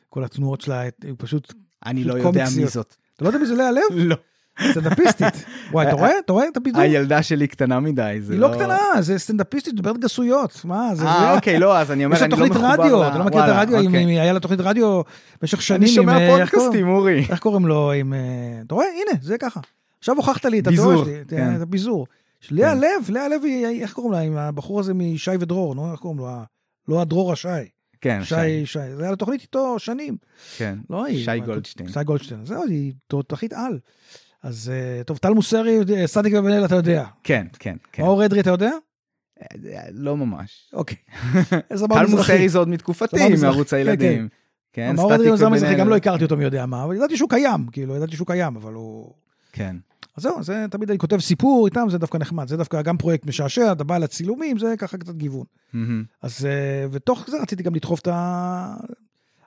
כל 0.09 0.25
התנועות 0.25 0.61
שלה, 0.61 0.81
היא 0.81 1.15
פשוט... 1.19 1.55
אני 1.87 2.05
לא 2.05 2.15
יודע 2.15 2.45
מי. 2.57 2.67
זאת. 2.67 2.97
אתה 3.15 3.25
לא 3.25 3.29
יודע 3.29 3.39
מי 3.39 3.47
זה 3.47 3.55
לאה 3.55 3.71
לב? 3.71 3.97
לא. 4.11 4.17
סטנדאפיסטית. 4.71 5.45
וואי, 5.73 5.87
אתה 5.87 5.95
רואה? 5.97 6.11
אתה 6.25 6.33
רואה 6.33 6.49
את 6.49 6.57
הבידור? 6.57 6.83
הילדה 6.83 7.23
שלי 7.23 7.47
קטנה 7.47 7.81
מדי, 7.81 8.17
זה 8.21 8.33
היא 8.33 8.41
לא 8.41 8.51
קטנה, 8.55 8.79
זה 9.01 9.19
סטנדאפיסטית, 9.19 9.75
מדברת 9.75 9.99
גסויות. 9.99 10.61
מה, 10.65 10.95
זה... 10.95 11.05
אה, 11.07 11.35
אוקיי, 11.37 11.59
לא, 11.59 11.79
אז 11.79 11.91
אני 11.91 12.05
אומר, 12.05 12.17
יש 12.17 12.21
לה 12.23 12.27
אני 12.27 12.33
לא 12.33 12.37
תוכנית 12.37 12.53
מחובר 12.53 12.73
רדיו, 12.83 13.09
אתה 13.09 13.19
לא 13.19 13.25
מכיר 13.25 13.45
את 13.45 13.49
הרדיו, 13.49 13.79
עם- 13.79 13.87
אוקיי. 13.87 14.21
היה 14.21 14.33
לה 14.33 14.41
תוכנית 14.41 14.61
רדיו 14.61 15.01
במשך 15.43 15.63
שנים. 15.63 15.83
אני 15.83 15.91
שומע 15.91 16.19
אה, 16.19 16.37
פודקאסטים, 16.39 16.89
אורי. 16.89 17.27
איך 17.31 17.39
קוראים 17.39 17.67
לו? 17.67 17.93
עם... 17.93 18.15
אה, 18.15 18.19
אתה 18.67 18.75
רואה? 18.75 18.87
הנה, 18.87 19.19
זה 19.23 19.39
ככה. 19.39 19.61
עכשיו 19.99 20.17
הוכחת 20.17 20.45
לי 20.45 20.59
את 20.59 20.69
ביזור, 20.69 20.93
התיאוריה 20.93 21.15
שלי, 21.15 21.21
את- 21.21 21.31
כן. 21.31 21.57
את 21.57 21.61
הביזור. 21.61 22.07
לאה 22.51 22.71
כן. 22.73 22.79
לב, 22.79 22.87
לאה 23.11 23.29
לב 23.29 23.41
איך 23.81 23.93
קוראים 23.93 24.13
לה? 24.13 24.19
עם 24.21 24.37
הבחור 24.37 24.81
הזה 24.81 24.95
משי 24.95 25.31
ודרור, 25.41 25.75
נו, 25.75 25.93
איך 25.93 26.01
קוראים 26.01 26.19
לו? 26.19 26.27
לא 26.89 27.01
הדרור 27.01 27.33
השי. 27.33 27.49
כן, 28.01 28.21
שי, 28.25 28.67
שי. 28.67 28.79
זה 28.97 29.03
היה 29.03 29.11
לו 29.11 29.17
תוכנית 29.17 29.41
איתו 29.43 29.79
שנים. 29.79 30.17
כן. 30.57 30.79
לא. 30.91 31.05
שי 31.25 31.41
גולדשטיין. 31.41 31.89
שי 31.93 32.05
גולדשטיין. 32.05 32.47
זהו, 32.47 32.63
היא 32.69 32.93
תותחית 33.07 33.53
על. 33.53 33.79
אז 34.43 34.73
אה, 34.75 35.05
טוב, 35.05 35.19
טל 35.19 35.33
מוסרי, 35.33 35.79
אה, 35.97 36.07
סטטיק 36.07 36.35
ובן 36.39 36.53
אל, 36.53 36.65
אתה 36.65 36.75
יודע. 36.75 37.05
כן, 37.25 37.47
כן, 37.59 37.77
כן. 37.93 38.03
מאור 38.03 38.25
אדרי, 38.25 38.41
אתה 38.41 38.51
יודע? 38.51 38.71
אה, 39.43 39.81
לא 39.93 40.17
ממש. 40.17 40.71
אוקיי. 40.73 40.97
טל 41.69 41.75
מזרחי. 41.75 42.11
מוסרי 42.11 42.49
זה 42.49 42.59
עוד 42.59 42.69
מתקופתי, 42.69 43.29
מזרחי. 43.29 43.53
מערוץ 43.53 43.71
כן, 43.71 43.77
הילדים. 43.77 44.29
כן, 44.73 44.97
מאור 44.97 45.15
אדרי 45.15 45.35
יזם 45.35 45.47
בן 45.47 45.53
מזרחי, 45.53 45.75
אל. 45.75 45.79
גם 45.79 45.89
לא 45.89 45.97
הכרתי 45.97 46.25
אותו 46.25 46.37
מי 46.37 46.45
יודע 46.45 46.67
מה, 46.67 46.85
אבל 46.85 46.97
ידעתי 46.97 47.17
שהוא 47.17 47.31
קיים, 47.31 47.67
כאילו, 47.73 47.97
ידעתי 47.97 48.17
שהוא 48.17 48.27
קיים, 48.27 48.57
אבל 48.57 48.73
הוא... 48.73 49.13
כן. 49.53 49.77
אז 50.17 50.23
זהו, 50.23 50.43
זה 50.43 50.67
תמיד 50.71 50.91
אני 50.91 50.99
כותב 50.99 51.21
סיפור 51.21 51.67
איתם, 51.67 51.87
זה 51.91 51.99
דווקא 51.99 52.19
נחמד, 52.19 52.49
זה 52.49 52.57
דווקא 52.57 52.83
גם 52.83 52.97
פרויקט 52.97 53.27
משעשע, 53.27 53.73
אתה 53.73 53.85
בא 53.85 53.99
לצילומים, 53.99 54.59
זה 54.59 54.75
ככה 54.79 54.99
קצת 54.99 55.15
גיוון. 55.15 55.45
אז, 56.23 56.49
ותוך 56.91 57.25
זה 57.31 57.37
רציתי 57.43 57.63
גם 57.63 57.75
לדחוף 57.75 58.01
את 58.01 58.09
ה... 58.09 58.77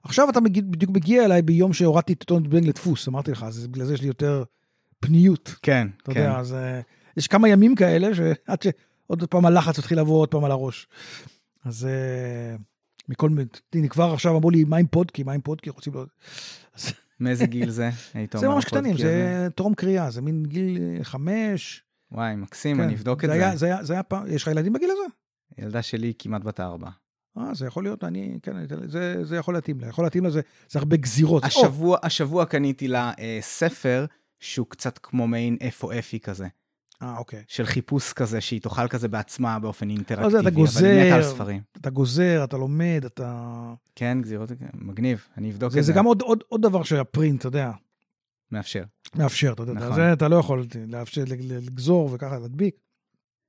עכשיו 0.03 0.29
אתה 0.29 0.39
בדיוק 0.39 0.91
מגיע 0.91 1.25
אליי 1.25 1.41
ביום 1.41 1.73
שהורדתי 1.73 2.13
את 2.13 2.23
טון 2.23 2.49
בנג 2.49 2.67
לדפוס, 2.67 3.07
אמרתי 3.07 3.31
לך, 3.31 3.43
אז 3.43 3.67
בגלל 3.67 3.85
זה 3.85 3.93
יש 3.93 4.01
לי 4.01 4.07
יותר 4.07 4.43
פניות, 4.99 5.55
כן, 5.61 5.87
אתה 6.03 6.13
כן. 6.13 6.19
יודע, 6.19 6.37
אז 6.39 6.53
אה, 6.53 6.81
יש 7.17 7.27
כמה 7.27 7.49
ימים 7.49 7.75
כאלה, 7.75 8.15
שעד 8.15 8.61
שעוד 8.61 9.23
פעם 9.29 9.45
הלחץ 9.45 9.79
מתחיל 9.79 9.99
לבוא 9.99 10.19
עוד 10.19 10.31
פעם 10.31 10.43
על 10.43 10.51
הראש. 10.51 10.87
אז 11.65 11.85
אה, 11.85 12.55
מכל 13.09 13.29
מיני, 13.29 13.49
הנה 13.75 13.87
כבר 13.87 14.13
עכשיו 14.13 14.37
אמרו 14.37 14.49
לי, 14.51 14.63
מה 14.63 14.77
עם 14.77 14.87
פודקי, 14.87 15.23
מה 15.23 15.33
עם 15.33 15.41
פודקי, 15.41 15.69
רוצים 15.69 15.93
לו... 15.93 16.05
אז 16.75 16.93
מאיזה 17.19 17.45
גיל 17.45 17.69
זה? 17.69 17.89
זה 18.37 18.47
ממש 18.47 18.65
קטנים? 18.65 18.97
זה 18.97 19.47
טרום 19.55 19.73
קריאה, 19.73 20.11
זה 20.11 20.21
מין 20.21 20.43
גיל 20.45 20.77
אה, 20.97 21.03
חמש. 21.03 21.83
וואי, 22.11 22.35
מקסים, 22.35 22.77
כן. 22.77 22.83
אני 22.83 22.93
אבדוק 22.95 23.25
את 23.25 23.29
היה- 23.29 23.51
זה. 23.51 23.57
זה 23.57 23.65
היה- 23.65 23.83
זה 23.83 23.93
היה 23.93 24.03
פעם, 24.03 24.23
יש 24.27 24.41
לך 24.43 24.47
ילדים 24.47 24.73
בגיל 24.73 24.89
הזה? 24.91 25.01
ילדה 25.65 25.81
שלי 25.81 26.13
כמעט 26.19 26.43
בת 26.43 26.59
ארבע. 26.59 26.89
אה, 27.37 27.53
זה 27.53 27.65
יכול 27.67 27.83
להיות, 27.83 28.03
אני, 28.03 28.39
כן, 28.43 28.53
זה, 28.87 29.25
זה 29.25 29.35
יכול 29.35 29.53
להתאים 29.53 29.79
לה, 29.79 29.87
יכול 29.87 30.05
להתאים 30.05 30.23
לה, 30.23 30.29
זה, 30.29 30.41
זה 30.69 30.79
הרבה 30.79 30.95
גזירות. 30.97 31.43
השבוע, 31.43 31.97
השבוע 32.03 32.45
קניתי 32.45 32.87
לה 32.87 33.11
אה, 33.19 33.37
ספר 33.41 34.05
שהוא 34.39 34.67
קצת 34.69 34.99
כמו 35.03 35.27
מעין 35.27 35.57
איפה 35.61 35.99
אפי 35.99 36.19
כזה, 36.19 36.47
אה, 37.01 37.17
אוקיי. 37.17 37.43
של 37.47 37.65
חיפוש 37.65 38.13
כזה, 38.13 38.41
שהיא 38.41 38.61
תאכל 38.61 38.87
כזה 38.87 39.07
בעצמה 39.07 39.59
באופן 39.59 39.89
אינטראקטיבי, 39.89 40.29
אתה 40.29 40.39
אבל 40.39 40.47
היא 40.47 40.55
גוזר. 40.55 41.05
מתה 41.05 41.15
על 41.15 41.23
ספרים. 41.23 41.61
אתה 41.77 41.89
גוזר, 41.89 42.43
אתה 42.43 42.57
לומד, 42.57 43.01
אתה... 43.05 43.73
כן, 43.95 44.17
גזירות, 44.21 44.49
כן, 44.49 44.69
מגניב, 44.73 45.27
אני 45.37 45.51
אבדוק 45.51 45.71
זה, 45.71 45.79
את 45.79 45.83
זה 45.83 45.91
זה. 45.91 45.97
גם 45.97 46.05
עוד, 46.05 46.21
עוד, 46.21 46.43
עוד 46.47 46.61
דבר 46.61 46.83
שהפרינט, 46.83 47.39
אתה 47.39 47.47
יודע, 47.47 47.71
מאפשר. 48.51 48.83
מאפשר, 49.15 49.53
אתה 49.53 49.61
יודע, 49.61 49.73
נכון. 49.73 49.95
זה 49.95 50.13
אתה 50.13 50.27
לא 50.27 50.35
יכול 50.35 50.65
לאפשר, 50.87 51.23
לגזור 51.27 52.09
וככה 52.13 52.39
להדביק. 52.39 52.75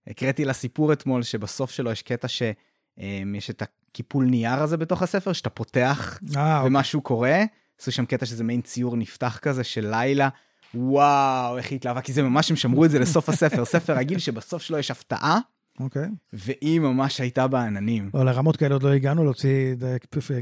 הקראתי 0.07 0.45
לה 0.45 0.53
סיפור 0.53 0.93
אתמול, 0.93 1.23
שבסוף 1.23 1.71
שלו 1.71 1.91
יש 1.91 2.03
קטע 2.03 2.29
שיש 2.29 3.51
את 3.51 3.63
הקיפול 3.63 4.25
נייר 4.25 4.63
הזה 4.63 4.77
בתוך 4.77 5.03
הספר, 5.03 5.33
שאתה 5.33 5.51
פותח 5.51 6.21
אה, 6.37 6.57
אוקיי. 6.57 6.69
ומשהו 6.69 7.03
קורה. 7.03 7.45
עשו 7.81 7.93
שם 7.93 8.05
קטע 8.05 8.27
שזה 8.27 8.45
מעין 8.45 8.61
ציור 8.61 8.97
נפתח 8.97 9.39
כזה 9.43 9.65
של 9.65 9.91
לילה. 9.91 10.29
וואו, 10.75 11.59
איך 11.59 11.71
היא 11.71 11.77
התלהבה, 11.77 12.01
כי 12.01 12.13
זה 12.13 12.23
ממש, 12.23 12.51
הם 12.51 12.57
שמרו 12.57 12.85
את 12.85 12.91
זה 12.91 12.99
לסוף 12.99 13.29
הספר. 13.29 13.65
ספר 13.75 13.97
רגיל 13.97 14.19
שבסוף 14.19 14.63
שלו 14.63 14.79
יש 14.79 14.91
הפתעה, 14.91 15.39
אוקיי. 15.81 16.09
והיא 16.33 16.81
ממש 16.81 17.21
הייתה 17.21 17.47
בעננים. 17.47 18.11
לא, 18.15 18.25
לרמות 18.25 18.57
כאלה 18.57 18.75
עוד 18.75 18.83
לא 18.83 18.93
הגענו 18.93 19.25
להוציא, 19.25 19.75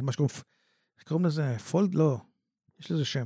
מה 0.03 0.13
שקוראים, 0.13 0.35
איך 0.99 1.09
קוראים 1.09 1.27
לזה? 1.27 1.59
פולד? 1.59 1.95
לא. 1.95 2.19
יש 2.81 2.91
לזה 2.91 3.05
שם. 3.05 3.25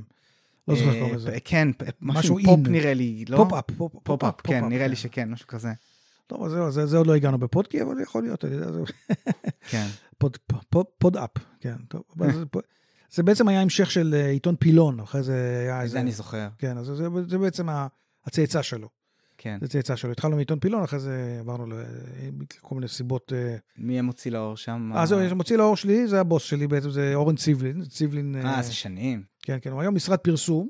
לא 0.67 0.75
זוכר 0.75 0.89
איך 0.89 0.97
קוראים 0.97 1.13
אה, 1.13 1.17
לזה. 1.17 1.37
כן, 1.45 1.67
משהו 2.01 2.37
פופ. 2.45 2.59
נראה 2.67 2.93
לי, 2.93 3.25
לא? 3.29 3.37
pop-up. 3.37 3.65
pop-up. 4.03 4.41
כן, 4.43 4.65
נראה 4.65 4.87
לי 4.87 4.95
שכן, 4.95 5.29
משהו 5.29 5.47
כזה. 5.47 5.69
טוב, 6.27 6.43
אז 6.43 6.51
זהו, 6.51 6.71
זה, 6.71 6.85
זה 6.85 6.97
עוד 6.97 7.07
לא 7.07 7.15
הגענו 7.15 7.37
בפודקי, 7.37 7.81
אבל 7.81 8.01
יכול 8.01 8.23
להיות, 8.23 8.45
אני 8.45 8.53
יודע, 8.53 8.71
זה 8.71 8.79
כן. 9.69 9.87
פוד, 10.19 10.37
פוד, 10.69 10.85
פוד-אפ, 10.97 11.29
כן, 11.59 11.75
טוב. 11.87 12.03
זה, 13.13 13.23
בעצם 13.23 13.47
היה 13.47 13.61
המשך 13.61 13.91
של 13.91 14.13
אה, 14.17 14.29
עיתון 14.29 14.55
פילון, 14.59 14.99
אחרי 14.99 15.23
זה 15.23 15.59
היה 15.61 15.81
איזה... 15.81 15.93
זה 15.93 15.99
אני 15.99 16.11
זוכר, 16.11 16.47
כן, 16.57 16.77
אז 16.77 16.85
זה, 16.85 17.07
זה 17.27 17.37
בעצם 17.37 17.67
הצאצא 18.25 18.61
שלו. 18.61 18.89
כן. 19.37 19.57
זה 19.61 19.67
צאצא 19.67 19.95
שלו. 19.95 20.11
התחלנו 20.11 20.35
מעיתון 20.35 20.59
פילון, 20.59 20.83
אחרי 20.83 20.99
זה 20.99 21.37
עברנו 21.39 21.65
לכל 22.55 22.75
מיני 22.75 22.87
סיבות. 22.87 23.33
אה, 23.35 23.55
מי 23.77 23.99
המוציא 23.99 24.31
לאור 24.31 24.57
שם? 24.57 24.91
אה, 24.95 25.05
זהו, 25.05 25.19
יש- 25.21 25.31
מוציא 25.31 25.57
לאור 25.57 25.75
שלי, 25.77 26.07
זה 26.07 26.19
הבוס 26.19 26.43
שלי 26.43 26.67
בעצם, 26.67 26.89
זה 26.89 27.11
אורן 27.15 27.35
ציבלין. 27.35 27.85
ציבלין, 27.85 28.35
אה, 28.45 28.61
זה 28.61 28.73
שנים. 28.73 29.23
כן, 29.41 29.57
כן, 29.61 29.71
הוא 29.71 29.81
היום 29.81 29.95
משרד 29.95 30.19
פרסום, 30.19 30.69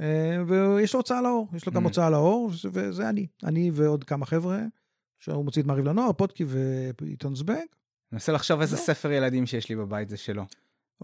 אה, 0.00 0.36
ויש 0.46 0.94
לו 0.94 1.00
הוצאה 1.00 1.22
לאור, 1.22 1.48
יש 1.54 1.66
לו 1.66 1.72
גם 1.72 1.82
Mm. 1.82 1.88
הוצאה 1.88 2.10
לאור, 2.10 2.50
וזה- 2.72 3.08
אני. 3.08 3.26
אני 3.44 3.70
ועוד 3.74 4.04
כמה 4.04 4.26
חבר'ה, 4.26 4.60
שהוא 5.18 5.44
מוציא 5.44 5.62
את 5.62 5.66
מעריב 5.66 5.84
לנוער, 5.84 6.12
פודקי 6.12 6.44
ועיתון 7.00 7.34
זבנג. 7.34 7.56
אני 7.56 7.66
מנסה 8.12 8.32
לחשוב 8.32 8.60
איזה. 8.60 8.76
ספר 8.76 9.12
ילדים 9.12 9.46
שיש 9.46 9.68
לי 9.68 9.76
בבית 9.76 10.08
זה 10.08 10.16
שלו. 10.16 10.44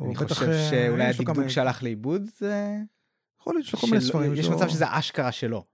אני 0.00 0.16
חושב 0.16 0.48
אה, 0.48 0.70
שאולי 0.70 1.04
הדקדוק 1.04 1.48
שהלך 1.48 1.82
לאיבוד 1.82 2.22
זה... 2.38 2.76
יכול 3.40 3.54
להיות, 3.54 3.66
יש 3.66 3.72
לו 3.72 3.78
כל 3.78 3.86
מיני 3.86 4.00
ספרים. 4.00 4.34
יש 4.34 4.48
מצב 4.48 4.68
שזה 4.68 4.84
אשכרה 4.88 5.32
שלו. 5.32 5.64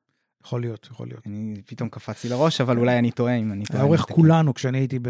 יכול 0.44 0.60
להיות, 0.60 0.88
יכול 0.90 1.08
להיות. 1.08 1.26
אני 1.26 1.62
פתאום 1.66 1.88
קפץ 1.88 2.24
לי 2.24 2.30
לראש, 2.30 2.60
אבל 2.60 2.78
אולי 2.78 2.98
אני 2.98 3.10
טועה 3.10 3.34
אם 3.34 3.52
אני 3.52 3.64
טועה. 3.64 3.78
היה 3.78 3.86
עורך. 3.86 4.00
כולנו 4.00 4.54
כשאני 4.54 4.78
הייתי 4.78 4.98
ב... 4.98 5.08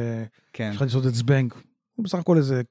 כן. 0.52 0.70
התחלתי 0.70 0.84
לעשות 0.84 1.06
את 1.06 1.14
זבנג. 1.14 1.52
הוא 1.94 2.04
בסך 2.04 2.18
הכל 2.18 2.36
איזה 2.36 2.62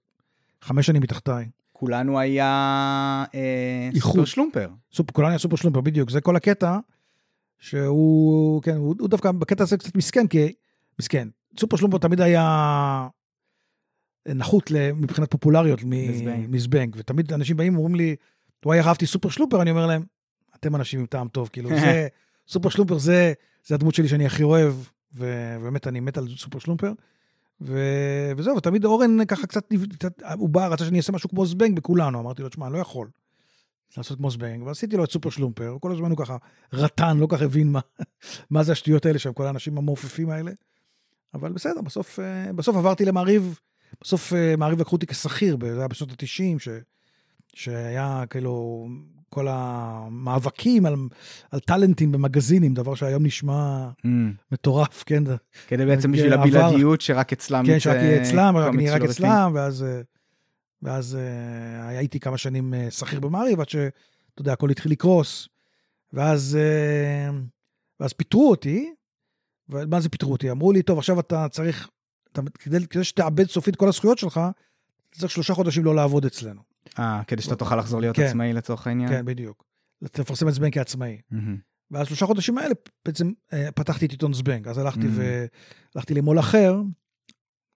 חמש 0.62 0.86
שנים 0.86 1.02
מתחתיי. 1.02 1.50
כולנו 1.74 2.20
היה 2.20 3.26
אה. 3.36 3.90
סופר 4.00 4.26
שלומפר. 4.26 4.70
כולנו 5.14 5.30
היה 5.30 5.40
סופר 5.40 5.56
שלומפר, 5.56 5.82
בדיוק. 5.82 6.10
זה 6.10 6.22
כל 6.22 6.36
הקטע, 6.36 6.78
שהוא, 7.60 8.62
כן, 8.62 8.76
הוא 8.76 9.10
דווקא 9.10 9.32
בקטע 9.32 9.64
הזה 9.64 9.78
קצת 9.78 9.96
מסכן, 9.96 10.28
כי, 10.28 10.54
מסכן. 11.00 11.28
סופר 11.60 11.78
שלומפר 11.78 11.98
תמיד 11.98 12.22
היה 12.22 13.08
נחות 14.28 14.72
מבחינת 14.96 15.32
פופולריות 15.32 15.80
מזבנג. 16.48 16.96
ותמיד 16.98 17.34
אנשים 17.34 17.58
באים 17.58 17.76
ואומרים 17.76 17.96
לי, 17.96 18.16
וואי, 18.66 18.80
אהבתי 18.80 19.06
סופר 19.06 19.30
שלומפר, 19.30 19.62
אני 19.62 19.72
אומר 19.72 19.88
להם, 19.88 20.04
אתם 20.56 20.76
אנשים 20.76 21.00
עם 21.00 21.06
טעם 21.06 21.28
טוב, 21.28 21.50
כאילו, 21.54 21.70
זה, 21.70 22.08
סופר 22.52 22.70
שלומפר 22.70 22.98
זה, 22.98 23.34
זה 23.66 23.76
הדמות 23.76 23.96
שלי 23.96 24.08
שאני 24.08 24.26
הכי 24.26 24.44
אוהב, 24.44 24.74
ובאמת 25.14 25.88
אני 25.88 26.00
מת 26.00 26.18
על 26.18 26.28
סופר 26.38 26.60
שלומפר. 26.60 26.92
ו... 27.62 27.80
וזהו, 28.38 28.58
ותמיד 28.58 28.86
אורן 28.86 29.26
ככה 29.26 29.48
קצת, 29.48 29.74
קצת, 29.98 30.22
הוא 30.38 30.50
בא, 30.50 30.68
רצה 30.68 30.86
שאני 30.86 30.98
אעשה 30.98 31.12
משהו 31.12 31.30
כמו 31.30 31.46
זבנג 31.46 31.76
בכולנו, 31.76 32.20
אמרתי 32.20 32.42
לו, 32.42 32.50
תשמע, 32.50 32.66
אני 32.66 32.74
לא 32.74 32.80
יכול 32.80 33.08
לעשות 33.98 34.18
כמו 34.18 34.32
זבנג, 34.32 34.64
ועשיתי 34.64 34.98
לו 34.98 35.04
את 35.04 35.12
סופר 35.12 35.30
שלומפר, 35.30 35.78
כל 35.82 35.92
הזמן 35.92 36.10
הוא 36.10 36.18
ככה 36.18 36.38
רטן, 36.74 37.18
לא 37.18 37.28
כך 37.30 37.42
הבין 37.42 37.72
מה, 37.72 37.80
מה 38.52 38.64
זה 38.64 38.72
השטויות 38.72 39.06
האלה 39.06 39.20
שם, 39.20 39.34
כל 39.34 39.46
האנשים 39.46 39.78
המעופפים 39.78 40.30
האלה. 40.30 40.52
אבל 41.34 41.52
בסדר, 41.52 41.82
בסוף, 41.82 42.20
אה, 42.20 42.54
בסוף 42.54 42.76
עברתי 42.76 43.06
למעריב, 43.06 43.60
בסוף 44.02 44.34
אה, 44.34 44.56
מעריב 44.56 44.80
לקחו 44.80 44.96
אותי 44.96 45.06
כשכיר, 45.06 45.58
זה 45.62 45.80
היה 45.80 45.88
בשנות 45.88 46.12
ה-90, 46.12 46.60
ש... 46.60 46.68
שהיה 47.54 48.24
כאילו 48.30 48.88
כל 49.30 49.48
המאבקים 49.50 50.86
על, 50.86 50.96
על 51.52 51.60
טאלנטים 51.60 52.12
במגזינים, 52.12 52.74
דבר 52.74 52.96
שהיום 52.96 53.26
נשמע 53.26 53.90
Mm. 54.06 54.08
מטורף, 54.52 55.04
כן? 55.06 55.24
כדי 55.68 55.86
בעצם 55.86 56.12
בשביל 56.12 56.34
עבר. 56.34 56.44
הבלעדיות 56.44 57.02
שרק 57.02 57.34
אצלם 57.34 57.66
כן, 57.66 57.80
שרק 57.80 57.96
יהיה 57.96 58.22
אצלם, 58.22 58.58
רק 58.58 58.76
נהיה 58.76 58.96
רק 58.96 59.02
אצלם, 59.02 59.52
ואז, 59.56 59.84
אה, 59.84 60.02
ואז 60.82 61.16
אה, 61.16 61.88
הייתי 61.88 62.20
כמה 62.20 62.38
שנים 62.38 62.74
אה, 62.74 62.92
שכיר 62.92 63.20
במעריב, 63.20 63.60
עד 63.60 63.70
שאתה 63.70 63.90
יודע, 64.40 64.54
הכל 64.54 64.70
התחיל 64.70 64.92
לקרוס. 64.92 65.48
ואז, 66.14 66.58
אה, 66.62 67.38
ואז 68.00 68.14
פיטרו 68.14 68.50
אותי, 68.50 68.94
ומה 69.70 70.00
זה 70.00 70.10
פיטרו 70.10 70.32
אותי? 70.32 70.52
אמרו 70.52 70.72
לי, 70.72 70.82
טוב, 70.82 70.98
עכשיו 70.98 71.20
אתה 71.20 71.48
צריך, 71.50 71.90
אתה, 72.40 72.52
כדי, 72.60 72.88
כדי 72.88 73.04
שתאבד 73.04 73.50
סופית 73.50 73.76
כל 73.76 73.88
הזכויות 73.88 74.18
שלך, 74.18 74.40
צריך 75.12 75.32
שלושה 75.32 75.54
חודשים 75.54 75.86
לא 75.86 75.96
לעבוד 75.96 76.26
אצלנו. 76.26 76.62
אה, 77.00 77.22
כדי 77.28 77.42
שאתה 77.42 77.56
תוכל 77.56 77.76
לחזור 77.76 78.02
להיות 78.02 78.16
כן. 78.16 78.24
עצמאי 78.24 78.54
לצורך 78.54 78.88
העניין? 78.88 79.10
כן, 79.10 79.26
בדיוק. 79.26 79.66
לפרסם 80.02 80.48
את 80.48 80.54
זבנג 80.54 80.74
כעצמאי. 80.74 81.22
מהמם. 81.32 81.58
ואז 81.92 82.08
שלושה 82.08 82.26
חודשים 82.26 82.58
האלה 82.58 82.74
בעצם 83.06 83.32
אה, 83.54 83.72
פתחתי 83.72 84.06
את 84.06 84.12
עיתון 84.12 84.34
זבנג, 84.34 84.68
אז 84.68 84.78
הלכתי 84.78 85.02
Mm. 85.02 85.12
ו... 85.12 85.46
הלכתי 85.96 86.14
למו"ל 86.14 86.40
אחר, 86.40 86.82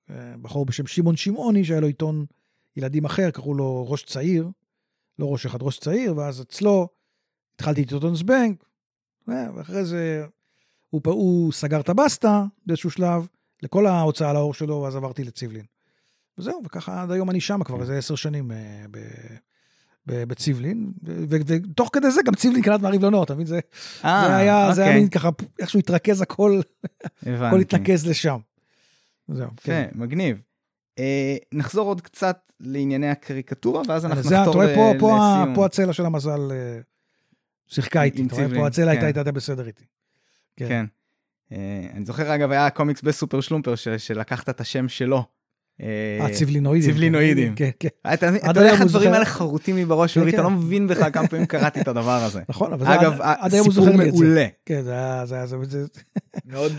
אה, 0.10 0.34
בחור 0.42 0.66
בשם 0.66 0.88
שמעון 0.88 1.16
שמעוני, 1.16 1.66
שהיה 1.66 1.80
לו 1.80 1.88
עיתון 1.88 2.26
ילדים 2.76 3.06
אחר, 3.06 3.32
קראו 3.32 3.54
לו 3.54 3.92
ראש 3.92 4.04
צעיר, 4.04 4.50
לא 5.20 5.32
ראש 5.32 5.46
אחד, 5.46 5.62
ראש 5.62 5.80
צעיר, 5.80 6.18
ואז 6.18 6.42
אצלו 6.42 6.88
התחלתי 7.56 7.84
את 7.84 7.92
עיתון 7.92 8.16
זבנג, 8.16 8.56
אה, 9.30 9.48
ואחרי 9.56 9.86
זה 9.86 10.26
הוא, 10.90 11.02
הוא 11.06 11.52
סגר 11.52 11.80
את 11.80 11.90
הבסטה 11.90 12.46
באיזשהו 12.66 12.92
שלב, 12.92 13.28
לכל 13.64 13.86
ההוצאה 13.88 14.34
לאור 14.34 14.54
שלו, 14.54 14.82
ואז 14.82 14.96
עברתי 14.96 15.24
לציבלין. 15.24 15.66
וזהו, 16.38 16.62
וככה 16.66 17.02
עד 17.02 17.12
היום 17.12 17.30
אני 17.30 17.42
שם 17.42 17.64
כבר 17.64 17.82
איזה 17.82 17.98
עשר 17.98 18.16
שנים 18.16 18.52
אה, 18.52 18.86
בציבלין, 20.08 20.92
ותוך 21.30 21.90
כדי 21.94 22.12
זה 22.12 22.22
גם 22.26 22.36
ציבלין 22.36 22.62
קלט 22.62 22.82
מעריב 22.82 23.06
לנוער, 23.06 23.24
אתה 23.24 23.34
מבין? 23.34 23.46
זה, 23.46 23.60
אה, 24.06 24.24
זה 24.28 24.36
היה, 24.36 24.74
זה 24.74 24.82
היה 24.82 24.90
אוקיי, 24.90 25.02
מין 25.02 25.10
ככה, 25.10 25.30
איכשהו 25.60 25.80
התרכז 25.80 26.22
הכל, 26.22 26.62
הכל. 27.22 27.60
התנקז 27.62 28.08
לשם. 28.08 28.38
זהו, 29.28 29.50
כן. 29.58 29.90
מגניב. 29.96 30.42
אה, 31.00 31.36
נחזור 31.52 31.88
עוד 31.88 32.02
קצת 32.02 32.40
לענייני 32.60 33.10
הקריקטורה, 33.10 33.82
ואז 33.88 34.06
אנחנו 34.06 34.24
זה, 34.24 34.38
נחתור 34.40 34.54
פה, 34.54 34.64
ל- 34.66 35.00
פה, 35.00 35.14
ה- 35.14 35.42
לסיום. 35.42 35.56
פה 35.56 35.66
הצלע 35.66 35.94
של 35.94 36.06
המזל 36.06 36.52
שיחקה 37.68 38.04
איתי, 38.04 38.24
אתה 38.28 38.36
רואה, 38.36 38.48
פה 38.56 38.68
הצלע 38.68 38.92
הייתה 38.92 39.02
כן. 39.14 39.18
הייתה 39.18 39.32
בסדר 39.32 39.68
איתי. 39.68 39.84
כן. 40.56 40.68
כן. 40.68 40.86
אה, 41.54 41.58
אני 41.94 42.06
זוכר, 42.06 42.36
אגב, 42.36 42.52
היה 42.52 42.70
קומיקס 42.70 43.02
בסופר 43.02 43.42
שלומפר, 43.42 43.76
ש- 43.76 43.88
שלקחת 43.88 44.50
את 44.50 44.62
השם 44.62 44.88
שלו. 44.90 45.24
אה, 45.82 46.18
אה, 46.22 46.34
ציבלינואידים. 46.34 46.90
ציבלינואידים. 46.92 47.56
כן, 47.56 47.70
כן. 47.80 47.88
אתה 48.14 48.26
יודע 48.60 48.72
איך 48.72 48.82
הדברים 48.82 49.14
האלה 49.14 49.26
חרוטים 49.26 49.76
לי 49.76 49.86
בראש, 49.86 50.14
כן, 50.14 50.20
אורי, 50.20 50.30
אתה 50.32 50.38
כן. 50.38 50.44
לא 50.44 50.50
מבין 50.50 50.88
בכלל 50.88 51.12
כמה 51.12 51.28
פעמים 51.28 51.46
קראתי 51.46 51.82
את 51.82 51.88
הדבר 51.88 52.24
הזה. 52.24 52.42
נכון, 52.50 52.74
אבל 52.74 52.86
זה 52.86 52.96
אגב, 52.96 53.12
סיפור. 53.64 53.86
מעולה. 54.26 54.48
כן, 54.66 54.82
זה 54.82 54.92
היה, 54.92 55.26
זה 55.26 55.36
היה, 55.36 55.46
זה, 55.46 55.58
מאוד 56.46 56.72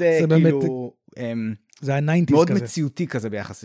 כאילו, 0.53 0.93
אמ, 1.19 1.55
זה 1.81 1.93
היה 1.93 2.01
90's 2.01 2.31
מאוד 2.33 2.51
כזה. 2.51 2.65
מציאותי 2.65 3.07
כזה 3.07 3.31
ביחס, 3.31 3.65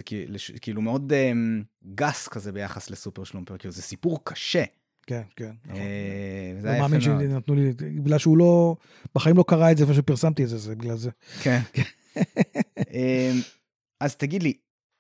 כאילו 0.62 0.82
מאוד 0.82 1.14
אמ, 1.14 1.64
גס 1.96 2.28
כזה 2.28 2.52
ביחס 2.52 2.90
לסופר 2.90 3.24
שלומפר, 3.24 3.58
כאילו 3.58 3.72
זה 3.72 3.82
סיפור 3.82 4.20
קשה. 4.24 4.64
כן, 5.08 5.22
כן. 5.36 5.52
נכון. 5.66 5.82
אה, 5.82 6.54
זה 6.62 6.68
לא 6.68 6.72
היה 6.72 6.82
מאמין 6.82 7.02
יפה 7.02 7.10
מאוד. 7.10 7.22
שנתנו 7.22 7.56
לי, 7.56 7.74
בגלל 8.02 8.18
שהוא 8.18 8.38
לא, 8.38 8.76
בחיים 9.16 9.38
לא 9.38 9.44
קרא 9.48 9.72
את 9.72 9.78
זה 9.78 9.84
איפה 9.84 9.94
שפרסמתי 9.94 10.44
את 10.44 10.50
זה, 10.50 10.58
זה 10.58 10.76
בגלל 10.76 10.98
זה. 10.98 11.10
כן. 11.42 11.60
אמ, 12.94 13.42
אז 14.00 14.16
תגיד 14.16 14.44
לי, 14.44 14.54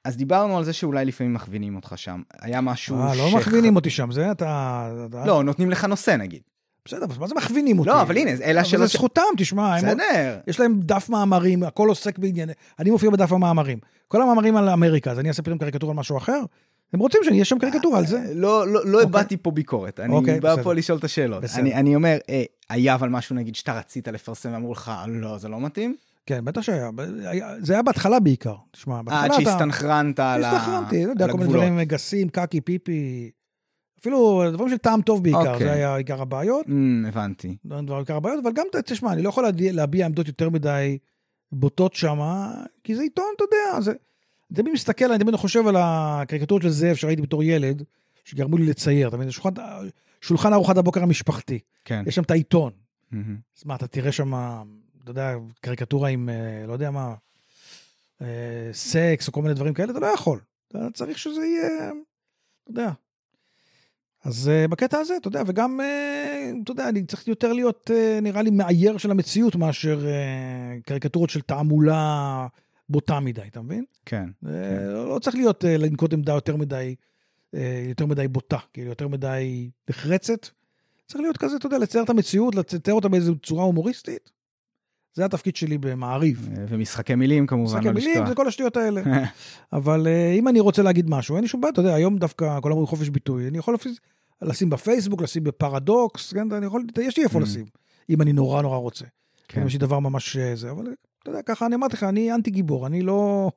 אז 0.06 0.18
דיברנו 0.18 0.58
על 0.58 0.64
זה 0.64 0.74
שאולי 0.74 1.06
לפעמים 1.06 1.34
מכווינים 1.34 1.76
אותך 1.76 1.94
שם. 1.96 2.22
היה 2.42 2.62
משהו 2.62 3.00
אה, 3.00 3.16
לא 3.16 3.38
מכווינים 3.38 3.76
אותי 3.76 3.90
שם, 3.90 4.12
זה 4.12 4.32
אתה... 4.32 4.90
לא, 5.26 5.44
נותנים 5.44 5.70
לך 5.70 5.86
נושא 5.86 6.12
נגיד. 6.12 6.42
בסדר, 6.86 7.06
אבל 7.06 7.16
מה 7.20 7.28
זה 7.28 7.36
מכווינים 7.36 7.80
אותי? 7.80 7.90
לא, 7.90 8.02
אבל 8.02 8.18
הנה, 8.18 8.32
אלה 8.32 8.52
אבל 8.52 8.58
השאלות 8.58 8.88
זה 8.88 8.94
זכותם, 8.98 9.22
תשמע, 9.38 9.78
בסדר. 9.78 10.40
יש 10.48 10.60
להם 10.60 10.80
דף 10.80 11.10
מאמרים, 11.10 11.64
הכל 11.64 11.90
עוסק 11.90 12.20
בענייני... 12.20 12.54
אני 12.80 12.92
מופיע 12.92 13.10
בדף 13.10 13.32
המאמרים. 13.32 13.78
כל 14.08 14.22
המאמרים 14.22 14.56
על 14.56 14.70
אמריקה, 14.70 15.12
אז 15.12 15.20
אני 15.20 15.30
אעשה 15.30 15.42
פתאום 15.42 15.58
קריקטורה 15.58 15.94
על 15.94 15.98
משהו 16.00 16.18
אחר? 16.18 16.42
הם 16.94 17.00
רוצים 17.00 17.22
שאני 17.24 17.34
אהיה 17.36 17.46
שם 17.46 17.60
קריקטורה 17.60 18.00
על 18.00 18.06
זה. 18.08 18.20
לא, 18.36 18.68
לא, 18.68 18.74
לא 18.74 18.98
אוקיי. 18.98 19.02
הבעתי 19.04 19.38
פה 19.38 19.52
ביקורת, 19.52 20.00
אני 20.00 20.14
אוקיי, 20.14 20.40
בא 20.40 20.52
בסדר. 20.54 20.64
פה 20.64 20.74
לשאול 20.74 20.98
את 20.98 21.04
השאלות. 21.04 21.44
אני, 21.56 21.74
אני 21.74 21.96
אומר, 21.96 22.18
אה, 22.30 22.44
היה 22.70 22.96
אבל 22.96 23.10
משהו 23.10 23.36
נגיד 23.36 23.56
שאתה 23.56 23.74
רצית 23.80 24.08
לפרסם 24.08 24.54
ואמרו 24.54 24.72
לך, 24.72 24.92
לא, 25.08 25.38
זה 25.38 25.50
לא 25.50 25.62
מתאים? 25.62 25.96
כן, 26.26 26.46
בטח 26.46 26.62
שהיה. 26.62 26.90
היה- 27.26 27.54
זה 27.62 27.74
היה 27.74 27.82
בהתחלה 27.82 28.20
בעיקר. 28.20 28.56
תשמע, 28.72 28.96
אה, 28.96 29.04
בהתחלה 29.04 29.26
עד 29.26 29.32
אתה... 29.32 29.42
שהסתנכרנת 29.42 30.20
על 30.20 30.44
ה- 30.44 30.52
הסתכלנתי, 30.52 31.06
לא 31.06 31.10
יודע, 31.10 31.26
כל 31.28 31.34
מיני 31.34 31.44
הגבולות. 31.44 31.64
דברים 31.66 31.82
גסים, 31.84 32.30
קקי, 32.30 32.62
פיפי. 32.62 33.32
אפילו 34.00 34.44
דברים 34.54 34.70
של 34.70 34.78
טעם 34.78 35.02
טוב 35.02 35.24
בעיקר, 35.24 35.40
אוקיי. 35.54 35.68
זה 35.68 35.72
היה 35.74 35.96
עיקר 35.96 36.22
הבעיות. 36.22 36.66
אמ, 36.70 37.06
הבנתי. 37.08 37.56
דבר 37.66 37.98
עיקר 37.98 38.16
הבעיות, 38.16 38.40
אבל 38.44 38.52
גם, 38.54 38.66
תשמע, 38.86 39.14
אני 39.14 39.22
לא 39.22 39.30
יכול 39.30 39.46
להביע- 39.72 40.06
עמדות 40.06 40.28
יותר 40.28 40.50
מדי 40.50 40.98
בוטות 41.52 41.94
שם, 41.94 42.20
כי 42.84 42.96
זה 42.96 43.02
עיתון, 43.04 43.26
אתה 43.36 43.44
יודע, 43.44 43.82
זה... 43.82 43.94
אני 44.52 44.56
תמיד 44.58 44.74
מסתכל, 44.74 45.12
אני 45.12 45.20
תמיד 45.20 45.36
חושב 45.36 45.68
על 45.68 45.76
הקריקטורות 45.80 46.62
של 46.62 46.70
זאב 46.70 46.96
שראיתי 46.96 47.22
בתור 47.22 47.44
ילד, 47.44 47.84
שגרמו 48.24 48.58
לי 48.58 48.66
לצייר, 48.66 49.08
אתה 49.08 49.18
מבין? 49.18 49.32
שולחן, 49.32 49.52
שולחן 50.22 50.54
ארוחת 50.54 50.78
הבוקר 50.78 51.04
המשפחתי, 51.04 51.60
כן. 51.86 52.04
יש 52.08 52.16
שם 52.16 52.24
את 52.24 52.32
העיתון. 52.32 52.72
מהמם. 53.12 53.38
אז 53.58 53.64
מה, 53.66 53.76
אתה 53.76 53.88
תראה 53.88 54.12
שם, 54.12 54.34
אתה 55.04 55.12
יודע, 55.12 55.36
קריקטורה 55.62 56.10
עם, 56.10 56.30
אה, 56.30 56.68
לא 56.68 56.74
יודע 56.74 56.92
מה, 56.92 57.16
אה, 58.22 58.70
סקס 58.72 59.28
או 59.28 59.34
כל 59.34 59.42
מיני 59.42 59.54
דברים 59.54 59.74
כאלה, 59.74 59.92
אתה 59.92 60.00
לא 60.00 60.08
יכול. 60.08 60.40
אתה 60.68 60.88
צריך 60.94 61.18
שזה 61.18 61.46
יהיה, 61.46 61.92
אתה 62.64 62.72
יודע. 62.72 62.92
אז 64.24 64.50
אה, 64.50 64.68
בקטע 64.68 64.98
הזה, 64.98 65.18
אתה 65.18 65.28
יודע, 65.28 65.44
וגם, 65.48 65.80
אתה 66.64 66.72
יודע, 66.72 66.90
אני 66.90 67.06
צריך 67.06 67.28
יותר 67.28 67.54
להיות, 67.54 67.92
אה, 67.94 68.20
נראה 68.22 68.42
לי, 68.42 68.50
מאייר 68.50 68.98
של 68.98 69.12
המציאות 69.12 69.56
מאשר 69.56 70.06
קריקטורות 70.86 71.30
של 71.30 71.42
תעמולה 71.42 72.48
בוטה 72.90 73.20
מדי, 73.20 73.42
אתה 73.48 73.62
מבין? 73.62 73.84
כן. 74.06 74.30
אה, 74.48 74.86
לא 74.94 75.10
לא 75.10 75.20
צריך 75.20 75.36
להיות, 75.36 75.66
אה, 75.66 75.78
לנקוט 75.78 76.14
עמדה 76.14 76.34
יותר 76.34 76.56
מדי, 76.56 76.96
אה, 77.56 77.86
יותר 77.90 78.06
מדי 78.06 78.28
בוטה, 78.28 78.58
כאילו 78.74 78.90
יותר 78.90 79.08
מדי 79.08 79.70
נחרצת. 79.90 80.48
צריך 81.08 81.22
להיות 81.22 81.38
כזה, 81.38 81.56
אתה 81.56 81.66
יודע, 81.66 81.78
לצייר 81.78 82.04
את 82.04 82.10
המציאות, 82.10 82.56
לצייר 82.56 82.96
אותה 82.96 83.08
באיזו 83.10 83.36
צורה 83.44 83.64
הומוריסטית. 83.64 84.32
זה 85.14 85.26
התפקיד 85.26 85.56
שלי 85.56 85.78
במעריב. 85.78 86.50
אה, 86.58 86.66
ומשחקי 86.70 87.16
מילים 87.16 87.48
כמובן, 87.48 87.66
משחקי 87.66 87.86
לא 87.86 87.92
מילים, 87.94 88.12
לשכוח. 88.14 88.28
זה 88.30 88.36
כל 88.36 88.48
השטויות 88.48 88.78
האלה. 88.78 89.02
אבל 89.74 90.08
אם 90.38 90.48
אני 90.48 90.60
רוצה 90.60 90.82
להגיד 90.84 91.10
משהו, 91.10 91.36
אין 91.36 91.44
לי 91.44 91.48
שום 91.48 91.62
בעיה, 91.62 91.72
אתה 91.72 91.82
יודע, 91.82 91.94
היום 91.96 92.18
דווקא 92.18 92.60
כולם 92.62 92.72
אומרים 92.72 92.88
חופש 92.88 93.10
ביטוי, 93.10 93.48
אני 93.48 93.58
יכול 93.58 93.76
לשים 94.42 94.70
בפייסבוק, 94.70 95.22
לשים 95.22 95.44
בפרדוקס, 95.44 96.34
כן, 96.34 96.52
אני 96.52 96.66
יכול, 96.66 96.84
יש 97.02 97.18
לי 97.18 97.24
איפה 97.24 97.40
Mm. 97.40 97.42
לשים, 97.42 97.66
אם 98.10 98.22
אני 98.22 98.34
נורא 98.34 98.62
נורא 98.62 98.78
רוצה. 98.78 99.06
כן. 99.48 99.68
לי 99.68 99.78
דבר 99.78 100.00
ממש 100.00 100.38
אה, 100.38 100.56
זה, 100.56 100.72
אבל 100.72 100.94
אתה 101.24 101.30
יודע, 101.30 101.42
ככה 101.42 101.66
אני 101.66 101.76
אמרתי 101.76 101.96
לך, 101.96 102.04
אני 102.04 102.34
אנטי 102.34 102.52
גיבור, 102.52 102.88
אני 102.88 103.02
לא... 103.02 103.52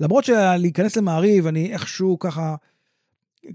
למרות 0.00 0.24
שלהיכנס 0.24 0.96
למעריב, 0.96 1.46
אני 1.46 1.72
איכשהו 1.72 2.18
ככה, 2.18 2.56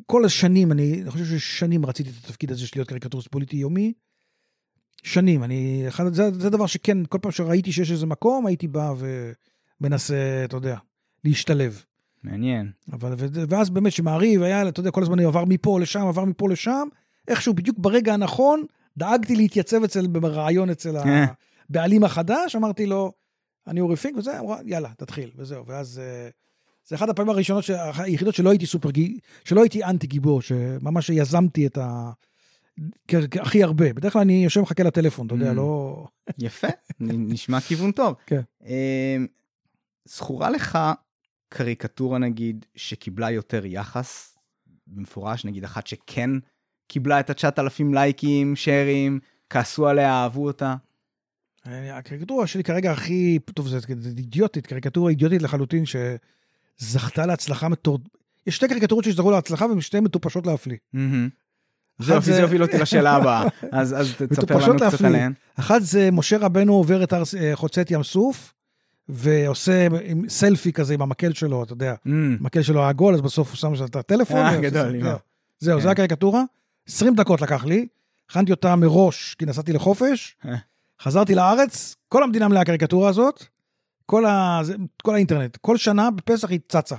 כל 0.06 0.26
השנים, 0.26 0.72
אני, 0.72 1.02
אני 1.02 1.12
חושב 1.12 1.26
ששנים 1.26 1.86
רציתי 1.86 2.10
את 2.10 2.16
התפקיד 2.26 2.52
הזה 2.52 2.68
של 2.68 2.74
להיות 2.76 2.90
קריקטוריסט 2.90 3.28
פוליטי 3.32 3.58
יומי. 3.58 3.94
שנים, 5.04 5.44
אני, 5.44 5.86
אחד, 5.88 6.14
זה, 6.14 6.32
זה 6.32 6.50
דבר 6.50 6.66
שכן, 6.66 6.98
כל 7.10 7.18
פעם 7.22 7.32
שראיתי 7.32 7.72
שיש 7.72 7.92
איזה 7.92 8.06
מקום, 8.06 8.46
הייתי 8.46 8.68
בא 8.68 8.94
ומנסה, 9.82 10.42
אתה 10.46 10.58
יודע, 10.58 10.78
להשתלב. 11.24 11.84
מעניין. 12.24 12.72
אבל, 12.94 13.14
ו- 13.18 13.50
ואז 13.50 13.70
באמת 13.70 13.92
שמעריב 13.92 14.42
היה, 14.42 14.70
אתה 14.70 14.80
יודע, 14.80 14.92
כל 14.92 15.04
הזמן 15.04 15.20
הוא 15.20 15.28
עבר 15.28 15.46
מפה 15.46 15.80
לשם, 15.80 16.08
עבר 16.08 16.26
מפה 16.26 16.50
לשם, 16.50 16.88
איכשהו 17.28 17.54
בדיוק 17.54 17.78
ברגע 17.80 18.14
הנכון, 18.14 18.66
דאגתי 18.98 19.36
להתייצב 19.36 19.84
אצל, 19.84 20.08
ברעיון 20.08 20.70
אצל 20.70 20.96
הבעלים 21.70 22.04
החדש, 22.04 22.56
אמרתי 22.56 22.86
לו, 22.86 23.12
אני 23.68 23.82
אורי 23.82 23.96
פינק, 23.96 24.18
וזה, 24.18 24.40
אמרה, 24.40 24.58
יאללה, 24.66 24.90
תתחיל, 24.98 25.32
וזהו, 25.36 25.66
ואז... 25.68 26.00
אה, 26.00 26.30
זה 26.88 26.96
אחת 26.96 27.10
הפעמים 27.10 27.30
הראשונות, 27.30 27.64
ש- 27.64 27.72
היחידות 27.98 28.36
שלא 28.36 28.50
הייתי 28.50 28.66
סופר, 28.66 28.92
גי- 28.92 29.20
שלא 29.46 29.62
הייתי 29.62 29.84
אנטי 29.84 30.08
גיבור, 30.08 30.42
שממש 30.42 31.10
יזמתי 31.10 31.68
את 31.68 31.78
ה... 31.78 32.12
הכי 33.42 33.64
הרבה. 33.64 33.94
בדרך 33.94 34.14
כלל 34.14 34.22
אני 34.22 34.44
יושב 34.44 34.62
מחכה 34.62 34.84
לטלפון, 34.84 35.28
אתה 35.28 35.36
יודע, 35.36 35.52
Mm. 35.52 35.54
לא... 35.54 36.06
יפה, 36.40 36.68
נשמע 37.00 37.62
כיוון 37.62 37.92
טוב. 37.92 38.16
כן. 38.28 38.42
אמ, 38.66 39.28
זכורה 40.06 40.50
לך 40.50 40.80
קריקטורה 41.50 42.18
נגיד 42.18 42.66
שקיבלה 42.76 43.32
יותר 43.32 43.66
יחס 43.66 44.38
במפורש, 44.88 45.46
נגיד 45.46 45.64
אחת 45.64 45.88
שכן 45.88 46.30
קיבלה 46.88 47.20
את 47.20 47.30
ה-9,000 47.30 47.94
לייקים, 47.94 48.56
שרים, 48.56 49.20
כעסו 49.50 49.88
עליה, 49.88 50.12
אהבו 50.14 50.48
אותה? 50.48 50.76
הקריקטורה 51.66 52.48
שלי 52.48 52.64
כרגע 52.64 52.92
הכי, 52.92 53.40
טוב, 53.54 53.68
זה 53.68 53.80
זה 53.80 54.10
אידיוטית, 54.18 54.68
קריקטורה 54.68 55.10
אידיוטית 55.10 55.42
לחלוטין, 55.42 55.84
שזכתה 56.80 57.26
להצלחה 57.26 57.70
מטור... 57.70 58.00
יש 58.48 58.56
שתי 58.56 58.68
קריקטורות 58.68 59.04
שזכו 59.06 59.32
להצלחה 59.32 59.66
והן 59.66 59.82
שתיהן 59.82 60.04
מטופשות 60.04 60.48
להפליא. 60.48 60.78
זהו, 62.00 62.22
זה- 62.22 62.34
זה 62.34 62.42
יוביל 62.42 62.62
אותי 62.64 62.78
לשאלה 62.78 63.12
הבאה, 63.12 63.44
אז 63.72 63.94
אז 64.00 64.14
תספר 64.30 64.58
לנו 64.58 64.76
קצת. 64.90 65.02
עליהן. 65.02 65.34
אחת 65.56 65.82
זה 65.82 66.10
משה 66.12 66.38
רבנו 66.38 66.74
עובר 66.74 67.04
את. 67.04 67.14
אה, 67.14 67.52
חוצה 67.56 67.82
את 67.82 67.92
ים 67.92 68.04
סוף, 68.04 68.54
ועושה 69.10 69.88
סלפי 70.28 70.74
כזה 70.74 70.94
עם 70.94 71.02
המקל 71.02 71.34
שלו, 71.34 71.64
אתה 71.64 71.74
יודע, 71.74 71.96
המקל 72.40 72.62
שלו 72.62 72.84
העגול, 72.84 73.14
אז 73.14 73.22
בסוף 73.22 73.50
הוא 73.50 73.56
שם 73.58 73.86
את 73.86 73.96
הטלפון. 73.96 74.38
אה, 74.38 74.62
גדול, 74.62 75.02
זהו. 75.04 75.18
זהו, 75.60 75.78
כן. 75.78 75.84
זו 75.84 75.90
הקריקטורה. 75.90 76.44
20 76.88 77.16
דקות 77.16 77.42
לקח 77.42 77.66
לי, 77.66 77.88
הכנתי 78.30 78.52
אותה 78.52 78.76
מראש, 78.76 79.36
כי 79.36 79.46
נסעתי 79.46 79.74
לחופש, 79.74 80.36
אה. 80.46 80.56
חזרתי 81.02 81.36
לארץ, 81.36 81.96
כל 82.10 82.24
המדינה 82.24 82.48
מלאה 82.48 82.62
הקריקטורה 82.62 83.10
הזאת, 83.10 83.44
כל, 84.06 84.26
ה... 84.26 84.60
זה- 84.64 84.76
כל 85.04 85.16
האינטרנט, 85.16 85.58
כל 85.58 85.78
שנה 85.78 86.12
בפסח 86.12 86.50
היא 86.50 86.60
צצה. 86.68 86.96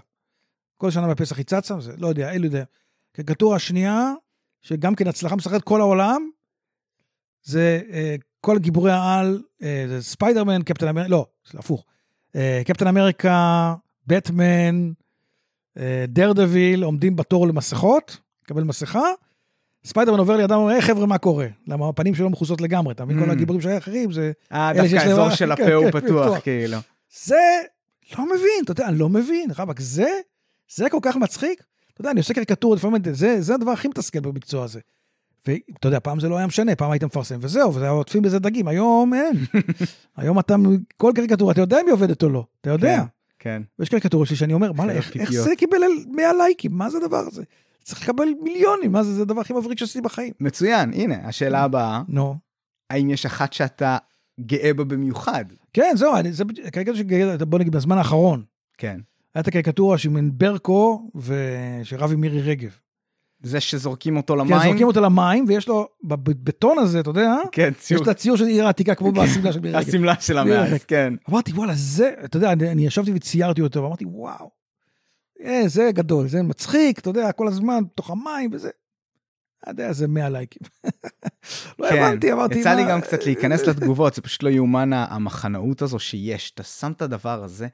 כל 0.77 0.91
שנה 0.91 1.09
בפסח 1.09 1.37
היא 1.37 1.45
צצה, 1.45 1.81
זה, 1.81 1.93
לא 1.99 2.09
יודע, 2.09 2.31
אין 2.33 2.41
לי 2.41 2.47
יודע. 2.47 2.65
קריקטורה 3.13 3.57
השנייה, 3.57 4.13
שגם 4.63 4.95
כן 4.95 5.09
הצלחה 5.09 5.37
משחקת 5.37 5.63
כל 5.63 5.81
העולם, 5.81 6.31
זה 7.43 7.81
אה, 7.93 8.15
כל 8.41 8.59
גיבורי 8.59 8.93
העל, 8.93 9.43
אה, 9.63 9.85
זה 9.89 10.03
ספיידרמן, 10.03 10.63
קפטן 10.63 10.89
אמריקה, 10.89 11.11
לא, 11.11 11.27
זה 11.53 11.59
הפוך. 11.59 11.85
אה, 12.37 12.63
קפטן 12.67 12.87
אמריקה, 12.87 13.75
בטמן, 14.07 14.93
אה, 15.79 16.05
דרדוויל, 16.09 16.83
עומדים 16.83 17.17
בתור 17.17 17.47
למסכות, 17.49 18.19
מקבל 18.45 18.63
מסכה, 18.65 19.03
ספיידרמן 19.87 20.19
עובר 20.19 20.37
לידם, 20.37 20.55
אומר, 20.55 20.73
היי 20.73 20.83
חבר'ה, 20.83 21.07
מה 21.07 21.19
קורה? 21.19 21.47
למה 21.67 21.89
הפנים 21.89 22.15
שלו 22.15 22.31
מכוסות 22.31 22.61
לגמרי, 22.61 22.93
אתה 22.93 23.05
מבין? 23.05 23.19
Mm. 23.19 23.25
כל 23.25 23.31
הגיבורים 23.31 23.63
שהיו 23.63 23.79
אחרים, 23.79 24.13
זה... 24.13 24.33
אה, 24.53 24.73
דווקא 24.75 24.97
האזור 24.97 25.31
של 25.31 25.53
הפה 25.53 25.75
הוא 25.75 25.91
פתוח. 25.91 26.39
כאילו. 26.39 26.79
זה, 27.25 27.37
לא 28.19 28.25
מבין, 28.25 28.65
אתה 28.65 28.73
יודע, 28.73 28.87
אני 28.87 28.99
לא 28.99 29.09
מבין, 29.09 29.51
רבאק, 29.59 29.81
זה, 29.81 30.11
זה 30.75 30.91
כל 30.91 30.99
כך 31.03 31.17
מצחיק. 31.17 31.63
אתה 31.93 32.01
יודע, 32.01 32.11
אני 32.11 32.21
עושה 32.21 32.35
קריקטורות, 32.35 32.79
לפעמים 32.79 33.03
זה, 33.13 33.41
זה 33.41 33.55
הדבר 33.55 33.71
הכי 33.71 33.89
מתסכל 33.89 34.21
במקצוע 34.21 34.65
הזה. 34.65 34.81
ואתה 35.47 35.89
יודע, 35.89 36.01
פעם 36.01 36.21
זה 36.21 36.29
לא 36.29 36.37
היה 36.37 36.47
משנה, 36.47 36.77
פעם 36.77 36.91
היית 36.91 37.05
מפרסם, 37.05 37.39
וזהו, 37.41 37.75
וזה 37.75 37.85
היה 37.85 37.91
עוטפים 37.91 38.23
בזה 38.23 38.39
דגים, 38.39 38.69
היום 38.69 39.15
אין. 39.15 39.37
היום 40.17 40.39
אתה, 40.39 40.57
כל 40.97 41.13
קריקטורה, 41.15 41.53
אתה 41.53 41.61
יודע 41.61 41.81
אם 41.81 41.87
היא 41.87 41.93
עובדת 41.93 42.23
או 42.23 42.29
לא, 42.29 42.45
אתה 42.61 42.71
יודע. 42.71 42.97
כן, 42.97 43.05
כן. 43.39 43.63
ויש 43.79 43.89
קריקטורה 43.89 44.27
שלי 44.27 44.37
שאני 44.37 44.53
אומר, 44.53 44.73
מה, 44.73 44.93
איך. 44.93 45.31
זה 45.31 45.57
קיבל 45.57 45.79
100 46.11 46.33
לייקים? 46.33 46.73
מה 46.73 46.91
זה 46.91 46.99
הדבר 46.99 47.25
הזה? 47.27 47.43
צריך 47.87 48.03
לקבל 48.03 48.29
מיליונים, 48.43 48.93
מה 48.93 49.03
זה, 49.03 49.15
זה 49.15 49.23
הדבר 49.23 49.41
הכי 49.41 49.53
מבריק 49.53 49.79
שעשיתי 49.79 50.01
בחיים. 50.01 50.33
מצוין, 50.41 50.93
הנה, 50.93 51.15
השאלה 51.29 51.63
הבאה, 51.63 52.03
נו. 52.09 52.37
האם 52.91 53.11
יש 53.11 53.27
אחת 53.27 53.53
שאתה 53.53 53.97
גאה 54.41 54.75
בה 54.75 54.85
במיוחד? 54.85 55.45
כן, 55.73 55.93
זהו, 55.97 56.17
אני- 56.17 56.33
זה 56.33 56.45
הקריקטורה 56.65 56.97
שלי, 56.99 57.45
בוא 57.47 57.59
נגיד, 57.59 57.73
בזמן 57.73 57.99
האחרון, 57.99 58.43
כן. 58.79 59.01
הייתה 59.35 59.51
הקריקטורה 59.51 59.99
של 59.99 60.09
מין 60.09 60.31
ברקו, 60.35 61.11
ושרב 61.15 62.13
עם 62.13 62.21
מירי 62.21 62.41
רגב. 62.43 62.77
זה 63.43 63.61
שזורקים 63.61 64.17
אותו 64.17 64.35
כן, 64.35 64.41
למים? 64.41 64.63
זורקים 64.63 64.87
אותו 64.87 65.01
למים, 65.01 65.45
ויש 65.49 65.69
לו, 65.69 65.89
בבטון 66.05 66.79
הזה, 66.79 67.01
אתה 67.01 67.11
יודע, 67.11 67.35
כן, 67.53 67.71
יש 67.79 67.85
ציור. 67.85 68.03
את 68.03 68.09
הציור 68.09 68.37
של 68.37 68.45
עיר 68.47 68.67
העתיקה, 68.67 68.95
כמו 68.95 69.13
בשמלה 69.13 69.53
של 69.53 69.61
מירי 69.61 69.77
רגב. 69.79 69.89
השמלה 69.89 70.21
של 70.21 70.39
המאז. 70.39 70.85
כן. 70.85 71.15
אמרתי, 71.31 71.53
וואלה, 71.53 71.73
זה, 71.77 72.11
אתה 72.25 72.37
יודע, 72.37 72.53
אני, 72.53 72.71
אני 72.73 72.87
ישבתי 72.87 73.13
וציירתי 73.15 73.61
אותו, 73.63 73.83
ואמרתי, 73.83 74.05
וואו, 74.05 74.51
אה, 75.45 75.63
זה 75.69 75.91
גדול, 75.95 76.29
זה 76.29 76.43
מצחיק, 76.43 76.99
אתה 76.99 77.11
יודע, 77.11 77.33
כל 77.33 77.49
הזמן, 77.49 77.85
בתוך 77.93 78.11
המים 78.11 78.51
וזה. 78.53 78.71
אתה 79.63 79.71
יודע, 79.71 79.93
זה 79.93 80.09
100 80.09 80.29
לייקים. 80.29 80.63
לא 81.79 81.89
כן, 81.91 82.03
הבנתי, 82.03 82.33
אמרתי, 82.33 82.59
יצא 82.59 82.75
לי 82.75 82.83
מה- 82.85 82.91
גם 82.91 83.01
קצת 83.01 83.25
להיכנס 83.25 83.67
לתגובות, 83.67 84.15
זה 84.15 84.23
פשוט 84.23 84.43
לא 84.43 84.49
יאומן 84.51 84.93
המחנאות 84.93 85.83
הזו 85.83 85.99
שיש. 85.99 86.51
אתה 86.51 86.63
שם 86.63 86.93
את 86.93 87.03
הדבר 87.03 87.45
הזה, 87.45 87.67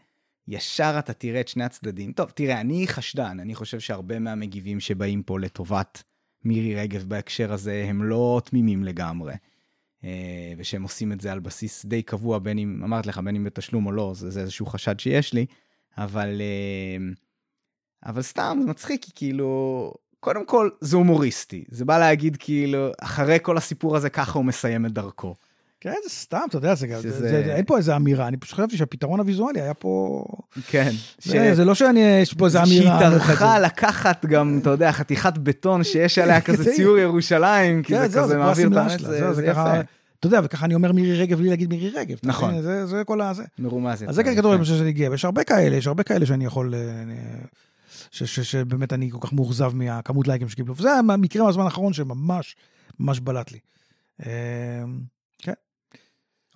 ישר 0.48 0.96
אתה 0.98 1.12
תראה 1.12 1.40
את 1.40 1.48
שני 1.48 1.64
הצדדים. 1.64 2.12
טוב, 2.12 2.30
תראה, 2.30 2.60
אני 2.60 2.86
חשדן, 2.88 3.40
אני 3.40 3.54
חושב 3.54 3.80
שהרבה 3.80 4.18
מהמגיבים 4.18 4.80
שבאים 4.80 5.22
פה 5.22 5.38
לטובת 5.40 6.02
מירי 6.44 6.74
רגב 6.74 7.04
בהקשר 7.08 7.52
הזה, 7.52 7.84
הם 7.88 8.02
לא 8.04 8.40
תמימים 8.44 8.84
לגמרי. 8.84 9.34
אה, 10.04 10.08
ושהם 10.58 10.82
עושים 10.82 11.12
את 11.12 11.20
זה 11.20 11.32
על 11.32 11.40
בסיס 11.40 11.84
די 11.86 12.02
קבוע, 12.02 12.38
בין 12.38 12.58
אם, 12.58 12.80
אמרתי 12.84 13.08
לך, 13.08 13.18
בין 13.18 13.36
אם 13.36 13.44
בתשלום 13.44 13.86
או 13.86 13.92
לא, 13.92 14.12
זה, 14.16 14.30
זה 14.30 14.40
איזשהו 14.40 14.66
חשד 14.66 15.00
שיש 15.00 15.32
לי, 15.32 15.46
אבל, 15.98 16.40
אה, 16.40 17.12
אבל 18.06 18.22
סתם, 18.22 18.58
זה 18.62 18.70
מצחיק, 18.70 19.02
כי 19.04 19.10
כאילו, 19.14 19.92
קודם 20.20 20.46
כל, 20.46 20.68
זה 20.80 20.96
הומוריסטי. 20.96 21.64
זה 21.70 21.84
בא 21.84 21.98
להגיד, 21.98 22.36
כאילו, 22.40 22.88
אחרי 23.00 23.38
כל 23.42 23.56
הסיפור 23.56 23.96
הזה, 23.96 24.10
ככה 24.10 24.38
הוא 24.38 24.44
מסיים 24.44 24.86
את 24.86 24.92
דרכו. 24.92 25.34
כן, 25.80 25.94
זה 26.04 26.10
סתם, 26.10 26.38
אתה 26.48 26.56
יודע, 26.56 26.74
זה, 26.74 26.86
שזה- 26.86 27.10
זה, 27.10 27.28
זה, 27.28 27.54
אין 27.56 27.64
פה 27.64 27.76
איזה 27.76 27.96
אמירה, 27.96 28.28
אני 28.28 28.36
פשוט 28.36 28.54
חשבתי 28.54 28.76
שהפתרון 28.76 29.20
הוויזואלי 29.20 29.60
היה 29.60 29.74
פה... 29.74 30.24
כן. 30.70 30.90
זה, 31.22 31.54
זה 31.54 31.64
לא 31.64 31.74
שאני, 31.74 32.00
יש 32.22 32.34
פה 32.34 32.46
איזה 32.46 32.62
אמירה... 32.62 32.98
שהיא. 33.00 33.18
טרחה 33.18 33.58
לקחת 33.58 34.26
גם, 34.26 34.58
אתה 34.62 34.70
יודע, 34.70 34.92
חתיכת 34.92 35.38
בטון 35.38 35.84
שיש 35.84 36.18
עליה 36.18 36.40
כזה 36.46 36.62
זה- 36.62 36.72
ציור 36.76 36.98
ירושלים, 36.98 37.82
כי 37.82 37.92
כן, 37.94 38.08
זה 38.08 38.18
כזה 38.18 38.36
מעביר 38.38 38.66
את 38.66 38.90
שלה, 38.90 39.08
זה 39.10 39.32
זה 39.32 39.46
יפה. 39.46 39.72
אתה 40.20 40.26
יודע, 40.26 40.40
וככה 40.44 40.66
אני 40.66 40.74
אומר 40.74 40.92
מירי 40.92 41.20
רגב 41.20 41.38
בלי 41.38 41.48
להגיד 41.48 41.70
מירי 41.70 41.90
רגב. 41.90 42.16
נכון. 42.22 42.62
זה, 42.62 42.86
זה 42.86 43.02
כל 43.04 43.20
הזה. 43.20 43.42
מרומז. 43.58 44.04
אז 44.08 44.14
זה 44.14 44.22
יפה. 44.48 44.58
למשל 44.58 44.76
שאני 44.76 44.88
הגיע, 44.88 45.10
ויש 45.10 45.24
הרבה 45.24 45.44
כאלה, 45.44 45.76
יש 45.76 45.86
הרבה 45.86 46.02
כאלה 46.02 46.26
שאני 46.26 46.44
יכול... 46.44 46.74
שבאמת 48.10 48.92
אני 48.92 49.10
כל 49.10 49.18
כך 49.20 49.32
מאוכזב 49.32 49.72
מהכמות 49.74 50.28
לייקים 50.28 50.48
שקיבלו. 50.48 50.76
וזה 50.76 50.92
המקרה 50.92 51.44
מהזמן 51.44 51.64
האחרון 51.64 51.92
שממש, 51.92 52.56
ממש 53.00 53.20
בלט 53.20 53.52
לי. 53.52 53.58
אה, 54.26 54.84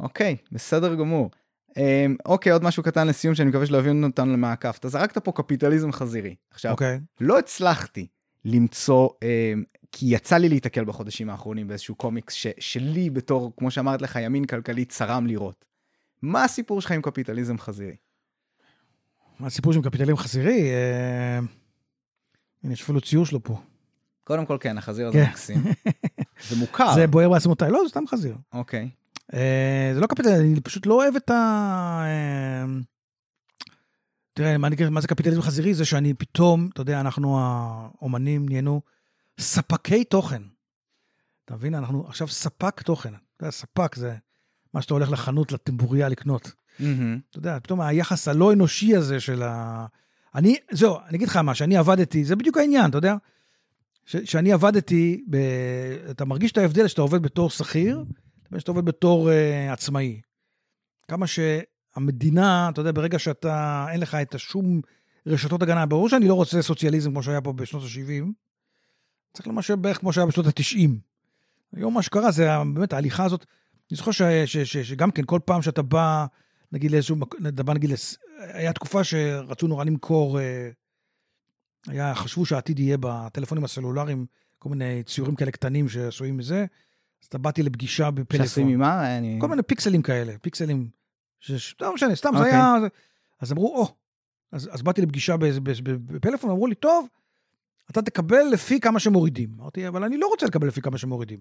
אוקיי, 0.01 0.37
בסדר 0.53 0.95
גמור. 0.95 1.31
אמ, 1.77 2.17
אוקיי, 2.27 2.53
עוד 2.53 2.63
משהו 2.63 2.83
קטן 2.83 3.07
לסיום 3.07 3.35
שאני 3.35 3.49
מקווה 3.49 3.67
שלא 3.67 3.79
יבינו 3.79 4.07
אותנו 4.07 4.33
למעקף. 4.33 4.77
אתה 4.81 4.89
זרקת 4.89 5.19
פה 5.19 5.33
קפיטליזם 5.33 5.93
חזירי. 5.93 6.35
עכשיו, 6.51 6.73
אוקיי. 6.73 7.01
לא 7.21 7.39
הצלחתי 7.39 8.07
למצוא, 8.45 9.09
אמ, 9.23 9.65
כי 9.93 10.07
יצא 10.09 10.37
לי 10.37 10.49
להתקל 10.49 10.85
בחודשים 10.85 11.31
האחרונים 11.31 11.69
באיזשהו 11.69 11.95
קומיקס 11.95 12.35
ש, 12.35 12.47
שלי 12.59 13.11
בתור, 13.11 13.53
כמו 13.57 13.71
שאמרת 13.71 14.03
לך, 14.03 14.19
ימין 14.23 14.45
כלכלי 14.45 14.85
צרם 14.85 15.27
לראות. 15.27 15.65
מה 16.23 16.45
הסיפור 16.45 16.81
שלך 16.81 16.93
עם 16.93 17.03
קפיטליזם 17.03 17.59
חזירי? 17.59 17.97
מה 19.41 19.47
הסיפור 19.47 19.73
של 19.73 19.83
קפיטלים 19.83 20.17
חזירי? 20.17 20.71
אה, 20.71 21.39
הנה, 22.65 22.73
יש 22.73 22.83
אפילו 22.83 23.01
ציור 23.01 23.27
שלו 23.27 23.43
פה. 23.43 23.61
קודם 24.25 24.47
כל, 24.47 24.57
כן, 24.61 24.79
החזיר 24.79 25.09
הזה 25.09 25.19
כן. 25.25 25.31
מקסים. 25.31 25.65
זה 26.49 26.57
מוכר. 26.57 26.95
זה 26.95 27.07
בוער 27.07 27.29
בעצמותיי. 27.31 27.71
לא, 27.71 27.81
זה 27.85 27.89
סתם 27.89 28.05
חזיר. 28.09 28.37
אוקיי. 28.53 28.91
אה, 29.35 29.91
זה 29.95 30.01
לא 30.01 30.07
קפיטליזם, 30.07 30.41
אני 30.41 30.61
פשוט 30.61 30.87
לא 30.87 30.95
אוהב 30.95 31.17
את 31.17 31.31
ה... 31.31 31.35
אה, 32.05 32.65
תראה, 34.33 34.59
מה, 34.59 34.67
אני- 34.67 34.89
מה 34.91 35.01
זה 35.01 35.09
קפיטליזם 35.09 35.43
חזירי? 35.43 35.75
זה 35.75 35.85
שאני 35.85 36.15
פתאום, 36.15 36.69
אתה 36.73 36.81
יודע, 36.81 37.01
אנחנו 37.01 37.39
האומנים 37.41 38.49
נהיינו 38.49 38.81
ספקי 39.41 40.05
תוכן. 40.05 40.43
אתה 41.45 41.55
מבין? 41.55 41.75
אנחנו 41.75 42.07
עכשיו 42.09 42.29
ספק 42.29 42.83
תוכן. 42.83 43.09
אתה 43.15 43.45
יודע, 43.45 43.51
ספק 43.51 43.95
זה 43.95 44.17
מה 44.75 44.83
שאתה 44.83 44.95
הולך 44.95 45.11
לחנות, 45.11 45.53
לטמבוריה 45.53 46.09
לקנות. 46.09 46.53
מהמם. 46.81 47.19
אתה 47.31 47.39
יודע, 47.39 47.59
פתאום 47.63 47.81
היחס 47.81 48.29
הלא 48.29 48.53
אנושי 48.53 48.97
הזה 48.97 49.21
של 49.21 49.43
ה... 49.43 49.87
אני, 50.35 50.57
זהו, 50.71 50.97
אני 51.09 51.17
אגיד 51.17 51.29
לך 51.29 51.37
מה, 51.37 51.55
שאני 51.55 51.77
עבדתי, 51.77 52.25
זה 52.25 52.37
בדיוק 52.37 52.57
העניין, 52.57 52.91
אתה 52.91 52.99
יודע? 52.99 53.17
שאני 54.07 54.53
עבדתי, 54.53 55.25
ב... 55.31 55.37
אתה 56.11 56.25
מרגיש 56.25 56.53
את 56.53 56.59
ההבדל 56.59 56.89
שאתה 56.89 57.03
עובד 57.03 57.23
בתור 57.23 57.51
שכיר, 57.51 58.05
ושאתה 58.53 58.71
עובד 58.71 58.85
בתור 58.85 59.31
uh, 59.31 59.73
עצמאי. 59.73 60.21
כמה 61.09 61.27
שהמדינה, 61.27 62.69
אתה 62.69 62.81
יודע, 62.81 62.93
ברגע 62.93 63.19
שאתה, 63.19 63.87
אין 63.91 64.01
לך 64.01 64.15
את 64.15 64.35
השום 64.35 64.81
רשתות 65.27 65.63
הגנה, 65.63 65.87
ברור 65.87 66.09
שאני 66.09 66.29
לא 66.29 66.35
רוצה 66.35 66.63
סוציאליזם 66.63 67.11
כמו 67.11 67.23
שהיה 67.23 67.41
פה 67.41 67.53
בשנות 67.53 67.83
ה-70, 67.83 68.25
צריך 69.33 69.49
למשל 69.49 69.77
בערך 69.77 69.99
כמו 69.99 70.13
שהיה 70.13 70.27
בשנות 70.27 70.47
ה-90. 70.47 70.91
היום 71.77 71.95
מה 71.95 72.03
שקרה 72.03 72.31
זה 72.31 72.49
באמת 72.75 72.93
ההליכה 72.93 73.25
הזאת, 73.25 73.47
אני 73.91 73.97
זוכר 73.97 74.11
שגם 74.65 75.11
כן 75.11 75.23
כל 75.27 75.41
פעם 75.45 75.63
שאתה 75.63 75.83
בא, 75.83 76.27
נגיד 76.73 76.91
לאיזשהו, 76.91 77.17
בא 77.65 77.75
נגיד. 77.75 77.91
היה 78.39 78.73
תקופה 78.73 79.05
שרצו 79.05 79.67
נורא 79.67 79.85
למכור, 79.85 80.41
אה, 80.41 80.71
היה, 81.89 82.15
חשבו 82.15 82.47
שהעתיד 82.47 82.79
יהיה 82.79 82.97
בטלפונים 83.01 83.65
הסלולריים, 83.65 84.27
כל 84.59 84.69
מיני 84.69 85.03
ציורים 85.03 85.35
כאלה 85.35 85.51
קטנים 85.51 85.89
שעשויים 85.89 86.37
מזה, 86.37 86.67
אז 87.23 87.27
אתה 87.27 87.39
באתי 87.39 87.63
לפגישה 87.63 87.97
שעשויים 87.97 88.15
בפלאפון. 88.15 88.65
ממה? 88.65 89.19
אני... 89.19 89.39
כל 89.41 89.49
מיני 89.49 89.63
פיקסלים 89.63 90.03
כאלה, 90.03 90.33
פיקסלים, 90.39 90.89
ש... 91.41 91.75
לא 91.81 91.95
משנה, 91.95 92.17
סתם, 92.17 92.31
זה 92.33 92.39
אוקיי. 92.39 92.53
היה... 92.53 92.75
אז 93.41 93.53
אמרו, 93.53 93.77
או, 93.77 93.95
אז, 94.53 94.69
אז 94.73 94.83
באתי 94.83 95.03
לפגישה 95.03 95.37
בפלאפון, 95.87 96.51
אמרו 96.51 96.67
לי, 96.67 96.75
טוב, 96.75 97.09
אתה 97.91 98.03
תקבל 98.03 98.43
לפי 98.53 98.81
כמה 98.81 99.01
שמורידים. 99.01 99.51
אמרתי, 99.61 99.89
אבל 99.89 100.05
אני 100.05 100.17
לא 100.17 100.27
רוצה 100.27 100.47
לקבל 100.47 100.67
לפי 100.67 100.81
כמה 100.81 100.99
שמורידים. 100.99 101.41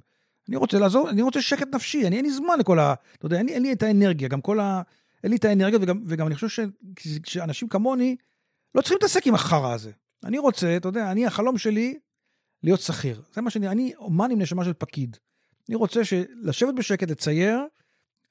אני 0.49 0.55
רוצה 0.55 0.79
לעזור, 0.79 1.09
אני 1.09 1.21
רוצה 1.21 1.41
שקט 1.41 1.75
נפשי, 1.75 2.07
אני 2.07 2.15
אין 2.15 2.25
לי 2.25 2.31
זמן 2.31 2.59
לכל 2.59 2.79
ה... 2.79 2.93
אתה 3.17 3.25
יודע, 3.25 3.37
אין 3.37 3.45
לי, 3.45 3.53
אין 3.53 3.61
לי 3.61 3.73
את 3.73 3.83
האנרגיה, 3.83 4.27
גם 4.27 4.41
כל 4.41 4.59
ה... 4.59 4.81
אין 5.25 5.31
לי 5.31 5.37
את 5.37 5.45
האנרגיה, 5.45 5.79
וגם, 5.81 6.03
וגם 6.05 6.27
אני 6.27 6.35
חושב 6.35 6.67
שאנשים 7.25 7.67
כמוני 7.67 8.15
לא 8.75 8.81
צריכים 8.81 8.95
להתעסק 9.01 9.27
עם 9.27 9.35
החרא 9.35 9.73
הזה. 9.73 9.91
אני 10.23 10.37
רוצה, 10.37 10.77
אתה 10.77 10.87
יודע, 10.87 11.11
אני, 11.11 11.25
החלום 11.25 11.57
שלי, 11.57 11.99
להיות 12.63 12.79
שכיר. 12.79 13.21
זה 13.33 13.41
מה 13.41 13.49
שאני, 13.49 13.67
אני 13.67 13.95
אומן 13.95 14.31
עם 14.31 14.41
נשמה 14.41 14.65
של 14.65 14.73
פקיד. 14.73 15.17
אני 15.69 15.75
רוצה 15.75 16.01
לשבת 16.41 16.73
בשקט, 16.73 17.09
לצייר, 17.09 17.59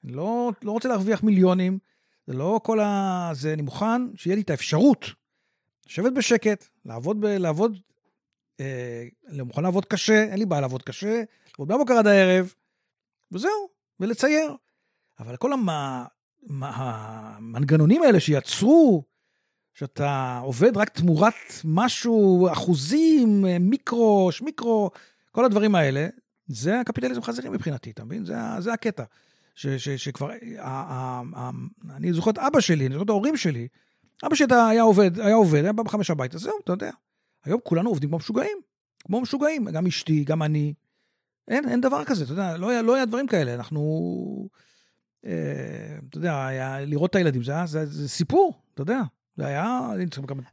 אני 0.03 0.11
לא, 0.11 0.51
לא 0.63 0.71
רוצה 0.71 0.89
להרוויח 0.89 1.23
מיליונים, 1.23 1.79
זה 2.27 2.33
לא 2.33 2.59
כל 2.63 2.79
ה... 2.79 3.29
זה, 3.33 3.53
אני 3.53 3.61
מוכן 3.61 4.15
שיהיה 4.15 4.35
לי 4.35 4.41
את 4.41 4.49
האפשרות 4.49 5.05
לשבת 5.87 6.13
בשקט, 6.13 6.65
לעבוד, 6.85 7.21
ב, 7.21 7.25
לעבוד, 7.25 7.77
אה, 8.59 9.03
אני 9.27 9.41
מוכן 9.41 9.63
לעבוד 9.63 9.85
קשה, 9.85 10.23
אין 10.23 10.39
לי 10.39 10.45
בעיה 10.45 10.61
לעבוד 10.61 10.83
קשה, 10.83 11.23
לעבוד 11.49 11.69
מהבוקר 11.69 11.93
עד 11.93 12.07
הערב, 12.07 12.53
וזהו, 13.31 13.69
ולצייר. 13.99 14.55
אבל 15.19 15.37
כל 15.37 15.53
המ... 15.53 15.69
המנגנונים 16.61 18.03
האלה 18.03 18.19
שיצרו, 18.19 19.03
שאתה 19.73 20.39
עובד 20.43 20.77
רק 20.77 20.89
תמורת 20.89 21.33
משהו, 21.63 22.47
אחוזים, 22.51 23.45
אה, 23.45 23.59
מיקרו, 23.59 24.29
שמיקרו, 24.31 24.91
כל 25.31 25.45
הדברים 25.45 25.75
האלה, 25.75 26.07
זה 26.47 26.79
הקפיטליזם 26.79 27.21
חזירי 27.21 27.49
מבחינתי, 27.49 27.91
אתה 27.91 28.03
מבין? 28.03 28.25
זה, 28.25 28.37
ה- 28.41 28.61
זה 28.61 28.73
הקטע. 28.73 29.03
ש, 29.55 29.67
ש, 29.67 29.89
שכבר, 29.89 30.29
ה, 30.59 30.69
ה, 30.69 31.21
ה, 31.35 31.49
אני 31.95 32.13
זוכר 32.13 32.31
את 32.31 32.37
אבא 32.37 32.59
שלי, 32.59 32.85
אני 32.85 32.93
זוכר 32.93 33.03
את 33.03 33.09
ההורים 33.09 33.37
שלי. 33.37 33.67
אבא 34.25 34.35
שלי 34.35 34.45
היה 34.69 34.81
עובד, 34.83 35.19
היה 35.19 35.35
עובד, 35.35 35.63
היה 35.63 35.73
בא 35.73 35.83
בחמש 35.83 36.09
הביתה, 36.09 36.37
זהו, 36.37 36.53
אתה 36.63 36.71
יודע. 36.71 36.91
היום 37.45 37.59
כולנו 37.63 37.89
עובדים 37.89 38.09
כמו 38.09 38.17
משוגעים. 38.17 38.57
כמו 39.05 39.21
משוגעים, 39.21 39.65
גם 39.65 39.87
אשתי, 39.87 40.23
גם 40.23 40.43
אני. 40.43 40.73
אין, 41.47 41.69
אין 41.69 41.81
דבר 41.81 42.03
כזה, 42.05 42.23
אתה 42.23 42.33
יודע, 42.33 42.57
לא 42.57 42.69
היה, 42.69 42.81
לא 42.81 42.95
היה 42.95 43.05
דברים 43.05 43.27
כאלה. 43.27 43.53
אנחנו, 43.53 44.49
אתה 46.09 46.17
יודע, 46.17 46.45
היה, 46.45 46.79
לראות 46.81 47.09
את 47.09 47.15
הילדים, 47.15 47.43
זה, 47.43 47.51
היה, 47.51 47.65
זה, 47.65 47.85
זה 47.85 48.09
סיפור, 48.09 48.53
אתה 48.73 48.81
יודע. 48.81 49.01
זה 49.37 49.47
היה. 49.47 49.89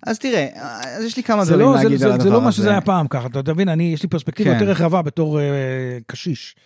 אז 0.03 0.19
תראה, 0.19 0.49
אז 0.97 1.05
יש 1.05 1.17
לי 1.17 1.23
כמה 1.23 1.45
זה 1.45 1.53
דברים 1.53 1.69
לא, 1.69 1.77
זה, 1.77 1.85
להגיד 1.85 1.99
זה, 1.99 2.07
על 2.07 2.13
הדבר 2.13 2.23
זה 2.23 2.29
הזה. 2.29 2.39
לא 2.39 2.45
מה 2.45 2.53
שזה 2.53 2.71
היה 2.71 2.81
פעם 2.81 3.09
ככה, 3.09 3.27
אתה 3.41 3.53
מבין, 3.53 3.69
אני, 3.69 3.85
יש 3.85 4.03
לי 4.03 4.09
פרספקטיבה 4.09 4.51
כן. 4.51 4.61
יותר 4.61 4.71
רחבה 4.71 5.03
בתור 5.03 5.41
אה, 5.41 5.99
קשיש. 6.07 6.57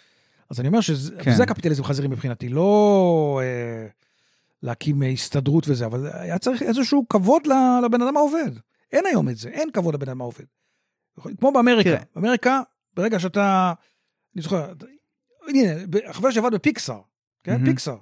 אז 0.50 0.60
אני 0.60 0.68
אומר 0.68 0.80
שזה 0.80 1.16
כן. 1.22 1.34
זה 1.34 1.42
הקפיטליזם 1.42 1.84
חזירי 1.84 2.08
מבחינתי, 2.08 2.48
לא 2.48 3.40
אה, 3.42 3.86
להקים 4.62 5.02
אה, 5.02 5.08
הסתדרות 5.08 5.68
וזה, 5.68 5.86
אבל 5.86 6.10
היה 6.12 6.38
צריך 6.38 6.62
איזשהו 6.62 7.06
כבוד 7.08 7.42
לבן 7.84 8.02
אדם 8.02 8.16
העובד. 8.16 8.50
אין 8.92 9.06
היום 9.06 9.28
את 9.28 9.36
זה, 9.36 9.48
אין 9.48 9.70
כבוד 9.70 9.94
לבן 9.94 10.08
אדם 10.08 10.20
העובד. 10.20 10.44
כמו 11.40 11.52
באמריקה, 11.52 11.90
תראה. 11.90 12.02
באמריקה, 12.16 12.60
ברגע 12.94 13.18
שאתה, 13.18 13.72
אני 14.34 14.42
זוכר, 14.42 14.72
הנה, 15.48 15.70
החבר 16.06 16.30
שעבד 16.30 16.54
בפיקסאר, 16.54 17.00
כן, 17.46 17.52
מהמם. 17.52 17.66
פיקסאר. 17.66 17.96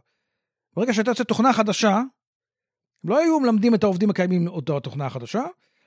ברגע 0.77 0.95
שהייתה 0.95 1.11
יוצאת 1.11 1.29
תוכנה 1.29 1.53
חדשה, 1.53 1.97
הם 3.05 3.11
לא 3.11 3.19
היו 3.19 3.41
מלמדים 3.41 3.75
את 3.75 3.85
העובדים 3.85 4.11
הקיימים 4.11 4.49
אותה 4.49 4.77
התוכנה 4.77 5.07
החדשה, 5.07 5.43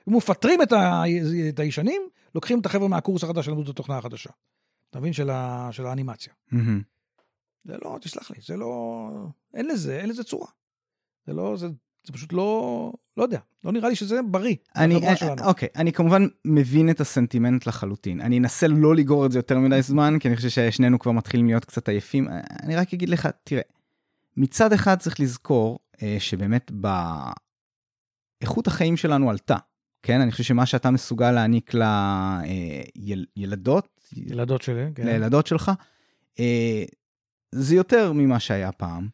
הם 0.06 0.16
מפטרים 0.16 0.62
את, 0.62 0.72
ה... 0.72 1.02
את 1.48 1.58
הישנים, 1.58 2.02
לוקחים 2.34 2.60
את 2.60 2.66
החבר'ה 2.66 2.88
מהקורס 2.88 3.24
החדש 3.24 3.46
שלמדו 3.46 3.62
את 3.62 3.68
התוכנה 3.68 3.98
החדשה. 3.98 4.30
אתה 4.90 5.00
מבין? 5.00 5.12
של, 5.12 5.30
ה... 5.30 5.68
של 5.72 5.86
האנימציה. 5.86 6.32
מהמם. 6.52 6.82
זה 7.64 7.76
לא, 7.84 7.98
תסלח 8.00 8.30
לי, 8.30 8.36
זה 8.46 8.56
לא... 8.56 9.08
אין 9.54 9.66
לזה, 9.66 10.00
אין 10.00 10.08
לזה 10.08 10.24
צורה. 10.24 10.48
זה 11.26 11.32
לא, 11.32 11.56
זה, 11.56 11.66
זה 12.06 12.12
פשוט 12.12 12.32
לא, 12.32 12.92
לא 13.16 13.22
יודע, 13.22 13.38
לא 13.64 13.72
נראה 13.72 13.88
לי 13.88 13.94
שזה 13.94 14.20
בריא. 14.22 14.56
אני, 14.76 15.06
אה. 15.06 15.14
אוקיי, 15.44 15.68
אני 15.76 15.92
כמובן 15.92 16.26
מבין 16.44 16.90
את 16.90 17.00
הסנטימנט 17.00 17.66
לחלוטין. 17.66 18.20
אני 18.20 18.38
אנסה 18.38 18.68
לא 18.68 18.94
לגרור 18.94 19.26
את 19.26 19.32
זה 19.32 19.38
יותר 19.38 19.58
מדי 19.58 19.82
זמן, 19.82 20.18
כי 20.20 20.28
אני 20.28 20.36
חושב 20.36 20.48
ששנינו 20.48 20.98
כבר 20.98 21.12
מתחילים 21.12 21.46
להיות 21.46 21.64
קצת 21.64 21.88
עייפים. 21.88 22.28
אה, 22.28 22.40
אני 22.62 22.76
רק 22.76 22.94
אגיד 22.94 23.08
לך, 23.08 23.28
תראה, 23.44 23.62
מצד 24.36 24.72
אחד 24.72 24.98
צריך 24.98 25.20
לזכור 25.20 25.78
אה, 26.02 26.16
שבאמת 26.18 26.72
באיכות 28.40 28.66
החיים 28.66 28.96
שלנו 28.96 29.30
עלתה. 29.30 29.56
כן, 30.02 30.20
אני 30.20 30.30
חושב 30.30 30.44
שמה 30.44 30.66
שאתה 30.66 30.90
מסוגל 30.90 31.30
להעניק 31.30 31.72
לילדות, 33.36 33.88
ילדות 34.16 34.62
שלי, 34.62 34.84
כן. 34.94 35.06
לילדות 35.06 35.46
שלך, 35.46 35.70
אה, 36.40 36.84
זה 37.52 37.76
יותר 37.76 38.12
ממה 38.12 38.40
שהיה 38.40 38.72
פעם. 38.72 39.08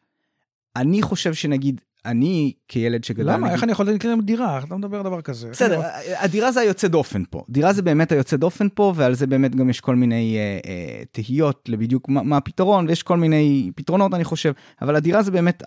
אני 0.75 1.01
חושב 1.01 1.33
שנגיד, 1.33 1.81
אני, 2.05 2.53
כילד 2.67 3.03
שגדל... 3.03 3.33
למה? 3.33 3.51
איך 3.51 3.63
אני 3.63 3.71
יכול 3.71 3.85
לקנות 3.85 4.25
דירה? 4.25 4.57
איך 4.57 4.65
אתה 4.65 4.75
מדבר 4.75 4.97
על 4.97 5.03
דבר 5.03 5.21
כזה? 5.21 5.49
בסדר, 5.49 5.81
הדירה 6.17 6.51
זה 6.51 6.59
היוצא 6.59 6.87
דופן 6.87 7.23
פה. 7.29 7.43
דירה 7.49 7.73
זה 7.73 7.81
באמת 7.81 8.11
היוצא 8.11 8.37
דופן 8.37 8.67
פה, 8.73 8.93
ועל 8.95 9.13
זה 9.13 9.27
באמת 9.27 9.55
גם 9.55 9.69
יש 9.69 9.81
כל 9.81 9.95
מיני 9.95 10.37
אה, 10.37 10.59
אה, 10.71 11.03
תהיות 11.11 11.69
לבדיוק 11.69 12.09
מה, 12.09 12.23
מה 12.23 12.37
הפתרון, 12.37 12.87
ויש 12.87 13.03
כל 13.03 13.17
מיני 13.17 13.71
פתרונות, 13.75 14.13
אני 14.13 14.23
חושב, 14.23 14.53
אבל 14.81 14.95
הדירה 14.95 15.23
זה 15.23 15.31
באמת 15.31 15.63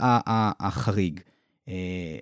החריג. 0.60 1.20
אה, 1.68 1.74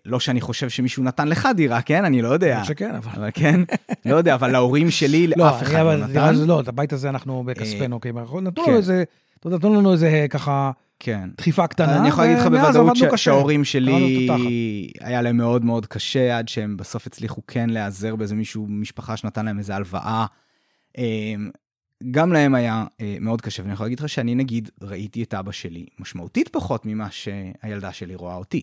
לא 0.07 0.21
שאני 0.21 0.41
חושב 0.41 0.69
שמישהו 0.69 1.03
נתן 1.03 1.29
לך 1.29 1.49
דירה, 1.57 1.83
כן? 1.83 2.05
אני 2.05 2.23
לא 2.23 2.29
יודע. 2.29 2.55
אני 2.55 2.61
חושב 2.61 2.75
שכן, 2.75 2.95
אבל... 2.95 3.11
אבל 3.15 3.31
כן, 3.35 3.61
לא 4.07 4.17
יודע, 4.17 4.35
אבל 4.35 4.53
להורים 4.53 4.91
שלי, 4.91 5.27
לא, 5.37 5.47
לאף 5.47 5.63
אחד 5.63 5.73
לא 5.73 5.97
נתן. 5.97 6.35
לא, 6.35 6.61
את 6.61 6.69
הבית 6.69 6.93
הזה 6.93 7.09
אנחנו 7.09 7.45
בכספנו, 7.47 7.97
אוקיי? 7.97 8.13
נתנו 8.13 8.65
כן. 8.65 8.71
לנו 8.71 8.77
איזה, 8.77 9.05
נתנו 9.45 9.75
לנו 9.75 9.93
איזה 9.93 10.27
ככה 10.31 10.71
כן. 10.99 11.31
דחיפה 11.37 11.67
קטנה, 11.67 11.99
אני 11.99 12.09
יכול 12.09 12.25
להגיד 12.25 12.39
לך 12.39 12.47
בוודאות. 12.47 12.97
שההורים 13.17 13.65
שלי, 13.65 14.29
היה 15.01 15.23
להם 15.23 15.37
מאוד 15.37 15.65
מאוד 15.65 15.87
קשה, 15.87 16.39
עד 16.39 16.49
שהם 16.49 16.77
בסוף 16.77 17.07
הצליחו 17.07 17.43
כן 17.47 17.71
להיעזר 17.71 18.17
באיזה 18.17 18.35
מישהו, 18.35 18.67
משפחה 18.69 19.17
שנתן 19.17 19.45
להם 19.45 19.59
איזה 19.59 19.75
הלוואה. 19.75 20.27
אמ, 20.99 21.51
גם 22.11 22.33
להם 22.33 22.55
היה 22.55 22.85
אה, 23.01 23.17
מאוד 23.21 23.41
קשה, 23.41 23.63
ואני 23.63 23.73
יכול 23.73 23.87
להגיד 23.87 24.01
לך 24.01 24.09
שאני 24.09 24.35
נגיד 24.35 24.71
ראיתי 24.83 25.23
את 25.23 25.35
אבא 25.35 25.53
שלי 25.53 25.87
משמעותית 25.99 26.49
פחות 26.49 26.87
ממה 26.87 27.11
שהילדה 27.11 27.93
שלי 27.93 28.15
רואה 28.15 28.35
אותי. 28.35 28.63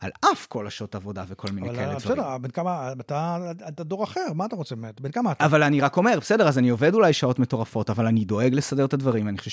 על 0.00 0.10
אף 0.32 0.46
כל 0.46 0.66
השעות 0.66 0.94
עבודה 0.94 1.24
וכל 1.28 1.48
מיני 1.52 1.68
כאלה 1.68 1.92
אה, 1.92 1.98
דברים. 1.98 2.18
בסדר, 2.18 2.38
בן 2.38 2.50
כמה, 2.50 2.92
אתה 3.00 3.38
אתה 3.68 3.84
דור 3.84 4.04
אחר, 4.04 4.32
מה 4.34 4.46
אתה 4.46 4.56
רוצה 4.56 4.76
באמת? 4.76 5.00
בן 5.00 5.10
כמה 5.10 5.32
אתה? 5.32 5.44
אבל 5.44 5.62
אני 5.62 5.80
רק 5.80 5.96
אומר, 5.96 6.18
בסדר, 6.20 6.48
אז 6.48 6.58
אני 6.58 6.68
עובד 6.68 6.94
אולי 6.94 7.12
שעות 7.12 7.38
מטורפות, 7.38 7.90
אבל 7.90 8.06
אני 8.06 8.24
דואג 8.24 8.54
לסדר 8.54 8.84
את 8.84 8.94
הדברים, 8.94 9.28
אני 9.28 9.38
חושב 9.38 9.50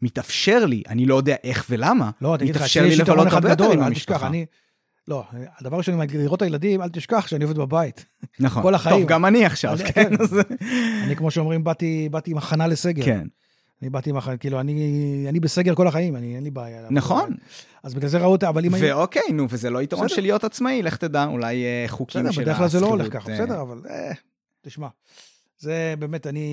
שמתאפשר 0.00 0.66
לי, 0.66 0.82
אני 0.88 1.06
לא 1.06 1.14
יודע 1.14 1.34
איך 1.44 1.66
ולמה, 1.70 2.10
לא, 2.20 2.34
אני 2.34 2.50
מתאפשר 2.50 2.82
לי 2.82 2.96
לבלות 2.96 3.26
הרבה 3.32 3.50
יותר 3.50 3.70
עם 3.72 3.82
המשפחה. 3.82 4.26
אני... 4.26 4.46
לא, 5.08 5.24
הדבר 5.58 5.76
ראשון, 5.76 6.00
לראות 6.14 6.36
את 6.36 6.42
הילדים, 6.42 6.82
אל 6.82 6.88
תשכח 6.88 7.26
שאני 7.26 7.44
עובד 7.44 7.58
בבית. 7.58 8.06
נכון. 8.40 8.62
כל 8.62 8.74
החיים. 8.74 9.00
טוב, 9.00 9.08
גם 9.08 9.26
אני 9.26 9.44
עכשיו, 9.46 9.74
אני- 9.74 9.92
כן? 9.92 10.16
כן. 10.16 10.36
אני, 11.04 11.16
כמו 11.16 11.30
שאומרים, 11.30 11.64
באתי 11.64 12.08
באתי 12.10 12.30
עם 12.30 12.38
הכנה 12.38 12.66
לסגר. 12.66 13.04
כן, 13.04 13.26
אני 13.82 13.90
באתי 13.90 14.10
עם 14.10 14.16
הכנה, 14.16 14.36
כאילו, 14.36 14.60
אני 14.60 15.26
אני 15.28 15.40
בסגר 15.40 15.74
כל 15.74 15.86
החיים, 15.88 16.16
אני, 16.16 16.36
אין 16.36 16.44
לי 16.44 16.50
בעיה. 16.50 16.86
נכון. 16.90 17.34
אז 17.82 17.94
בגלל 17.94 18.08
זה 18.08 18.18
ראו 18.18 18.32
אותה, 18.32 18.48
אבל 18.48 18.64
אם... 18.64 18.74
אני- 18.74 18.92
ואוקיי, 18.92 19.22
נו, 19.32 19.46
וזה 19.50 19.70
לא 19.70 19.82
יתרון 19.82 20.06
בסדר. 20.06 20.16
של 20.16 20.22
להיות 20.22 20.44
עצמאי, 20.44 20.82
לך 20.82 20.96
תדע, 20.96 21.24
אולי 21.26 21.64
אה, 21.64 21.84
חוקים 21.88 22.20
בסדר, 22.20 22.32
של 22.32 22.42
בדרך 22.42 22.56
כלל 22.56 22.68
זה 22.68 22.80
לא 22.80 22.86
הולך 22.86 23.12
ככה, 23.12 23.30
אה, 23.30 23.34
בסדר, 23.34 23.60
אבל 23.60 23.80
אה, 23.90 24.12
תשמע, 24.62 24.88
זה 25.60 25.94
באמת, 25.98 26.26
אני, 26.26 26.46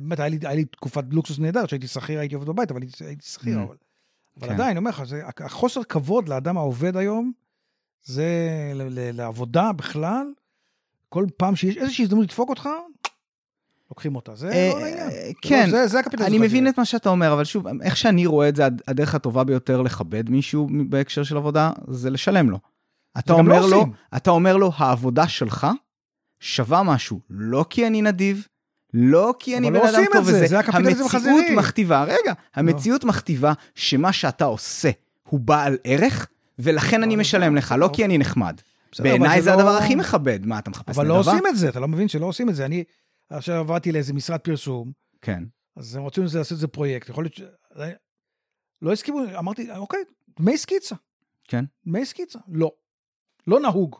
באמת, 0.00 0.20
היה 0.20 0.28
לי, 0.28 0.38
היה 0.42 0.54
לי 0.54 0.64
תקופת 0.64 1.04
לוקסוס 1.10 1.38
נהדר, 1.38 1.66
כשהייתי 1.66 1.86
שכיר 1.86 2.18
הייתי 2.20 2.34
עובד 2.34 2.48
בבית, 2.48 2.70
אבל 2.70 2.82
הייתי, 2.82 3.04
הייתי 3.04 3.26
שכיר, 3.26 3.58
Mm. 3.58 3.62
אבל, 3.62 3.76
אבל 4.40 4.46
כן. 4.48 4.54
עדיין, 4.54 4.70
אני 4.70 4.78
אומר 4.78 4.90
לך, 4.90 5.02
החוסר 5.40 5.82
כבוד 5.84 6.28
לאדם 6.28 6.56
העובד 6.56 6.96
היום, 6.96 7.32
זה 8.04 8.26
ל, 8.74 8.82
ל, 8.82 9.16
לעבודה 9.16 9.72
בכלל, 9.72 10.26
כל 11.08 11.26
פעם 11.36 11.56
שיש 11.56 11.76
איזושהי 11.76 12.02
הזדמנות 12.04 12.24
לדפוק 12.24 12.48
אותך, 12.50 12.68
לוקחים 13.90 14.16
אותה, 14.16 14.34
זה 14.34 14.48
אה, 14.50 14.70
לא 14.74 14.80
לעניין. 14.80 14.98
אה, 15.10 15.10
זה 15.10 15.32
כן, 15.42 15.64
לא- 15.66 15.70
זה, 15.70 15.86
זה 15.86 15.98
הקפיטליזם. 15.98 16.26
אני 16.30 16.38
מבין. 16.38 16.68
את 16.68 16.78
מה 16.78 16.84
שאתה 16.84 17.08
אומר, 17.08 17.32
אבל 17.32 17.44
שוב, 17.44 17.66
איך 17.82 17.96
שאני 17.96 18.26
רואה 18.26 18.48
את 18.48 18.56
זה, 18.56 18.66
הד- 18.66 18.82
הדרך 18.88 19.14
הטובה 19.14 19.44
ביותר 19.44 19.82
לכבד 19.82 20.30
מישהו 20.30 20.68
בהקשר 20.88 21.22
של 21.22 21.36
עבודה, 21.36 21.72
זה 21.88 22.10
לשלם 22.10 22.50
לו. 22.50 22.58
אתה 23.18 23.34
גם 23.38 23.48
לא 23.48 23.54
אומר 23.58 23.66
לו. 23.66 23.84
אתה 24.16 24.30
אומר 24.30 24.56
לו, 24.56 24.70
העבודה 24.76 25.28
שלך 25.28 25.66
שווה 26.40 26.82
משהו, 26.82 27.20
לא 27.30 27.64
כי 27.70 27.86
אני 27.86 28.02
נדיב, 28.02 28.46
לא 28.94 29.34
כי 29.38 29.56
אני 29.56 29.70
בן 29.70 29.76
לא 29.76 29.90
אדם 29.90 30.04
טוב 30.12 30.24
זה, 30.24 30.30
וזה, 30.36 30.46
זה 30.46 30.58
המציאות 30.60 31.06
החזירי. 31.06 31.50
לא. 31.50 31.56
מכתיבה, 31.56 32.04
רגע, 32.04 32.32
המציאות 32.54 33.04
מכתיבה 33.04 33.52
שמה 33.74 34.12
שאתה 34.12 34.44
עושה 34.44 34.90
הוא 35.28 35.40
בעל 35.40 35.76
ערך, 35.84 36.28
ולכן 36.58 37.02
אני 37.02 37.14
אבל 37.14 37.20
משלם 37.20 37.52
זה- 37.52 37.58
לך, 37.58 37.74
לא 37.78 37.90
כי 37.92 38.04
אני 38.04 38.18
נחמד. 38.18 38.60
בעיניי 38.98 39.42
זה 39.42 39.50
לא- 39.50 39.54
הדבר 39.54 39.70
הכי 39.76 39.94
מכבד, 39.94 40.46
מה, 40.46 40.58
אתה 40.58 40.70
מחפש 40.70 40.94
אבל 40.98 41.06
לא 41.06 41.18
נדבה? 41.18 41.30
עושים 41.32 41.46
את 41.46 41.56
זה, 41.56 41.68
אתה 41.68 41.80
לא 41.80 41.88
מבין 41.88 42.08
שלא 42.08 42.26
עושים 42.26 42.48
את 42.48 42.54
זה. 42.54 42.64
אני 42.64 42.84
עכשיו 43.30 43.54
עברתי 43.56 43.92
לאיזה 43.92 44.12
משרד 44.12 44.40
פרסום, 44.40 44.92
כן. 45.20 45.42
אז 45.76 45.96
הם 45.96 46.02
רוצים 46.02 46.22
לעשות 46.24 46.52
איזה 46.52 46.68
פרויקט, 46.68 47.08
יכול 47.08 47.24
להיות 47.24 47.34
ש... 47.34 47.42
לא 48.82 48.92
הסכימו, 48.92 49.20
אמרתי, 49.38 49.70
אוקיי, 49.76 50.00
דמי 50.40 50.58
סקיצה. 50.58 50.94
כן. 51.48 51.64
דמי 51.86 52.06
סקיצה. 52.06 52.38
לא. 52.52 52.72
לא 53.46 53.60
נהוג, 53.60 53.96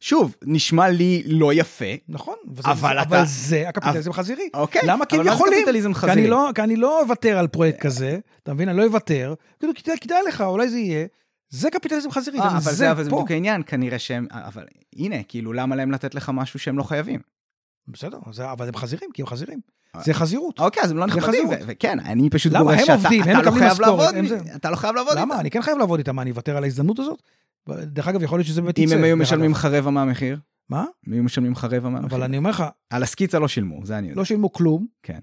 שוב, 0.00 0.36
נשמע 0.44 0.88
לי 0.88 1.22
לא 1.26 1.52
יפה, 1.54 1.84
נכון? 2.08 2.34
וזה, 2.54 2.68
אבל 2.70 2.96
זה, 2.98 3.00
אתה- 3.00 3.08
אבל 3.16 3.24
זה 3.26 3.68
הקפיטליזם 3.68 4.10
החזירי. 4.10 4.48
אוקיי, 4.54 4.80
למה? 4.84 5.06
כי 5.06 5.14
אבל 5.16 5.20
הם 5.20 5.26
מה 5.26 5.32
זה 5.32 5.36
יכולים. 5.36 5.62
קפיטליזם 5.62 5.92
כי 5.92 5.98
חזירי? 5.98 6.12
אני, 6.20 6.26
לא, 6.30 6.48
כי 6.54 6.62
אני 6.62 6.76
לא 6.76 7.02
אוותר 7.02 7.38
על 7.38 7.48
פרויקט 7.48 7.80
כזה, 7.80 8.18
אתה 8.42 8.54
מבין? 8.54 8.68
אני 8.68 8.78
לא 8.78 8.84
אוותר. 8.86 9.34
כאילו, 9.58 9.72
כדאי, 9.74 9.96
כדאי 10.00 10.18
לך, 10.28 10.40
אולי 10.40 10.68
זה 10.68 10.78
יהיה. 10.78 11.06
זה 11.48 11.70
קפיטליזם 11.70 12.10
חזירי, 12.10 12.38
אה, 12.40 12.44
גם 12.44 12.50
אבל 12.50 12.60
זה 12.60 12.72
זה, 12.72 12.90
אבל 12.90 13.04
זה. 13.04 13.10
בדיוק 13.10 13.30
העניין, 13.30 13.62
כנראה 13.66 13.98
שהם, 13.98 14.26
אבל 14.30 14.64
הנה, 14.96 15.22
כאילו, 15.22 15.52
למה 15.52 15.76
להם 15.76 15.90
לתת 15.90 16.14
לך 16.14 16.30
משהו 16.34 16.58
שהם 16.58 16.78
לא 16.78 16.82
חייבים? 16.82 17.20
בסדר, 17.88 18.18
זה, 18.32 18.52
אבל 18.52 18.68
הם 18.68 18.76
חזירים, 18.76 19.10
כי 19.14 19.22
הם 19.22 19.26
חזירים. 19.26 19.60
אה. 19.96 20.00
זה 20.02 20.14
חזירות. 20.14 20.60
אוקיי, 20.60 20.82
אז 20.82 20.90
הם 20.90 20.96
לא 20.98 21.04
זה. 21.06 21.64
ו- 21.64 21.64
וכן, 21.66 22.00
אני 22.00 22.30
פשוט 22.30 22.52
הם 22.54 22.62
שאתה 22.84 23.42
לא 23.42 23.50
חייב 23.50 23.80
לעבוד, 23.80 24.14
זה. 24.28 24.38
אתה 24.56 24.70
לא 24.70 24.76
חייב 24.76 24.94
לעבוד 24.94 25.12
איתם. 25.12 25.22
למה? 25.22 25.40
אני 25.40 25.50
כן 25.50 25.62
חייב 25.62 25.78
לעבוד 25.78 25.98
איתם, 25.98 26.16
מה, 26.16 26.22
אני 26.22 26.30
אוותר 26.30 26.56
על 26.56 26.64
ההזדמנות 26.64 26.98
הזאת? 26.98 27.22
דרך 27.68 28.08
אגב, 28.08 28.22
יכול 28.22 28.38
להיות 28.38 28.46
שזה 28.46 28.62
באמת 28.62 28.78
אם 28.78 28.84
יצא. 28.84 28.94
הם 28.94 29.04
היו 29.04 29.16
משלמים. 29.16 29.50
לך 29.50 29.64
רבע 29.64 29.90
מהמחיר, 29.90 30.40
מה? 30.68 30.84
הם 31.06 31.12
היו 31.12 31.22
משלמים 31.22 31.52
לך 31.52 31.64
רבע 31.64 31.88
מהמחיר. 31.88 32.16
אבל 32.16 32.22
אני 32.22 32.36
אומר 32.36 32.50
לך, 32.50 32.64
על 32.90 33.02
הסקיצה 33.02 33.38
לא 33.38 33.48
שילמו, 33.48 33.86
זה 33.86 33.98
אני 33.98 34.08
יודע. 34.08 34.20
לא 34.20 34.24
שילמו 34.24 34.52
כלום. 34.52 34.86
כן. 35.02 35.18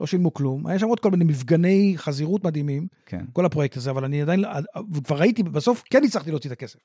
לא 0.00 0.06
שילמו 0.06 0.34
כלום. 0.34 0.66
היה 0.66 0.78
שם 0.78 0.86
עוד 0.86 1.00
כל 1.00 1.10
מיני 1.10 1.24
מפגני 1.24 1.94
חזירות 1.96 2.44
מדהימים, 2.44 2.86
כן. 3.06 3.24
כל 3.32 3.44
הפרויקט 3.44 3.76
הזה, 3.76 3.90
אבל 3.90 4.04
אני 4.04 4.22
עדיין, 4.22 4.44
וכבר 4.94 5.18
ראיתי, 5.18 5.42
בסוף 5.42 5.82
כן 5.90 6.04
הצלחתי 6.04 6.30
להוציא 6.30 6.50
את 6.50 6.52
הכסף. 6.52 6.78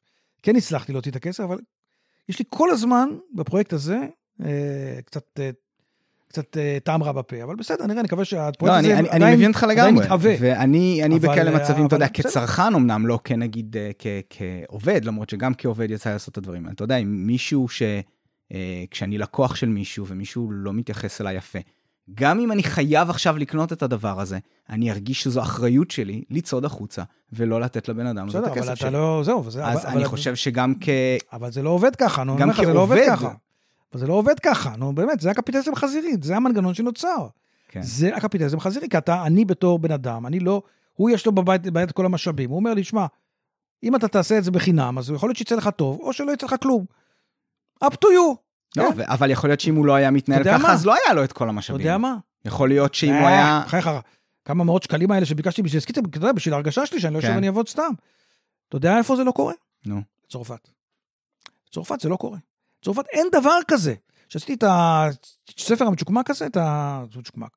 כן 0.44 0.56
הצלחתי 0.56 0.94
להוציא 0.94 1.12
את 1.12 1.16
הכסף, 1.16 1.44
אבל 1.44 1.60
יש 2.30 2.40
לי 2.40 2.46
כל 2.50 2.72
הזמן 2.72 3.10
בפרויקט 3.36 3.74
הזה 3.74 4.00
אה, 4.46 5.00
קצת, 5.06 5.24
אה, 5.40 5.50
קצת 6.34 6.58
אה, 6.58 6.78
טעם 6.84 7.04
רע 7.04 7.12
בפה, 7.12 7.44
אבל 7.44 7.56
בסדר, 7.56 7.86
נראה, 7.88 8.02
נקווה 8.04 8.26
שהפרויקט 8.26 8.76
לא, 8.76 8.80
הזה 8.80 8.88
אני, 8.88 9.00
אני, 9.00 9.08
עדיין, 9.10 9.24
אני 9.24 9.36
מבין 9.36 9.52
אותך 9.52 9.66
לגמרי. 9.70 9.92
מתהווה. 9.92 10.34
ואני 10.40 11.04
אני 11.04 11.20
בכאלה 11.20 11.52
אה, 11.52 11.56
מצבים, 11.56 11.86
אתה 11.86 11.96
יודע, 11.96 12.08
בסדר. 12.14 12.30
כצרכן 12.30 12.76
אמנם, 12.76 13.08
לא 13.08 13.20
כנגיד 13.24 13.78
אה, 13.78 13.92
כעובד, 14.30 15.06
למרות 15.06 15.30
שגם 15.30 15.54
כעובד 15.54 15.92
יצא 15.92 16.10
לעשות 16.10 16.32
את 16.32 16.38
הדברים 16.38 16.64
האלה. 16.64 16.74
אתה 16.74 16.84
יודע, 16.84 16.98
אם 16.98 17.28
מישהו 17.28 17.68
ש... 17.70 17.84
כשאני 18.92 19.18
לקוח 19.18 19.56
של 19.56 19.68
מישהו 19.68 20.08
ומישהו 20.08 20.52
לא 20.52 20.74
מתייחס 20.74 21.22
אליי 21.22 21.36
יפה, 21.36 21.60
גם 22.14 22.40
אם 22.40 22.52
אני 22.52 22.64
חייב 22.64 23.10
עכשיו 23.10 23.38
לקנות 23.38 23.74
את 23.74 23.84
הדבר 23.84 24.20
הזה, 24.20 24.40
אני 24.70 24.92
ארגיש 24.92 25.24
שזו 25.24 25.42
אחריות 25.42 25.92
שלי 25.92 26.24
לצעוד 26.30 26.66
החוצה 26.66 27.04
ולא 27.34 27.62
לתת 27.62 27.90
לבן 27.90 28.08
אדם 28.08 28.26
את 28.26 28.30
בסדר, 28.30 28.46
הכסף 28.46 28.58
אבל 28.58 28.68
אתה 28.68 28.76
שלי. 28.76 28.92
לא, 28.92 29.22
זהו, 29.26 29.46
וזה, 29.46 29.66
אז 29.66 29.86
אני 29.86 30.06
חושב 30.06 30.36
שגם 30.36 30.74
כ... 30.82 30.90
אבל 31.34 31.52
זה 31.52 31.62
לא 31.62 31.70
עובד 31.70 31.96
ככה, 31.96 32.24
נו, 32.24 32.34
אני 32.36 32.44
אומר 32.44 32.54
לך, 32.54 32.66
זה 32.66 32.74
לא 32.74 32.80
עובד. 32.80 33.04
ככה. 33.08 33.34
אבל 33.94 34.00
זה 34.00 34.08
לא 34.08 34.14
עובד 34.14 34.40
ככה, 34.40 34.76
נו, 34.78 34.96
באמת, 34.96 35.20
זה 35.20 35.32
הקפיטליזם 35.32 35.74
החזירי, 35.74 36.12
זה 36.22 36.36
המנגנון 36.36 36.74
שנוצר. 36.74 37.28
כן. 37.68 37.82
זה 37.82 38.16
הקפיטליזם 38.16 38.58
החזירי, 38.58 38.90
כי 38.90 38.98
אתה, 38.98 39.24
אני 39.26 39.46
בתור 39.46 39.80
בן 39.80 39.92
אדם, 39.92 40.26
אני 40.26 40.40
לא, 40.40 40.62
הוא 40.94 41.10
יש 41.10 41.26
לו 41.26 41.32
בבית, 41.32 41.62
בבית 41.62 41.92
כל 41.92 42.06
המשאבים, 42.06 42.50
הוא 42.50 42.56
אומר 42.56 42.74
לי, 42.74 42.84
שמע, 42.84 43.06
אם 43.84 43.96
אתה 43.96 44.08
תעשה 44.08 44.38
את 44.38 44.44
זה 44.44 44.52
בחינם, 44.52 44.98
אז 44.98 45.10
יכול 45.10 45.30
להיות 45.30 45.38
שיצא 45.38 45.56
לך 45.56 45.70
טוב, 45.76 46.00
או 46.00 46.14
שלא 46.14 46.32
יצא 46.32 46.46
לך 46.46 46.56
כלום. 46.62 46.86
up 47.84 47.88
to 47.88 48.08
you. 48.08 48.36
לא, 48.78 48.90
כן. 48.96 49.02
אבל 49.02 49.32
יכול 49.32 49.50
להיות 49.50 49.60
שאם 49.60 49.76
הוא 49.76 49.86
לא 49.86 49.96
היה 49.96 50.12
מתנהל 50.12 50.42
אתה 50.42 50.50
ככה, 50.50 50.64
מה? 50.64 50.74
אז 50.74 50.86
לא 50.86 50.94
היה 50.94 51.14
לו 51.14 51.24
את 51.24 51.34
כל 51.34 51.44
אתה 51.44 51.50
המשאבים. 51.50 51.82
יודע 51.82 51.98
מה? 51.98 52.18
יכול 52.46 52.70
להיות 52.70 52.94
שאם 52.94 53.14
הוא 53.14 53.18
אה, 53.22 53.28
היה... 53.28 53.62
בחייך, 53.66 53.90
כמה 54.46 54.64
מאות 54.64 54.84
שקלים 54.84 55.12
האלה 55.12 55.26
שביקשתי 55.26 55.62
בשביל 55.62 55.82
סקיצה, 55.82 56.02
אתה 56.10 56.18
יודע, 56.18 56.32
בשביל 56.32 56.54
ההרגשה 56.54 56.86
שלי, 56.86 57.00
שאני 57.00 57.14
לא 57.14 57.18
יושב 57.18 57.28
כן. 57.28 57.36
ואני 57.36 57.48
אעבוד 57.48 57.68
סתם. 57.68 57.92
אתה 58.70 58.78
יודע 58.78 58.98
איפה 58.98 59.16
זה 59.16 59.24
לא 59.24 59.32
קורה? 59.32 59.54
נו. 59.86 60.02
צרפת. 60.30 60.70
צרפת 61.72 62.00
זה 62.00 62.10
לא 62.10 62.16
קורה. 62.16 62.38
צרפת 62.84 63.06
אין 63.12 63.28
דבר 63.32 63.58
כזה. 63.68 63.94
כשעשיתי 64.30 64.54
את 64.54 64.64
הספר 65.58 65.86
המצ'וקמק 65.86 66.30
הזה, 66.30 66.46
את 66.46 66.58
המצ'וקמק, 66.58 67.50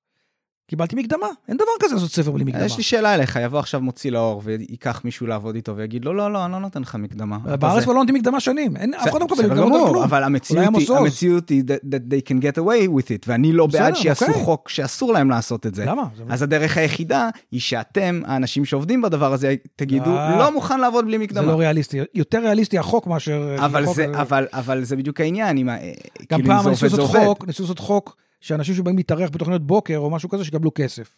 קיבלתי 0.68 0.97
מקדמה. 0.97 1.26
אין 1.48 1.56
דבר 1.56 1.66
כזה 1.80 1.94
לעשות 1.94 2.10
ספר 2.10 2.30
בלי 2.30 2.44
מקדמה. 2.44 2.64
יש 2.64 2.76
לי 2.76 2.82
שאלה 2.82 3.14
אליך, 3.14 3.38
יבוא 3.43 3.59
עכשיו 3.59 3.80
מוציא 3.80 4.10
לאור 4.10 4.43
וייקח 4.44 5.01
מישהו 5.05 5.26
לעבוד 5.26 5.55
איתו 5.55 5.76
ויגיד 5.76 6.05
לו, 6.05 6.14
לא, 6.14 6.32
לא, 6.32 6.44
אני 6.44 6.52
לא 6.52 6.59
נותן 6.59 6.82
לך 6.82 6.94
מקדמה. 6.94 7.38
בארץ 7.38 7.78
זה." 7.78 7.84
כבר 7.84 7.93
לא 7.93 7.98
נותנים 7.98 8.14
מקדמה 8.14 8.40
שנים. 8.40 8.76
אף 8.76 9.09
אחד 9.09 9.20
לא 9.20 9.26
מקבל 9.26 9.38
מקדמות 9.47 9.59
על 9.59 9.64
גמור, 9.68 9.88
כלום. 9.88 10.02
אבל 10.02 10.22
המציאות 10.22 11.48
היא, 11.48 11.62
that, 11.68 11.98
they 12.12 12.28
can 12.28 12.43
get 12.43 12.59
away 12.62 12.88
with 12.98 13.06
it, 13.09 13.24
ואני 13.26 13.52
לא 13.52 13.66
בעד 13.66 13.94
שיעשו 13.97 14.26
אוקיי. 14.26 14.43
חוק 14.44 14.68
שאסור 14.68 15.12
להם 15.12 15.30
לעשות 15.30 15.66
את 15.66 15.74
זה. 15.74 15.84
למה? 15.84 16.02
זה- 16.16 16.22
אז 16.28 16.43
הדרך 16.43 16.76
היחידה 16.76 17.28
היא 17.52 17.60
שאתם, 17.60 18.20
האנשים 18.26 18.64
שעובדים 18.64 19.02
בדבר 19.02 19.32
הזה, 19.32 19.55
תגידו, 19.76 20.16
אה. 20.16 20.38
לא 20.38 20.52
מוכן 20.52 20.80
לעבוד 20.80 21.05
בלי 21.05 21.18
זה 21.18 21.24
מקדמה. 21.24 21.47
לא 21.52 21.59
ריאליסטי. 21.59 21.98
יותר 22.14 22.38
ריאליסטי 22.38 22.78
החוק 22.78 23.06
מאשר... 23.06 23.56
אבל 23.59 23.84
זה, 23.86 23.90
הזה. 23.90 24.06
אבל, 24.52 24.84
זה 24.84 24.97
בדיוק 24.97 25.20
העניין, 25.20 25.59
אם, 25.59 25.68
ה- 25.68 25.76
גם 26.32 26.40
כאילו 26.40 26.55
אם 26.55 26.62
זה 26.62 26.68
עובד, 26.68 26.88
זה 26.88 27.01
עובד. 27.02 27.18
שאנשים 28.47 28.74
שבאים 28.74 28.97
להתארח 28.97 29.31
בתוכניות 29.31 29.66
בוקר 29.66 29.97
או 29.97 30.10
משהו 30.10 30.28
כזה, 30.28 30.44
שיקבלו 30.44 30.70
כסף. 30.74 31.16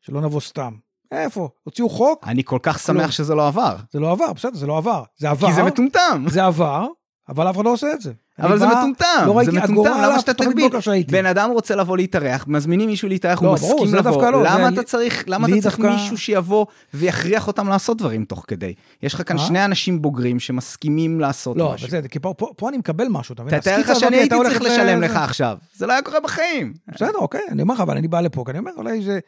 שלא 0.00 0.20
נבוא 0.20 0.40
סתם. 0.40 0.74
איפה? 1.10 1.48
הוציאו 1.62 1.88
חוק, 1.88 2.24
אני 2.28 2.44
כל 2.44 2.58
כך. 2.62 2.78
שמח 2.78 3.10
שזה 3.10 3.34
לא 3.34 3.48
עבר. 3.48 3.76
זה 3.92 4.00
לא 4.00 4.12
עבר, 4.12 4.32
בסדר, 4.32 4.54
זה 4.54 4.66
לא 4.66 4.78
עבר. 4.78 5.02
זה 5.16 5.30
עבר. 5.30 5.48
כי 5.48 5.54
זה 5.54 5.62
מטומטם. 5.62 6.24
זה 6.28 6.44
עבר, 6.44 6.86
אבל 7.28 7.50
אף 7.50 7.56
אחד 7.56 7.64
לא 7.64 7.72
עושה 7.72 7.86
את 7.92 8.00
זה. 8.00 8.12
אבל 8.38 8.58
זה 8.58 8.66
מטומטם, 8.66 9.04
לא 9.26 9.44
זה 9.44 9.52
מטומטם, 9.52 9.90
למה 10.02 10.18
שאתה 10.20 10.34
תגביל? 10.34 10.70
בן 11.10 11.26
אדם 11.26 11.50
רוצה 11.50 11.76
לבוא 11.76 11.96
להתארח, 11.96 12.44
מזמינים 12.48 12.88
מישהו 12.88 13.08
להתארח, 13.08 13.42
לא, 13.42 13.48
הוא 13.48 13.54
מסכים 13.54 13.94
לבוא, 13.94 14.30
לא, 14.30 14.42
למה 14.44 14.68
אתה 14.68 14.82
צריך, 14.82 15.24
למה 15.26 15.46
אתה 15.48 15.60
צריך 15.60 15.78
דווקא- 15.80 15.92
מישהו 15.94 16.18
שיבוא 16.18 16.66
ויכריח 16.94 17.46
אותם 17.46 17.68
לעשות 17.68 17.98
דברים 17.98 18.24
תוך 18.24 18.44
כדי? 18.48 18.74
יש 19.02 19.14
לך 19.14 19.22
כאן 19.28 19.38
אה? 19.38 19.42
שני 19.46 19.64
אנשים 19.64 20.02
בוגרים 20.02 20.40
שמסכימים 20.40 21.20
לעשות 21.20 21.56
לא, 21.56 21.72
משהו. 21.74 21.88
בסדר, 21.88 22.08
כי 22.08 22.18
פה- 22.18 22.34
פה 22.36 22.50
פה 22.56 22.68
אני 22.68 22.76
מקבל 22.78 23.06
משהו, 23.10 23.32
אתה 23.32 23.42
מבין? 23.42 23.60
תתאר 23.60 23.78
לך 23.80 23.92
שאני 24.00 24.16
הייתי 24.16 24.34
צריך 24.44 24.62
לשלם 24.62 25.00
לך 25.02 25.16
עכשיו, 25.16 25.56
זה 25.76 25.86
לא 25.86 25.92
היה 25.92 26.02
קורה 26.02 26.20
בחיים. 26.20 26.72
בסדר, 26.94 27.18
אוקיי, 27.18 27.40
אני 27.50 27.62
אומר 27.62 27.74
לך, 27.74 27.80
אבל 27.80 27.96
אני 27.96 28.08
בא 28.08 28.20
לפה, 28.20 28.42
כי 28.44 28.50
אני 28.50 28.58
אומר, 28.58 28.72
אולי 28.76 29.02
זה, 29.02 29.18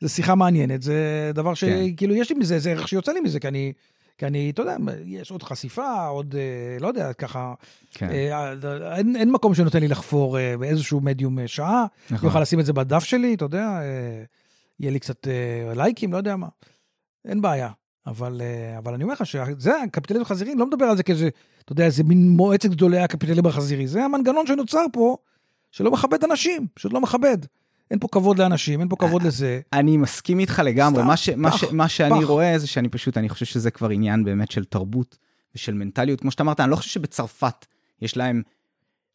זה 0.00 0.08
שיחה 0.08 0.34
מעניינת, 0.34 0.82
זה 0.82 0.94
דבר 1.34 1.50
כן. 1.54 1.54
שכאילו 1.94 2.14
יש 2.14 2.30
לי 2.30 2.38
מזה, 2.38 2.58
זה 2.58 2.70
ערך 2.70 2.88
שיוצא 2.88 3.12
לי 3.12 3.20
מזה, 3.20 3.40
כי 3.40 3.48
אני, 3.48 3.72
כי 4.18 4.26
אני, 4.26 4.50
אתה 4.50 4.62
יודע, 4.62 4.76
יש 5.06 5.30
עוד 5.30 5.42
חשיפה, 5.42 6.06
עוד, 6.06 6.34
אה, 6.38 6.76
לא 6.80 6.88
יודע, 6.88 7.12
ככה, 7.12 7.54
כן, 7.90 8.10
אה, 8.10 8.52
אין, 8.96 9.16
אין 9.16 9.32
מקום 9.32 9.54
שנותן 9.54 9.80
לי 9.80 9.88
לחפור 9.88 10.38
אה, 10.38 10.56
באיזשהו 10.56 11.00
מדיום 11.00 11.38
אה, 11.38 11.48
שעה, 11.48 11.80
אני 11.80 12.16
נכון. 12.16 12.28
אוכל 12.28 12.40
לשים 12.40 12.60
את 12.60 12.66
זה 12.66 12.72
בדף 12.72 13.04
שלי, 13.04 13.34
אתה 13.34 13.44
יודע, 13.44 13.64
אה, 13.82 14.22
יהיה 14.80 14.92
לי 14.92 15.00
קצת 15.00 15.28
אה, 15.28 15.74
לייקים, 15.74 16.12
לא 16.12 16.16
יודע 16.16 16.36
מה, 16.36 16.48
אין 17.24 17.40
בעיה. 17.40 17.70
אבל, 18.06 18.40
אה, 18.44 18.78
אבל 18.78 18.94
אני 18.94 19.02
אומר 19.02 19.14
לך 19.14 19.26
שזה 19.26 19.82
הקפיטליזם 19.82 20.22
החזירי, 20.22 20.52
אני 20.52 20.60
לא 20.60 20.66
מדבר 20.66 20.84
על 20.84 20.96
זה 20.96 21.02
כאיזה, 21.02 21.28
אתה 21.64 21.72
יודע, 21.72 21.84
איזה 21.84 22.04
מין 22.04 22.28
מועצת 22.28 22.68
גדולי 22.68 22.98
הקפיטליזם 22.98 23.46
החזירי, 23.46 23.86
זה 23.86 24.04
המנגנון 24.04 24.46
שנוצר 24.46 24.84
פה, 24.92 25.16
שלא 25.70 25.90
מכבד 25.90 26.24
אנשים, 26.24 26.66
פשוט 26.74 26.92
לא 26.92 27.00
מכבד. 27.00 27.38
אין 27.90 27.98
פה 27.98 28.08
כבוד 28.12 28.38
לאנשים, 28.38 28.80
אין 28.80 28.88
פה 28.88 28.96
כבוד 28.96 29.22
לזה. 29.22 29.60
אני 29.72 29.96
מסכים 29.96 30.38
איתך 30.38 30.62
לגמרי, 30.64 31.00
סתם, 31.00 31.06
מה, 31.08 31.16
ש, 31.16 31.28
מה, 31.28 31.50
פח, 31.50 31.56
ש, 31.56 31.64
מה 31.72 31.88
שאני 31.88 32.20
פח. 32.20 32.26
רואה 32.26 32.58
זה 32.58 32.66
שאני 32.66 32.88
פשוט, 32.88 33.16
אני 33.16 33.28
חושב 33.28 33.46
שזה 33.46 33.70
כבר 33.70 33.90
עניין 33.90 34.24
באמת 34.24 34.50
של 34.50 34.64
תרבות 34.64 35.18
ושל 35.54 35.74
מנטליות. 35.74 36.20
כמו 36.20 36.30
שאתה 36.30 36.42
אמרת, 36.42 36.60
אני 36.60 36.70
לא 36.70 36.76
חושב 36.76 36.90
שבצרפת 36.90 37.66
יש 38.02 38.16
להם 38.16 38.42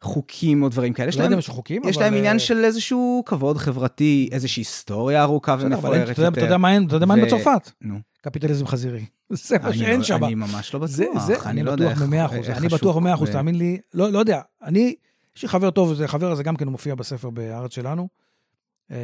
חוקים 0.04 0.64
או 0.64 0.70
דברים 0.70 0.94
כאלה, 0.94 1.10
יש 1.10 1.18
לא 1.18 1.24
להם, 1.28 1.40
חוקים, 1.48 1.82
יש 1.86 1.96
אבל, 1.98 2.06
להם 2.06 2.14
עניין 2.14 2.34
אה, 2.34 2.40
של 2.40 2.66
איזשהו 2.66 3.24
כבוד 3.26 3.58
חברתי, 3.58 4.30
איזושהי 4.32 4.62
היסטוריה 4.62 5.22
ארוכה 5.24 5.56
ומפוארת 5.60 6.08
יותר. 6.10 6.28
אתה 6.28 6.42
יודע 6.42 6.58
מה 6.58 6.74
אין 6.74 6.88
מה 7.08 7.16
בצרפת? 7.16 7.72
נו, 7.82 8.00
קפיטליזם 8.22 8.68
חזירי. 8.68 9.06
זה 9.30 9.58
מה 9.62 9.68
אני 9.70 9.78
שאין 9.78 9.98
לא- 10.00 10.04
שם. 10.06 10.24
אני 10.24 10.36
ממש 10.36 10.74
לא 10.74 10.80
בטוח, 10.80 10.90
זה, 10.96 11.06
זה, 11.26 11.36
אני 11.46 11.64
לא 11.64 11.72
יודע 11.72 11.86
בטוח 11.86 11.98
איך- 11.98 12.08
במאה 12.08 12.26
אחוז, 12.26 12.50
אני 12.50 12.68
בטוח 12.68 12.96
במאה 12.96 13.14
אחוז, 13.14 13.30
תאמין 13.30 13.56
לי, 13.56 13.78
לא, 13.94 14.12
לא 14.12 14.20
יודע, 14.20 14.42
אני, 14.64 14.96
יש 15.38 15.42
לי 15.44 15.50
חבר 15.50 15.70
טוב, 15.72 15.94
זה 15.94 16.08
חבר 16.08 16.32
הזה 16.32 16.44
גם 16.44 16.56
כן, 16.56 16.68
מופיע 16.68 16.96
בספר 16.96 17.30
בארץ 17.30 17.74
שלנו, 17.76 18.02
אה, 18.02 18.23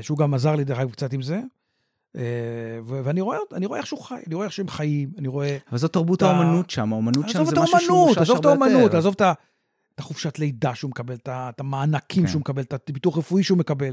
שהוא 0.01 0.17
גם 0.17 0.33
עזר 0.33 0.55
לי 0.55 0.63
דרך 0.63 0.79
אגב 0.79 0.91
קצת 0.91 1.13
עם 1.13 1.21
זה, 1.21 1.39
אה, 2.15 2.21
ואני 2.85 3.21
רואה, 3.21 3.37
אני 3.53 3.65
רואה 3.65 3.79
איך 3.79 3.87
שהוא 3.87 4.01
חי, 4.01 4.15
אני 4.27 4.35
רואה 4.35 4.45
איך 4.45 4.53
שהם 4.53 4.67
חיים, 4.67 5.11
אני 5.17 5.27
רואה, 5.27 5.57
אבל 5.69 5.77
זאת 5.77 5.93
תרבות 5.93 6.21
האומנות 6.21 6.69
שם, 6.69 6.93
האומנות 6.93 7.29
שם 7.29 7.45
זה 7.45 7.55
משהו 7.61 7.79
שהוא 7.79 8.07
מושרש 8.07 8.17
עזוב 8.17 8.37
את 8.37 8.45
האומנות. 8.45 8.93
עזוב 8.93 9.15
את 9.17 9.21
החופשת 9.97 10.39
לידה 10.39 10.75
שהוא 10.75 10.89
מקבל, 10.89 11.15
את 11.29 11.59
המענקים 11.59 12.23
כן. 12.23 12.29
שהוא 12.29 12.39
מקבל, 12.39 12.61
את 12.61 12.89
הביטוח 12.89 13.17
רפואי 13.17 13.43
שהוא 13.43 13.57
מקבל. 13.57 13.91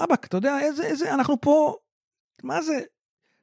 רבאק, 0.00 0.26
אתה 0.26 0.36
יודע, 0.36 0.58
איזה, 0.60 0.84
איזה, 0.84 1.14
אנחנו 1.14 1.40
פה, 1.40 1.76
מה 2.42 2.62
זה? 2.62 2.80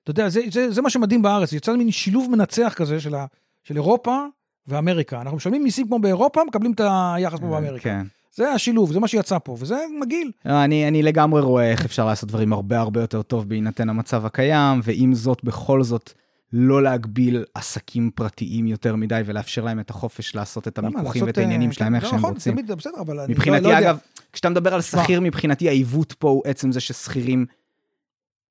אתה 0.03 0.11
יודע, 0.11 0.29
זה, 0.29 0.41
זה, 0.51 0.71
זה 0.71 0.81
מה 0.81 0.89
שמדהים 0.89 1.21
בארץ, 1.21 1.53
יצא 1.53 1.75
מין 1.75 1.91
שילוב 1.91 2.31
מנצח 2.31 2.73
כזה 2.75 2.99
של, 2.99 3.15
ה, 3.15 3.25
של 3.63 3.75
אירופה 3.75 4.25
ואמריקה. 4.67 5.21
אנחנו 5.21 5.37
משלמים 5.37 5.63
מיסים 5.63 5.87
כמו 5.87 5.99
באירופה, 5.99 6.41
מקבלים 6.47 6.71
את 6.71 6.81
היחס 7.15 7.39
פה 7.39 7.47
באמריקה. 7.47 7.83
כן. 7.83 8.05
זה 8.35 8.51
השילוב, 8.51 8.93
זה 8.93 8.99
מה 8.99 9.07
שיצא 9.07 9.37
פה, 9.43 9.57
וזה 9.59 9.77
מגעיל. 10.01 10.31
לא, 10.45 10.63
אני, 10.63 10.87
אני 10.87 11.03
לגמרי 11.03 11.41
רואה 11.41 11.71
איך 11.71 11.85
אפשר 11.85 12.05
לעשות 12.05 12.29
דברים 12.29 12.53
הרבה 12.53 12.79
הרבה 12.79 13.01
יותר 13.01 13.21
טוב 13.21 13.49
בהינתן 13.49 13.89
המצב 13.89 14.25
הקיים, 14.25 14.79
ועם 14.83 15.13
זאת, 15.13 15.43
בכל 15.43 15.83
זאת, 15.83 16.13
לא 16.53 16.83
להגביל 16.83 17.43
עסקים 17.53 18.11
פרטיים 18.15 18.67
יותר 18.67 18.95
מדי 18.95 19.21
ולאפשר 19.25 19.63
להם 19.63 19.79
את 19.79 19.89
החופש 19.89 20.35
לעשות 20.35 20.67
את? 20.67 20.77
המיקוחים 20.77 21.25
ואת 21.25 21.37
העניינים 21.37 21.69
אה, 21.69 21.73
שלהם 21.73 21.89
כן, 21.89 21.95
איך 21.95 22.03
לא 22.03 22.09
שהם 22.09 22.19
נכון, 22.19 22.33
רוצים. 22.33 22.53
תמיד, 22.53 22.71
בסדר, 22.71 23.01
אבל 23.01 23.19
אני 23.19 23.33
מבחינתי, 23.33 23.63
לא, 23.63 23.71
לא 23.71 23.75
יודע. 23.75 23.89
אגב, 23.89 23.97
כשאתה 24.33 24.49
מדבר 24.49 24.73
על 24.73 24.81
שכיר, 24.81 25.21
מבחינתי 25.21 25.69
העיוות 25.69 26.13
פה 26.13 26.29
הוא 26.29 26.41
עצם 26.45 26.71
זה 26.71 26.79
ששכירים 26.79 27.45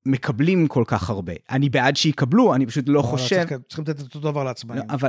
מקבלים 0.06 0.66
כל 0.66 0.85
כך 0.86 1.11
הרבה. 1.11 1.32
אני 1.51 1.69
בעד 1.69 1.97
שיקבלו, 1.97 2.55
אני 2.55 2.66
פשוט 2.66 2.85
לא 2.89 3.02
חושב... 3.02 3.44
צריכים 3.69 3.85
לתת 3.85 4.01
את 4.01 4.05
אותו 4.05 4.20
דבר 4.20 4.44
לעצמאים. 4.44 4.78
לא, 4.78 4.85
אבל, 4.89 5.09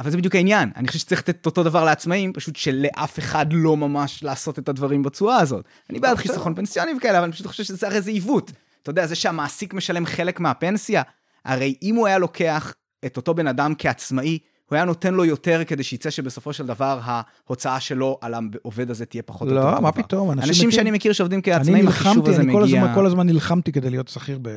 אבל 0.00 0.10
זה 0.10 0.16
בדיוק 0.16 0.34
העניין. 0.34 0.70
אני 0.76 0.88
חושב 0.88 0.98
שצריך 0.98 1.20
לתת 1.20 1.46
אותו 1.46 1.62
דבר 1.62 1.84
לעצמאים, 1.84 2.32
פשוט 2.32 2.56
שלאף 2.56 3.18
אחד 3.18 3.46
לא 3.52 3.76
ממש 3.76 4.22
לעשות 4.22 4.58
את 4.58 4.68
הדברים 4.68 5.02
בצורה 5.02 5.36
הזאת. 5.36 5.64
אני 5.90 6.00
בעד 6.00 6.16
בסדר. 6.16 6.32
חיסכון 6.32 6.54
פנסיוני 6.54 6.90
וכאלה, 6.98 7.18
אבל 7.18 7.24
אני 7.24 7.32
פשוט 7.32 7.46
חושב 7.46 7.62
שזה 7.64 7.86
הרי 7.86 8.00
זה 8.00 8.10
עיוות. 8.10 8.52
אתה 8.82 8.90
יודע, 8.90 9.06
זה 9.06 9.14
שהמעסיק 9.14 9.74
משלם 9.74 10.06
חלק 10.06 10.40
מהפנסיה, 10.40 11.02
הרי 11.44 11.74
אם 11.82 11.94
הוא 11.94 12.06
היה 12.06 12.18
לוקח 12.18 12.74
את 13.06 13.16
אותו 13.16 13.34
בן 13.34 13.46
אדם 13.46 13.74
כעצמאי, 13.78 14.38
הוא 14.66 14.76
היה 14.76 14.84
נותן 14.84 15.14
לו 15.14 15.24
יותר 15.24 15.64
כדי 15.64 15.82
שיצא 15.82 16.10
שבסופו 16.10 16.52
של 16.52 16.66
דבר 16.66 17.00
ההוצאה 17.02 17.80
שלו 17.80 18.18
על 18.20 18.34
העובד 18.34 18.90
הזה 18.90 19.06
תהיה 19.06 19.22
פחות 19.22 19.48
או 19.48 19.54
יותר 19.54 19.66
לא, 19.66 19.80
מה 19.80 19.92
טובה. 19.92 20.02
פתאום, 20.02 20.30
אנשים 20.30 20.48
אנשים 20.48 20.68
מתים. 20.68 20.78
שאני 20.78 20.90
מכיר 20.90 21.12
שעובדים 21.12 21.40
אני 21.44 21.52
כעצמאים, 21.52 21.88
החישוב 21.88 22.12
נלחמתי, 22.12 22.30
הזה 22.30 22.42
אני 22.42 22.52
כל 22.52 22.62
מגיע... 22.62 22.82
הזמן, 22.82 22.94
כל 22.94 23.06
הזמן 23.06 23.26
נלחמתי 23.26 23.72
כדי 23.72 23.90
להיות 23.90 24.08
שכיר 24.08 24.38
ב... 24.42 24.48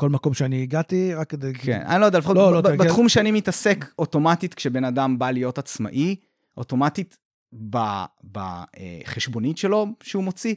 בכל 0.00 0.08
מקום 0.08 0.34
שאני 0.34 0.62
הגעתי, 0.62 1.14
רק 1.14 1.30
כדי... 1.30 1.54
כן, 1.54 1.82
אני 1.86 2.00
לא 2.00 2.06
יודע, 2.06 2.18
לפחות 2.18 2.36
לא, 2.36 2.52
לא, 2.52 2.60
בתחום 2.60 3.08
שאני 3.08 3.30
מתעסק, 3.30 3.84
אוטומטית 3.98 4.54
כשבן 4.54 4.84
אדם 4.84 5.18
בא 5.18 5.30
להיות 5.30 5.58
עצמאי, 5.58 6.16
אוטומטית 6.56 7.16
בחשבונית 8.32 9.58
שלו 9.58 9.86
שהוא 10.02 10.24
מוציא, 10.24 10.54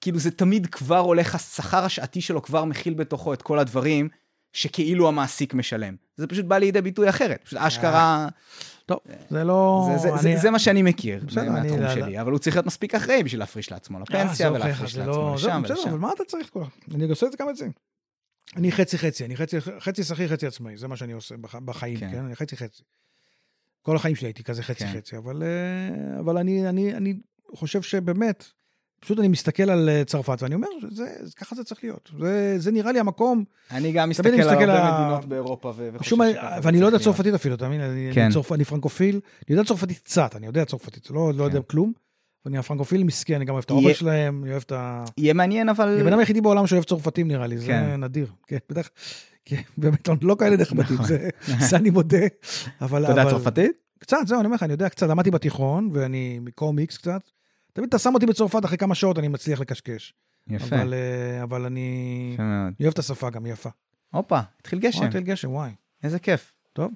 כאילו 0.00 0.18
זה 0.18 0.30
תמיד 0.30 0.66
כבר 0.66 0.98
הולך, 0.98 1.34
השכר 1.34 1.84
השעתי 1.84 2.20
שלו 2.20 2.42
כבר 2.42 2.64
מכיל 2.64 2.94
בתוכו 2.94 3.34
את 3.34 3.42
כל 3.42 3.58
הדברים 3.58 4.08
שכאילו 4.52 5.08
המעסיק 5.08 5.54
משלם. 5.54 5.96
זה 6.16 6.26
פשוט 6.26 6.44
בא 6.44 6.58
לידי 6.58 6.80
ביטוי 6.80 7.08
אחרת, 7.08 7.40
פשוט 7.44 7.58
אשכרה, 7.58 8.28
טוב, 8.86 8.98
זה 9.30 9.44
לא... 9.44 9.88
זה, 9.92 9.98
זה, 9.98 10.08
אני- 10.14 10.36
זה, 10.36 10.36
זה 10.42 10.50
מה 10.50 10.58
שאני 10.58 10.82
מכיר 10.82 11.24
אני- 11.36 11.48
מהתחום 11.48 11.80
לא- 11.80 11.94
שלי, 11.94 12.20
אבל 12.20 12.30
הוא 12.30 12.38
צריך 12.38 12.56
להיות 12.56 12.66
מספיק 12.66 12.94
אחראי 12.94 13.22
בשביל 13.22 13.40
להפריש 13.40 13.72
לעצמו 13.72 13.98
אה, 13.98 14.02
לפנסיה 14.02 14.46
עזוב, 14.48 14.62
ולהפריש 14.62 14.92
זה 14.94 14.98
לעצמו 14.98 15.12
לא- 15.14 15.34
לשם 15.34 15.48
זהו, 15.48 15.62
בסדר, 15.62 15.76
ולשם. 15.78 15.88
אבל 15.90 15.98
מה 15.98 16.12
אתה 16.12 16.24
צריך 16.24 16.50
כל... 16.52 16.62
אני 16.94 17.10
עושה 17.10 17.26
את 17.26 17.32
זה 17.32 17.38
את 17.50 17.56
זה. 17.56 17.68
אני 18.56 18.72
חצי 18.72 18.98
חצי, 18.98 19.24
אני 19.24 19.36
חצי, 19.36 19.56
חצי 19.80 20.04
שכיר, 20.04 20.28
חצי 20.28 20.46
עצמאי, 20.46 20.76
זה 20.76 20.88
מה 20.88 20.96
שאני 20.96 21.12
עושה 21.12 21.36
בח, 21.36 21.54
בחיים, 21.54 21.96
כן. 21.96 22.10
כן. 22.12 22.24
אני 22.24 22.36
חצי 22.36 22.56
חצי. 22.56 22.82
כל 23.82 23.96
החיים 23.96 24.16
שלי 24.16 24.28
הייתי 24.28 24.42
כזה 24.44 24.62
חצי 24.62 24.84
כן. 24.86 24.92
חצי, 24.96 25.16
אבל, 25.16 25.42
אה, 25.42 26.20
אבל 26.20 26.38
אני, 26.38 26.68
אני, 26.68 26.94
אני 26.94 27.14
חושב 27.54 27.82
שבאמת, 27.82 28.44
פשוט 29.00 29.18
אני 29.18 29.28
מסתכל 29.28 29.70
על 29.70 29.88
אה, 29.88 30.02
צרפת 30.04 30.42
ואני 30.42 30.54
אומר, 30.54 30.68
זה, 30.90 31.04
ככה 31.36 31.54
זה 31.56 31.64
צריך 31.64 31.84
להיות. 31.84 32.10
זה, 32.20 32.54
זה 32.58 32.70
נראה 32.72 32.92
לי 32.92 33.00
המקום, 33.00 33.44
אני 33.70 33.92
גם 33.92 34.08
מסתכל 34.08 34.28
אני 34.28 34.42
על 34.42 34.48
מסתכל 34.48 34.70
הרבה 34.70 34.96
על- 34.98 35.04
מדינות 35.04 35.24
באירופה 35.24 35.68
ו- 35.76 35.90
זה 36.08 36.14
ואני 36.62 36.80
לא 36.80 36.86
יודע. 36.86 36.98
צרפתית 36.98 37.34
אפילו, 37.34 37.56
תאמין, 37.56 37.80
אני, 37.80 38.10
כן. 38.14 38.20
אני, 38.24 38.32
צרפ, 38.32 38.52
אני 38.52 38.64
פרנקופיל, 38.64 39.14
אני 39.48 39.56
יודע 39.56 39.68
צרפתית 39.68 39.98
קצת, 39.98 40.36
אני 40.36 40.46
יודע 40.46 40.64
צרפתית, 40.64 41.10
לא, 41.10 41.32
לא 41.34 41.44
יודע 41.44 41.58
כן. 41.60 41.66
כלום. 41.66 41.92
אני 42.46 42.58
הפרנקופיל 42.58 43.04
מסכן, 43.04 43.34
אני 43.34 43.44
גם 43.44 43.54
אוהב 43.54 43.64
את 43.64 43.70
האוכל 43.70 43.92
שלהם, 43.92 44.42
אני 44.42 44.50
אוהב 44.50 44.62
את 44.66 44.72
ה... 44.72 45.04
יהיה 45.18 45.34
מעניין, 45.34 45.68
אבל... 45.68 45.88
אני 45.88 46.00
הבן 46.00 46.08
אדם 46.08 46.18
היחידי 46.18 46.40
בעולם 46.40 46.66
שאוהב 46.66 46.84
צרפתים 46.84 47.28
נראה 47.28 47.46
לי, 47.46 47.58
זה 47.58 47.66
כן. 47.66 48.04
נדיר. 48.04 48.26
כן, 48.46 48.58
בטח, 48.70 48.88
כן, 49.44 49.60
באמת 49.78 50.08
לא- 50.08 50.14
לא 50.22 50.36
כאלה 50.38 50.56
נחמדים, 50.56 50.94
נכון. 50.94 51.06
זה 51.68 51.76
אני 51.76 51.90
מודה. 51.90 52.26
אבל... 52.80 53.04
אתה 53.04 53.12
יודע 53.12 53.30
צרפתית? 53.30 53.72
קצת, 53.98 54.16
זהו, 54.26 54.38
אני 54.38 54.46
אומר 54.46 54.56
לך, 54.56 54.62
אני 54.62 54.72
יודע 54.72 54.88
קצת, 54.88 55.08
למדתי 55.08 55.30
בתיכון, 55.30 55.90
ואני 55.92 56.38
מקומיקס 56.42 56.98
קצת. 56.98 57.20
תמיד 57.72 57.88
אתה 57.88 57.98
שם 57.98 58.14
אותי 58.14 58.26
בצרפת, 58.26 58.64
אחרי 58.64 58.78
כמה 58.78 58.94
שעות 58.94 59.18
אני 59.18 59.28
מצליח 59.28 59.60
לקשקש. 59.60 60.14
יפה. 60.48 60.76
אבל, 60.76 60.94
אה, 60.94 61.42
אבל 61.42 61.64
אני... 61.64 62.36
אוהב 62.80 62.92
את 62.92 62.98
השפה 62.98 63.30
גם, 63.30 63.44
היא 63.44 63.52
יפה. 63.52 63.68
הופה, 64.10 64.40
התחיל 64.60 64.78
גשם. 64.78 65.10
תל 65.10 65.20
גשם, 65.20 65.50
וואי. 65.50 65.70
איזה 66.02 66.18
כיף. 66.18 66.52
טוב. 66.72 66.90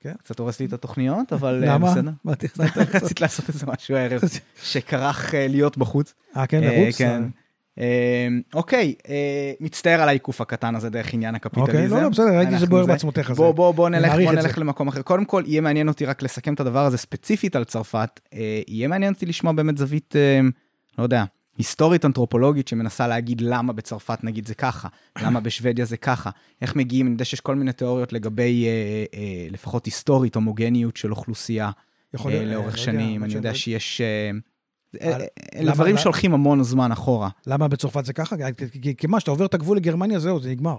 כן. 0.00 0.12
קצת 0.22 0.38
הורס 0.38 0.60
לי 0.60 0.66
את 0.66 0.72
התוכניות, 0.72 1.32
אבל 1.32 1.64
אה, 1.64 1.74
למה? 1.74 1.90
בסדר. 1.90 2.10
מה, 2.24 2.34
תכננת 2.34 2.76
לעשות? 2.76 2.94
רצית 2.94 3.20
לעשות 3.20 3.48
איזה 3.48 3.66
משהו 3.66 3.96
הערב, 3.96 4.20
שכרך 4.62 5.34
אה, 5.34 5.46
להיות 5.48 5.78
בחוץ. 5.78 6.14
אה, 6.36 6.46
כן, 6.46 6.60
לרוץ? 6.64 6.98
כן. 6.98 7.22
אה, 7.78 8.28
אוקיי, 8.54 8.94
אה, 9.08 9.52
מצטער 9.60 10.00
על 10.00 10.08
העיקוף 10.08 10.40
הקטן 10.40 10.74
הזה 10.74 10.90
דרך 10.90 11.14
עניין 11.14 11.34
הקפיטליזם. 11.34 11.72
אוקיי, 11.72 11.88
לא, 11.88 12.02
לא, 12.02 12.08
בסדר, 12.08 12.38
ראיתי 12.38 12.56
שזה 12.56 12.66
בוער 12.66 12.86
בעצמותיך. 12.86 13.30
בוא, 13.30 13.52
בוא, 13.52 13.72
בוא 13.74 13.88
נלך, 13.88 14.12
בוא 14.12 14.32
נלך. 14.32 14.58
למקום 14.58 14.88
אחר. 14.88 15.02
קודם 15.02 15.24
כל, 15.24 15.42
יהיה 15.46 15.60
מעניין 15.60 15.88
אותי 15.88 16.04
רק 16.04 16.22
לסכם 16.22 16.54
את 16.54 16.60
הדבר 16.60 16.84
הזה 16.84 16.98
ספציפית 16.98 17.56
על 17.56 17.64
צרפת. 17.64 18.20
יהיה 18.68 18.88
מעניין 18.88 19.12
אותי 19.12 19.26
לשמוע 19.26 19.52
באמת 19.52 19.78
זווית, 19.78 20.14
לא 20.98 21.02
יודע, 21.02 21.24
היסטורית 21.60 22.04
אנתרופולוגית 22.04 22.68
שמנסה 22.68 23.08
להגיד 23.08 23.40
למה 23.40 23.72
בצרפת 23.72 24.24
נגיד 24.24 24.46
זה 24.46 24.54
ככה, 24.54 24.88
למה 25.22 25.40
בשוודיה 25.40 25.84
זה 25.84 25.96
ככה, 25.96 26.30
איך 26.62 26.76
מגיעים, 26.76 27.06
אני 27.06 27.12
יודע 27.12 27.24
שיש 27.24 27.40
כל 27.40 27.54
מיני 27.54 27.72
תיאוריות 27.72 28.12
לגבי 28.12 28.66
אה, 28.66 28.70
אה, 29.14 29.48
לפחות 29.50 29.86
היסטורית, 29.86 30.34
הומוגניות 30.34 30.96
של 30.96 31.10
אוכלוסייה 31.10 31.70
יכול 32.14 32.32
אה, 32.32 32.36
להיות, 32.38 32.48
אה, 32.50 32.54
לאורך 32.54 32.74
לא 32.74 32.82
שנים, 32.82 33.24
אני 33.24 33.34
יודע 33.34 33.54
שיש... 33.54 34.00
אה, 34.00 34.30
אלה 35.02 35.24
למה- 35.60 35.72
דברים 35.74 35.92
למה- 35.94 36.00
שהולכים 36.02 36.34
המון 36.34 36.62
זמן 36.62 36.92
אחורה. 36.92 37.28
למה 37.46 37.68
בצרפת 37.68 38.04
זה 38.04 38.12
ככה? 38.12 38.36
כי- 38.98 39.06
מה, 39.06 39.20
שאתה 39.20 39.30
עובר 39.30 39.46
את 39.46 39.54
הגבול 39.54 39.76
לגרמניה, 39.76 40.18
זהו, 40.18 40.40
זה 40.40 40.50
נגמר. 40.50 40.76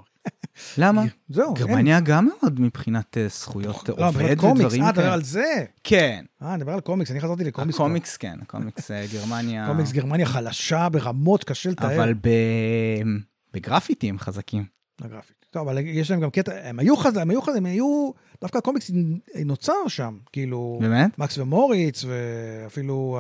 למה? 0.78 1.04
זהו, 1.30 1.46
אין. 1.56 1.66
גרמניה 1.68 2.00
גם 2.00 2.30
מאוד 2.40 2.60
מבחינת 2.62 3.18
אה, 3.18 3.28
זכויות 3.28 3.90
לא, 3.90 3.94
עובד 3.94 4.04
אבל 4.04 4.36
קומיקס, 4.36 4.60
ודברים 4.66 4.84
אה, 4.84 4.90
אתה 4.90 4.94
מדבר 4.94 5.02
כאלה. 5.04 5.14
על 5.14 5.24
זה? 5.24 5.66
כן, 5.84 6.26
אה, 6.42 6.54
אני 6.54 6.58
מדבר 6.58 6.74
על 6.74 6.80
קומיקס, 6.82 7.12
אני 7.12 7.20
חזרתי 7.22 7.44
לקומיקס. 7.44 7.76
כבר. 7.76 7.86
הקומיקס 7.86 8.18
כן, 8.18 8.38
הקומיקס 8.42 8.92
אה, 8.92 9.06
גרמניה, 9.14 9.68
קומיקס 9.72 9.92
גרמניה 9.92 10.26
חלשה 10.26 10.90
ברמות, 10.90 11.44
קשה 11.44 11.70
לתאר. 11.70 11.96
אבל 11.96 12.14
בגרפיטי 13.54 14.10
הם 14.10 14.20
חזקים. 14.20 14.64
הגרפית. 15.02 15.36
טוב, 15.52 15.68
אבל 15.68 15.78
יש 15.86 16.12
להם 16.12 16.20
גם 16.20 16.30
קטע, 16.30 16.52
הם 16.64 16.80
היו 16.80 16.98
חזקים, 16.98 17.22
הם 17.22 17.30
היו 17.30 17.42
חזקים, 17.42 17.58
הם 17.58 17.72
היו, 17.72 18.12
דווקא 18.42 18.58
הקומיקס 18.58 18.92
נוצר 19.46 19.74
שם, 19.88 20.18
כאילו, 20.32 20.78
באמת? 20.82 21.20
מקס 21.20 21.38
ומוריץ, 21.38 22.06
ואפילו 22.08 23.20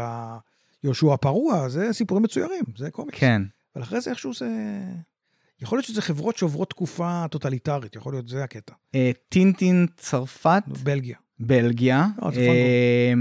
יהושע 0.84 1.16
פרוע, 1.16 1.70
זה 1.70 1.94
סיפורים 1.94 2.24
מצוירים, 2.24 2.64
זה 2.78 2.92
קומיקס. 2.92 3.20
כן. 3.20 3.42
אבל 3.76 3.84
אחרי 3.84 4.02
זה 4.02 4.10
איכשהו 4.10 4.34
זה... 4.34 4.48
יכול 5.62 5.78
להיות 5.78 5.86
שזה 5.86 6.02
חברות 6.02 6.38
שעוברות 6.38 6.70
תקופה 6.70 7.26
טוטליטרית, 7.32 7.96
יכול 7.96 8.14
להיות, 8.14 8.28
זה 8.28 8.44
הקטע. 8.44 8.74
אה, 8.96 9.12
טינטין 9.30 9.88
צרפת, 9.98 10.64
בלגיה. 10.84 11.18
בלגיה, 11.40 12.08
אה, 12.24 12.32
צרפת 12.32 12.38
אה, 12.38 13.14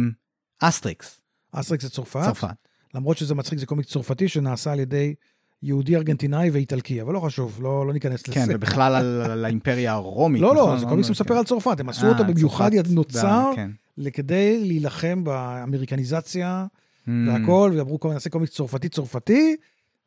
אסטריקס, 0.69 1.20
אסטריקס 1.53 1.85
זה 1.85 1.91
צרפת, 1.91 2.24
צרפת. 2.24 2.49
למרות 2.95 3.19
שזה 3.19 3.35
מצחיק, 3.35 3.59
זה 3.59 3.66
קומיקס 3.66 3.91
צרפתי 3.91 4.28
שנעשה 4.28 4.73
על 4.73 4.81
ידי 4.81 5.15
יהודי 5.62 5.97
ארגנטינאי 5.97 6.51
ואיטלקי, 6.51 7.03
אבל 7.03 7.15
לא 7.15 7.20
חשוב, 7.20 7.59
לא, 7.62 7.87
לא 7.87 7.93
ניכנס 7.93 8.28
לזה. 8.28 8.35
כן, 8.35 8.47
ובכלל 8.51 8.95
על 9.31 9.45
האימפריה 9.45 9.93
הרומית. 9.93 10.43
לא, 10.43 10.55
לא, 10.55 10.66
נכון? 10.66 10.78
זה 10.78 10.87
קומיקס 10.87 11.09
שמספר 11.09 11.35
על 11.35 11.45
צרפת, 11.45 11.81
הם 11.81 11.89
עשו 11.89 12.07
אה, 12.07 12.12
אותו 12.12 12.24
במיוחד, 12.24 12.70
נוצר 12.89 13.53
כן. 13.57 13.70
כדי 14.12 14.65
להילחם 14.65 15.24
באמריקניזציה 15.24 16.66
Mm, 17.06 17.10
והכל, 17.28 17.72
ואמרו, 17.77 17.98
"קודם 17.98 18.14
נעשה 18.14 18.31
קומיקס 18.31 18.55
צרפתי-צרפתי, 18.55 19.56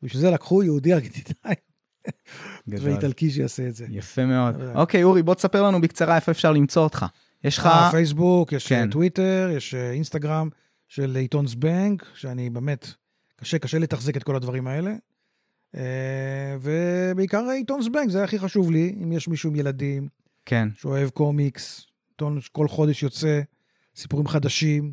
בשביל 0.02 0.22
זה 0.22 0.30
לקחו 0.30 0.62
יהודי 0.62 0.92
ארגנטינאי. 0.92 1.54
ואיטלקי 2.68 3.30
שיעשה 3.30 3.68
את 3.68 3.74
זה. 3.74 3.86
יפה 3.90 4.26
מאוד. 4.26 4.62
אוקיי, 4.74 5.02
אורי, 5.02 5.22
בוא 5.22 5.34
תספר 5.34 5.62
לנו 5.62 5.80
בקצרה 5.80 6.16
איפה 6.16 6.32
אפשר 6.32 6.52
למצוא 6.52 6.82
אותך. 6.82 7.06
יש 7.44 7.58
לך... 7.58 7.66
אה, 7.66 7.90
פייסבוק, 7.90 8.52
יש 8.52 8.68
כן. 8.68 8.86
אה, 8.86 8.90
טוויטר, 8.90 9.50
יש 9.56 9.74
אה, 9.74 9.90
אינסטגרם 9.90 10.48
של 10.88 11.16
עיתון 11.16 11.46
זבנג, 11.46 12.02
שאני 12.14 12.50
באמת, 12.50 12.88
קשה, 13.36 13.58
קשה 13.58 13.78
לתחזק 13.78 14.16
את 14.16 14.22
כל 14.22 14.36
הדברים 14.36 14.66
האלה. 14.66 14.94
ובעיקר 16.60 17.44
עיתון 17.48 17.82
זבנג, 17.82 18.10
זה 18.10 18.24
הכי 18.24 18.38
חשוב 18.38 18.70
לי, 18.70 18.94
אם 19.02 19.12
יש 19.12 19.28
מישהו 19.28 19.50
עם 19.50 19.56
ילדים, 19.56 20.08
כן, 20.46 20.68
שאוהב 20.76 21.08
קומיקס, 21.10 21.86
עיתון 22.08 22.40
שכל 22.40 22.68
חודש 22.68 23.02
יוצא, 23.02 23.40
סיפורים 23.96 24.28
חדשים, 24.28 24.92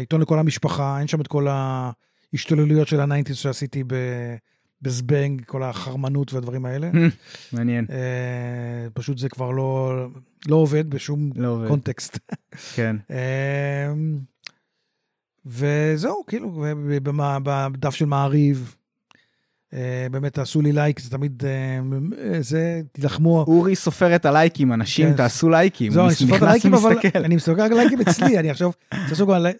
עיתון 0.00 0.20
לכל 0.20 0.38
המשפחה, 0.38 0.98
אין 0.98 1.08
שם 1.08 1.20
את 1.20 1.26
כל 1.26 1.46
ההשתוללויות 1.50 2.88
של 2.88 3.00
ה 3.00 3.04
nineties 3.04 3.36
שעשיתי 3.36 3.84
ב- 3.86 4.36
בזבנג, 4.82 5.42
כל 5.44 5.62
החרמנות 5.62 6.32
והדברים 6.32 6.66
האלה. 6.66 6.90
מעניין. 7.52 7.86
אה, 7.90 8.90
פשוט 8.94 9.18
זה 9.18 9.28
כבר 9.28 9.50
לא, 9.50 9.92
לא 10.48 10.56
עובד 10.56 10.90
בשום 10.90 11.30
לא 11.36 11.48
עובד. 11.48 11.68
קונטקסט. 11.68 12.18
כן. 12.74 12.96
אה, 13.10 13.92
וזהו, 15.46 16.24
כאילו, 16.26 16.64
בדף 17.72 17.94
של 17.94 18.04
מעריב, 18.04 18.74
אה, 18.74 18.77
באמת 20.10 20.34
תעשו 20.34 20.62
לי 20.62 20.72
לייק, 20.72 21.00
זה 21.00 21.10
תמיד, 21.10 21.42
אה, 21.46 21.80
זה, 22.42 22.80
תילחמו. 22.92 23.44
אורי 23.48 23.76
סופר 23.76 24.14
את 24.14 24.26
הלייקים, 24.26 24.72
אנשים 24.72 25.10
כן. 25.10 25.16
תעשו 25.16 25.48
לייקים. 25.48 25.92
זהו, 25.92 26.06
אני 26.06 26.14
סופר 26.14 26.36
את 26.36 26.42
הלייקים, 26.42 26.74
אבל. 26.74 26.96
אני 27.14 27.36
מסתכל 27.36 27.60
על 27.60 27.74
לייקים 27.74 28.00
אצלי, 28.08 28.38
אני 28.38 28.50
עכשיו, 28.50 28.70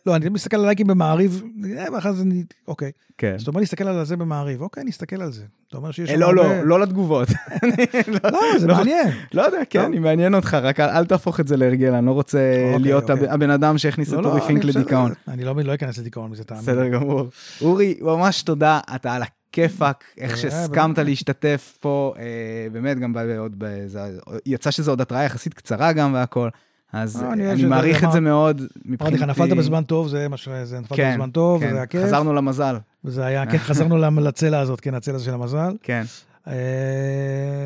לא, 0.06 0.16
אני 0.16 0.28
מסתכל 0.28 0.56
על 0.56 0.66
לייקים 0.66 0.86
במעריב, 0.86 1.42
אה, 1.78 1.84
ואחרי 1.94 2.12
זה 2.12 2.22
אני, 2.22 2.44
אוקיי. 2.68 2.90
כן. 3.18 3.34
אז 3.34 3.42
אתה 3.42 3.50
אומר 3.50 3.60
להסתכל 3.60 3.88
על 3.88 4.04
זה 4.04 4.16
במעריב, 4.16 4.62
אוקיי, 4.62 4.84
נסתכל 4.84 5.22
על 5.22 5.32
זה. 5.32 5.42
אתה 5.68 5.76
אומר 5.76 5.90
שיש 5.90 6.10
אה, 6.10 6.16
לא, 6.16 6.34
לא, 6.34 6.62
לא 6.64 6.80
לתגובות. 6.80 7.28
לא, 8.24 8.40
זה 8.58 8.66
לא. 8.66 8.74
מעניין. 8.76 9.08
לא 9.34 9.42
יודע, 9.42 9.58
כן, 9.70 9.78
טוב. 9.78 9.88
אני 9.88 9.98
מעניין 9.98 10.34
אותך, 10.34 10.54
רק 10.62 10.80
אל- 10.80 11.04
תהפוך 11.04 11.40
את 11.40 11.48
זה 11.48 11.56
להרגל, 11.56 11.94
אני 11.94 12.06
לא 12.06 12.10
רוצה 12.10 12.38
אוקיי, 12.64 12.78
להיות 12.82 13.10
אוקיי. 13.10 13.26
הב- 13.26 13.32
הבן 13.34 13.50
אדם 13.50 13.78
שהכניס 13.78 14.08
את 14.08 14.12
לא, 14.14 14.22
לא, 14.22 14.28
אורי 14.28 14.40
פינק 14.40 14.64
לדיכאון. 14.64 15.12
אני 15.28 15.44
לא 15.44 15.54
לא 15.64 15.74
אכנס 15.74 15.98
לדיכאון 15.98 16.30
מזה, 16.30 16.44
תאמין. 16.44 16.62
בסדר 16.62 16.88
גמור. 16.88 17.26
אורי, 17.60 17.94
ממש 18.00 18.42
תודה, 18.42 18.80
אתה 18.94 19.12
על 19.14 19.22
הכיפאק, 19.50 20.04
איך 20.18 20.30
אה, 20.32 20.36
שהסכמת. 20.36 20.98
להשתתף 20.98 21.78
פה, 21.80 22.14
אה, 22.18 22.24
באמת, 22.72 22.98
גם 22.98 23.14
עוד, 23.38 23.62
זה- 23.86 24.18
יצא 24.46 24.70
שזו 24.70 24.92
עוד 24.92 25.00
התראה 25.00 25.24
יחסית 25.24 25.54
קצרה 25.54 25.92
גם 25.92 26.14
והכל, 26.14 26.48
אז 26.92 27.22
אה, 27.22 27.32
אני 27.32 27.52
אני 27.52 27.64
מעריך 27.64 28.04
את 28.04 28.12
זה 28.12 28.20
מאוד, 28.20 28.62
אמרתי 29.00 29.14
לך, 29.16 29.22
נפלת 29.22 29.50
בזמן 29.56 29.84
טוב, 29.84 30.08
זה 30.08 30.28
מה 30.28 30.36
ש... 30.36 30.48
זה 30.64 30.80
נפלת 30.80 30.98
כן, 30.98 31.12
בזמן 31.14 31.30
טוב, 31.30 31.60
כן, 31.60 31.66
וזה 31.68 31.76
היה 31.76 31.86
כיף. 31.86 32.02
חזרנו 32.04 32.32
למזל, 32.34 32.76
וזה 33.04 33.26
היה, 33.26 33.46
כן, 33.52 33.58
חזרנו 33.58 34.20
לצלע 34.20 34.58
הזאת, 34.60 34.80
כן, 34.80 34.94
הצלע 34.94 35.18
של 35.18 35.34
המזל. 35.34 35.76
כן, 35.82 36.02
אה, 36.48 36.52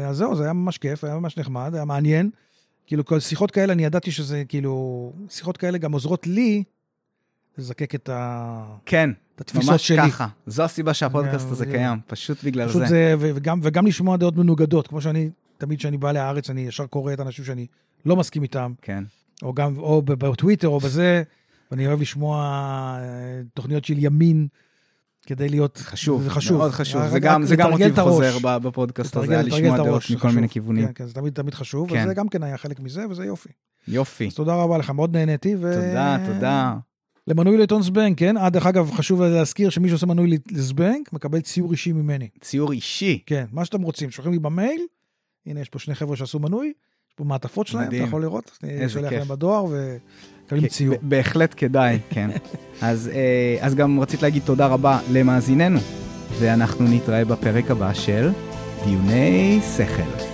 אז 0.09 0.17
זהו, 0.17 0.37
זה 0.37 0.45
היה 0.45 0.53
ממש 0.53 0.79
כיף, 0.79 1.05
היה 1.05 1.15
ממש 1.15 1.39
נחמד, 1.39 1.75
היה 1.75 1.85
מעניין. 1.85 2.31
כאילו, 2.87 3.05
כל 3.05 3.21
שיחות 3.21 3.51
כאלה, 3.51 3.73
אני 3.73 3.85
ידעתי 3.85 4.11
שזה, 4.11 4.43
כאילו, 4.49 5.13
שיחות 5.29 5.57
כאלה 5.57 5.79
גם 5.79 5.93
עוזרות 5.93 6.27
לי 6.27 6.63
לזקק 7.59 7.95
את 7.95 8.09
ה- 8.09 8.65
כן, 8.87 9.11
את 9.37 9.41
התפיסות 9.41 9.71
ממש 9.71 9.89
שלי. 9.89 10.11
ככה. 10.11 10.27
זו 10.47 10.63
הסיבה 10.63 10.95
שהפודקאסט 10.95 11.47
הזה 11.47 11.55
זה- 11.55 11.67
קיים, 11.67 11.99
פשוט 12.07 12.45
בגלל 12.45 12.69
פשוט 12.69 12.81
זה. 12.81 12.87
זה, 12.87 13.15
וגם, 13.19 13.61
וגם 13.63 13.87
לשמוע 13.87 14.17
דעות 14.17 14.37
מנוגדות, 14.37 14.87
כמו 14.87 15.01
שאני, 15.01 15.31
תמיד 15.59 15.79
כשאני 15.79 15.97
בא 15.97 16.13
לארץ, 16.13 16.51
אני 16.51 16.61
ישר 16.61 16.87
קורא 16.87 17.13
את 17.13 17.21
האנשים 17.21 17.45
שאני 17.45 17.67
לא 18.07 18.17
מסכים 18.17 18.43
איתם, 18.43 18.73
כן, 18.83 19.05
או 19.43 19.55
גם, 19.55 19.79
או 19.79 20.03
בטוויטר 20.03 20.69
או 20.69 20.79
בזה, 20.81 21.23
ואני 21.71 21.87
אוהב 21.87 22.01
לשמוע 22.01 22.45
אה, 23.01 23.05
תוכניות 23.55 23.85
של 23.85 23.95
ימין, 23.99 24.47
כדי 25.27 25.49
להיות... 25.49 25.77
חשוב, 25.77 26.23
זה 26.23 26.31
חשוב. 26.31 26.57
מאוד 26.59 26.71
חשוב. 26.71 27.07
זה 27.07 27.21
גם 27.21 27.45
זה 27.47 27.57
גם 27.57 27.71
מוטיב. 27.71 28.01
חוזר 28.01 28.39
בפודקאסט 28.59 29.17
הזה, 29.17 29.33
היה 29.33 29.43
לשמוע 29.43 29.77
דעות 29.77 30.03
מכל 30.15 30.29
מיני. 30.31 30.49
כיוונים. 30.49 30.87
כן, 30.87 30.93
כן, 30.95 31.07
זה 31.07 31.15
תמיד 31.15 31.33
תמיד 31.33 31.55
חשוב, 31.55 31.91
כן. 31.91 32.03
וזה 32.05 32.15
גם 32.15 32.29
כן 32.29 32.43
היה 32.43 32.59
חלק 32.59 32.81
מזה, 32.81 33.05
וזה 33.11 33.25
יופי. 33.25 33.49
יופי. 33.89 34.27
אז 34.27 34.35
תודה 34.35 34.55
רבה 34.55 34.79
לך, 34.79 34.91
מאוד 34.91 35.17
נהניתי. 35.17 35.55
ו... 35.61 35.75
תודה, 35.75 36.17
תודה. 36.27 36.75
למנוי 37.27 37.57
לעיתון 37.57 37.83
זבנג, 37.83 38.19
כן? 38.19 38.37
אה, 38.37 38.51
דרך 38.51 38.67
אגב, 38.67 38.91
חשוב 38.91 39.23
להזכיר 39.23 39.71
שמי 39.71 39.89
שעושה 39.89 40.07
מנוי 40.07 40.39
לזבנג, 40.51 41.03
מקבל 41.13 41.41
ציור 41.41 41.73
אישי 41.73 41.93
ממני. 41.93 42.29
ציור 42.41 42.73
אישי. 42.73 43.23
כן, 43.27 43.45
מה 43.53 43.65
שאתם 43.65 43.83
רוצים, 43.83 44.11
שולחים 44.11 44.33
לי 44.33 44.39
במייל, 44.39 44.81
הנה, 45.47 45.61
יש 45.61 45.69
פה 45.69 45.79
שני 45.79 45.95
חבר'ה 45.95 46.17
שעשו 46.17 46.39
מנוי, 46.39 46.67
יש 47.09 47.15
פה 47.17 47.25
מעטפות 47.25 47.67
שלהם, 47.67 47.87
מדהים. 47.87 48.03
אתה 48.03 48.09
יכול 48.09 48.23
לראות, 48.23 48.59
אני 48.63 48.73
איזה 48.73 48.93
שולח. 48.93 49.13
להם 49.13 49.29
בדואר 49.29 49.65
ומקבלים 49.65 50.67
ציור. 50.69 50.95
ב- 50.97 51.09
בהחלט 51.09 51.55
כדאי, 51.57 51.99
כן. 52.11 52.31
אז, 52.81 53.11
אה, 53.15 53.57
אז 53.61 53.75
גם 53.75 54.01
רציתי 54.01 54.23
להגיד 54.23 54.43
תודה 54.47 54.67
רבה 54.67 55.01
למאזיננו, 55.13 55.79
ואנחנו 56.39 56.85
נתראה 56.89 57.25
בפרק 57.25 57.71
הבא 57.71 57.95
של 57.95 58.31
דיוני 58.85 59.61
שכל. 59.77 60.32